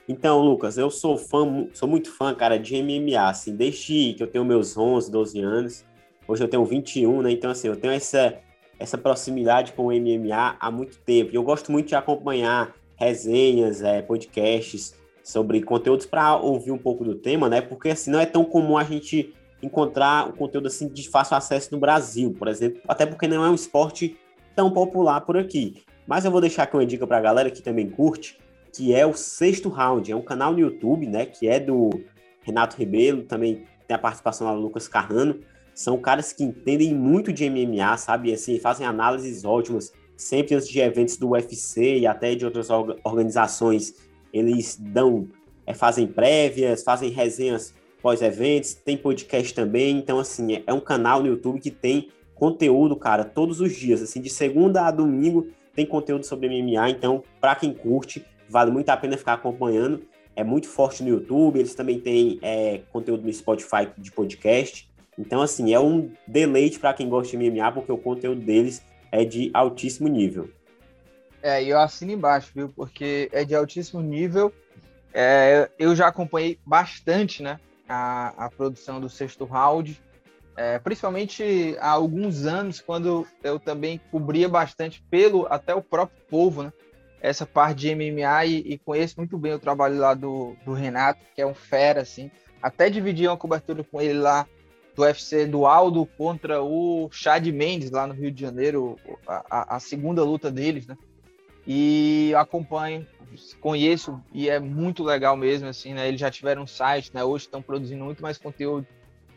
Então, 0.07 0.39
Lucas, 0.39 0.77
eu 0.77 0.89
sou 0.89 1.17
fã, 1.17 1.67
sou 1.73 1.89
muito 1.89 2.09
fã, 2.09 2.33
cara, 2.33 2.57
de 2.57 2.81
MMA, 2.81 3.27
assim, 3.27 3.53
desde 3.53 4.13
que 4.13 4.23
eu 4.23 4.27
tenho 4.27 4.45
meus 4.45 4.77
11, 4.77 5.11
12 5.11 5.41
anos, 5.41 5.85
hoje 6.27 6.43
eu 6.43 6.47
tenho 6.47 6.65
21, 6.65 7.21
né, 7.21 7.31
então, 7.31 7.51
assim, 7.51 7.67
eu 7.67 7.75
tenho 7.75 7.93
essa, 7.93 8.37
essa 8.79 8.97
proximidade 8.97 9.73
com 9.73 9.87
o 9.87 9.91
MMA 9.91 10.57
há 10.59 10.71
muito 10.71 10.97
tempo, 10.99 11.31
e 11.31 11.35
eu 11.35 11.43
gosto 11.43 11.71
muito 11.71 11.87
de 11.87 11.95
acompanhar 11.95 12.73
resenhas, 12.95 13.81
é, 13.81 14.01
podcasts 14.01 14.95
sobre 15.23 15.61
conteúdos 15.61 16.05
para 16.05 16.35
ouvir 16.35 16.71
um 16.71 16.77
pouco 16.77 17.03
do 17.03 17.15
tema, 17.15 17.49
né, 17.49 17.61
porque, 17.61 17.89
assim, 17.89 18.11
não 18.11 18.19
é 18.19 18.25
tão 18.25 18.43
comum 18.43 18.77
a 18.77 18.83
gente 18.83 19.33
encontrar 19.61 20.27
um 20.27 20.33
conteúdo, 20.33 20.67
assim, 20.67 20.87
de 20.87 21.07
fácil 21.07 21.37
acesso 21.37 21.69
no 21.71 21.79
Brasil, 21.79 22.35
por 22.37 22.47
exemplo, 22.47 22.81
até 22.87 23.05
porque 23.05 23.27
não 23.27 23.43
é 23.43 23.49
um 23.49 23.55
esporte 23.55 24.17
tão 24.55 24.71
popular 24.71 25.21
por 25.21 25.37
aqui. 25.37 25.83
Mas 26.05 26.25
eu 26.25 26.31
vou 26.31 26.41
deixar 26.41 26.63
aqui 26.63 26.75
uma 26.75 26.85
dica 26.85 27.07
para 27.07 27.17
a 27.17 27.21
galera 27.21 27.49
que 27.49 27.61
também 27.61 27.89
curte, 27.89 28.37
que 28.75 28.93
é 28.93 29.05
o 29.05 29.13
Sexto 29.13 29.69
Round. 29.69 30.11
É 30.11 30.15
um 30.15 30.21
canal 30.21 30.51
no 30.51 30.59
YouTube, 30.59 31.07
né? 31.07 31.25
Que 31.25 31.47
é 31.47 31.59
do 31.59 31.89
Renato 32.41 32.75
Ribeiro, 32.75 33.23
também 33.23 33.65
tem 33.87 33.95
a 33.95 33.99
participação 33.99 34.53
do 34.53 34.61
Lucas 34.61 34.87
Carrano. 34.87 35.39
São 35.73 35.97
caras 35.97 36.31
que 36.31 36.43
entendem 36.43 36.93
muito 36.93 37.33
de 37.33 37.49
MMA, 37.49 37.97
sabe? 37.97 38.33
Assim, 38.33 38.59
fazem 38.59 38.85
análises 38.85 39.43
ótimas, 39.43 39.91
sempre 40.15 40.55
antes 40.55 40.67
de 40.67 40.79
eventos 40.79 41.17
do 41.17 41.29
UFC 41.29 41.99
e 41.99 42.07
até 42.07 42.35
de 42.35 42.45
outras 42.45 42.69
organizações. 43.03 43.95
Eles 44.31 44.77
dão, 44.79 45.27
é, 45.65 45.73
fazem 45.73 46.07
prévias, 46.07 46.83
fazem 46.83 47.09
resenhas 47.09 47.73
pós-eventos, 48.01 48.73
tem 48.73 48.97
podcast 48.97 49.53
também. 49.53 49.97
Então, 49.97 50.19
assim, 50.19 50.55
é, 50.55 50.63
é 50.67 50.73
um 50.73 50.79
canal 50.79 51.21
no 51.21 51.27
YouTube 51.27 51.59
que 51.59 51.71
tem 51.71 52.09
conteúdo, 52.35 52.95
cara, 52.95 53.23
todos 53.23 53.61
os 53.61 53.73
dias, 53.73 54.01
assim, 54.01 54.19
de 54.19 54.29
segunda 54.29 54.85
a 54.85 54.91
domingo 54.91 55.47
tem 55.73 55.85
conteúdo 55.85 56.25
sobre 56.25 56.49
MMA. 56.49 56.89
Então, 56.89 57.23
para 57.39 57.55
quem 57.55 57.73
curte, 57.73 58.25
vale 58.49 58.71
muito 58.71 58.89
a 58.89 58.97
pena 58.97 59.17
ficar 59.17 59.33
acompanhando. 59.33 60.01
É 60.35 60.43
muito 60.43 60.67
forte 60.67 61.03
no 61.03 61.09
YouTube, 61.09 61.59
eles 61.59 61.75
também 61.75 61.99
têm 61.99 62.39
é, 62.41 62.81
conteúdo 62.91 63.23
no 63.23 63.31
Spotify 63.31 63.87
de 63.97 64.11
podcast. 64.11 64.89
Então, 65.17 65.41
assim, 65.41 65.73
é 65.73 65.79
um 65.79 66.11
deleite 66.27 66.79
para 66.79 66.93
quem 66.93 67.07
gosta 67.07 67.37
de 67.37 67.51
MMA, 67.51 67.71
porque 67.71 67.91
o 67.91 67.97
conteúdo 67.97 68.41
deles 68.41 68.83
é 69.11 69.23
de 69.23 69.51
altíssimo 69.53 70.07
nível. 70.07 70.49
É, 71.41 71.63
eu 71.63 71.79
assino 71.79 72.11
embaixo, 72.11 72.51
viu? 72.55 72.69
Porque 72.69 73.29
é 73.31 73.43
de 73.43 73.53
altíssimo 73.53 74.01
nível. 74.01 74.51
É, 75.13 75.69
eu 75.77 75.95
já 75.95 76.07
acompanhei 76.07 76.57
bastante, 76.65 77.43
né? 77.43 77.59
A, 77.87 78.45
a 78.45 78.49
produção 78.49 78.99
do 78.99 79.09
sexto 79.09 79.45
round, 79.45 80.01
é, 80.55 80.79
principalmente 80.79 81.75
há 81.79 81.89
alguns 81.89 82.45
anos, 82.45 82.79
quando 82.79 83.27
eu 83.43 83.59
também 83.59 83.99
cobria 84.09 84.47
bastante 84.47 85.03
pelo 85.09 85.45
até 85.49 85.75
o 85.75 85.81
próprio 85.81 86.19
povo, 86.29 86.63
né? 86.63 86.73
essa 87.23 87.45
parte 87.45 87.79
de 87.79 87.95
MMA 87.95 88.45
e, 88.45 88.73
e, 88.73 88.77
conheço 88.77 89.15
muito 89.17 89.37
bem 89.37 89.53
o 89.53 89.59
trabalho 89.59 89.97
lá 89.97 90.13
do, 90.13 90.57
do 90.65 90.73
Renato, 90.73 91.21
que 91.33 91.41
é 91.41 91.47
um 91.47 91.53
fera, 91.53 92.01
assim. 92.01 92.29
Até 92.61 92.89
dividi 92.89 93.25
uma 93.25 93.37
cobertura 93.37 93.81
com 93.81 94.01
ele 94.01 94.19
lá 94.19 94.45
do 94.95 95.01
UFC 95.01 95.45
do 95.45 95.65
Aldo 95.65 96.05
contra 96.17 96.61
o 96.61 97.09
Chad 97.11 97.45
Mendes, 97.47 97.91
lá 97.91 98.05
no 98.05 98.13
Rio 98.13 98.31
de 98.31 98.41
Janeiro, 98.41 98.97
a, 99.27 99.75
a 99.75 99.79
segunda 99.79 100.23
luta 100.23 100.51
deles, 100.51 100.85
né? 100.87 100.97
E 101.65 102.33
acompanho, 102.35 103.07
conheço 103.59 104.21
e 104.33 104.49
é 104.49 104.59
muito 104.59 105.03
legal 105.03 105.35
mesmo, 105.35 105.67
assim, 105.67 105.93
né? 105.93 106.07
Eles 106.07 106.19
já 106.19 106.29
tiveram 106.29 106.63
um 106.63 106.67
site, 106.67 107.11
né? 107.13 107.23
Hoje 107.23 107.45
estão 107.45 107.61
produzindo 107.61 108.03
muito 108.03 108.21
mais 108.21 108.37
conteúdo 108.37 108.85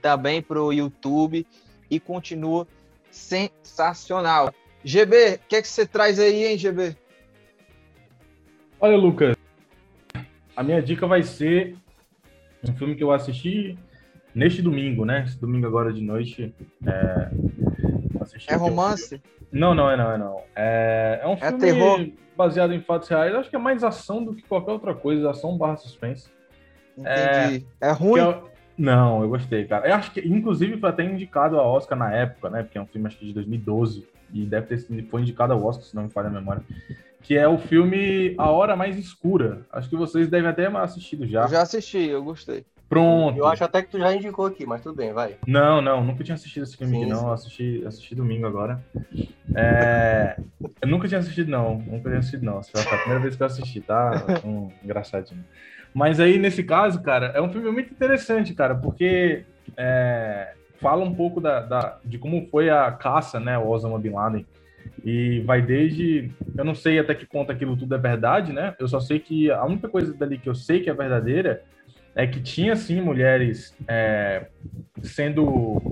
também 0.03 0.43
para 0.43 0.61
o 0.61 0.73
YouTube 0.73 1.47
e 1.91 1.99
continua 2.01 2.67
sensacional. 3.11 4.53
GB, 4.85 5.35
o 5.35 5.49
que, 5.49 5.57
é 5.57 5.63
que 5.63 5.69
você 5.69 5.87
traz 5.87 6.19
aí, 6.19 6.45
hein, 6.45 6.59
GB? 6.59 6.97
Olha, 8.79 8.97
Lucas, 8.97 9.37
a 10.55 10.63
minha 10.63 10.83
dica 10.83 11.07
vai 11.07 11.23
ser 11.23 11.77
um 12.69 12.75
filme 12.77 12.95
que 12.95 13.03
eu 13.03 13.11
assisti 13.11 13.79
neste 14.37 14.61
domingo, 14.61 15.07
né? 15.07 15.24
Esse 15.26 15.41
domingo 15.41 15.66
agora 15.66 15.91
de 15.91 16.03
noite. 16.03 16.55
É, 16.87 17.30
é 18.49 18.55
romance? 18.55 19.14
Eu... 19.14 19.20
Não, 19.51 19.74
não, 19.74 19.91
é 19.91 19.97
não, 19.97 20.12
é 20.12 20.18
não. 20.18 20.43
É, 20.55 21.20
é 21.22 21.26
um 21.26 21.32
é 21.32 21.37
filme 21.37 21.59
terror. 21.59 22.09
baseado 22.37 22.74
em 22.74 22.80
fatos 22.80 23.09
reais. 23.09 23.34
Acho 23.34 23.49
que 23.49 23.57
é 23.57 23.59
mais 23.59 23.82
ação 23.82 24.22
do 24.22 24.34
que 24.34 24.43
qualquer 24.43 24.72
outra 24.72 24.95
coisa. 24.95 25.30
Ação 25.30 25.57
barra 25.57 25.76
suspense. 25.76 26.28
Entendi. 26.97 27.66
É, 27.80 27.89
é 27.89 27.93
ruim? 27.93 28.20
É... 28.20 28.43
Não, 28.76 29.22
eu 29.22 29.28
gostei, 29.30 29.64
cara. 29.64 29.89
Eu 29.89 29.95
acho 29.95 30.11
que, 30.11 30.20
inclusive, 30.20 30.78
foi 30.78 30.91
até 30.91 31.03
indicado 31.03 31.59
a 31.59 31.62
Oscar 31.62 31.99
na 31.99 32.12
época, 32.12 32.51
né? 32.51 32.62
Porque 32.62 32.76
é 32.76 32.82
um 32.82 32.87
filme, 32.87 33.07
acho 33.07 33.18
que 33.18 33.24
de 33.24 33.32
2012. 33.32 34.07
E 34.34 34.45
deve 34.45 34.66
ter 34.66 34.78
sido, 34.78 35.09
foi 35.09 35.22
indicado 35.22 35.55
ao 35.55 35.64
Oscar, 35.64 35.87
se 35.87 35.97
não 35.97 36.03
me 36.03 36.11
falha 36.11 36.28
a 36.28 36.32
memória 36.32 36.62
que 37.22 37.37
é 37.37 37.49
o 37.49 37.59
filme 37.59 38.37
A 38.39 38.51
Hora 38.51 38.76
Mais 38.76 38.97
Escura. 38.97 39.66
Acho 39.72 39.91
que 39.91 39.97
vocês 39.97 40.28
devem 40.28 40.49
até 40.49 40.70
ter 40.70 40.76
assistido 40.76 41.26
já. 41.26 41.43
Eu 41.43 41.49
já 41.49 41.62
assisti, 41.62 41.99
eu 41.99 42.22
gostei. 42.22 42.64
Pronto. 42.89 43.39
Eu 43.39 43.47
acho 43.47 43.64
até 43.64 43.82
que 43.82 43.91
tu 43.91 43.99
já 43.99 44.14
indicou 44.14 44.47
aqui, 44.47 44.64
mas 44.64 44.82
tudo 44.82 44.97
bem, 44.97 45.12
vai. 45.12 45.37
Não, 45.47 45.82
não, 45.82 46.05
nunca 46.05 46.22
tinha 46.22 46.34
assistido 46.34 46.62
esse 46.62 46.76
filme 46.76 46.97
sim, 46.97 47.03
aqui, 47.03 47.12
não. 47.12 47.32
Assisti, 47.32 47.82
assisti 47.84 48.14
domingo 48.14 48.47
agora. 48.47 48.80
É... 49.55 50.37
Eu 50.80 50.89
nunca 50.89 51.09
tinha 51.09 51.18
assistido, 51.18 51.51
não. 51.51 51.78
Nunca 51.78 52.09
tinha 52.09 52.18
assistido, 52.18 52.45
não. 52.45 52.62
Foi 52.62 52.80
a 52.80 52.99
primeira 52.99 53.20
vez 53.20 53.34
que 53.34 53.43
eu 53.43 53.47
assisti, 53.47 53.80
tá? 53.80 54.24
Um, 54.45 54.70
engraçadinho. 54.84 55.45
Mas 55.93 56.20
aí, 56.20 56.39
nesse 56.39 56.62
caso, 56.62 57.03
cara, 57.03 57.32
é 57.34 57.43
um 57.43 57.51
filme 57.51 57.70
muito 57.70 57.93
interessante, 57.93 58.55
cara, 58.55 58.74
porque 58.74 59.45
é... 59.76 60.53
fala 60.80 61.05
um 61.05 61.14
pouco 61.14 61.41
da, 61.41 61.61
da, 61.61 61.99
de 62.05 62.18
como 62.18 62.47
foi 62.51 62.70
a 62.70 62.93
caça, 62.93 63.41
né, 63.41 63.59
o 63.59 63.68
Osama 63.68 63.99
Bin 63.99 64.11
Laden 64.11 64.47
e 65.05 65.41
vai 65.41 65.61
desde. 65.61 66.30
Eu 66.57 66.64
não 66.64 66.74
sei 66.74 66.99
até 66.99 67.14
que 67.14 67.26
ponto 67.26 67.51
aquilo 67.51 67.76
tudo 67.76 67.95
é 67.95 67.99
verdade, 67.99 68.53
né? 68.53 68.74
Eu 68.78 68.89
só 68.89 69.01
sei 69.01 69.18
que 69.18 69.51
a 69.51 69.64
única 69.64 69.89
coisa 69.89 70.12
dali 70.14 70.39
que 70.39 70.49
eu 70.49 70.55
sei 70.55 70.80
que 70.80 70.91
é 70.91 70.95
verdadeira 70.95 71.62
é 72.17 72.27
que 72.27 72.41
tinha, 72.41 72.75
sim, 72.75 73.01
mulheres 73.01 73.77
é, 73.87 74.47
sendo 75.03 75.83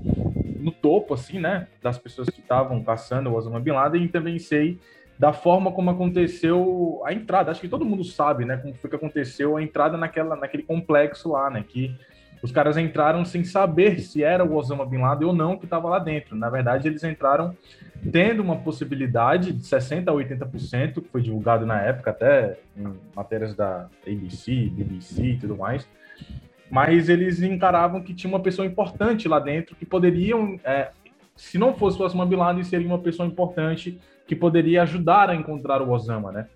no 0.59 0.73
topo, 0.73 1.13
assim, 1.13 1.39
né? 1.39 1.69
Das 1.83 1.99
pessoas 1.99 2.31
que 2.31 2.41
estavam 2.41 2.83
caçando 2.83 3.29
o 3.29 3.35
Osama 3.35 3.61
Bin 3.61 3.73
Laden. 3.73 4.05
E 4.05 4.09
também 4.09 4.39
sei 4.39 4.81
da 5.19 5.35
forma 5.35 5.71
como 5.71 5.91
aconteceu 5.91 7.03
a 7.05 7.13
entrada. 7.13 7.51
Acho 7.51 7.61
que 7.61 7.69
todo 7.69 7.85
mundo 7.85 8.03
sabe, 8.03 8.47
né? 8.47 8.57
Como 8.57 8.75
foi 8.75 8.89
que 8.89 8.97
aconteceu 8.97 9.59
a 9.59 9.63
entrada 9.63 9.99
naquela, 9.99 10.35
naquele 10.35 10.63
complexo 10.63 11.31
lá, 11.31 11.51
né? 11.51 11.63
Que 11.69 11.95
os 12.43 12.51
caras 12.51 12.79
entraram 12.79 13.23
sem 13.23 13.45
saber 13.45 14.01
se 14.01 14.23
era 14.23 14.43
o 14.43 14.57
Osama 14.57 14.87
Bin 14.87 14.99
Laden 14.99 15.29
ou 15.29 15.35
não 15.35 15.59
que 15.59 15.67
estava 15.67 15.91
lá 15.91 15.99
dentro. 15.99 16.35
Na 16.35 16.49
verdade, 16.49 16.89
eles 16.89 17.05
entraram 17.05 17.55
tendo 18.11 18.43
uma 18.43 18.57
possibilidade 18.57 19.53
de 19.53 19.63
60% 19.63 20.09
a 20.09 20.13
80%, 20.13 21.03
que 21.03 21.09
foi 21.09 21.21
divulgado 21.21 21.67
na 21.67 21.83
época, 21.83 22.11
até 22.11 22.59
em 22.75 22.95
matérias 23.15 23.55
da 23.55 23.89
ABC, 24.07 24.71
BBC 24.73 25.23
e 25.23 25.37
tudo 25.39 25.57
mais. 25.57 25.87
Mas 26.71 27.09
eles 27.09 27.41
encaravam 27.43 28.03
que 28.03 28.15
tinha 28.15 28.33
uma 28.33 28.41
pessoa 28.41 28.67
importante 28.67 29.29
lá 29.29 29.39
dentro 29.39 29.77
que 29.77 29.87
poderiam, 29.87 30.59
é, 30.65 30.91
se 31.37 31.59
não 31.59 31.75
fosse 31.75 32.01
o 32.01 32.05
Osama 32.05 32.27
Bin 32.27 32.37
Laden, 32.37 32.65
seria 32.65 32.87
uma 32.87 32.99
pessoa 32.99 33.27
importante 33.27 33.99
que 34.27 34.35
poderia 34.35 34.83
ajudar 34.83 35.31
a 35.31 35.35
encontrar 35.35 35.83
o 35.83 35.91
Osama, 35.91 36.33
né? 36.33 36.49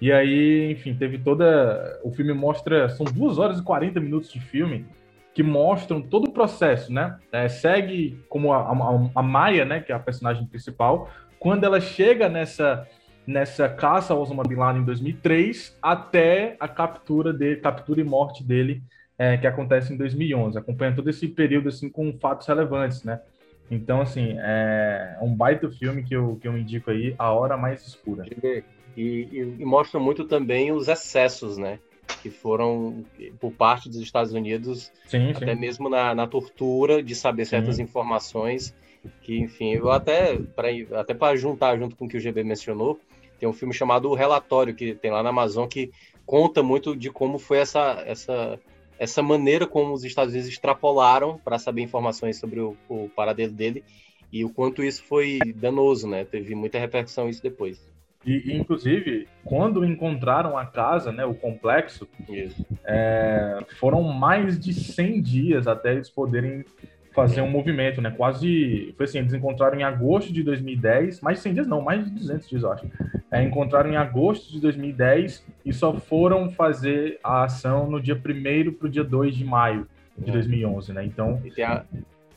E 0.00 0.12
aí, 0.12 0.70
enfim, 0.70 0.94
teve 0.94 1.18
toda. 1.18 2.00
O 2.04 2.10
filme 2.10 2.32
mostra. 2.32 2.88
São 2.90 3.04
duas 3.06 3.38
horas 3.38 3.58
e 3.58 3.62
40 3.62 3.98
minutos 3.98 4.30
de 4.30 4.40
filme 4.40 4.86
que 5.34 5.42
mostram 5.42 6.00
todo 6.00 6.28
o 6.28 6.32
processo, 6.32 6.92
né? 6.92 7.18
É, 7.30 7.48
segue 7.48 8.18
como 8.28 8.52
a, 8.52 8.58
a, 8.58 9.10
a, 9.14 9.22
Maia, 9.22 9.66
né, 9.66 9.80
que 9.80 9.92
é 9.92 9.94
a 9.94 9.98
personagem 9.98 10.46
principal, 10.46 11.10
quando 11.38 11.64
ela 11.64 11.80
chega 11.80 12.28
nessa 12.28 12.86
nessa 13.26 13.68
caça 13.68 14.14
ao 14.14 14.22
Osama 14.22 14.44
Bin 14.44 14.54
Laden 14.54 14.82
em 14.82 14.84
2003 14.84 15.76
até 15.82 16.56
a 16.60 16.68
captura 16.68 17.32
dele, 17.32 17.56
captura 17.56 18.00
e 18.00 18.04
morte 18.04 18.44
dele, 18.44 18.82
é, 19.18 19.36
que 19.36 19.46
acontece 19.46 19.92
em 19.92 19.96
2011. 19.96 20.58
Acompanha 20.58 20.94
todo 20.94 21.08
esse 21.10 21.28
período 21.28 21.68
assim 21.68 21.88
com 21.88 22.12
fatos 22.18 22.46
relevantes, 22.46 23.02
né? 23.02 23.20
Então, 23.70 24.00
assim, 24.00 24.36
é 24.38 25.18
um 25.20 25.34
baita 25.34 25.68
filme 25.70 26.04
que 26.04 26.14
eu, 26.14 26.38
que 26.40 26.46
eu 26.46 26.56
indico 26.56 26.90
aí, 26.90 27.14
A 27.18 27.32
Hora 27.32 27.56
Mais 27.56 27.84
Escura. 27.84 28.24
E, 28.24 28.62
e, 28.96 29.56
e 29.58 29.64
mostra 29.64 29.98
muito 29.98 30.24
também 30.24 30.70
os 30.70 30.88
excessos, 30.88 31.58
né? 31.58 31.78
que 32.22 32.30
foram 32.30 33.04
por 33.40 33.52
parte 33.52 33.88
dos 33.88 33.98
Estados 33.98 34.32
Unidos, 34.32 34.92
sim, 35.06 35.30
até 35.30 35.54
sim. 35.54 35.60
mesmo 35.60 35.88
na, 35.88 36.14
na, 36.14 36.26
tortura 36.26 37.02
de 37.02 37.14
saber 37.14 37.44
certas 37.44 37.76
sim. 37.76 37.82
informações. 37.82 38.74
Que, 39.22 39.38
enfim, 39.38 39.74
eu 39.74 39.90
até 39.90 40.36
para 40.36 40.68
até 41.00 41.14
para 41.14 41.36
juntar 41.36 41.78
junto 41.78 41.94
com 41.94 42.06
o 42.06 42.08
que 42.08 42.16
o 42.16 42.20
GB 42.20 42.42
mencionou, 42.42 42.98
tem 43.38 43.48
um 43.48 43.52
filme 43.52 43.72
chamado 43.72 44.10
O 44.10 44.14
Relatório 44.14 44.74
que 44.74 44.94
tem 44.94 45.12
lá 45.12 45.22
na 45.22 45.28
Amazon 45.28 45.68
que 45.68 45.92
conta 46.24 46.62
muito 46.62 46.96
de 46.96 47.10
como 47.10 47.38
foi 47.38 47.58
essa 47.58 48.02
essa 48.04 48.58
essa 48.98 49.22
maneira 49.22 49.66
como 49.66 49.92
os 49.92 50.04
Estados 50.04 50.32
Unidos 50.32 50.50
extrapolaram 50.50 51.38
para 51.44 51.58
saber 51.58 51.82
informações 51.82 52.38
sobre 52.38 52.60
o, 52.60 52.76
o 52.88 53.08
paradeiro 53.14 53.52
dele 53.52 53.84
e 54.32 54.44
o 54.44 54.50
quanto 54.50 54.82
isso 54.82 55.02
foi 55.04 55.38
danoso, 55.54 56.08
né? 56.08 56.24
Teve 56.24 56.54
muita 56.54 56.78
repercussão 56.78 57.28
isso 57.28 57.42
depois. 57.42 57.80
E, 58.24 58.56
inclusive, 58.56 59.28
quando 59.44 59.84
encontraram 59.84 60.58
a 60.58 60.66
casa, 60.66 61.12
né, 61.12 61.24
o 61.24 61.34
complexo, 61.34 62.08
é, 62.84 63.64
foram 63.78 64.02
mais 64.02 64.58
de 64.58 64.74
100 64.74 65.22
dias 65.22 65.66
até 65.68 65.92
eles 65.92 66.10
poderem 66.10 66.64
fazer 67.16 67.40
um 67.40 67.50
movimento, 67.50 68.02
né? 68.02 68.10
Quase, 68.14 68.92
foi 68.94 69.04
assim, 69.04 69.18
eles 69.18 69.32
encontraram 69.32 69.80
em 69.80 69.82
agosto 69.82 70.30
de 70.30 70.42
2010, 70.42 71.22
mais 71.22 71.38
de 71.38 71.44
100 71.44 71.54
dias 71.54 71.66
não, 71.66 71.80
mais 71.80 72.04
de 72.04 72.10
200 72.10 72.46
dias, 72.46 72.62
eu 72.62 72.70
acho. 72.70 72.86
É, 73.32 73.42
encontraram 73.42 73.90
em 73.90 73.96
agosto 73.96 74.52
de 74.52 74.60
2010 74.60 75.42
e 75.64 75.72
só 75.72 75.94
foram 75.94 76.50
fazer 76.50 77.18
a 77.24 77.44
ação 77.44 77.90
no 77.90 78.00
dia 78.00 78.14
1 78.14 78.72
para 78.74 78.86
o 78.86 78.90
dia 78.90 79.02
2 79.02 79.34
de 79.34 79.44
maio 79.46 79.88
de 80.18 80.30
2011, 80.30 80.92
né? 80.92 81.06
Então... 81.06 81.40
E 81.42 81.50
tem 81.50 81.64
a, 81.64 81.84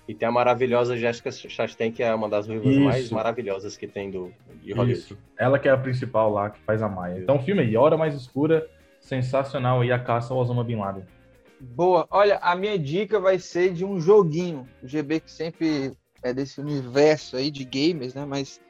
e 0.08 0.16
tem 0.16 0.28
a 0.28 0.32
maravilhosa 0.32 0.98
Jessica 0.98 1.30
Chastain, 1.30 1.92
que 1.92 2.02
é 2.02 2.16
uma 2.16 2.30
das 2.30 2.48
ruivas 2.48 2.76
mais 2.78 3.12
maravilhosas 3.12 3.78
que 3.78 3.86
tem 3.86 4.10
do, 4.10 4.32
de 4.64 4.72
Hollywood. 4.72 4.98
Isso. 4.98 5.18
Ela 5.38 5.60
que 5.60 5.68
é 5.68 5.72
a 5.72 5.78
principal 5.78 6.32
lá, 6.32 6.50
que 6.50 6.60
faz 6.62 6.82
a 6.82 6.88
Maia. 6.88 7.20
Então, 7.20 7.38
filme 7.38 7.62
aí, 7.62 7.78
Hora 7.78 7.96
Mais 7.96 8.16
Escura, 8.16 8.66
sensacional, 9.02 9.84
e 9.84 9.92
a 9.92 10.00
caça 10.00 10.34
ao 10.34 10.40
Osama 10.40 10.64
Bin 10.64 10.78
Laden. 10.78 11.04
Boa. 11.60 12.08
Olha, 12.10 12.38
a 12.42 12.56
minha 12.56 12.78
dica 12.78 13.20
vai 13.20 13.38
ser 13.40 13.74
de 13.74 13.84
um 13.84 14.00
joguinho. 14.00 14.68
O 14.82 14.88
GB 14.88 15.20
que 15.20 15.32
sempre 15.32 15.94
é 16.24 16.34
desse 16.34 16.60
universo 16.60 17.36
aí 17.36 17.52
de 17.52 17.64
gamers, 17.64 18.14
né? 18.14 18.26
Mas 18.26 18.62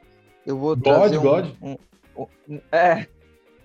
eu 0.46 0.56
vou 0.56 0.76
God, 0.76 0.84
trazer 0.84 1.18
um, 1.18 1.22
God. 1.22 1.46
Um, 1.62 1.76
um, 2.48 2.60
é, 2.72 3.06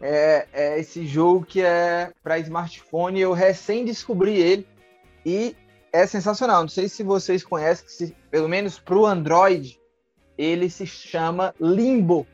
é, 0.02 0.48
é 0.54 0.80
esse 0.80 1.06
jogo 1.06 1.46
que 1.46 1.62
é 1.62 2.12
para 2.24 2.40
smartphone. 2.40 3.20
Eu 3.20 3.34
recém 3.34 3.84
descobri 3.84 4.38
ele 4.38 4.68
e 5.26 5.56
é 5.92 6.06
sensacional. 6.06 6.62
Não 6.62 6.70
sei 6.70 6.88
se 6.88 7.02
vocês 7.04 7.44
conhecem, 7.44 7.88
se, 7.88 8.16
pelo 8.30 8.48
menos 8.48 8.78
para 8.78 8.98
o 8.98 9.06
Android, 9.06 9.80
ele 10.38 10.70
se 10.70 10.86
chama 10.86 11.56
Limbo 11.60 12.28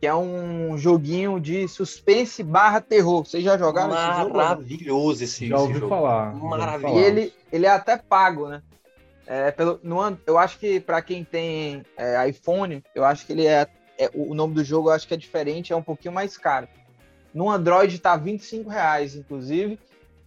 que 0.00 0.06
é 0.06 0.14
um 0.14 0.78
joguinho 0.78 1.40
de 1.40 1.66
suspense 1.66 2.42
barra 2.42 2.80
terror. 2.80 3.24
Vocês 3.24 3.42
já 3.42 3.58
jogaram 3.58 3.94
esse 3.94 4.22
jogo? 4.22 4.36
Maravilhoso 4.36 5.24
esse, 5.24 5.48
já 5.48 5.58
ouvi 5.58 5.74
jogo. 5.74 5.88
falar. 5.88 6.34
Maravilhoso. 6.34 6.98
E 6.98 7.02
ele, 7.02 7.34
ele 7.50 7.66
é 7.66 7.70
até 7.70 7.96
pago, 7.96 8.48
né? 8.48 8.62
É, 9.26 9.50
pelo, 9.50 9.78
no, 9.82 10.18
eu 10.26 10.38
acho 10.38 10.58
que 10.58 10.80
para 10.80 11.02
quem 11.02 11.22
tem 11.24 11.84
é, 11.96 12.28
iPhone, 12.28 12.82
eu 12.94 13.04
acho 13.04 13.26
que 13.26 13.32
ele 13.32 13.46
é, 13.46 13.66
é, 13.98 14.10
O 14.14 14.34
nome 14.34 14.54
do 14.54 14.64
jogo 14.64 14.88
eu 14.88 14.94
acho 14.94 15.06
que 15.06 15.14
é 15.14 15.18
diferente, 15.18 15.72
é 15.72 15.76
um 15.76 15.82
pouquinho 15.82 16.14
mais 16.14 16.38
caro. 16.38 16.68
No 17.34 17.50
Android 17.50 17.98
tá 17.98 18.16
25 18.16 18.70
reais, 18.70 19.16
inclusive. 19.16 19.78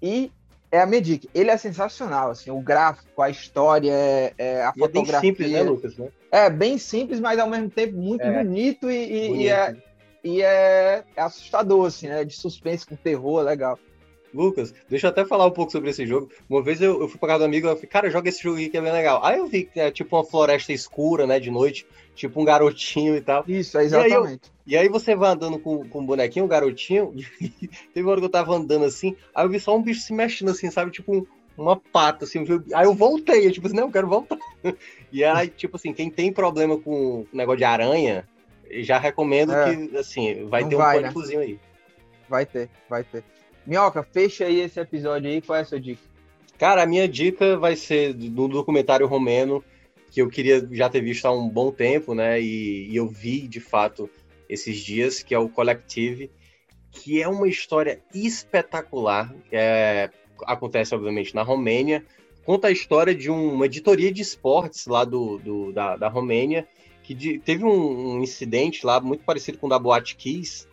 E 0.02 0.31
é 0.72 0.81
a 0.81 0.85
dica. 0.85 1.27
Ele 1.34 1.49
é 1.49 1.57
sensacional, 1.57 2.31
assim, 2.31 2.52
o 2.52 2.60
gráfico, 2.60 3.22
a 3.22 3.30
história, 3.30 3.91
é, 3.91 4.34
é 4.38 4.64
a 4.64 4.73
e 4.76 4.80
fotografia. 4.80 5.18
É 5.18 5.22
bem 5.22 5.31
simples, 5.31 5.52
né, 5.52 5.61
Lucas? 5.64 5.98
Né? 5.98 6.10
É 6.31 6.49
bem 6.49 6.77
simples, 6.77 7.19
mas 7.19 7.37
ao 7.37 7.49
mesmo 7.49 7.69
tempo 7.69 7.97
muito 7.97 8.23
é. 8.23 8.43
bonito 8.43 8.89
e, 8.89 8.95
e, 8.95 9.27
bonito. 9.27 9.41
e, 9.41 9.49
é, 9.49 9.75
e 10.23 10.41
é, 10.41 11.03
é, 11.15 11.21
assustador, 11.21 11.85
assim, 11.85 12.07
né? 12.07 12.23
De 12.23 12.33
suspense 12.33 12.85
com 12.85 12.95
terror, 12.95 13.41
legal. 13.43 13.77
Lucas, 14.33 14.73
deixa 14.89 15.07
eu 15.07 15.11
até 15.11 15.25
falar 15.25 15.45
um 15.45 15.51
pouco 15.51 15.71
sobre 15.71 15.89
esse 15.89 16.05
jogo. 16.05 16.29
Uma 16.49 16.61
vez 16.61 16.81
eu, 16.81 17.01
eu 17.01 17.07
fui 17.09 17.19
pra 17.19 17.29
casa 17.29 17.39
do 17.39 17.45
amigo 17.45 17.67
e 17.67 17.75
falei, 17.75 17.87
cara, 17.87 18.09
joga 18.09 18.29
esse 18.29 18.41
jogo 18.41 18.55
aqui 18.55 18.69
que 18.69 18.77
é 18.77 18.81
bem 18.81 18.93
legal. 18.93 19.23
Aí 19.23 19.39
eu 19.39 19.47
vi 19.47 19.65
que 19.65 19.79
é 19.79 19.91
tipo 19.91 20.15
uma 20.15 20.23
floresta 20.23 20.71
escura, 20.71 21.27
né, 21.27 21.39
de 21.39 21.51
noite, 21.51 21.85
tipo 22.15 22.41
um 22.41 22.45
garotinho 22.45 23.15
e 23.15 23.21
tal. 23.21 23.43
Isso, 23.47 23.77
é 23.77 23.83
exatamente. 23.83 24.49
E 24.65 24.77
aí, 24.77 24.83
eu, 24.83 24.83
e 24.83 24.87
aí 24.87 24.89
você 24.89 25.15
vai 25.15 25.31
andando 25.31 25.59
com, 25.59 25.87
com 25.87 25.99
um 25.99 26.05
bonequinho, 26.05 26.45
um 26.45 26.47
garotinho, 26.47 27.13
e 27.41 27.49
teve 27.93 28.05
uma 28.05 28.11
hora 28.11 28.21
que 28.21 28.25
eu 28.25 28.31
tava 28.31 28.55
andando 28.55 28.85
assim, 28.85 29.15
aí 29.35 29.45
eu 29.45 29.49
vi 29.49 29.59
só 29.59 29.75
um 29.75 29.81
bicho 29.81 30.01
se 30.01 30.13
mexendo 30.13 30.51
assim, 30.51 30.71
sabe, 30.71 30.91
tipo 30.91 31.13
um, 31.13 31.25
uma 31.57 31.75
pata, 31.75 32.23
assim, 32.23 32.45
aí 32.73 32.85
eu 32.85 32.93
voltei, 32.93 33.47
eu, 33.47 33.51
tipo 33.51 33.67
assim, 33.67 33.75
não, 33.75 33.87
eu 33.87 33.91
quero 33.91 34.07
voltar. 34.07 34.37
E 35.11 35.23
aí, 35.23 35.49
tipo 35.49 35.75
assim, 35.75 35.93
quem 35.93 36.09
tem 36.09 36.31
problema 36.31 36.77
com 36.77 37.25
negócio 37.33 37.57
de 37.57 37.63
aranha, 37.63 38.27
já 38.79 38.97
recomendo 38.97 39.53
é, 39.53 39.75
que, 39.75 39.97
assim, 39.97 40.45
vai 40.45 40.67
ter 40.67 40.75
um 40.75 40.77
vai, 40.77 41.01
pânicozinho 41.01 41.39
né? 41.39 41.45
aí. 41.45 41.59
Vai 42.29 42.45
ter, 42.45 42.69
vai 42.89 43.03
ter. 43.03 43.23
Minhoca, 43.65 44.03
fecha 44.03 44.45
aí 44.45 44.61
esse 44.61 44.79
episódio 44.79 45.29
aí, 45.29 45.41
qual 45.41 45.57
é 45.57 45.61
a 45.61 45.65
sua 45.65 45.79
dica? 45.79 46.01
Cara, 46.57 46.83
a 46.83 46.85
minha 46.85 47.07
dica 47.07 47.57
vai 47.57 47.75
ser 47.75 48.13
do 48.13 48.47
documentário 48.47 49.05
romeno, 49.07 49.63
que 50.09 50.21
eu 50.21 50.29
queria 50.29 50.67
já 50.71 50.89
ter 50.89 51.01
visto 51.01 51.25
há 51.25 51.31
um 51.31 51.49
bom 51.49 51.71
tempo, 51.71 52.13
né, 52.13 52.39
e, 52.39 52.89
e 52.89 52.95
eu 52.95 53.07
vi, 53.07 53.47
de 53.47 53.59
fato, 53.59 54.09
esses 54.47 54.77
dias, 54.77 55.21
que 55.21 55.33
é 55.33 55.39
o 55.39 55.49
Collective, 55.49 56.31
que 56.91 57.21
é 57.21 57.27
uma 57.27 57.47
história 57.47 58.01
espetacular, 58.13 59.33
é, 59.51 60.09
acontece, 60.45 60.93
obviamente, 60.93 61.33
na 61.33 61.43
Romênia, 61.43 62.05
conta 62.45 62.68
a 62.68 62.72
história 62.72 63.13
de 63.13 63.30
uma 63.30 63.65
editoria 63.65 64.11
de 64.11 64.22
esportes 64.22 64.88
lá 64.88 65.03
do, 65.03 65.38
do 65.38 65.72
da, 65.72 65.95
da 65.95 66.07
Romênia, 66.07 66.68
que 67.03 67.13
de, 67.13 67.39
teve 67.39 67.63
um, 67.63 68.15
um, 68.15 68.23
incidente 68.23 68.85
lá 68.85 68.99
muito 68.99 69.23
parecido 69.23 69.57
com 69.57 69.68
o 69.68 69.69
da 69.69 69.80
Boate 69.80 70.15
Kiss, 70.15 70.68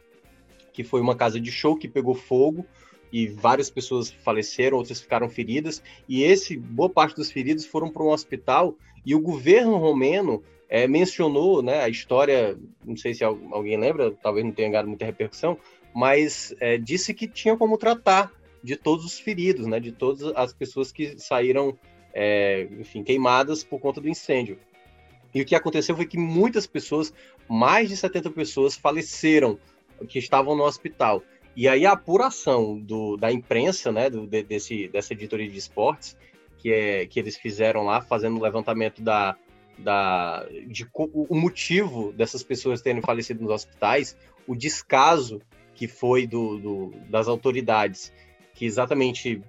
que 0.72 0.84
foi 0.84 1.00
uma 1.00 1.16
casa 1.16 1.40
de 1.40 1.50
show 1.50 1.76
que 1.76 1.88
pegou 1.88 2.14
fogo 2.14 2.64
e 3.12 3.26
várias 3.26 3.70
pessoas 3.70 4.10
faleceram, 4.10 4.76
outras 4.76 5.00
ficaram 5.00 5.28
feridas, 5.28 5.82
e 6.08 6.22
esse 6.22 6.56
boa 6.56 6.90
parte 6.90 7.16
dos 7.16 7.30
feridos 7.30 7.64
foram 7.64 7.90
para 7.90 8.02
um 8.02 8.10
hospital 8.10 8.76
e 9.04 9.14
o 9.14 9.20
governo 9.20 9.76
romeno 9.76 10.42
é, 10.68 10.86
mencionou 10.86 11.62
né, 11.62 11.82
a 11.82 11.88
história, 11.88 12.58
não 12.84 12.96
sei 12.96 13.14
se 13.14 13.24
alguém 13.24 13.78
lembra, 13.78 14.10
talvez 14.22 14.44
não 14.44 14.52
tenha 14.52 14.68
ganhado 14.68 14.88
muita 14.88 15.06
repercussão, 15.06 15.58
mas 15.94 16.54
é, 16.60 16.76
disse 16.76 17.14
que 17.14 17.26
tinha 17.26 17.56
como 17.56 17.78
tratar 17.78 18.30
de 18.62 18.76
todos 18.76 19.04
os 19.04 19.18
feridos, 19.18 19.66
né, 19.66 19.78
de 19.80 19.92
todas 19.92 20.22
as 20.34 20.52
pessoas 20.52 20.90
que 20.92 21.18
saíram, 21.18 21.78
é, 22.12 22.68
enfim, 22.78 23.02
queimadas 23.02 23.62
por 23.62 23.80
conta 23.80 24.00
do 24.00 24.08
incêndio. 24.08 24.58
E 25.34 25.42
o 25.42 25.44
que 25.44 25.54
aconteceu 25.54 25.94
foi 25.94 26.06
que 26.06 26.18
muitas 26.18 26.66
pessoas, 26.66 27.12
mais 27.48 27.88
de 27.88 27.96
70 27.96 28.30
pessoas, 28.30 28.76
faleceram 28.76 29.58
que 30.08 30.18
estavam 30.18 30.56
no 30.56 30.64
hospital. 30.64 31.22
E 31.54 31.68
aí 31.68 31.84
a 31.84 31.92
apuração 31.92 32.78
do, 32.78 33.16
da 33.16 33.32
imprensa, 33.32 33.92
né, 33.92 34.08
do, 34.08 34.26
desse, 34.26 34.88
dessa 34.88 35.12
editoria 35.12 35.48
de 35.48 35.58
esportes, 35.58 36.16
que, 36.56 36.72
é, 36.72 37.06
que 37.06 37.18
eles 37.18 37.36
fizeram 37.36 37.84
lá, 37.84 38.00
fazendo 38.00 38.38
o 38.38 38.42
levantamento 38.42 39.02
da, 39.02 39.36
da, 39.78 40.46
de, 40.66 40.86
o 40.94 41.34
motivo 41.34 42.12
dessas 42.12 42.42
pessoas 42.42 42.82
terem 42.82 43.00
falecido 43.00 43.42
nos 43.42 43.52
hospitais, 43.52 44.16
o 44.46 44.54
descaso 44.54 45.40
que 45.74 45.86
foi 45.86 46.26
do, 46.26 46.58
do 46.58 46.92
das 47.08 47.28
autoridades, 47.28 48.12
que 48.58 48.66
exatamente 48.66 49.40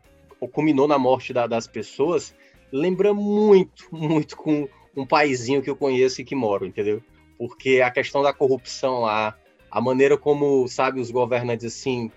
culminou 0.52 0.88
na 0.88 1.00
morte 1.00 1.34
da, 1.34 1.48
das 1.48 1.66
pessoas, 1.66 2.36
lembra 2.72 3.12
muito, 3.12 3.88
muito 3.92 4.38
com 4.38 4.70
um 4.96 5.04
paizinho 5.04 5.64
que 5.64 5.70
eu 5.70 5.76
conheço 5.76 6.22
e 6.22 6.24
que 6.24 6.36
moro, 6.36 6.64
entendeu? 6.64 7.02
Porque 7.36 7.82
a 7.82 7.90
questão 7.90 8.22
da 8.22 8.32
corrupção 8.32 9.02
lá, 9.02 9.36
a 9.72 9.82
maneira 9.82 10.16
como, 10.16 10.68
sabe, 10.68 11.00
os 11.00 11.10
governantes 11.10 11.66
assim, 11.66 12.12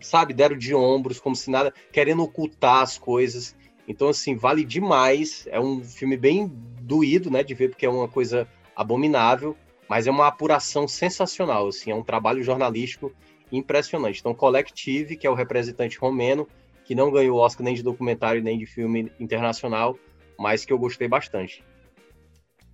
sabe, 0.00 0.34
deram 0.34 0.58
de 0.58 0.74
ombros, 0.74 1.20
como 1.20 1.36
se 1.36 1.52
nada, 1.52 1.72
querendo 1.92 2.24
ocultar 2.24 2.82
as 2.82 2.98
coisas. 2.98 3.54
Então, 3.86 4.08
assim, 4.08 4.34
vale 4.34 4.64
demais. 4.64 5.46
É 5.52 5.60
um 5.60 5.84
filme 5.84 6.16
bem 6.16 6.50
doído, 6.80 7.30
né, 7.30 7.44
de 7.44 7.54
ver, 7.54 7.68
porque 7.68 7.86
é 7.86 7.90
uma 7.90 8.08
coisa 8.08 8.48
abominável, 8.74 9.56
mas 9.88 10.08
é 10.08 10.10
uma 10.10 10.26
apuração 10.26 10.88
sensacional, 10.88 11.68
assim, 11.68 11.92
é 11.92 11.94
um 11.94 12.02
trabalho 12.02 12.42
jornalístico 12.42 13.12
impressionante. 13.50 14.20
Então, 14.20 14.34
Collective, 14.34 15.16
que 15.16 15.26
é 15.26 15.30
o 15.30 15.34
representante 15.34 15.98
romeno, 15.98 16.48
que 16.84 16.94
não 16.94 17.10
ganhou 17.10 17.38
Oscar 17.38 17.64
nem 17.64 17.74
de 17.74 17.82
documentário 17.82 18.42
nem 18.42 18.58
de 18.58 18.66
filme 18.66 19.12
internacional, 19.18 19.98
mas 20.38 20.64
que 20.64 20.72
eu 20.72 20.78
gostei 20.78 21.08
bastante. 21.08 21.64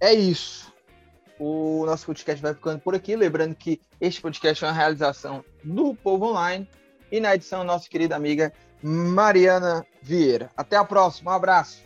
É 0.01 0.13
isso 0.13 0.73
o 1.43 1.85
nosso 1.85 2.07
podcast 2.07 2.41
vai 2.41 2.55
ficando 2.55 2.79
por 2.79 2.95
aqui. 2.95 3.17
Lembrando 3.17 3.55
que 3.55 3.81
este 4.01 4.21
podcast 4.21 4.65
é 4.65 4.69
uma 4.69 4.73
realização 4.73 5.45
do 5.65 5.95
Povo 5.95 6.27
Online 6.27 6.69
e 7.11 7.19
na 7.19 7.35
edição, 7.35 7.65
nossa 7.65 7.89
querida 7.89 8.15
amiga 8.15 8.53
Mariana 8.81 9.85
Vieira. 10.01 10.51
Até 10.57 10.77
a 10.77 10.85
próxima, 10.85 11.33
um 11.33 11.35
abraço. 11.35 11.83